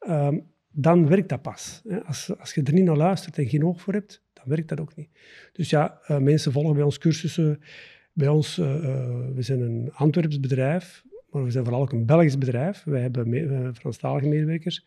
Um, 0.07 0.43
dan 0.71 1.07
werkt 1.07 1.29
dat 1.29 1.41
pas. 1.41 1.81
Als, 2.05 2.39
als 2.39 2.53
je 2.53 2.63
er 2.63 2.73
niet 2.73 2.83
naar 2.85 2.97
luistert 2.97 3.37
en 3.37 3.49
geen 3.49 3.65
oog 3.65 3.81
voor 3.81 3.93
hebt, 3.93 4.23
dan 4.41 4.55
werkt 4.55 4.69
dat 4.69 4.79
ook 4.79 4.95
niet. 4.95 5.09
Dus 5.51 5.69
ja, 5.69 6.01
mensen 6.19 6.51
volgen 6.51 6.73
bij 6.73 6.83
ons 6.83 6.97
cursussen. 6.97 7.59
Bij 8.13 8.27
ons, 8.27 8.55
we 8.55 9.37
zijn 9.37 9.61
een 9.61 9.91
Antwerps 9.93 10.39
bedrijf, 10.39 11.03
maar 11.29 11.43
we 11.43 11.51
zijn 11.51 11.63
vooral 11.63 11.81
ook 11.81 11.91
een 11.91 12.05
Belgisch 12.05 12.37
bedrijf. 12.37 12.83
Wij 12.83 13.01
hebben 13.01 13.29
me 13.29 13.71
Franstalige 13.73 14.27
medewerkers. 14.27 14.85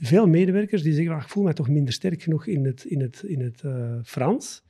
Veel 0.00 0.26
medewerkers 0.26 0.82
die 0.82 0.92
zeggen, 0.92 1.14
ah, 1.14 1.22
ik 1.22 1.28
voel 1.28 1.42
mij 1.42 1.52
toch 1.52 1.68
minder 1.68 1.92
sterk 1.92 2.22
genoeg 2.22 2.46
in 2.46 2.64
het, 2.64 2.84
in 2.84 3.00
het, 3.00 3.22
in 3.22 3.40
het 3.40 3.62
Frans. 4.08 4.62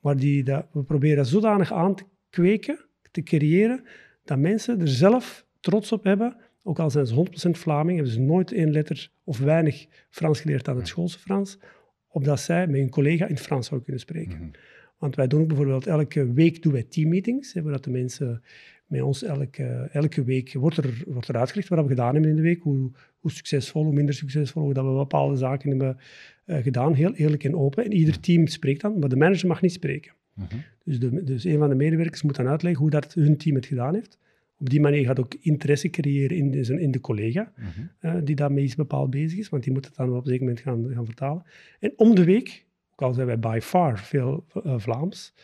Maar 0.00 0.16
die, 0.16 0.44
dat, 0.44 0.66
we 0.72 0.82
proberen 0.82 1.16
dat 1.16 1.26
zodanig 1.26 1.72
aan 1.72 1.94
te 1.94 2.04
kweken, 2.30 2.84
te 3.10 3.22
creëren, 3.22 3.84
dat 4.24 4.38
mensen 4.38 4.80
er 4.80 4.88
zelf 4.88 5.46
trots 5.60 5.92
op 5.92 6.04
hebben. 6.04 6.36
Ook 6.62 6.78
al 6.78 6.90
zijn 6.90 7.06
ze 7.06 7.48
100% 7.48 7.50
Vlaming, 7.50 7.96
hebben 7.96 8.14
ze 8.14 8.20
nooit 8.20 8.52
één 8.52 8.70
letter 8.70 9.10
of 9.24 9.38
weinig 9.38 9.86
Frans 10.10 10.40
geleerd 10.40 10.68
aan 10.68 10.76
het 10.76 10.88
schoolse 10.88 11.18
Frans, 11.18 11.58
opdat 12.18 12.40
zij 12.40 12.66
met 12.66 12.80
hun 12.80 12.90
collega 12.90 13.26
in 13.26 13.34
het 13.34 13.42
Frans 13.42 13.66
zouden 13.66 13.88
kunnen 13.88 14.06
spreken. 14.06 14.36
Mm 14.36 14.42
-hmm. 14.42 14.52
Want 14.98 15.16
wij 15.16 15.26
doen 15.26 15.40
ook 15.40 15.48
bijvoorbeeld 15.48 15.86
elke 15.86 16.32
week 16.32 16.62
doen 16.62 16.72
wij 16.72 16.82
teammeetings, 16.82 17.52
hè, 17.52 17.62
waar 17.62 17.80
de 17.80 17.90
mensen 17.90 18.42
met 18.86 19.02
ons 19.02 19.22
elke, 19.22 19.88
elke 19.92 20.24
week 20.24 20.52
wordt 20.52 20.76
er, 20.76 21.02
wordt 21.06 21.28
er 21.28 21.36
uitgelegd 21.36 21.68
wat 21.68 21.82
we 21.82 21.88
gedaan 21.88 22.12
hebben 22.12 22.30
in 22.30 22.36
de 22.36 22.42
week, 22.42 22.62
hoe, 22.62 22.90
hoe 23.18 23.30
succesvol, 23.30 23.84
hoe 23.84 23.92
minder 23.94 24.14
succesvol, 24.14 24.62
hoe 24.62 24.74
dat 24.74 24.84
we 24.84 24.90
bepaalde 24.90 25.36
zaken 25.36 25.68
hebben 25.68 25.98
uh, 26.46 26.56
gedaan, 26.56 26.94
heel 26.94 27.14
eerlijk 27.14 27.44
en 27.44 27.56
open. 27.56 27.84
En 27.84 27.92
ieder 27.92 28.20
team 28.20 28.46
spreekt 28.46 28.80
dan, 28.80 28.98
maar 28.98 29.08
de 29.08 29.16
manager 29.16 29.48
mag 29.48 29.60
niet 29.60 29.72
spreken. 29.72 30.12
Mm 30.34 30.46
-hmm. 30.48 30.62
dus, 30.84 30.98
de, 30.98 31.24
dus 31.24 31.44
een 31.44 31.58
van 31.58 31.68
de 31.68 31.74
medewerkers 31.74 32.22
moet 32.22 32.36
dan 32.36 32.48
uitleggen 32.48 32.80
hoe 32.80 32.90
dat 32.90 33.14
hun 33.14 33.36
team 33.36 33.54
het 33.54 33.66
gedaan 33.66 33.94
heeft. 33.94 34.18
Op 34.60 34.70
die 34.70 34.80
manier 34.80 35.04
gaat 35.04 35.20
ook 35.20 35.34
interesse 35.34 35.90
creëren 35.90 36.36
in 36.36 36.50
de, 36.50 36.80
in 36.80 36.90
de 36.90 37.00
collega 37.00 37.52
mm 37.56 37.64
-hmm. 37.64 37.90
uh, 38.00 38.20
die 38.24 38.36
daarmee 38.36 38.64
iets 38.64 38.74
bepaald 38.74 39.10
bezig 39.10 39.38
is, 39.38 39.48
want 39.48 39.62
die 39.62 39.72
moet 39.72 39.84
het 39.84 39.96
dan 39.96 40.08
op 40.08 40.16
een 40.16 40.30
zeker 40.30 40.40
moment 40.40 40.60
gaan, 40.60 40.90
gaan 40.94 41.04
vertalen. 41.04 41.42
En 41.80 41.92
om 41.96 42.14
de 42.14 42.24
week, 42.24 42.66
ook 42.92 43.02
al 43.02 43.14
zijn 43.14 43.26
wij 43.26 43.38
by 43.38 43.58
far 43.62 43.98
veel 43.98 44.44
uh, 44.64 44.78
Vlaams, 44.78 45.34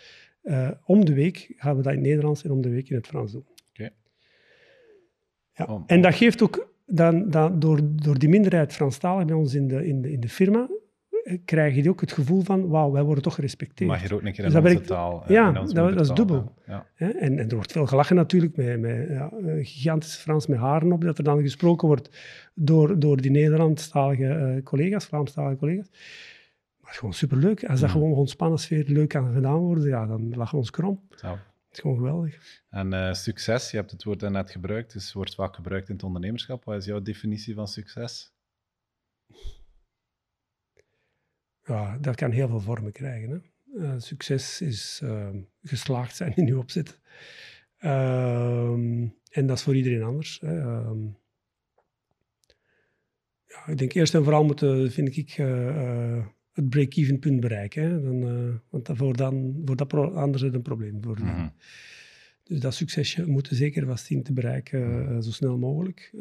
uh, 0.42 0.70
om 0.84 1.04
de 1.04 1.14
week 1.14 1.52
gaan 1.56 1.76
we 1.76 1.82
dat 1.82 1.92
in 1.92 1.98
het 1.98 2.08
Nederlands 2.08 2.44
en 2.44 2.50
om 2.50 2.60
de 2.60 2.68
week 2.68 2.88
in 2.88 2.96
het 2.96 3.06
Frans 3.06 3.32
doen. 3.32 3.44
Okay. 3.72 3.92
Ja. 5.54 5.64
Oh, 5.64 5.82
en 5.86 6.00
dat 6.00 6.14
geeft 6.14 6.42
ook, 6.42 6.74
dan, 6.86 7.30
dan, 7.30 7.58
door, 7.58 7.80
door 7.82 8.18
die 8.18 8.28
minderheid 8.28 8.72
Franstalig 8.72 9.26
bij 9.26 9.36
ons 9.36 9.54
in 9.54 9.68
de, 9.68 9.86
in 9.86 10.02
de, 10.02 10.12
in 10.12 10.20
de 10.20 10.28
firma, 10.28 10.68
krijg 11.44 11.74
je 11.74 11.88
ook 11.90 12.00
het 12.00 12.12
gevoel 12.12 12.42
van, 12.42 12.68
wauw, 12.68 12.90
wij 12.92 13.02
worden 13.02 13.22
toch 13.22 13.34
gerespecteerd. 13.34 13.90
Mag 13.90 14.02
je 14.08 14.14
ook 14.14 14.22
een 14.22 14.32
keer 14.32 14.44
in 14.44 14.50
Dus 14.50 14.62
onze 14.74 14.80
taal. 14.80 15.22
eh, 15.24 15.28
ja, 15.30 15.48
in 15.48 15.58
onze 15.58 15.74
dat- 15.74 15.92
dat 15.92 16.00
is 16.08 16.14
dubbel. 16.14 16.54
Ja. 16.66 16.86
En, 16.96 17.16
en 17.16 17.38
er 17.38 17.54
wordt 17.54 17.72
veel 17.72 17.86
gelachen 17.86 18.16
natuurlijk, 18.16 18.56
met, 18.56 18.80
met 18.80 19.08
ja, 19.08 19.30
gigantisch 19.62 20.16
Frans 20.16 20.46
met 20.46 20.58
haren 20.58 20.92
op, 20.92 21.00
dat 21.00 21.18
er 21.18 21.24
dan 21.24 21.40
gesproken 21.42 21.88
wordt 21.88 22.18
door, 22.54 22.98
door 22.98 23.20
die 23.20 23.30
Nederlandstalige 23.30 24.26
eh, 24.26 24.62
collega's, 24.62 25.04
Vlaamstalige 25.04 25.56
collega's. 25.56 25.88
Maar 25.90 25.98
het 26.80 26.90
is 26.92 26.98
gewoon 26.98 27.14
superleuk. 27.14 27.64
Als 27.64 27.80
dat 27.80 27.88
Ja. 27.88 27.94
gewoon 27.94 28.10
op 28.12 28.16
ontspannen 28.18 28.58
sfeer 28.58 28.84
leuk 28.86 29.08
kan 29.08 29.32
gedaan 29.32 29.58
worden, 29.58 29.88
ja, 29.88 30.06
dan 30.06 30.28
lachen 30.34 30.50
we 30.50 30.56
ons 30.56 30.70
krom. 30.70 31.00
Het 31.10 31.30
is 31.72 31.78
gewoon 31.80 31.96
geweldig. 31.96 32.62
En 32.70 32.92
eh, 32.92 33.12
succes, 33.12 33.70
je 33.70 33.76
hebt 33.76 33.90
het 33.90 34.04
woord 34.04 34.20
net 34.30 34.50
gebruikt, 34.50 34.92
dus 34.92 35.12
wordt 35.12 35.34
vaak 35.34 35.54
gebruikt 35.54 35.88
in 35.88 35.94
het 35.94 36.04
ondernemerschap. 36.04 36.64
Wat 36.64 36.76
is 36.76 36.84
jouw 36.84 37.02
definitie 37.02 37.54
van 37.54 37.68
succes? 37.68 38.32
Ja, 41.64 41.98
dat 42.00 42.14
kan 42.16 42.30
heel 42.30 42.48
veel 42.48 42.60
vormen 42.60 42.92
krijgen. 42.92 43.30
Hè? 43.30 43.38
Eh, 43.84 43.94
succes 43.98 44.60
is 44.60 45.00
eh, 45.04 45.28
geslaagd 45.62 46.16
zijn 46.16 46.36
in 46.36 46.48
uw 46.48 46.58
opzet. 46.58 47.00
Ehm, 47.78 49.06
en 49.30 49.46
dat 49.46 49.56
is 49.56 49.62
voor 49.62 49.76
iedereen 49.76 50.02
anders. 50.02 50.40
Hè. 50.40 50.60
Ehm, 50.60 51.04
ja, 53.46 53.66
ik 53.66 53.78
denk 53.78 53.92
eerst 53.92 54.14
en 54.14 54.22
vooral 54.22 54.44
moeten, 54.44 54.90
vind 54.92 55.16
ik, 55.16 55.30
eh, 55.38 56.26
het 56.52 56.68
break-even 56.68 57.18
punt 57.18 57.40
bereiken. 57.40 57.82
Hè. 57.82 58.02
Dan, 58.02 58.60
want 58.70 58.88
voor, 58.92 59.16
dan, 59.16 59.62
voor 59.64 59.76
dat 59.76 59.94
anders 59.94 60.42
is 60.42 60.46
het 60.48 60.54
een 60.54 60.62
probleem. 60.62 60.98
Voor, 61.02 61.18
Mhm. 61.20 61.48
Dus 62.42 62.60
dat 62.60 62.74
succesje 62.74 63.26
moeten 63.26 63.56
zeker 63.56 63.86
vast 63.86 64.06
zien 64.06 64.22
te 64.22 64.32
bereiken 64.32 65.08
eh, 65.08 65.18
zo 65.20 65.30
snel 65.30 65.58
mogelijk. 65.58 66.12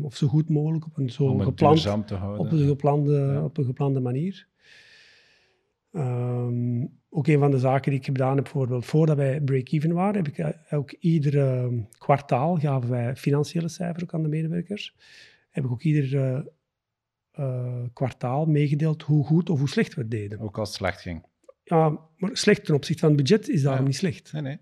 of 0.00 0.16
zo 0.16 0.26
goed 0.26 0.48
mogelijk 0.48 0.86
op 0.86 0.96
een 0.98 1.10
zo 1.10 1.24
Om 1.24 1.38
het 1.38 1.48
gepland, 1.48 1.74
duurzaam 1.74 2.04
te 2.04 2.14
houden. 2.14 2.40
op 2.46 2.52
een 2.52 2.66
geplande, 2.66 3.12
Ja. 3.12 3.44
op 3.44 3.56
een 3.58 3.64
geplande 3.64 4.00
manier. 4.00 4.48
Ehm, 5.92 6.86
ook 7.10 7.26
een 7.26 7.38
van 7.38 7.50
de 7.50 7.58
zaken 7.58 7.90
die 7.90 8.00
ik 8.00 8.06
gedaan 8.06 8.34
heb, 8.34 8.44
bijvoorbeeld 8.44 8.84
voordat 8.84 9.16
wij 9.16 9.40
break-even 9.40 9.92
waren, 9.92 10.16
heb 10.24 10.28
ik 10.28 10.38
eh, 10.38 10.78
ook 10.78 10.90
ieder 10.92 11.38
eh, 11.38 11.68
kwartaal 11.98 12.56
gaven 12.58 12.90
wij 12.90 13.16
financiële 13.16 13.68
cijfers 13.68 14.02
ook 14.02 14.14
aan 14.14 14.22
de 14.22 14.28
medewerkers. 14.28 14.96
Heb 15.50 15.64
ik 15.64 15.70
ook 15.70 15.82
ieder 15.82 16.16
eh, 16.20 16.40
eh, 17.32 17.84
kwartaal 17.92 18.46
meegedeeld 18.46 19.02
hoe 19.02 19.24
goed 19.24 19.50
of 19.50 19.58
hoe 19.58 19.68
slecht 19.68 19.94
we 19.94 20.00
het 20.00 20.10
deden. 20.10 20.40
Ook 20.40 20.58
als 20.58 20.68
het 20.68 20.76
slecht 20.76 21.00
ging. 21.00 21.24
Ja, 21.64 21.98
maar 22.16 22.30
slecht 22.36 22.64
ten 22.64 22.74
opzichte 22.74 23.00
van 23.00 23.08
het 23.16 23.22
budget 23.22 23.48
is 23.48 23.62
daarom 23.62 23.80
Ja. 23.80 23.86
niet 23.86 23.96
slecht. 23.96 24.32
Nee, 24.32 24.42
nee. 24.42 24.58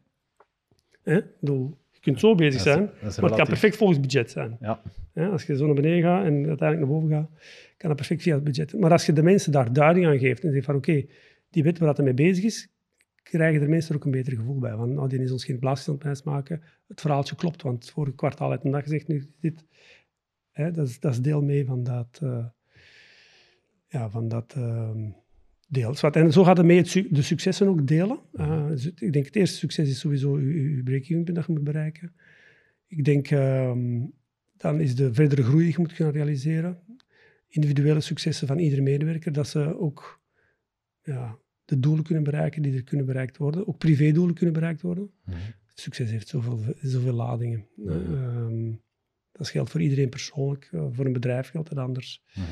Hè? 1.03 1.16
Ik 1.16 1.41
bedoel, 1.41 1.78
je 2.01 2.07
kunt 2.11 2.20
zo 2.20 2.34
bezig 2.34 2.62
Dat 2.62 2.66
is- 2.66 2.72
zijn, 2.72 2.90
dat 3.03 3.11
is 3.11 3.16
maar 3.20 3.28
het 3.30 3.38
kan 3.38 3.48
perfect 3.48 3.76
volgens 3.76 4.01
budget 4.01 4.30
zijn. 4.30 4.57
Ja. 4.61 4.80
Ja, 5.14 5.28
als 5.28 5.42
je 5.44 5.57
zo 5.57 5.66
naar 5.66 5.74
beneden 5.74 6.03
gaat 6.03 6.24
en 6.24 6.34
uiteindelijk 6.34 6.78
naar 6.78 6.88
boven 7.01 7.09
gaat, 7.11 7.30
kan 7.76 7.88
dat 7.88 7.96
perfect 7.96 8.22
via 8.22 8.34
het 8.34 8.44
budget. 8.44 8.78
Maar 8.78 8.90
als 8.92 9.07
je 9.07 9.12
de 9.12 9.22
mensen 9.22 9.53
daar 9.53 9.72
duiding 9.72 10.07
aan 10.07 10.18
geeft 10.18 10.44
en 10.44 10.53
zegt 10.53 10.64
van 10.64 10.74
oké, 10.74 11.05
die 11.51 11.62
weet 11.62 11.78
waar 11.78 11.94
dat 11.94 12.05
mee 12.05 12.14
bezig 12.14 12.44
is, 12.44 12.68
krijgen 13.22 13.61
de 13.61 13.68
mensen 13.68 13.90
er 13.90 13.96
ook 13.96 14.05
een 14.05 14.11
beter 14.11 14.32
gevoel 14.36 14.59
bij. 14.59 14.74
Van, 14.76 14.94
nou, 14.94 15.09
die 15.09 15.22
is 15.22 15.30
ons 15.32 15.44
geen 15.44 15.59
belastingprijs 15.59 16.22
maken. 16.22 16.62
Het 16.88 17.01
verhaaltje 17.01 17.34
klopt, 17.36 17.62
want 17.62 17.90
vorige 17.90 18.14
kwartaal 18.16 18.51
heeft 18.51 18.64
een 18.64 18.70
dag 18.70 18.82
gezegd, 18.82 19.09
nu 19.09 19.30
dit. 19.40 19.64
Hè, 20.51 20.70
dat, 20.70 20.88
is, 20.88 21.01
dat 21.01 21.12
is 21.12 21.20
deel 21.20 21.42
mee 21.42 21.64
van 21.64 21.82
dat, 21.82 22.18
eh, 22.22 22.44
ja, 23.88 24.11
van 24.11 24.28
dat 24.28 24.53
ehm, 24.57 25.09
deel. 25.71 25.95
Wat- 26.01 26.16
En 26.16 26.33
zo 26.33 26.45
gaat 26.45 26.57
het 26.57 26.66
mee 26.66 26.77
het 26.77 26.89
su- 26.89 27.09
de 27.11 27.23
successen 27.23 27.66
ook 27.68 27.87
delen. 27.87 28.18
Uh, 28.35 28.68
dus 28.68 28.87
ik 28.95 29.12
denk 29.12 29.25
het 29.27 29.37
eerste 29.37 29.57
succes 29.57 29.89
is 29.89 29.99
sowieso 29.99 30.41
je, 30.41 30.77
je 30.77 30.83
break-even 30.83 31.25
punt 31.25 31.37
dat 31.37 31.47
je 31.47 31.53
moet 31.53 31.64
bereiken. 31.64 32.12
Ik 32.87 33.05
denk 33.05 33.31
ehm, 33.31 34.01
dan 34.57 34.81
is 34.81 34.95
de 34.95 35.14
verdere 35.14 35.43
groei 35.43 35.62
die 35.64 35.73
je 35.73 35.79
moet 35.79 35.93
kunnen 35.95 36.14
realiseren. 36.14 36.79
Individuele 37.49 38.01
successen 38.01 38.47
van 38.47 38.59
iedere 38.59 38.83
medewerker, 38.83 39.33
dat 39.33 39.49
ze 39.49 39.79
ook 39.79 40.21
ja, 41.03 41.39
de 41.64 41.79
doelen 41.81 42.05
kunnen 42.05 42.25
bereiken 42.25 42.62
die 42.62 42.75
er 42.75 42.85
kunnen 42.85 43.07
bereikt 43.07 43.37
worden. 43.37 43.66
Ook 43.68 43.79
privédoelen 43.79 44.35
kunnen 44.35 44.55
bereikt 44.55 44.81
worden. 44.83 45.11
Mhm. 45.25 45.37
Succes 45.75 46.11
heeft 46.11 46.29
zoveel, 46.29 46.61
zoveel 46.81 47.12
ladingen. 47.12 47.66
Ehm, 47.87 48.73
dat 49.33 49.49
geldt 49.49 49.71
voor 49.71 49.81
iedereen 49.81 50.09
persoonlijk. 50.09 50.68
Eh, 50.73 50.87
voor 50.93 51.07
een 51.07 51.12
bedrijf 51.12 51.49
geldt 51.49 51.68
het 51.68 51.79
anders. 51.79 52.23
Mhm. 52.35 52.45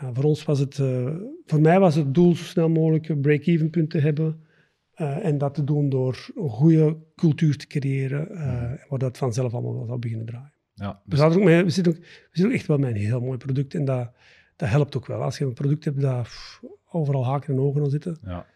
Ja, 0.00 0.12
voor 0.12 0.24
ons 0.24 0.44
was 0.44 0.58
het, 0.58 0.78
eh, 0.78 1.14
voor 1.46 1.60
mij 1.60 1.80
was 1.80 1.94
het 1.94 2.14
doel 2.14 2.36
zo 2.36 2.44
snel 2.44 2.68
mogelijk 2.68 3.08
een 3.08 3.20
break-even 3.20 3.70
punt 3.70 3.90
te 3.90 3.98
hebben. 3.98 4.40
eh, 4.94 5.24
en 5.24 5.38
dat 5.38 5.54
te 5.54 5.64
doen 5.64 5.88
door 5.88 6.30
een 6.34 6.48
goede 6.48 6.96
cultuur 7.16 7.56
te 7.56 7.66
creëren, 7.66 8.30
eh 8.30 8.72
waar 8.88 8.98
dat 8.98 9.18
vanzelf 9.18 9.52
allemaal 9.52 9.74
wel 9.74 9.86
zou 9.86 9.98
beginnen 9.98 10.26
draaien. 10.26 10.52
Ja, 10.74 11.00
We, 11.04 11.10
dus 11.10 11.18
zaten 11.18 11.38
ook 11.38 11.44
met, 11.44 11.64
we, 11.64 11.70
zitten 11.70 11.92
ook, 11.92 11.98
we 11.98 12.04
zitten 12.30 12.46
ook 12.46 12.52
echt 12.52 12.66
wel 12.66 12.78
met 12.78 12.90
een 12.90 12.96
heel 12.96 13.20
mooi 13.20 13.38
product 13.38 13.74
en 13.74 13.84
dat, 13.84 14.10
dat 14.56 14.68
helpt 14.68 14.96
ook 14.96 15.06
wel. 15.06 15.22
Als 15.22 15.38
je 15.38 15.44
een 15.44 15.52
product 15.52 15.84
hebt 15.84 16.00
dat 16.00 16.22
pff, 16.22 16.62
overal 16.90 17.24
haken 17.26 17.54
en 17.54 17.60
ogen 17.60 17.82
aan 17.82 17.90
zitten. 17.90 18.18
Ja. 18.24 18.46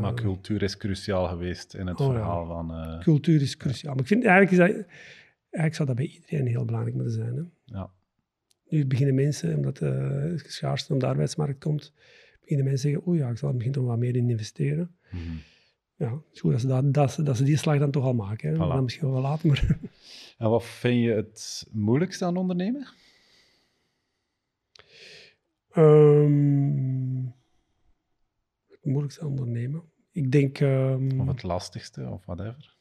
Maar 0.00 0.14
cultuur 0.14 0.62
is 0.62 0.76
cruciaal 0.76 1.26
geweest 1.28 1.74
in 1.74 1.86
het 1.86 2.00
Oh, 2.00 2.06
ja. 2.06 2.12
verhaal 2.12 2.46
van... 2.46 3.00
cultuur 3.00 3.40
is 3.42 3.56
cruciaal. 3.56 3.92
Maar 3.92 4.02
ik 4.02 4.08
vind 4.08 4.24
eigenlijk, 4.24 4.52
is 4.52 4.58
dat, 4.58 4.86
eigenlijk 5.50 5.74
zou 5.74 5.88
dat 5.88 5.96
bij 5.96 6.06
iedereen 6.06 6.46
heel 6.46 6.64
belangrijk 6.64 6.94
moeten 6.96 7.14
zijn. 7.14 7.34
Hè? 7.36 7.42
ja. 7.64 7.90
Nu 8.72 8.86
beginnen 8.86 9.14
mensen, 9.14 9.56
omdat 9.56 9.74
eh, 9.80 9.90
de 9.90 10.42
schaarste 10.46 10.94
op 10.94 11.00
de 11.00 11.06
arbeidsmarkt 11.06 11.58
komt, 11.60 11.92
beginnen 12.40 12.64
mensen 12.66 12.90
zeggen, 12.90 13.08
oeh 13.08 13.18
ja, 13.18 13.28
ik 13.28 13.36
zal 13.38 13.48
er 13.48 13.54
misschien 13.54 13.74
toch 13.74 13.84
wat 13.86 13.98
meer 13.98 14.16
in 14.16 14.30
investeren. 14.30 14.96
Mhm. 15.10 15.22
Ja, 15.96 16.10
het 16.12 16.22
is 16.32 16.40
goed 16.40 16.50
dat 16.52 16.60
ze, 16.60 16.66
dat, 16.66 16.94
dat, 16.94 17.12
ze- 17.12 17.22
dat 17.22 17.36
ze 17.36 17.44
die 17.44 17.56
slag 17.56 17.78
dan 17.78 17.90
toch 17.90 18.04
al 18.04 18.14
maken. 18.14 18.48
Hè? 18.50 18.54
Voilà. 18.54 18.58
Dan 18.72 18.82
misschien 18.82 19.10
wel 19.10 19.20
later, 19.20 19.48
maar... 19.48 19.78
En 20.38 20.50
wat 20.50 20.64
vind 20.64 21.02
je 21.04 21.10
het 21.10 21.66
moeilijkste 21.72 22.24
aan 22.24 22.36
ondernemen? 22.36 22.86
Ehm, 25.70 27.24
het 28.68 28.84
moeilijkste 28.84 29.26
ondernemen. 29.26 29.82
Ik 30.12 30.30
denk... 30.32 30.60
ehm, 30.60 31.20
Of 31.20 31.26
het 31.26 31.42
lastigste, 31.42 32.08
of 32.08 32.24
whatever? 32.24 32.76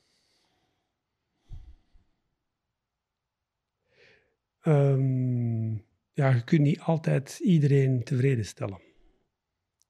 Ehm, 4.62 5.74
ja, 6.14 6.30
je 6.30 6.43
kunt 6.43 6.62
niet 6.62 6.80
altijd 6.80 7.39
iedereen 7.39 8.03
tevreden 8.03 8.45
stellen. 8.45 8.82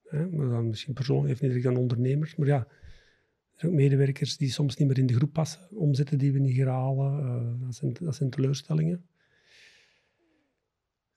Hè? 0.04 0.30
Dan 0.30 0.68
misschien 0.68 0.94
persoonlijk, 0.94 1.40
heeft 1.40 1.54
niet 1.54 1.78
ondernemers, 1.78 2.36
maar 2.36 2.48
ja, 2.48 2.58
er 2.58 3.68
zijn 3.68 3.72
ook 3.72 3.78
medewerkers 3.78 4.38
die 4.38 4.52
soms 4.52 4.76
niet 4.76 4.88
meer 4.88 4.98
in 4.98 5.06
de 5.06 5.14
groep 5.14 5.34
passen, 5.34 5.78
omzetten 5.78 6.18
die 6.18 6.32
we 6.32 6.40
niet 6.40 6.56
gaan 6.56 6.68
halen. 6.68 7.20
eh, 7.20 7.66
dat, 7.66 7.76
zijn, 7.76 7.94
dat 8.00 8.16
zijn 8.16 8.30
teleurstellingen. 8.30 9.06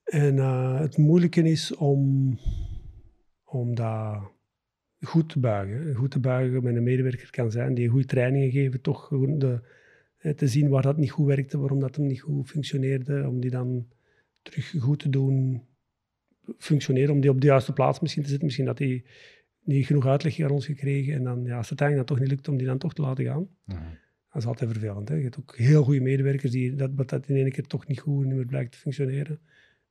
En 0.05 0.39
eh, 0.39 0.81
het 0.81 0.97
moeilijke 0.97 1.43
is 1.43 1.75
om, 1.75 2.39
om 3.45 3.75
dat 3.75 4.33
goed 5.01 5.29
te 5.29 5.41
buigen. 5.41 5.95
Goed 5.95 6.11
te 6.11 6.21
buigen 6.21 6.63
met 6.63 6.77
een 6.77 6.83
medewerker 6.83 7.31
kan 7.31 7.51
zijn 7.51 7.75
die 7.75 7.89
goede 7.89 8.07
trainingen 8.07 8.51
geven, 8.51 8.81
toch 8.81 9.09
de, 9.09 9.61
te 10.37 10.49
zien 10.49 10.68
waar 10.68 10.83
dat 10.83 10.97
niet 10.97 11.11
goed 11.11 11.27
werkte, 11.27 11.59
waarom 11.59 11.81
dat 11.81 11.97
hem 11.97 12.07
niet 12.07 12.20
goed 12.20 12.49
functioneerde, 12.49 13.29
om 13.29 13.41
die 13.41 13.51
dan 13.51 13.87
terug 14.43 14.75
goed 14.79 14.99
te 14.99 15.09
doen 15.11 15.62
functioneren, 16.59 17.14
om 17.14 17.20
die 17.20 17.31
op 17.31 17.41
de 17.41 17.47
juiste 17.47 17.72
plaats 17.72 18.01
misschien 18.01 18.22
te 18.22 18.29
zetten. 18.29 18.47
Misschien 18.47 18.66
dat 18.66 18.79
hij 18.79 19.05
niet 19.62 19.87
genoeg 19.87 20.07
uitleg 20.07 20.41
aan 20.41 20.51
ons 20.51 20.66
gekregen 20.66 21.14
en 21.14 21.25
dan, 21.25 21.45
ja, 21.45 21.57
als 21.57 21.70
het 21.70 21.81
uiteindelijk 21.81 22.09
dan 22.09 22.16
toch 22.16 22.18
niet 22.18 22.29
lukt, 22.37 22.49
om 22.49 22.57
die 22.57 22.66
dan 22.66 22.79
toch 22.79 22.95
te 22.95 23.03
laten 23.03 23.25
gaan. 23.25 23.49
Mhm. 23.64 23.79
Dat 24.33 24.43
is 24.43 24.49
altijd 24.49 24.70
vervelend. 24.70 25.09
Hè? 25.09 25.14
Je 25.14 25.22
hebt 25.22 25.39
ook 25.39 25.57
heel 25.57 25.85
goede 25.85 26.01
medewerkers 26.01 26.53
die 26.53 26.75
dat, 26.75 26.91
wat 26.95 27.09
dat 27.09 27.29
in 27.29 27.37
één 27.37 27.51
keer 27.53 27.66
toch 27.66 27.87
niet 27.87 28.01
goed 28.01 28.25
niet 28.25 28.35
meer 28.35 28.47
blijkt 28.47 28.72
te 28.72 28.79
functioneren. 28.79 29.41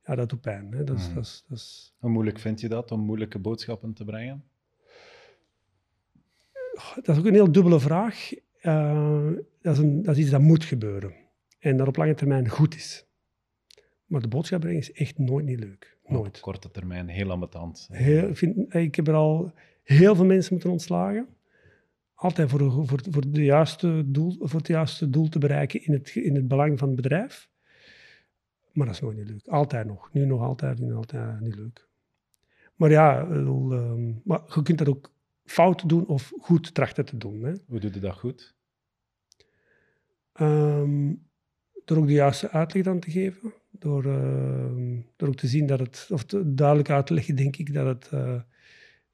Ja, 0.06 0.14
dat 0.14 0.28
doet 0.28 0.40
pijn. 0.40 0.72
Hè? 0.72 0.84
Dat, 0.84 0.98
is, 0.98 1.04
Mhm. 1.06 1.14
dat, 1.14 1.24
is, 1.24 1.44
dat 1.48 1.58
is 1.58 1.94
Hoe 1.98 2.10
moeilijk 2.10 2.38
vind 2.38 2.60
je 2.60 2.68
dat 2.68 2.90
om 2.90 3.00
moeilijke 3.00 3.38
boodschappen 3.38 3.92
te 3.92 4.04
brengen? 4.04 4.44
dat 6.94 7.08
is 7.08 7.18
ook 7.18 7.26
een 7.26 7.32
heel 7.34 7.52
dubbele 7.52 7.80
vraag. 7.80 8.30
Eh, 8.64 9.30
dat, 9.62 9.72
is 9.72 9.78
een, 9.78 10.02
dat 10.02 10.16
is 10.16 10.22
iets 10.22 10.30
dat 10.30 10.40
moet 10.40 10.64
gebeuren. 10.64 11.14
En 11.58 11.76
dat 11.76 11.88
op 11.88 11.96
lange 11.96 12.14
termijn 12.14 12.48
goed 12.48 12.74
is. 12.74 13.06
Maar 14.06 14.20
de 14.20 14.28
boodschap 14.28 14.60
brengen 14.60 14.78
is 14.78 14.92
echt 14.92 15.18
nooit 15.18 15.44
niet 15.44 15.60
leuk. 15.60 15.98
Op 16.02 16.10
Nooit. 16.10 16.40
korte 16.40 16.70
termijn 16.70 17.08
heel 17.08 17.30
ambetant. 17.30 17.88
Heel, 17.92 18.28
ik, 18.28 18.36
vind, 18.36 18.74
ik 18.74 18.94
heb 18.94 19.08
er 19.08 19.14
al 19.14 19.52
heel 19.82 20.14
veel 20.14 20.24
mensen 20.24 20.52
moeten 20.52 20.70
ontslagen. 20.70 21.26
Altijd 22.14 22.50
voor, 22.50 22.86
voor, 22.86 23.00
voor, 23.10 23.30
de 23.30 23.44
juiste 23.44 24.02
doel, 24.06 24.36
voor 24.40 24.58
het 24.58 24.68
juiste 24.68 25.10
doel 25.10 25.28
te 25.28 25.38
bereiken 25.38 25.84
in 25.84 25.92
het, 25.92 26.14
in 26.14 26.34
het 26.34 26.48
belang 26.48 26.78
van 26.78 26.88
het 26.88 26.96
bedrijf. 26.96 27.48
Maar 28.72 28.86
dat 28.86 28.94
is 28.94 29.00
nooit 29.00 29.16
niet 29.16 29.28
leuk. 29.28 29.46
Altijd 29.46 29.86
nog. 29.86 30.12
Nu 30.12 30.26
nog 30.26 30.42
altijd, 30.42 30.78
nu 30.78 30.94
altijd 30.94 31.40
niet 31.40 31.54
leuk. 31.56 31.88
Maar 32.74 32.90
ja, 32.90 33.26
ehm, 33.28 34.12
maar 34.24 34.40
je 34.54 34.62
kunt 34.62 34.78
dat 34.78 34.88
ook 34.88 35.13
fout 35.44 35.88
doen 35.88 36.06
of 36.06 36.32
goed 36.40 36.74
trachten 36.74 37.04
te 37.04 37.16
doen. 37.16 37.42
Hè. 37.42 37.52
Hoe 37.66 37.80
doe 37.80 37.92
je 37.92 38.00
dat 38.00 38.14
goed? 38.18 38.54
Ehm, 40.32 41.14
door 41.84 41.96
ook 41.98 42.06
de 42.06 42.12
juiste 42.12 42.50
uitleg 42.50 42.84
dan 42.84 43.00
te 43.00 43.10
geven. 43.10 43.52
Door, 43.70 44.04
ehm, 44.04 45.00
door 45.16 45.28
ook 45.28 45.36
te 45.36 45.46
zien 45.46 45.66
dat 45.66 45.78
het, 45.78 46.08
of 46.12 46.24
te- 46.24 46.54
duidelijk 46.54 46.90
uit 46.90 47.06
te 47.06 47.14
leggen, 47.14 47.36
denk 47.36 47.56
ik, 47.56 47.72
dat 47.74 47.86
het 47.86 48.08
eh, 48.08 48.40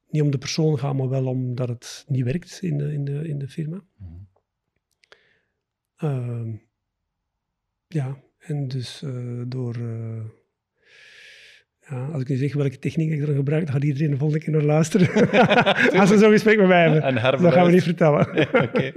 niet 0.09 0.21
om 0.21 0.31
de 0.31 0.37
persoon 0.37 0.79
gaat, 0.79 0.95
maar 0.95 1.09
wel 1.09 1.25
omdat 1.27 1.69
het 1.69 2.05
niet 2.07 2.23
werkt 2.23 2.59
in 2.61 2.77
de, 2.77 2.93
in 2.93 3.03
de, 3.05 3.27
in 3.27 3.39
de 3.39 3.47
firma. 3.47 3.83
Mhm. 3.97 4.09
Ehm, 5.95 6.55
ja, 7.87 8.17
en 8.37 8.67
dus 8.67 9.01
eh, 9.01 9.41
door. 9.47 9.75
Ja, 11.91 12.05
als 12.05 12.21
ik 12.21 12.27
nu 12.29 12.35
zeg 12.35 12.53
welke 12.53 12.79
techniek 12.79 13.11
ik 13.11 13.27
er 13.27 13.35
gebruik, 13.35 13.63
dan 13.65 13.73
gaat 13.73 13.83
iedereen 13.83 14.09
de 14.11 14.17
volgende 14.17 14.43
keer 14.43 14.53
naar 14.53 14.63
luisteren. 14.63 15.07
als 15.99 16.09
ze 16.09 16.17
zo'n 16.17 16.31
gesprek 16.31 16.57
met 16.57 16.67
mij 16.67 16.81
hebben. 16.81 17.01
En 17.01 17.15
Dat 17.41 17.53
gaan 17.53 17.65
we 17.65 17.71
niet 17.71 17.83
vertellen. 17.83 18.27
Oké. 18.67 18.91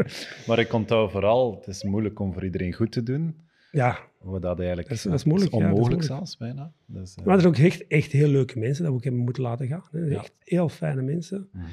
Maar 0.47 0.59
ik 0.59 0.73
onthoud 0.73 1.11
vooral, 1.11 1.55
het 1.57 1.67
is 1.67 1.83
moeilijk 1.83 2.21
om 2.21 2.33
voor 2.33 2.45
iedereen 2.45 2.73
goed 2.73 2.93
te 2.93 3.03
doen. 3.03 3.35
ja, 3.73 3.99
Hoe 4.19 4.41
dat 4.41 4.59
eigenlijk 4.59 4.89
Dat 4.89 4.97
is- 4.97 5.03
dat 5.05 5.15
is 5.15 5.25
moeilijk, 5.25 5.53
ja, 5.53 5.59
dat 5.59 5.67
is 5.69 5.73
onmogelijk 5.75 6.01
moeilijk. 6.09 6.27
zelfs 6.27 6.37
bijna. 6.37 6.73
Dus, 6.87 7.15
eh, 7.15 7.25
maar 7.25 7.35
er 7.35 7.41
zijn 7.41 7.53
ook 7.55 7.61
echt, 7.61 7.87
echt 7.87 8.13
heel 8.13 8.29
leuke 8.29 8.59
mensen 8.59 8.83
dat 8.83 8.93
we 8.93 8.99
ook 8.99 9.05
hebben 9.05 9.23
moeten 9.23 9.43
laten 9.43 9.67
gaan. 9.67 9.85
Hè. 9.91 9.99
Ja. 9.99 10.15
Echt 10.19 10.33
heel 10.45 10.69
fijne 10.69 11.03
mensen. 11.03 11.49
mhm. 11.53 11.65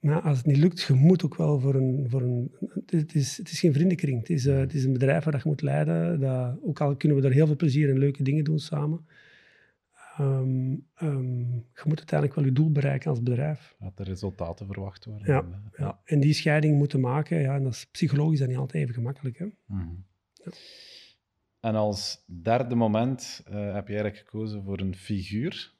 Maar 0.00 0.20
als 0.20 0.36
het 0.36 0.46
niet 0.46 0.56
lukt, 0.56 0.80
je 0.82 0.92
moet 0.94 1.24
ook 1.24 1.36
wel 1.36 1.60
voor 1.60 1.74
een... 1.74 2.06
Voor 2.08 2.22
een 2.22 2.50
het, 2.86 3.14
is, 3.14 3.36
het 3.36 3.50
is 3.50 3.60
geen 3.60 3.72
vriendenkring. 3.72 4.18
Het 4.18 4.30
is, 4.30 4.46
eh, 4.46 4.58
het 4.58 4.74
is 4.74 4.84
een 4.84 4.92
bedrijf 4.92 5.24
waar 5.24 5.34
je 5.36 5.40
moet 5.44 5.62
leiden. 5.62 6.20
Dat, 6.20 6.56
ook 6.62 6.80
al 6.80 6.96
kunnen 6.96 7.20
we 7.20 7.26
er 7.26 7.32
heel 7.32 7.46
veel 7.46 7.56
plezier 7.56 7.90
en 7.90 7.98
leuke 7.98 8.22
dingen 8.22 8.44
doen 8.44 8.58
samen. 8.58 9.06
Ehm, 10.20 10.76
ehm, 10.94 11.52
je 11.52 11.82
moet 11.84 11.98
uiteindelijk 11.98 12.34
wel 12.34 12.44
je 12.44 12.52
doel 12.52 12.72
bereiken 12.72 13.10
als 13.10 13.22
bedrijf. 13.22 13.76
Dat 13.78 13.98
er 13.98 14.04
resultaten 14.04 14.66
verwacht 14.66 15.04
worden. 15.04 15.26
Ja, 15.26 15.42
En, 15.42 15.70
eh, 15.72 15.78
Ja. 15.78 16.00
En 16.04 16.20
die 16.20 16.32
scheiding 16.32 16.78
moeten 16.78 17.00
maken, 17.00 17.40
ja, 17.40 17.54
en 17.54 17.62
dat 17.62 17.72
is 17.72 17.86
psychologisch 17.86 18.38
dan 18.38 18.48
niet 18.48 18.56
altijd 18.56 18.82
even 18.82 18.94
gemakkelijk. 18.94 19.38
Hè? 19.38 19.46
Mhm. 19.66 19.94
En 21.60 21.74
als 21.74 22.24
derde 22.42 22.74
moment 22.74 23.42
eh, 23.44 23.52
heb 23.52 23.88
je 23.88 23.94
eigenlijk 23.94 24.16
gekozen 24.16 24.62
voor 24.62 24.80
een 24.80 24.94
figuur, 24.94 25.74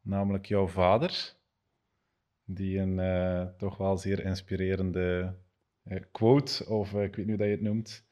namelijk 0.00 0.46
jouw 0.46 0.66
vader, 0.66 1.36
die 2.44 2.78
een 2.78 2.98
eh, 2.98 3.46
toch 3.56 3.76
wel 3.76 3.96
zeer 3.96 4.24
inspirerende 4.24 5.36
quote, 6.12 6.66
of 6.68 6.92
ik 6.92 7.16
weet 7.16 7.16
niet 7.16 7.26
hoe 7.26 7.36
dat 7.36 7.46
je 7.46 7.52
het 7.52 7.60
noemt, 7.60 8.06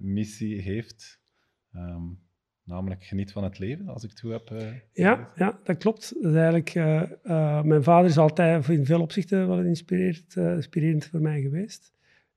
missie 0.00 0.60
heeft. 0.60 1.22
Ehm, 1.72 2.08
namelijk 2.70 3.04
geniet 3.04 3.32
van 3.32 3.44
het 3.44 3.58
leven, 3.58 3.88
als 3.88 4.04
ik 4.04 4.10
het 4.10 4.20
goed 4.20 4.30
heb. 4.30 4.50
eh, 4.50 4.66
Ja, 4.92 5.28
ja, 5.36 5.58
dat 5.64 5.76
klopt. 5.78 6.14
Dat 6.22 6.34
eigenlijk, 6.34 6.74
eh, 6.74 7.02
eh, 7.22 7.62
mijn 7.62 7.82
vader 7.82 8.10
is 8.10 8.18
altijd 8.18 8.68
in 8.68 8.86
veel 8.86 9.00
opzichten 9.00 9.48
wel 9.48 9.60
inspirerend, 9.62 10.36
inspirerend 10.36 11.04
voor 11.06 11.20
mij 11.20 11.40
geweest. 11.40 11.92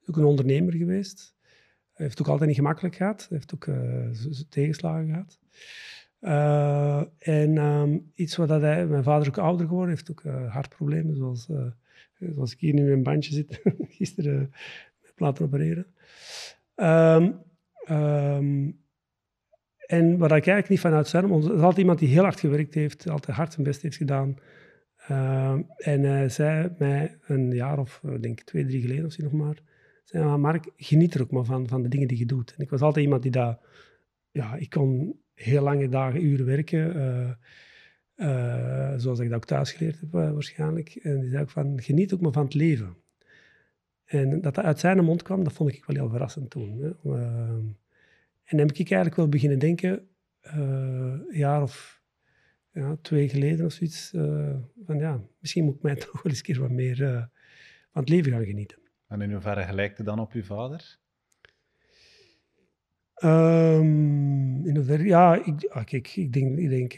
Ook 0.07 0.17
een 0.17 0.23
ondernemer 0.23 0.73
geweest. 0.73 1.35
Hij 1.93 2.05
heeft 2.05 2.17
het 2.17 2.21
ook 2.21 2.31
altijd 2.31 2.47
niet 2.49 2.57
gemakkelijk 2.57 2.95
gehad. 2.95 3.25
Hij 3.29 3.37
heeft 3.37 3.53
ook 3.53 3.67
tegenslagen 4.49 5.07
gehad. 5.07 5.39
Eh, 6.19 7.03
en 7.19 7.57
ehm, 7.57 7.97
iets 8.13 8.35
wat 8.35 8.47
dat 8.47 8.61
hij, 8.61 8.87
mijn 8.87 9.03
vader 9.03 9.21
is 9.21 9.27
ook 9.27 9.37
ouder 9.45 9.67
geworden, 9.67 9.89
heeft 9.89 10.11
ook 10.11 10.23
hartproblemen, 10.47 11.15
zoals, 11.15 11.49
zoals 12.19 12.53
ik 12.53 12.59
hier 12.59 12.73
nu 12.73 12.79
in 12.81 12.87
mijn 12.87 13.03
bandje 13.03 13.33
zit, 13.33 13.61
gisteren 13.97 14.53
met 15.01 15.13
laten 15.17 15.45
opereren. 15.45 15.85
Ehm, 16.75 17.31
en 19.97 20.17
waar 20.17 20.29
ik 20.29 20.31
eigenlijk 20.31 20.69
niet 20.69 20.79
van 20.79 20.93
uit 20.93 21.07
zijn, 21.07 21.27
want 21.27 21.43
het 21.43 21.53
is 21.53 21.59
altijd 21.59 21.77
iemand 21.77 21.99
die 21.99 22.09
heel 22.09 22.23
hard 22.23 22.39
gewerkt 22.39 22.73
heeft, 22.73 23.09
altijd 23.09 23.37
hard 23.37 23.53
zijn 23.53 23.65
best 23.65 23.81
heeft 23.81 23.97
gedaan. 23.97 24.35
Ehm, 25.07 25.61
en 25.77 26.03
hij 26.03 26.29
zei 26.29 26.69
mij 26.77 27.17
een 27.25 27.51
jaar 27.51 27.79
of, 27.79 28.01
eh, 28.03 28.11
denk 28.19 28.41
twee, 28.41 28.65
drie 28.65 28.81
geleden 28.81 29.05
of 29.05 29.11
zo 29.11 29.23
nog 29.23 29.31
maar, 29.31 29.57
zei, 30.03 30.23
maar 30.23 30.39
Mark, 30.39 30.71
geniet 30.77 31.13
er 31.13 31.21
ook 31.21 31.31
maar 31.31 31.43
van, 31.43 31.67
van 31.67 31.81
de 31.81 31.89
dingen 31.89 32.07
die 32.07 32.17
je 32.17 32.25
doet. 32.25 32.53
En 32.57 32.63
ik 32.63 32.69
was 32.69 32.81
altijd 32.81 33.05
iemand 33.05 33.21
die 33.21 33.31
dat, 33.31 33.59
ja, 34.31 34.55
ik 34.55 34.69
kon 34.69 35.19
heel 35.33 35.63
lange 35.63 35.89
dagen, 35.89 36.25
uren 36.25 36.45
werken, 36.45 36.95
eh, 36.95 37.29
eh, 38.15 38.99
zoals 38.99 39.19
ik 39.19 39.27
dat 39.27 39.37
ook 39.37 39.45
thuis 39.45 39.71
geleerd 39.71 39.99
heb 39.99 40.13
eh, 40.13 40.31
waarschijnlijk. 40.31 40.95
En 40.95 41.19
die 41.19 41.29
zei 41.29 41.41
ook 41.41 41.49
van, 41.49 41.81
geniet 41.81 42.13
ook 42.13 42.21
maar 42.21 42.31
van 42.31 42.43
het 42.43 42.53
leven. 42.53 42.95
En 44.05 44.41
dat 44.41 44.55
dat 44.55 44.65
uit 44.65 44.79
zijn 44.79 45.03
mond 45.03 45.21
kwam, 45.21 45.43
dat 45.43 45.53
vond 45.53 45.73
ik 45.73 45.85
wel 45.85 45.95
heel 45.95 46.09
verrassend 46.09 46.49
toen. 46.49 46.81
Hè. 46.81 47.11
En 48.43 48.57
dan 48.57 48.67
heb 48.67 48.75
ik 48.75 48.77
eigenlijk 48.77 49.15
wel 49.15 49.29
beginnen 49.29 49.59
denken, 49.59 50.07
eh, 50.43 50.57
een 50.57 51.37
jaar 51.37 51.61
of 51.61 52.01
ja, 52.71 52.97
twee 53.01 53.29
geleden 53.29 53.65
of 53.65 53.71
zoiets, 53.71 54.13
eh, 54.13 54.55
van 54.85 54.97
ja, 54.97 55.21
misschien 55.39 55.63
moet 55.63 55.75
ik 55.75 55.81
mij 55.81 55.95
toch 56.05 56.11
wel 56.11 56.31
eens 56.31 56.37
een 56.37 56.43
keer 56.43 56.59
wat 56.59 56.69
meer 56.69 57.03
eh, 57.03 57.23
van 57.91 58.01
het 58.01 58.09
leven 58.09 58.31
gaan 58.31 58.45
genieten. 58.45 58.77
En 59.07 59.21
in 59.21 59.31
hoeverre 59.31 59.63
gelijkt 59.63 59.97
het 59.97 60.07
dan 60.07 60.19
op 60.19 60.31
je 60.33 60.43
vader? 60.43 60.97
Ehm, 63.13 64.65
in 64.65 64.75
hoeverre, 64.75 65.03
ja, 65.03 65.45
ik, 65.45 65.65
ah, 65.69 65.83
kijk, 65.83 66.15
ik 66.15 66.33
denk, 66.33 66.57
ik 66.57 66.69
denk 66.69 66.93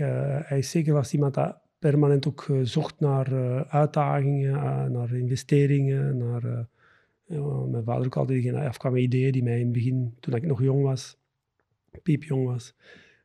hij 0.48 0.58
is 0.58 0.70
zeker 0.70 0.94
was 0.94 1.14
iemand 1.14 1.34
dat 1.34 1.58
permanent 1.80 2.28
ook 2.28 2.52
zocht 2.64 3.00
naar 3.00 3.28
uitdagingen, 3.68 4.92
naar 4.92 5.14
investeringen, 5.14 6.18
naar... 6.18 6.68
ja, 7.24 7.66
mijn 7.66 7.84
vader 7.84 8.06
ook 8.06 8.16
altijd 8.16 8.54
afkwam 8.54 8.94
met 8.94 9.02
ideeën 9.02 9.32
die 9.32 9.44
mij 9.44 9.60
in 9.60 9.64
het 9.64 9.72
begin, 9.72 10.18
toen 10.20 10.36
ik 10.36 10.46
nog 10.46 10.62
jong 10.62 10.84
was, 10.84 11.18
piepjong 12.04 12.46
was, 12.46 12.76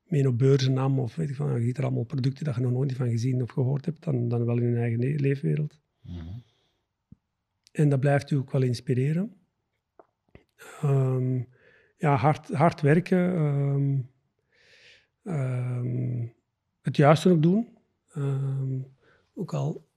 mee 0.04 0.28
op 0.28 0.38
beurzen 0.38 0.72
nam 0.72 0.98
of 0.98 1.14
weet 1.16 1.30
ik 1.30 1.36
van, 1.36 1.54
je 1.54 1.62
ziet 1.62 1.78
er 1.78 1.84
allemaal 1.84 2.04
producten 2.04 2.44
dat 2.44 2.54
je 2.54 2.60
nog 2.60 2.72
nooit 2.72 2.92
van 2.92 3.10
gezien 3.10 3.42
of 3.42 3.50
gehoord 3.50 3.84
hebt, 3.84 4.04
dan, 4.04 4.28
dan 4.28 4.44
wel 4.44 4.56
in 4.56 4.62
hun 4.64 4.76
eigen 4.76 4.98
le- 4.98 5.20
leefwereld. 5.20 5.80
Mhm. 6.02 6.38
En 7.72 7.88
dat 7.88 8.00
blijft 8.00 8.30
u 8.30 8.36
ook 8.36 8.50
wel 8.52 8.62
inspireren. 8.62 9.34
Ehm, 10.80 11.40
ja, 11.96 12.14
hard, 12.16 12.52
hard 12.52 12.80
werken. 12.80 13.34
ehm, 13.34 13.98
ehm, 15.22 16.26
het 16.82 16.96
juiste 16.96 17.30
ook 17.30 17.42
doen. 17.42 17.78
Ook 19.34 19.54
al 19.54 19.88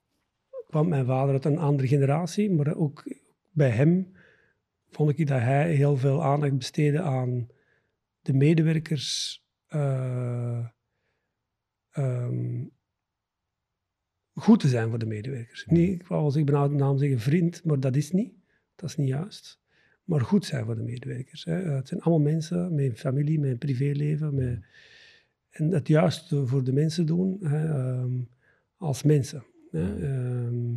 kwam 0.66 0.88
mijn 0.88 1.06
vader 1.06 1.32
uit 1.32 1.44
een 1.44 1.58
andere 1.58 1.88
generatie, 1.88 2.50
maar 2.50 2.74
ook 2.74 3.14
bij 3.50 3.70
hem 3.70 4.12
vond 4.90 5.18
ik 5.18 5.26
dat 5.26 5.40
hij 5.40 5.74
heel 5.74 5.96
veel 5.96 6.22
aandacht 6.24 6.58
besteedde 6.58 7.00
aan 7.00 7.48
de 8.24 8.32
medewerkers. 8.32 9.42
eh, 9.66 10.66
ehm, 11.90 12.64
goed 14.34 14.60
te 14.60 14.68
zijn 14.68 14.88
voor 14.88 14.98
de 14.98 15.06
medewerkers. 15.06 15.66
Niet, 15.66 15.90
ik 16.00 16.06
wou 16.06 16.20
wel 16.22 16.30
zeggen, 16.30 16.52
bijna 16.52 16.68
de 16.68 16.74
naam 16.74 16.98
zeggen 16.98 17.20
vriend, 17.20 17.64
maar 17.64 17.80
dat 17.80 17.96
is 17.96 18.10
niet. 18.10 18.34
Dat 18.74 18.88
is 18.88 18.96
niet 18.96 19.08
juist. 19.08 19.60
Maar 20.04 20.20
goed 20.20 20.44
zijn 20.44 20.64
voor 20.64 20.76
de 20.76 20.82
medewerkers. 20.82 21.44
Hè. 21.44 21.54
Het 21.54 21.88
zijn 21.88 22.00
allemaal 22.00 22.32
mensen 22.32 22.74
met 22.74 22.84
een 22.84 22.96
familie, 22.96 23.40
met 23.40 23.50
een 23.50 23.58
privéleven. 23.58 24.34
Met, 24.34 24.64
en 25.50 25.70
het 25.70 25.88
juiste 25.88 26.46
voor 26.46 26.64
de 26.64 26.72
mensen 26.72 27.06
doen 27.06 27.38
hè, 27.42 27.68
ehm, 27.68 28.22
als 28.76 29.02
mensen. 29.02 29.44
Hè. 29.70 30.02
Ehm, 30.02 30.74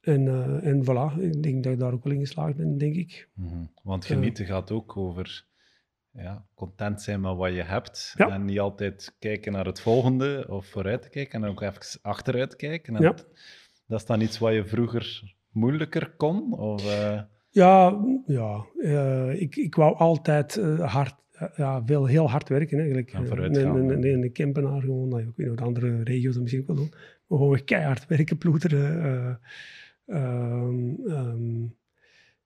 en, 0.00 0.28
eh, 0.28 0.66
en 0.66 0.84
voilà, 0.84 1.20
ik 1.22 1.42
denk 1.42 1.64
dat 1.64 1.72
ik 1.72 1.78
daar 1.78 1.92
ook 1.92 2.04
wel 2.04 2.12
in 2.12 2.20
geslaagd 2.20 2.56
ben, 2.56 2.78
denk 2.78 2.94
ik. 2.94 3.28
Mhm. 3.34 3.64
Want 3.82 4.04
genieten 4.04 4.46
gaat 4.46 4.70
ook 4.70 4.96
over 4.96 5.44
ja, 6.12 6.44
content 6.54 7.02
zijn 7.02 7.20
met 7.20 7.36
wat 7.36 7.54
je 7.54 7.62
hebt. 7.62 8.14
Ja. 8.16 8.28
En 8.28 8.44
niet 8.44 8.60
altijd 8.60 9.16
kijken 9.18 9.52
naar 9.52 9.66
het 9.66 9.80
volgende 9.80 10.46
of 10.48 10.66
vooruit 10.66 11.02
te 11.02 11.08
kijken. 11.10 11.42
En 11.44 11.50
ook 11.50 11.60
even 11.60 11.98
achteruit 12.02 12.56
kijken. 12.56 12.96
En 12.96 13.02
Ja. 13.02 13.14
Dat 13.86 14.00
is 14.00 14.06
dan 14.06 14.20
iets 14.20 14.38
wat 14.38 14.52
je 14.52 14.64
vroeger 14.66 15.34
moeilijker 15.50 16.10
kon? 16.16 16.52
Of, 16.58 16.86
eh, 17.00 17.20
Ja, 17.50 18.00
ja 18.26 18.64
eh, 18.78 19.40
ik, 19.40 19.56
ik 19.56 19.74
wou 19.74 19.96
altijd 19.96 20.56
eh, 20.56 20.92
hard, 20.94 21.14
eh, 21.32 21.48
ja, 21.56 21.82
veel 21.84 22.06
heel 22.06 22.30
hard 22.30 22.48
werken. 22.48 22.78
Eigenlijk. 22.78 23.12
En 23.12 23.26
vooruit 23.26 23.58
gaan, 23.58 23.76
Een, 23.90 24.32
Kempenaar 24.32 24.80
gewoon, 24.80 25.18
ik 25.18 25.28
weet 25.36 25.50
of 25.50 25.56
de 25.56 25.64
andere 25.64 26.02
regio's 26.02 26.32
dat 26.32 26.42
misschien 26.42 26.62
ook 26.62 26.68
wel 26.68 26.76
doen. 26.76 26.92
Maar 27.26 27.38
gewoon 27.38 27.64
keihard 27.64 28.06
werken, 28.16 28.38
ploeteren. 28.38 29.02
eh, 29.04 29.34
ehm, 30.10 31.08
ehm, 31.08 31.62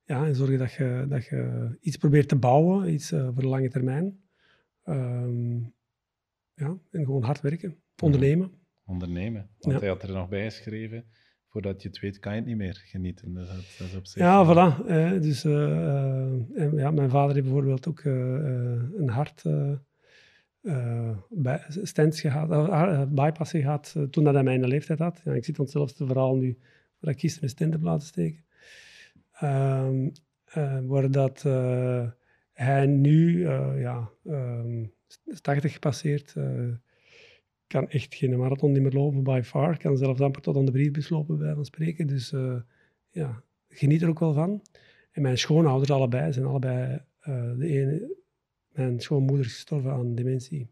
ja, 0.04 0.26
en 0.26 0.34
zorgen 0.34 0.58
dat 0.58 0.72
je, 0.72 1.06
dat 1.08 1.24
je 1.24 1.68
iets 1.80 1.96
probeert 1.96 2.28
te 2.28 2.36
bouwen, 2.36 2.92
iets 2.92 3.12
eh, 3.12 3.24
voor 3.32 3.42
de 3.42 3.48
lange 3.48 3.68
termijn. 3.70 4.20
Ehm, 4.84 5.56
ja, 6.54 6.76
en 6.90 7.04
gewoon 7.04 7.22
hard 7.22 7.40
werken, 7.40 7.76
ondernemen. 8.02 8.50
ondernemen? 8.86 9.48
Want 9.58 9.74
Ja. 9.74 9.80
hij 9.80 9.88
had 9.88 10.02
er 10.02 10.12
nog 10.12 10.28
bij 10.28 10.44
geschreven. 10.44 11.04
Voordat 11.48 11.82
je 11.82 11.88
het 11.88 12.00
weet, 12.00 12.18
kan 12.18 12.32
je 12.32 12.38
het 12.38 12.48
niet 12.48 12.56
meer 12.56 12.82
genieten. 12.86 13.34
Dus 13.34 13.46
dat, 13.46 13.56
dat 13.78 13.86
is 13.86 13.96
op 13.96 14.06
zich 14.06 14.22
Ja, 14.22 14.46
wel- 14.46 14.54
voilà. 14.72 14.86
eh, 14.86 15.10
dus, 15.20 15.44
eh, 15.44 15.52
eh, 15.72 16.32
en, 16.54 16.72
ja, 16.76 16.90
mijn 16.90 17.10
vader 17.10 17.34
heeft 17.34 17.46
bijvoorbeeld 17.46 17.88
ook 17.88 18.00
eh, 18.00 18.12
een 18.96 19.08
hart 19.08 19.42
bij, 21.30 21.60
stents 21.68 22.20
gehad, 22.20 22.50
eh, 22.50 23.00
eh, 23.00 23.08
bypass 23.08 23.50
gehad 23.50 23.94
eh, 23.96 24.02
toen 24.02 24.24
dat 24.24 24.34
hij 24.34 24.42
mijn 24.42 24.64
leeftijd 24.66 24.98
had. 24.98 25.20
Ja, 25.24 25.32
ik 25.32 25.44
zit 25.44 25.58
aan 25.58 25.64
hetzelfde 25.64 26.06
verhaal 26.06 26.36
nu, 26.36 26.58
waar 27.04 27.14
ik 27.14 27.20
gisteren 27.20 27.50
een 27.58 27.70
heb 27.70 27.82
laten 27.82 28.06
steken. 28.06 28.44
Ehm, 29.32 30.08
waar 30.86 31.10
dat 31.10 31.44
eh, 31.44 32.10
hij 32.52 32.86
nu, 32.86 33.44
eh, 33.46 33.80
ja, 33.80 34.10
ehm, 34.24 34.84
80 35.40 35.72
gepasseerd, 35.72 36.34
eh, 36.36 36.68
kan 37.66 37.88
echt 37.88 38.14
geen 38.14 38.38
marathon 38.38 38.72
meer 38.72 38.92
lopen, 38.92 39.22
by 39.22 39.40
far. 39.44 39.78
Kan 39.78 39.96
zelfs 39.96 40.20
amper 40.20 40.42
tot 40.42 40.56
aan 40.56 40.64
de 40.64 40.70
briefbus 40.72 41.08
lopen, 41.08 41.38
bij 41.38 41.54
van 41.54 41.64
spreken. 41.64 42.06
Dus 42.06 42.34
ja, 43.10 43.42
geniet 43.68 44.02
er 44.02 44.08
ook 44.08 44.18
wel 44.18 44.32
van. 44.32 44.62
En 45.10 45.22
mijn 45.22 45.38
schoonouders 45.38 45.90
allebei 45.90 46.32
zijn 46.32 46.46
allebei, 46.46 47.00
de 47.56 47.66
ene, 47.66 48.16
mijn 48.68 49.00
schoonmoeder 49.00 49.46
is 49.46 49.52
gestorven 49.52 49.90
aan 49.90 50.14
dementie. 50.14 50.70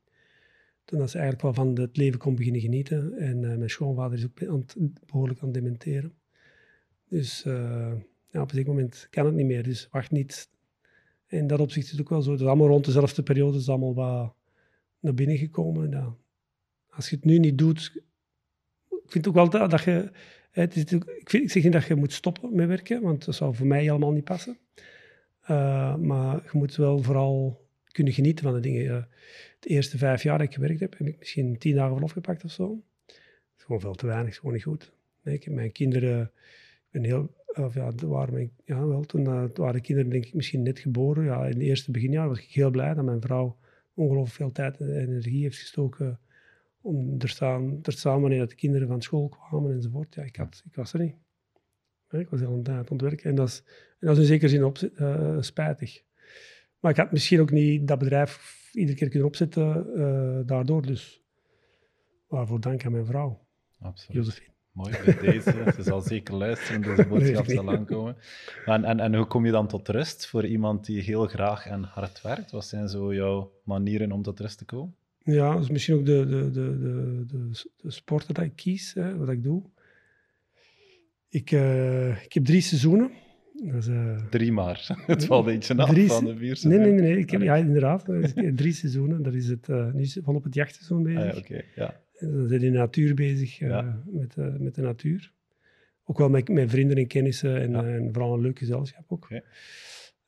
Toen 0.85 0.99
dat 0.99 1.11
ze 1.11 1.19
eigenlijk 1.19 1.57
wel 1.57 1.65
van 1.65 1.79
het 1.79 1.97
leven 1.97 2.19
kon 2.19 2.35
beginnen 2.35 2.61
genieten. 2.61 3.13
En 3.19 3.41
mijn 3.41 3.71
schoonvader 3.71 4.19
is 4.19 4.47
ook 4.49 4.65
behoorlijk 5.07 5.41
aan 5.41 5.49
het 5.49 5.55
dementeren. 5.55 6.15
Dus 7.13 7.45
eh, 7.45 7.93
ja, 8.31 8.41
op 8.41 8.51
zeker 8.51 8.69
moment 8.69 9.07
kan 9.11 9.27
het 9.27 9.35
niet 9.35 9.47
meer. 9.47 9.63
Dus 9.63 9.89
wacht 9.91 10.11
niet. 10.11 10.51
In 11.27 11.47
dat 11.47 11.61
opzicht 11.61 11.87
is 11.87 11.93
het 11.93 12.01
ook 12.01 12.09
wel 12.09 12.23
zo. 12.23 12.31
Het 12.31 12.41
is 12.41 12.47
allemaal 12.47 12.67
rond 12.67 12.85
dezelfde 12.85 13.23
periode, 13.23 13.59
is 13.59 13.69
allemaal 13.69 13.95
wat 13.95 14.35
naar 15.01 15.15
binnen 15.15 15.37
gekomen. 15.37 16.17
Als 16.91 17.11
je 17.11 17.17
het 17.17 17.25
nu 17.25 17.39
niet 17.39 17.59
doet, 17.59 17.93
ik 18.91 19.11
vind 19.11 19.29
ook 19.29 19.35
wel 19.35 19.51
dat, 19.51 19.71
dat 19.71 19.83
je 19.83 20.11
het 20.51 20.77
is, 20.77 20.83
ik, 20.83 21.31
vind, 21.31 21.45
ik 21.45 21.51
zeg 21.51 21.63
niet 21.63 21.73
dat 21.73 21.85
je 21.85 21.95
moet 21.95 22.13
stoppen 22.13 22.55
met 22.55 22.69
werken, 22.69 23.03
want 23.03 23.25
dat 23.25 23.35
zou 23.35 23.55
voor 23.55 23.67
mij 23.67 23.83
helemaal 23.83 24.13
niet 24.13 24.25
passen. 24.25 24.59
Eh, 25.41 25.97
maar 25.97 26.43
je 26.43 26.59
moet 26.59 26.77
wel 26.77 27.03
vooral 27.03 27.67
kunnen 27.87 28.13
genieten 28.13 28.45
van 28.45 28.55
de 28.55 28.61
dingen. 28.61 29.09
De 29.59 29.69
eerste 29.69 29.99
vijf 29.99 30.23
jaar 30.23 30.39
dat 30.39 30.47
ik 30.47 30.55
gewerkt 30.55 30.81
heb, 30.81 30.99
heb 30.99 31.07
ik 31.07 31.19
misschien 31.19 31.59
tien 31.59 31.75
dagen 31.75 31.93
verlof 31.93 32.13
gepakt 32.13 32.45
of 32.45 32.51
zo. 32.51 32.83
Dat 33.07 33.17
is 33.57 33.65
gewoon 33.65 33.81
veel 33.81 33.95
te 33.95 34.07
weinig, 34.07 34.31
is 34.31 34.39
gewoon 34.39 34.55
niet 34.55 34.63
goed. 34.63 34.93
Nee, 35.23 35.35
ik 35.35 35.45
heb 35.45 35.55
mijn 35.55 35.73
kinderen, 35.73 36.33
heel, 36.93 37.35
of 37.47 37.75
ja, 37.75 37.87
het 37.87 38.01
waren 38.01 38.35
mijn, 38.35 38.53
ja 38.65 38.87
wel, 38.87 39.03
toen 39.03 39.27
eh, 39.27 39.43
het 39.43 39.57
waren 39.57 39.75
de 39.75 39.81
kinderen 39.81 40.11
denk 40.11 40.25
ik 40.25 40.35
misschien 40.35 40.63
net 40.63 40.79
geboren. 40.79 41.25
Ja, 41.25 41.47
in 41.47 41.59
de 41.59 41.65
eerste 41.65 41.91
beginjaar 41.91 42.29
was 42.29 42.39
ik 42.39 42.51
heel 42.51 42.71
blij 42.71 42.95
dat 42.95 43.05
mijn 43.05 43.21
vrouw 43.21 43.59
ongelooflijk 43.95 44.35
veel 44.35 44.53
tijd 44.53 44.81
en 44.81 44.97
energie 44.97 45.43
heeft 45.43 45.59
gestoken 45.59 46.21
om 46.81 47.15
er 47.19 47.29
staan, 47.29 47.79
er 47.83 47.93
staan 47.93 48.21
wanneer 48.21 48.39
dat 48.39 48.49
de 48.49 48.55
kinderen 48.55 48.89
van 48.89 49.03
school 49.03 49.29
kwamen 49.29 49.73
enzovoort. 49.73 50.15
Ja, 50.15 50.23
ik, 50.23 50.37
had, 50.37 50.63
ik 50.67 50.75
was 50.75 50.93
er 50.93 51.01
niet. 51.01 51.15
Ja, 52.11 52.19
Ik 52.19 52.29
was 52.29 52.41
heel 52.41 52.53
een 52.53 52.63
tijd 52.63 52.91
aan 52.91 52.97
het 52.97 53.01
werken. 53.01 53.31
En 53.31 53.35
dat 53.35 53.49
is, 53.49 53.63
en 54.01 54.07
dat 54.07 54.17
is 54.17 54.23
in 54.23 54.29
zekere 54.29 54.49
zin 54.51 54.65
op, 54.65 54.79
eh, 54.79 55.37
spijtig. 55.41 56.03
Maar 56.81 56.91
ik 56.91 56.97
had 56.97 57.13
misschien 57.13 57.41
ook 57.41 57.51
niet 57.51 57.89
dat 57.89 57.99
bedrijf 57.99 58.61
iedere 58.73 58.99
keer 58.99 59.09
kunnen 59.09 59.29
opzetten 59.29 59.95
eh, 59.95 60.47
daardoor. 60.47 60.83
Dus 60.87 61.23
waarvoor 62.27 62.61
dank 62.61 62.85
aan 62.85 62.93
mijn 62.93 63.07
vrouw, 63.07 63.47
Absoluut. 63.79 64.25
Josephine. 64.25 64.52
Mooi, 64.73 64.93
bij 65.05 65.19
deze. 65.21 65.65
Ze 65.77 65.83
zal 65.83 66.01
zeker 66.01 66.35
luisteren, 66.35 66.83
deze 66.83 67.07
boodschap 67.07 67.47
zal 67.47 67.71
aankomen. 67.71 68.17
En, 68.67 68.85
en, 68.85 69.01
en 69.01 69.15
hoe 69.15 69.27
kom 69.27 69.47
je 69.47 69.53
dan 69.53 69.67
tot 69.69 69.89
rust 69.89 70.27
voor 70.27 70.47
iemand 70.47 70.87
die 70.87 71.01
heel 71.03 71.27
graag 71.27 71.67
en 71.67 71.83
hard 71.83 72.23
werkt? 72.23 72.51
Wat 72.51 72.65
zijn 72.65 72.89
zo 72.89 73.15
jouw 73.15 73.53
manieren 73.65 74.13
om 74.13 74.23
tot 74.23 74.41
rust 74.41 74.59
te 74.59 74.65
komen? 74.65 74.95
Ja, 75.25 75.53
dat 75.53 75.63
is 75.63 75.71
misschien 75.71 75.95
ook 75.97 76.07
de, 76.07 76.27
de, 76.27 76.51
de, 76.51 76.79
de, 76.79 77.25
de, 77.27 77.51
de 77.77 77.91
sporten 77.91 78.35
dat 78.35 78.45
ik 78.45 78.57
kies, 78.57 78.95
hè, 78.95 79.17
wat 79.17 79.29
ik 79.29 79.43
doe. 79.43 79.63
Ik, 81.29 81.51
eh, 81.51 82.25
ik 82.25 82.33
heb 82.33 82.45
drie 82.45 82.61
seizoenen. 82.61 83.11
Eh, 83.67 84.17
Drie 84.31 84.53
maar. 84.53 84.95
Het 85.07 85.25
valt 85.25 85.47
een 85.47 85.53
beetje 85.53 85.77
af 85.77 85.91
Drie 85.91 86.09
van 86.09 86.25
de 86.25 86.37
vier 86.37 86.41
nee, 86.41 86.55
seizoenen. 86.55 86.91
nee, 86.91 87.01
nee, 87.01 87.11
nee. 87.13 87.23
Ik 87.23 87.31
heb, 87.31 87.43
ja, 87.43 87.57
inderdaad. 87.57 88.05
drie 88.55 88.73
seizoenen. 88.73 89.23
Dat 89.23 89.35
is 89.35 89.49
het, 89.49 89.69
eh, 89.69 89.93
nu 89.93 90.01
is 90.01 90.15
het 90.15 90.25
volop 90.25 90.45
het 90.45 90.55
jachtseizoen 90.55 91.03
bezig. 91.03 91.21
Ah, 91.21 91.33
ja, 91.33 91.39
oké. 91.39 91.63
Ja. 91.75 92.01
Dan 92.31 92.49
zit 92.49 92.63
in 92.63 92.73
de 92.73 92.79
natuur 92.79 93.15
bezig, 93.15 93.61
eh, 93.61 93.95
met, 94.05 94.37
eh, 94.37 94.57
met 94.59 94.75
de 94.75 94.83
natuur. 94.83 95.33
Ook 96.05 96.19
wel 96.19 96.29
met, 96.29 96.49
met 96.49 96.71
vrienden 96.71 96.97
en 96.97 97.07
kennissen 97.07 97.61
en, 97.61 97.75
eh, 97.75 97.95
en 97.95 98.13
vooral 98.13 98.35
een 98.35 98.41
leuk 98.41 98.59
gezelschap 98.59 99.05
ook. 99.09 99.29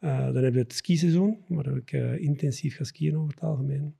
Dan 0.01 0.45
heb 0.45 0.53
je 0.53 0.59
het 0.59 0.73
skiseizoen, 0.73 1.45
waar 1.49 1.77
ik 1.77 1.93
intensief 2.21 2.77
ga 2.77 2.85
skiën 2.85 3.16
over 3.16 3.31
het 3.31 3.41
algemeen. 3.41 3.97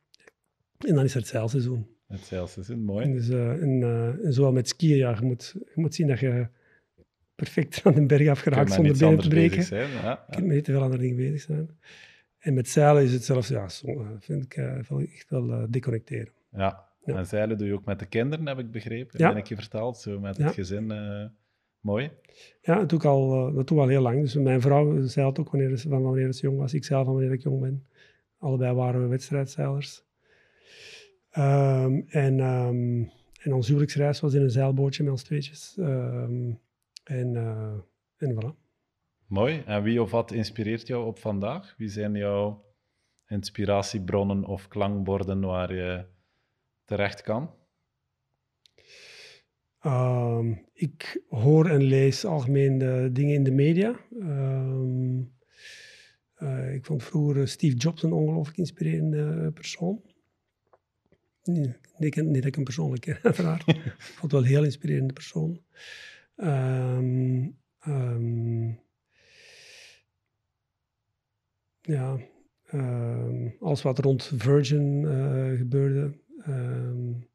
En 0.79 0.95
dan 0.95 1.05
is 1.05 1.15
er 1.15 1.21
het 1.21 1.29
zeilseizoen. 1.29 1.87
Het 2.07 2.21
zeilseizoen, 2.21 2.85
mooi. 2.85 3.12
Dus, 3.12 3.29
en, 3.29 3.83
en 4.23 4.33
zowel 4.33 4.53
met 4.53 4.69
skiën, 4.69 4.97
ja, 4.97 5.16
je 5.21 5.27
moet, 5.27 5.55
je 5.57 5.81
moet 5.81 5.95
zien 5.95 6.07
dat 6.07 6.21
je 6.21 6.49
perfect 7.35 7.81
aan 7.85 7.95
de 7.95 8.07
berg 8.07 8.29
af 8.29 8.43
Kun 8.43 8.53
geraakt 8.53 8.69
met 8.69 8.77
zonder 8.77 8.99
benen 8.99 9.23
te 9.23 9.29
breken. 9.29 9.62
zijn. 9.62 9.91
Ja, 9.91 10.03
ja. 10.03 10.27
kunt 10.31 10.47
met 10.47 10.55
niet 10.55 10.65
te 10.65 10.73
veel 10.73 10.83
andere 10.83 11.03
dingen 11.03 11.16
bezig 11.16 11.41
zijn. 11.41 11.79
En 12.39 12.55
met 12.55 12.69
zeilen 12.69 13.03
is 13.03 13.12
het 13.12 13.25
zelfs, 13.25 13.49
ja, 13.49 13.69
vind 14.19 14.45
ik 14.45 14.55
wel 14.89 15.01
echt 15.01 15.31
wel 15.31 15.53
eh, 15.53 15.65
deconnecteren. 15.69 16.33
Ja. 16.53 16.93
Ja. 17.05 17.16
En 17.16 17.26
zeilen 17.26 17.59
doe 17.59 17.66
je 17.66 17.72
ook 17.74 17.85
met 17.85 17.98
de 17.98 18.06
kinderen, 18.06 18.47
heb 18.47 18.59
ik 18.59 18.70
begrepen. 18.70 19.18
Ja. 19.18 19.28
Ben 19.28 19.36
ik 19.36 19.47
je 19.47 19.55
verteld, 19.55 19.98
zo 19.98 20.20
met 20.20 20.36
het 20.36 20.52
gezin. 20.55 20.90
eh, 20.90 21.24
mooi. 21.81 22.10
Ja, 22.60 22.78
dat 22.78 22.89
doe 22.89 22.98
ik 22.98 23.05
al, 23.05 23.48
eh, 23.48 23.55
dat 23.55 23.68
doe 23.68 23.76
ik 23.76 23.82
al 23.82 23.89
heel 23.89 24.02
lang. 24.02 24.20
Dus 24.20 24.35
mijn 24.35 24.60
vrouw 24.60 25.02
zeilt 25.06 25.39
ook 25.39 25.51
wanneer, 25.51 25.76
ze- 25.76 25.89
van 25.89 26.02
wanneer 26.02 26.32
ze 26.32 26.43
jong 26.47 26.59
was. 26.59 26.74
Ik 26.74 26.85
zeil 26.85 27.05
van 27.05 27.12
wanneer 27.14 27.32
ik 27.32 27.43
jong 27.43 27.60
ben. 27.60 27.86
Allebei 28.39 28.74
waren 28.74 29.01
we 29.02 29.06
wedstrijdzeilers. 29.06 30.02
Ehm, 31.31 32.01
en, 32.09 32.40
ehm, 32.40 33.02
en 33.43 33.52
onze 33.55 33.68
huwelijksreis 33.68 34.20
was 34.20 34.35
in 34.35 34.43
een 34.43 34.51
zeilbootje 34.51 35.02
met 35.02 35.12
ons 35.12 35.22
tweetjes. 35.22 35.76
Ehm, 35.78 36.51
en, 37.05 37.36
eh, 37.36 37.72
en 38.16 38.35
voilà. 38.35 38.62
Mooi. 39.26 39.62
En 39.66 39.82
wie 39.82 40.02
of 40.02 40.10
wat 40.10 40.32
inspireert 40.32 40.86
jou 40.86 41.06
op 41.06 41.18
vandaag? 41.18 41.74
Wie 41.78 41.89
zijn 41.89 42.14
jouw 42.14 42.64
inspiratiebronnen 43.28 44.44
of 44.44 44.68
klankborden 44.68 45.40
waar 45.40 45.74
je 45.74 46.05
terecht 46.85 47.23
kan? 47.23 47.51
Ehm, 49.81 50.55
ik 50.73 51.23
hoor 51.28 51.69
en 51.69 51.82
lees 51.82 52.24
algemeen 52.24 52.78
de 52.78 53.09
dingen 53.12 53.35
in 53.35 53.44
de 53.44 53.52
media. 53.52 54.01
Ehm, 54.20 55.23
Eh, 56.35 56.74
ik 56.74 56.85
vond 56.85 57.02
vroeger 57.02 57.48
Steve 57.48 57.77
Jobs 57.77 58.02
een 58.02 58.12
ongelooflijk 58.12 58.59
inspirerende 58.59 59.51
persoon. 59.52 60.02
Nee, 61.43 61.74
niet, 61.98 62.16
niet 62.16 62.35
dat 62.35 62.44
ik 62.44 62.55
hem 62.55 62.65
persoonlijk 62.65 63.02
ken, 63.02 63.19
uiteraard. 63.23 63.69
ik 63.69 63.94
vond 63.98 64.23
het 64.23 64.32
wel 64.32 64.40
een 64.40 64.47
heel 64.47 64.65
inspirerende 64.65 65.12
persoon. 65.12 65.61
Ehm, 66.36 67.43
ja, 71.81 72.19
um, 72.73 73.56
alles 73.61 73.82
wat 73.82 73.98
rond 73.98 74.32
Virgin 74.36 75.02
uh, 75.02 75.59
gebeurde. 75.59 76.23
Um, 76.49 77.27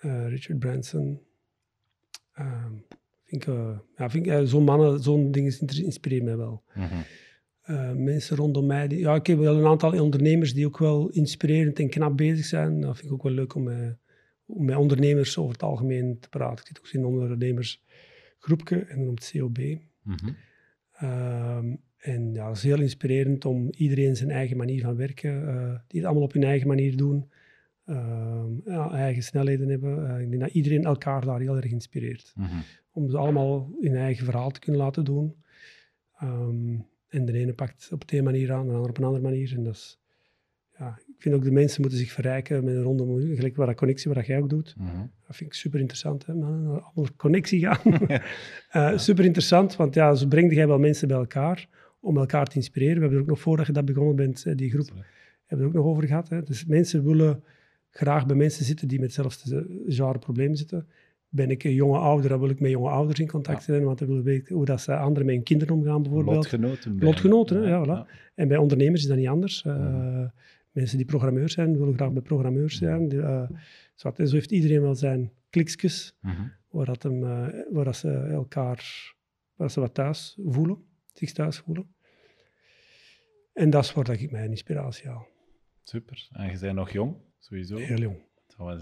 uh, 0.00 0.28
Richard 0.28 0.58
Branson. 0.58 1.20
Um, 2.38 2.84
vind 3.22 3.46
ik, 3.46 3.54
ja, 3.96 4.10
vind 4.10 4.26
ik 4.26 4.48
zo'n 4.48 4.64
mannen, 4.64 5.02
zo'n 5.02 5.30
dingen 5.30 5.58
inspireert 5.68 6.22
mij 6.22 6.36
wel. 6.36 6.62
Mm 6.74 6.84
-hmm. 6.84 8.04
mensen 8.04 8.36
rondom 8.36 8.66
mij. 8.66 8.88
Die, 8.88 8.98
ja, 8.98 9.14
ik 9.14 9.26
heb 9.26 9.38
wel 9.38 9.58
een 9.58 9.66
aantal 9.66 10.00
ondernemers 10.02 10.54
die 10.54 10.66
ook 10.66 10.78
wel 10.78 11.08
inspirerend 11.08 11.78
en 11.78 11.88
knap 11.88 12.16
bezig 12.16 12.44
zijn. 12.44 12.80
Dat 12.80 12.96
vind 12.96 13.06
ik 13.06 13.12
ook 13.12 13.22
wel 13.22 13.32
leuk 13.32 13.54
om, 13.54 13.68
om 14.46 14.64
met 14.64 14.76
ondernemers 14.76 15.38
over 15.38 15.52
het 15.52 15.62
algemeen 15.62 16.18
te 16.20 16.28
praten. 16.28 16.58
Ik 16.58 16.66
zit 16.66 16.78
ook 16.78 16.92
in 16.92 17.00
een 17.00 17.06
ondernemersgroepje 17.06 18.84
en 18.84 18.98
dan 18.98 19.08
op 19.08 19.18
het 19.18 19.32
COB. 19.32 19.58
Mm 20.02 20.16
-hmm. 20.16 21.78
En 22.04 22.32
ja, 22.32 22.48
het 22.48 22.56
is 22.56 22.62
heel 22.62 22.80
inspirerend 22.80 23.44
om 23.44 23.70
iedereen 23.70 24.16
zijn 24.16 24.30
eigen 24.30 24.56
manier 24.56 24.82
van 24.82 24.96
werken, 24.96 25.42
uh, 25.42 25.74
die 25.86 26.00
het 26.00 26.04
allemaal 26.04 26.24
op 26.24 26.32
hun 26.32 26.44
eigen 26.44 26.68
manier 26.68 26.96
doen, 26.96 27.30
uh, 27.86 28.44
ja, 28.64 28.90
eigen 28.90 29.22
snelheden 29.22 29.68
hebben. 29.68 30.10
Uh, 30.10 30.20
ik 30.20 30.30
denk 30.30 30.42
dat 30.42 30.52
iedereen 30.52 30.84
elkaar 30.84 31.24
daar 31.24 31.40
heel 31.40 31.56
erg 31.56 31.70
inspireert. 31.70 32.32
Mm 32.34 32.44
-hmm. 32.44 32.62
Om 32.92 33.10
ze 33.10 33.16
allemaal 33.16 33.70
hun 33.80 33.96
eigen 33.96 34.24
verhaal 34.24 34.50
te 34.50 34.60
kunnen 34.60 34.80
laten 34.80 35.04
doen. 35.04 35.34
Um, 36.22 36.86
en 37.08 37.24
de 37.24 37.32
ene 37.32 37.52
pakt 37.52 37.88
op 37.92 38.08
de 38.08 38.16
ene 38.16 38.24
manier 38.24 38.52
aan, 38.52 38.66
de 38.66 38.72
andere 38.72 38.88
op 38.88 38.98
een 38.98 39.04
andere 39.04 39.22
manier. 39.22 39.52
En 39.56 39.62
dat 39.62 39.74
is, 39.74 40.00
ja, 40.78 40.98
ik 41.06 41.14
vind 41.18 41.34
ook 41.34 41.44
de 41.44 41.50
mensen 41.50 41.80
moeten 41.80 41.98
zich 41.98 42.12
verrijken 42.12 42.64
met 42.64 42.74
een 42.74 42.82
ronde 42.82 43.34
gelijk 43.36 43.56
waar 43.56 43.66
dat 43.66 43.76
connectie, 43.76 44.12
wat 44.12 44.26
jij 44.26 44.38
ook 44.38 44.48
doet. 44.48 44.74
Mm 44.78 44.86
-hmm. 44.86 45.10
Dat 45.26 45.36
vind 45.36 45.50
ik 45.50 45.56
super 45.56 45.80
interessant, 45.80 46.26
hè, 46.26 46.32
allemaal 46.32 47.08
connectie 47.16 47.60
gaan. 47.60 47.98
ja. 48.72 48.98
Super 48.98 49.24
interessant, 49.24 49.76
want 49.76 49.94
ja, 49.94 50.14
zo 50.14 50.26
breng 50.26 50.54
jij 50.54 50.66
wel 50.66 50.78
mensen 50.78 51.08
bij 51.08 51.16
elkaar 51.16 51.68
om 52.00 52.16
elkaar 52.16 52.46
te 52.46 52.56
inspireren. 52.56 52.94
We 52.94 53.00
hebben 53.00 53.16
er 53.18 53.24
ook 53.24 53.30
nog 53.30 53.40
voordat 53.40 53.66
je 53.66 53.72
dat 53.72 53.84
begonnen 53.84 54.16
bent, 54.16 54.58
die 54.58 54.70
groep, 54.70 54.88
hebben 55.46 55.66
we 55.66 55.72
er 55.72 55.78
ook 55.78 55.84
nog 55.84 55.84
over 55.84 56.06
gehad. 56.06 56.28
Hè. 56.28 56.42
Dus 56.42 56.64
mensen 56.64 57.04
willen 57.04 57.42
graag 57.96 58.26
bij 58.26 58.36
mensen 58.36 58.64
zitten 58.64 58.88
die 58.88 59.00
met 59.00 59.16
hetzelfde 59.16 59.66
genre 59.86 60.18
problemen 60.18 60.56
zitten. 60.56 60.86
Ben 61.28 61.50
ik 61.50 61.64
een 61.64 61.74
jonge 61.74 61.98
ouder, 61.98 62.28
dan 62.28 62.40
wil 62.40 62.48
ik 62.48 62.60
met 62.60 62.70
jonge 62.70 62.88
ouders 62.88 63.20
in 63.20 63.26
contact 63.26 63.62
zijn, 63.62 63.84
want 63.84 63.98
dan 63.98 64.08
wil 64.08 64.18
ik 64.18 64.24
weten 64.24 64.54
hoe 64.54 64.64
dat 64.64 64.80
ze 64.80 64.96
anderen 64.96 65.26
met 65.26 65.34
hun 65.34 65.44
kinderen 65.44 65.74
omgaan, 65.74 66.02
bijvoorbeeld. 66.02 66.36
Lotgenoten. 66.36 66.98
Lotgenoten, 66.98 67.62
ja, 67.62 67.68
ja, 67.68 68.04
voilà. 68.04 68.10
En 68.34 68.48
bij 68.48 68.56
ondernemers 68.56 69.02
is 69.02 69.08
dat 69.08 69.16
niet 69.16 69.28
anders. 69.28 69.64
Uh, 69.66 70.24
mensen 70.70 70.96
die 70.96 71.06
programmeurs 71.06 71.52
zijn, 71.52 71.78
willen 71.78 71.94
graag 71.94 72.12
bij 72.12 72.22
programmeurs 72.22 72.76
zijn. 72.76 73.14
uh, 73.14 73.48
zo 73.96 74.12
heeft 74.14 74.52
iedereen 74.52 74.80
wel 74.80 74.94
zijn 74.94 75.32
kliksjes, 75.50 76.16
mm 76.20 76.30
-hmm. 76.30 76.52
waar, 76.70 76.86
dat 76.86 77.02
hem, 77.02 77.20
waar 77.70 77.84
dat 77.84 77.96
ze 77.96 78.10
elkaar, 78.12 79.12
waar 79.56 79.70
ze 79.70 79.80
wat 79.80 79.94
thuis 79.94 80.38
voelen, 80.44 80.78
zich 81.12 81.32
thuis 81.32 81.58
voelen. 81.58 81.86
En 83.52 83.70
dat 83.70 83.84
is 83.84 83.92
waar 83.92 84.10
ik 84.10 84.30
mijn 84.30 84.50
inspiratie 84.50 85.08
haal. 85.08 85.32
Super. 85.84 86.28
En 86.32 86.50
je 86.50 86.58
bent 86.58 86.74
nog 86.74 86.90
jong, 86.90 87.16
sowieso. 87.38 87.76
Heel 87.76 87.98
jong. 87.98 88.16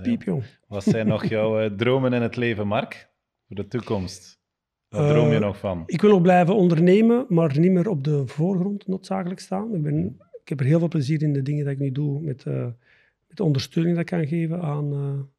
Piepjong. 0.02 0.42
Wat 0.66 0.84
zijn 0.84 1.06
nog 1.06 1.24
jouw 1.24 1.64
uh, 1.64 1.70
dromen 1.70 2.12
in 2.12 2.22
het 2.22 2.36
leven, 2.36 2.66
Mark? 2.66 3.10
Voor 3.46 3.56
de 3.56 3.66
toekomst? 3.66 4.40
Wat 4.88 5.08
droom 5.08 5.28
je 5.28 5.34
uh, 5.34 5.40
nog 5.40 5.58
van? 5.58 5.82
Ik 5.86 6.00
wil 6.00 6.10
nog 6.10 6.22
blijven 6.22 6.56
ondernemen, 6.56 7.26
maar 7.28 7.58
niet 7.58 7.70
meer 7.70 7.88
op 7.88 8.04
de 8.04 8.26
voorgrond 8.26 8.86
noodzakelijk 8.86 9.40
staan. 9.40 9.74
Ik, 9.74 9.82
ben, 9.82 10.16
ik 10.42 10.48
heb 10.48 10.60
er 10.60 10.66
heel 10.66 10.78
veel 10.78 10.88
plezier 10.88 11.22
in 11.22 11.32
de 11.32 11.42
dingen 11.42 11.64
die 11.64 11.74
ik 11.74 11.80
nu 11.80 11.92
doe, 11.92 12.20
met, 12.20 12.44
uh, 12.44 12.66
met 13.26 13.36
de 13.36 13.44
ondersteuning 13.44 13.96
dat 13.96 14.10
ik 14.10 14.18
kan 14.18 14.26
geven 14.26 14.60
aan, 14.60 14.94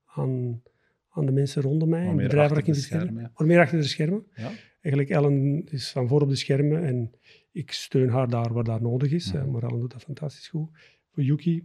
aan, 0.05 0.61
aan 1.09 1.25
de 1.25 1.31
mensen 1.31 1.61
rondom 1.61 1.89
mij. 1.89 2.05
Maar 2.05 2.15
meer 2.15 2.39
achter 2.39 2.63
de 2.63 2.73
schermen. 2.73 3.21
Ja. 3.21 3.31
Maar 3.35 3.47
meer 3.47 3.59
achter 3.59 3.77
de 3.77 3.83
schermen. 3.83 4.25
Ja. 4.35 4.51
Eigenlijk, 4.81 5.09
Ellen 5.09 5.63
is 5.65 5.91
van 5.91 6.07
voor 6.07 6.21
op 6.21 6.29
de 6.29 6.35
schermen 6.35 6.83
en 6.83 7.11
ik 7.51 7.71
steun 7.71 8.09
haar 8.09 8.29
daar 8.29 8.53
waar 8.53 8.63
dat 8.63 8.81
nodig 8.81 9.11
is. 9.11 9.33
Mm. 9.33 9.51
Maar 9.51 9.63
Ellen 9.63 9.79
doet 9.79 9.91
dat 9.91 10.03
fantastisch 10.03 10.47
goed. 10.47 10.69
Voor 11.13 11.23
Yuki, 11.23 11.63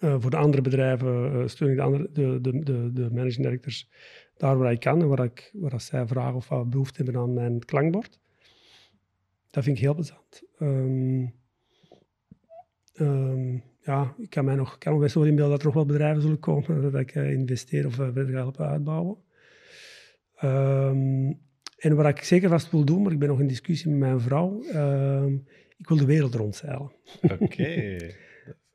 uh, 0.00 0.16
voor 0.18 0.30
de 0.30 0.36
andere 0.36 0.62
bedrijven 0.62 1.32
uh, 1.32 1.46
steun 1.46 1.70
ik 1.70 1.76
de, 1.76 1.82
andere, 1.82 2.08
de, 2.12 2.38
de, 2.40 2.58
de, 2.58 2.92
de, 2.92 3.10
managing 3.10 3.42
directors 3.42 3.88
daar 4.36 4.58
waar 4.58 4.72
ik 4.72 4.80
kan 4.80 5.00
en 5.00 5.08
waar, 5.08 5.24
ik, 5.24 5.50
waar 5.54 5.80
zij 5.80 6.06
vragen 6.06 6.34
of 6.34 6.48
wat 6.48 6.70
behoefte 6.70 7.02
hebben 7.02 7.22
aan 7.22 7.34
mijn 7.34 7.64
klankbord. 7.64 8.20
Dat 9.50 9.64
vind 9.64 9.76
ik 9.76 9.82
heel 9.82 9.94
plezant. 9.94 10.42
Um, 10.60 11.34
um, 12.94 13.62
ja, 13.80 14.14
ik 14.18 14.30
kan 14.30 14.44
mij 14.44 14.54
nog, 14.54 14.78
kan 14.78 14.92
me 14.92 14.98
best 14.98 15.14
wel 15.14 15.24
inbeelden 15.24 15.50
dat 15.50 15.60
er 15.60 15.66
nog 15.66 15.74
wel 15.74 15.86
bedrijven 15.86 16.22
zullen 16.22 16.38
komen 16.38 16.82
dat 16.92 17.00
ik 17.00 17.14
uh, 17.14 17.32
investeer 17.32 17.86
of 17.86 17.94
verder 17.94 18.26
ga 18.26 18.32
helpen 18.32 18.66
uitbouwen. 18.66 19.16
Um, 20.42 21.46
en 21.76 21.96
wat 21.96 22.06
ik 22.06 22.22
zeker 22.22 22.48
vast 22.48 22.70
wil 22.70 22.84
doen, 22.84 23.02
maar 23.02 23.12
ik 23.12 23.18
ben 23.18 23.28
nog 23.28 23.40
in 23.40 23.46
discussie 23.46 23.90
met 23.90 23.98
mijn 23.98 24.20
vrouw, 24.20 24.62
ik 25.78 25.88
wil 25.88 25.96
de 25.96 26.04
wereld 26.04 26.34
rondzeilen. 26.34 26.92
Oké. 27.38 28.06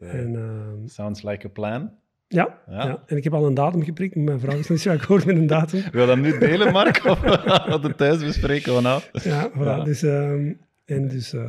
Okay. 0.03 0.25
uh, 0.31 0.69
sounds 0.85 1.21
like 1.21 1.45
a 1.45 1.49
plan. 1.49 1.91
Ja, 2.27 2.61
ja. 2.67 2.85
ja, 2.85 3.03
en 3.05 3.17
ik 3.17 3.23
heb 3.23 3.33
al 3.33 3.45
een 3.45 3.53
datum 3.53 3.83
geprikt, 3.83 4.15
maar 4.15 4.23
mijn 4.23 4.39
vrouw 4.39 4.57
is 4.57 4.69
niet 4.69 4.81
zo 4.81 4.91
akkoord 4.91 5.25
met 5.25 5.35
een 5.35 5.47
datum. 5.47 5.81
Wil 5.91 6.05
dat 6.07 6.17
nu 6.17 6.37
delen, 6.37 6.71
Mark? 6.71 7.05
Of 7.05 7.19
wat 7.69 7.83
het 7.83 7.97
thuis 7.97 8.19
bespreken? 8.19 8.81
Ja, 8.81 9.01
voilà. 9.51 9.53
Ja. 9.55 9.83
Dus, 9.83 10.01
um, 10.01 10.59
en 10.85 11.07
dus, 11.07 11.33
uh, 11.33 11.43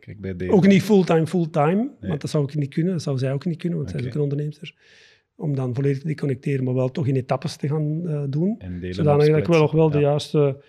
Kijk, 0.00 0.20
bij 0.20 0.36
deze. 0.36 0.52
ook 0.52 0.66
niet 0.66 0.82
fulltime, 0.82 1.26
fulltime, 1.26 1.74
nee. 1.74 2.08
want 2.08 2.20
dat 2.20 2.30
zou 2.30 2.44
ik 2.44 2.54
niet 2.54 2.74
kunnen. 2.74 2.92
Dat 2.92 3.02
zou 3.02 3.18
zij 3.18 3.32
ook 3.32 3.44
niet 3.44 3.58
kunnen, 3.58 3.78
want 3.78 3.90
okay. 3.90 4.00
zij 4.00 4.10
is 4.10 4.16
ook 4.16 4.22
een 4.22 4.30
onderneemster 4.30 4.74
om 5.36 5.54
dan 5.54 5.74
volledig 5.74 5.98
te 5.98 6.06
deconnecteren, 6.06 6.64
maar 6.64 6.74
wel 6.74 6.90
toch 6.90 7.06
in 7.06 7.16
etappes 7.16 7.56
te 7.56 7.68
gaan 7.68 8.02
uh, 8.04 8.22
doen. 8.28 8.62
Zodat 8.90 9.26
ik 9.26 9.46
wel 9.46 9.60
nog 9.60 9.72
wel 9.72 9.90
de 9.90 9.98
juiste 9.98 10.62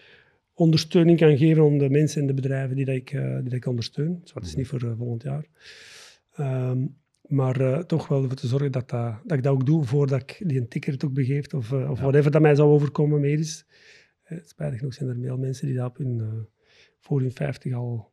ondersteuning 0.55 1.17
kan 1.17 1.37
geven 1.37 1.63
aan 1.63 1.77
de 1.77 1.89
mensen 1.89 2.21
en 2.21 2.27
de 2.27 2.33
bedrijven 2.33 2.75
die, 2.75 2.85
dat 2.85 2.95
ik, 2.95 3.13
uh, 3.13 3.35
die 3.35 3.43
dat 3.43 3.53
ik 3.53 3.65
ondersteun. 3.65 4.19
Dus 4.21 4.33
dat 4.33 4.45
is 4.45 4.55
niet 4.55 4.67
voor 4.67 4.83
uh, 4.83 4.91
volgend 4.97 5.23
jaar. 5.23 5.45
Um, 6.39 6.95
maar 7.27 7.61
uh, 7.61 7.79
toch 7.79 8.07
wel 8.07 8.21
ervoor 8.21 8.37
te 8.37 8.47
zorgen 8.47 8.71
dat, 8.71 8.89
dat, 8.89 9.15
dat, 9.25 9.37
ik 9.37 9.43
dat 9.43 9.53
ook 9.53 9.65
doe 9.65 9.83
voordat 9.83 10.21
ik 10.21 10.41
die 10.45 10.59
een 10.59 10.67
ticket 10.67 11.05
ook 11.05 11.13
begeeft 11.13 11.53
of, 11.53 11.71
of 11.71 11.97
ja. 11.97 12.03
whatever 12.03 12.31
dat 12.31 12.41
mij 12.41 12.55
zou 12.55 12.69
overkomen 12.69 13.21
medisch. 13.21 13.65
spijtig 14.43 14.79
genoeg 14.79 14.93
zijn 14.93 15.09
er 15.09 15.15
veel 15.19 15.37
mensen 15.37 15.67
die 15.67 15.75
dat 15.75 15.89
op 15.89 15.97
hun, 15.97 16.47
voor 16.99 17.19
hun 17.19 17.31
50 17.31 17.73
al 17.73 18.11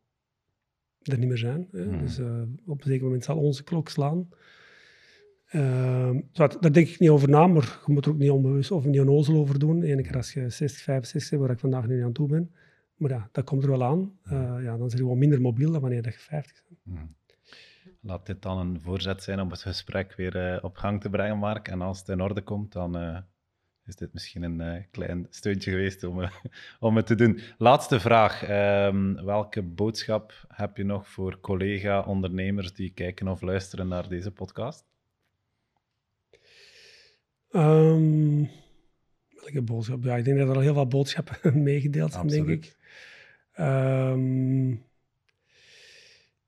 er 1.01 1.17
niet 1.17 1.27
meer 1.27 1.37
zijn. 1.37 1.67
Mm. 1.71 1.99
Dus 1.99 2.19
op 2.65 2.81
een 2.81 2.87
zeker 2.87 3.03
moment 3.03 3.23
zal 3.23 3.37
onze 3.37 3.63
klok 3.63 3.89
slaan. 3.89 4.27
Uh, 5.55 6.09
daar 6.33 6.71
denk 6.71 6.87
ik 6.87 6.99
niet 6.99 7.09
over 7.09 7.29
na, 7.29 7.47
maar 7.47 7.79
je 7.85 7.93
moet 7.93 8.05
er 8.05 8.11
ook 8.11 8.17
niet 8.17 8.29
onbewust 8.29 8.71
of 8.71 8.85
niet 8.85 8.99
onnozel 8.99 9.35
over 9.35 9.59
doen. 9.59 9.83
Eén 9.83 10.03
keer 10.03 10.15
als 10.15 10.33
je 10.33 10.49
60, 10.49 10.81
65 10.81 11.29
bent, 11.29 11.41
waar 11.41 11.51
ik 11.51 11.59
vandaag 11.59 11.87
nu 11.87 12.03
aan 12.03 12.11
toe 12.11 12.27
ben. 12.27 12.51
Maar 12.95 13.09
ja, 13.09 13.29
dat 13.31 13.43
komt 13.43 13.63
er 13.63 13.69
wel 13.69 13.83
aan. 13.83 14.17
Uh, 14.25 14.63
ja, 14.63 14.77
dan 14.77 14.85
is 14.85 14.91
je 14.91 14.97
gewoon 14.97 15.17
minder 15.17 15.41
mobiel 15.41 15.71
dan 15.71 15.81
wanneer 15.81 16.05
je 16.05 16.11
50 16.11 16.63
bent. 16.67 16.79
Hmm. 16.83 17.15
Laat 18.01 18.25
dit 18.25 18.41
dan 18.41 18.57
een 18.57 18.81
voorzet 18.81 19.23
zijn 19.23 19.39
om 19.39 19.49
het 19.49 19.61
gesprek 19.61 20.13
weer 20.15 20.53
uh, 20.53 20.63
op 20.63 20.77
gang 20.77 21.01
te 21.01 21.09
brengen, 21.09 21.37
Mark. 21.37 21.67
En 21.67 21.81
als 21.81 21.99
het 21.99 22.09
in 22.09 22.21
orde 22.21 22.41
komt, 22.41 22.71
dan 22.71 22.97
uh, 22.97 23.17
is 23.85 23.95
dit 23.95 24.13
misschien 24.13 24.43
een 24.43 24.85
klein 24.91 25.27
steuntje 25.29 25.71
geweest 25.71 26.03
om, 26.03 26.29
om 26.79 26.95
het 26.95 27.05
te 27.05 27.15
doen. 27.15 27.39
Laatste 27.57 27.99
vraag. 27.99 28.49
Um, 28.87 29.25
welke 29.25 29.61
boodschap 29.61 30.45
heb 30.47 30.77
je 30.77 30.83
nog 30.83 31.07
voor 31.07 31.39
collega-ondernemers 31.39 32.73
die 32.73 32.93
kijken 32.93 33.27
of 33.27 33.41
luisteren 33.41 33.87
naar 33.87 34.09
deze 34.09 34.31
podcast? 34.31 34.92
Um, 37.55 38.49
welke 39.29 39.61
boodschap? 39.61 40.03
Ja, 40.03 40.15
ik 40.15 40.25
denk 40.25 40.37
dat 40.37 40.49
er 40.49 40.55
al 40.55 40.61
heel 40.61 40.73
veel 40.73 40.87
boodschappen 40.87 41.37
meegedeeld 41.63 42.11
zijn, 42.13 42.27
denk 42.27 42.47
ik. 42.47 42.75
Um, 43.59 44.83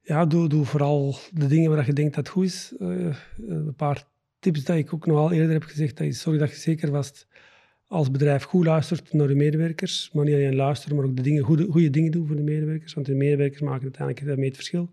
ja, 0.01 0.25
doe, 0.25 0.49
doe 0.49 0.65
vooral 0.65 1.15
de 1.33 1.47
dingen 1.47 1.71
waar 1.71 1.85
je 1.85 1.93
denkt 1.93 2.15
dat 2.15 2.25
het 2.25 2.33
goed 2.33 2.45
is. 2.45 2.73
Uh, 2.79 3.15
een 3.47 3.75
paar 3.75 4.07
tips 4.39 4.63
die 4.63 4.77
ik 4.77 4.93
ook 4.93 5.05
nog 5.05 5.17
al 5.17 5.31
eerder 5.31 5.51
heb 5.51 5.63
gezegd. 5.63 5.97
Dat 5.97 6.07
is, 6.07 6.21
zorg 6.21 6.39
dat 6.39 6.49
je 6.49 6.55
zeker 6.55 6.89
vast 6.89 7.27
als 7.87 8.11
bedrijf 8.11 8.43
goed 8.43 8.65
luistert 8.65 9.13
naar 9.13 9.27
de 9.27 9.35
medewerkers. 9.35 10.09
Maar 10.13 10.25
niet 10.25 10.33
alleen 10.33 10.55
luisteren, 10.55 10.95
maar 10.95 11.05
ook 11.05 11.15
de 11.15 11.21
dingen, 11.21 11.43
goede, 11.43 11.65
goede 11.69 11.89
dingen 11.89 12.11
doen 12.11 12.27
voor 12.27 12.35
de 12.35 12.41
medewerkers. 12.41 12.93
Want 12.93 13.05
de 13.05 13.15
medewerkers 13.15 13.61
maken 13.61 13.83
uiteindelijk 13.83 14.37
mee 14.37 14.47
het 14.47 14.55
verschil. 14.55 14.91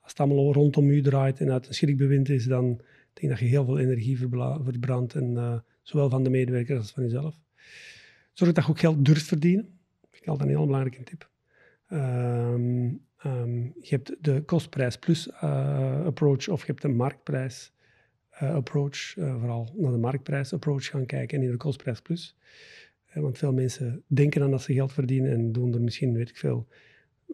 Als 0.00 0.10
het 0.10 0.20
allemaal 0.20 0.52
rondom 0.52 0.90
u 0.90 1.02
draait 1.02 1.40
en 1.40 1.52
uit 1.52 1.68
een 1.68 1.74
schrikbewind 1.74 2.28
is, 2.28 2.44
dan 2.44 2.80
ik 3.16 3.22
denk 3.22 3.32
dat 3.32 3.42
je 3.42 3.48
heel 3.48 3.64
veel 3.64 3.78
energie 3.78 4.18
verbrandt, 4.18 5.14
en, 5.14 5.30
uh, 5.30 5.58
zowel 5.82 6.10
van 6.10 6.22
de 6.22 6.30
medewerkers 6.30 6.78
als 6.78 6.90
van 6.90 7.02
jezelf. 7.02 7.40
Zorg 8.32 8.52
dat 8.52 8.64
je 8.64 8.70
ook 8.70 8.78
geld 8.78 9.04
durft 9.04 9.26
verdienen. 9.26 9.64
Dat 10.00 10.10
vind 10.10 10.22
ik 10.22 10.28
altijd 10.28 10.48
een 10.48 10.56
heel 10.56 10.66
belangrijke 10.66 11.02
tip. 11.02 11.30
Um, 11.88 13.00
um, 13.24 13.74
je 13.80 13.94
hebt 13.94 14.16
de 14.20 14.42
kostprijs 14.42 14.96
plus 14.96 15.28
uh, 15.28 16.04
approach 16.04 16.48
of 16.48 16.60
je 16.60 16.66
hebt 16.66 16.82
de 16.82 16.88
marktprijs 16.88 17.72
uh, 18.42 18.54
approach. 18.54 19.12
vooral 19.14 19.74
naar 19.76 19.92
de 19.92 19.98
marktprijs 19.98 20.52
approach 20.52 20.86
gaan 20.86 21.06
kijken 21.06 21.36
en 21.36 21.42
niet 21.42 21.52
de 21.52 21.56
kostprijs 21.56 22.00
plus. 22.00 22.36
want 23.12 23.38
veel 23.38 23.52
mensen 23.52 24.02
denken 24.06 24.42
aan 24.42 24.50
dat 24.50 24.62
ze 24.62 24.72
geld 24.72 24.92
verdienen 24.92 25.30
en 25.30 25.52
doen 25.52 25.74
er 25.74 25.80
misschien, 25.80 26.12
weet 26.12 26.28
ik 26.28 26.36
veel, 26.36 26.66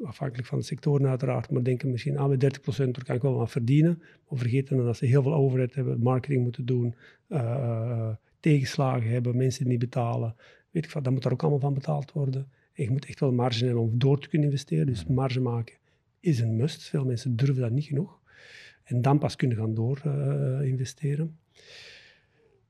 afhankelijk 0.00 0.48
van 0.48 0.58
de 0.58 0.64
sectoren 0.64 1.08
uiteraard, 1.08 1.50
maar 1.50 1.62
denken 1.62 1.90
misschien 1.90 2.18
aan 2.18 2.30
ah, 2.30 2.38
bij 2.38 2.50
30% 2.84 2.90
daar 2.90 3.04
kan 3.04 3.16
ik 3.16 3.22
wel 3.22 3.40
aan 3.40 3.48
verdienen. 3.48 4.02
Maar 4.28 4.38
vergeten 4.38 4.76
dan 4.76 4.86
dat 4.86 4.96
ze 4.96 5.06
heel 5.06 5.22
veel 5.22 5.34
overheid 5.34 5.74
hebben, 5.74 6.02
marketing 6.02 6.42
moeten 6.42 6.66
doen, 6.66 6.94
uh, 7.28 8.08
tegenslagen 8.40 9.10
hebben, 9.10 9.36
mensen 9.36 9.62
die 9.62 9.72
niet 9.72 9.80
betalen. 9.80 10.34
Weet 10.70 10.84
ik 10.84 10.90
wat, 10.90 11.04
dan 11.04 11.12
moet 11.12 11.22
daar 11.22 11.32
ook 11.32 11.42
allemaal 11.42 11.60
van 11.60 11.74
betaald 11.74 12.12
worden. 12.12 12.48
En 12.72 12.84
je 12.84 12.90
moet 12.90 13.06
echt 13.06 13.20
wel 13.20 13.32
marge 13.32 13.64
hebben 13.64 13.82
om 13.82 13.98
door 13.98 14.20
te 14.20 14.28
kunnen 14.28 14.48
investeren. 14.48 14.86
Dus 14.86 15.06
marge 15.06 15.40
maken 15.40 15.76
is 16.20 16.40
een 16.40 16.56
must. 16.56 16.82
Veel 16.82 17.04
mensen 17.04 17.36
durven 17.36 17.62
dat 17.62 17.70
niet 17.70 17.84
genoeg. 17.84 18.20
En 18.84 19.02
dan 19.02 19.18
pas 19.18 19.36
kunnen 19.36 19.56
gaan 19.56 19.74
door 19.74 20.02
uh, 20.06 20.68
investeren. 20.68 21.38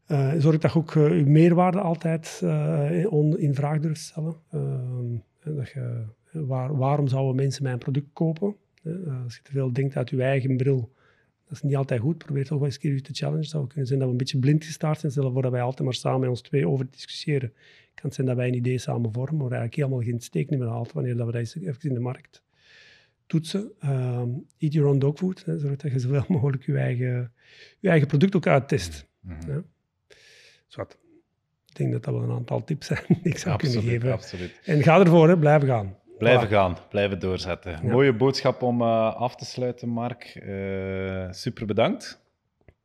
Uh, 0.09 0.32
zorg 0.39 0.59
dat 0.59 0.73
je 0.73 0.78
ook 0.78 0.94
uh, 0.94 1.19
je 1.19 1.27
meerwaarde 1.27 1.81
altijd 1.81 2.39
in, 3.11 3.39
in 3.39 3.55
vraag 3.55 3.81
durft 3.81 4.01
stellen. 4.01 4.36
Ehm, 4.51 5.57
dat 5.57 5.69
je 5.69 6.05
Waar, 6.33 6.77
waarom 6.77 7.09
zouden 7.09 7.37
mensen 7.37 7.63
mijn 7.63 7.79
product 7.79 8.09
kopen? 8.13 8.57
als 9.25 9.37
je 9.37 9.43
te 9.43 9.53
veel 9.53 9.73
denkt 9.73 9.97
uit 9.97 10.11
je 10.11 10.23
eigen 10.23 10.57
bril, 10.57 10.93
dat 11.45 11.53
is 11.53 11.63
niet 11.63 11.77
altijd 11.77 12.01
goed. 12.01 12.19
Probeer 12.19 12.45
toch 12.45 12.59
wel 12.59 12.67
eens 12.67 12.75
een 12.75 12.81
keer 12.81 13.03
te 13.03 13.13
challenge. 13.13 13.41
Het 13.41 13.49
zou 13.49 13.67
kunnen 13.67 13.87
zijn 13.87 13.99
dat 13.99 14.07
we 14.09 14.13
een 14.13 14.19
beetje 14.19 14.39
blind 14.39 14.65
gestart 14.65 15.01
zijn, 15.01 15.13
stel 15.13 15.33
voor 15.33 15.43
dat 15.43 15.51
wij 15.51 15.63
altijd 15.63 15.85
maar 15.85 15.95
samen 15.95 16.21
met 16.21 16.29
ons 16.29 16.41
twee 16.41 16.69
over 16.69 16.91
discussiëren. 16.91 17.53
Kan 17.95 18.05
het 18.05 18.15
zijn 18.15 18.27
dat 18.27 18.37
wij 18.37 18.49
een 18.49 18.55
idee 18.55 18.79
samen 18.79 19.13
vormen, 19.13 19.37
maar 19.37 19.51
eigenlijk 19.51 19.75
helemaal 19.75 20.01
geen 20.01 20.21
steek 20.21 20.51
meer 20.51 20.69
haalt 20.69 20.93
wanneer 20.93 21.17
dat 21.17 21.27
we 21.27 21.33
dat 21.33 21.55
even 21.55 21.89
in 21.89 21.95
de 21.95 22.01
markt 22.01 22.43
toetsen. 23.27 23.73
Um, 23.85 24.47
eat 24.59 24.73
your 24.73 24.89
own 24.89 24.99
dog 24.99 25.17
food. 25.19 25.45
Hè, 25.45 25.59
zorg 25.59 25.77
dat 25.77 25.93
je 25.93 25.99
zoveel 25.99 26.25
mogelijk 26.37 26.63
je 26.63 26.77
eigen, 26.77 27.33
je 27.79 27.89
eigen 27.89 28.09
product 28.09 28.37
ook 28.37 28.47
uittest. 28.47 29.07
Mm 29.21 29.37
-hmm. 29.39 29.65
ja. 30.69 30.87
Ik 31.67 31.79
denk 31.79 31.93
dat 31.93 32.05
dat 32.05 32.15
wel 32.15 32.23
een 32.23 32.31
aantal 32.31 32.65
tips 32.65 32.87
zijn 32.87 33.05
die 33.23 33.33
ik 33.33 33.39
zou 33.39 33.57
kunnen 33.57 33.83
geven. 33.83 34.13
Absoluut. 34.13 34.61
En 34.65 34.83
ga 34.83 35.01
ervoor, 35.01 35.29
hè, 35.29 35.39
blijven 35.39 35.69
gaan. 35.69 35.97
Blijven 36.18 36.48
gaan, 36.48 36.76
blijven 36.89 37.18
doorzetten. 37.18 37.86
Mooie 37.86 38.12
boodschap 38.12 38.62
om 38.62 38.80
uh, 38.80 39.14
af 39.14 39.36
te 39.36 39.44
sluiten, 39.44 39.89
Mark. 39.89 40.34
Uh, 40.34 41.32
super 41.32 41.66
bedankt 41.66 42.20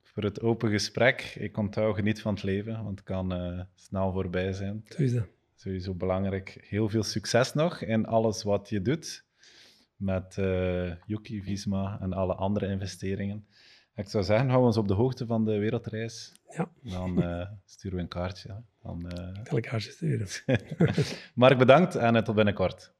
voor 0.03 0.23
het 0.23 0.41
open 0.41 0.69
gesprek. 0.69 1.35
Ik 1.39 1.57
onthoud 1.57 1.95
geniet 1.95 2.21
van 2.21 2.33
het 2.33 2.43
leven, 2.43 2.83
want 2.83 2.99
het 2.99 3.03
kan 3.03 3.33
uh, 3.33 3.61
snel 3.75 4.11
voorbij 4.11 4.53
zijn. 4.53 4.85
Dat. 4.97 5.27
Sowieso 5.55 5.93
belangrijk. 5.93 6.65
Heel 6.69 6.89
veel 6.89 7.03
succes 7.03 7.53
nog 7.53 7.81
in 7.81 8.05
alles 8.05 8.43
wat 8.43 8.69
je 8.69 8.81
doet 8.81 9.25
met 9.95 10.35
Yuki, 11.05 11.41
Visma 11.41 11.97
en 12.01 12.13
alle 12.13 12.33
andere 12.33 12.67
investeringen. 12.67 13.47
Ik 13.95 14.09
zou 14.09 14.23
zeggen, 14.23 14.49
hou 14.49 14.65
ons 14.65 14.77
op 14.77 14.87
de 14.87 14.93
hoogte 14.93 15.25
van 15.25 15.45
de 15.45 15.57
wereldreis. 15.57 16.41
Ja. 16.49 16.69
Dan 16.81 17.23
sturen 17.65 17.97
we 17.97 18.03
een 18.03 18.07
kaartje. 18.07 18.63
Dan, 18.81 19.11
kan 19.43 19.61
kaartje 19.61 19.91
sturen. 19.91 20.27
Mark, 21.33 21.57
bedankt 21.57 21.95
en 21.95 22.23
tot 22.23 22.35
binnenkort. 22.35 22.95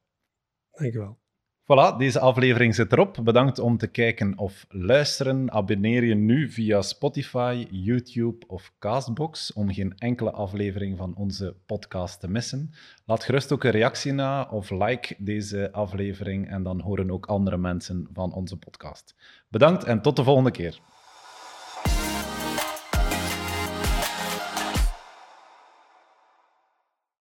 Dankjewel. 0.78 1.18
Voilà, 1.62 1.96
deze 1.98 2.20
aflevering 2.20 2.74
zit 2.74 2.92
erop. 2.92 3.18
Bedankt 3.22 3.58
om 3.58 3.76
te 3.76 3.86
kijken 3.86 4.38
of 4.38 4.66
luisteren. 4.68 5.52
Abonneer 5.52 6.04
je 6.04 6.14
nu 6.14 6.50
via 6.50 6.82
Spotify, 6.82 7.66
YouTube 7.70 8.46
of 8.46 8.72
Castbox 8.78 9.52
om 9.52 9.72
geen 9.72 9.92
enkele 9.98 10.30
aflevering 10.30 10.98
van 10.98 11.14
onze 11.16 11.56
podcast 11.66 12.20
te 12.20 12.28
missen. 12.28 12.70
Laat 13.04 13.24
gerust 13.24 13.52
ook 13.52 13.64
een 13.64 13.70
reactie 13.70 14.12
na 14.12 14.48
of 14.50 14.70
like 14.70 15.14
deze 15.18 15.72
aflevering 15.72 16.50
en 16.50 16.62
dan 16.62 16.80
horen 16.80 17.10
ook 17.10 17.26
andere 17.26 17.56
mensen 17.56 18.08
van 18.12 18.32
onze 18.32 18.56
podcast. 18.56 19.14
Bedankt 19.48 19.84
en 19.84 20.02
tot 20.02 20.16
de 20.16 20.24
volgende 20.24 20.50
keer. 20.50 20.80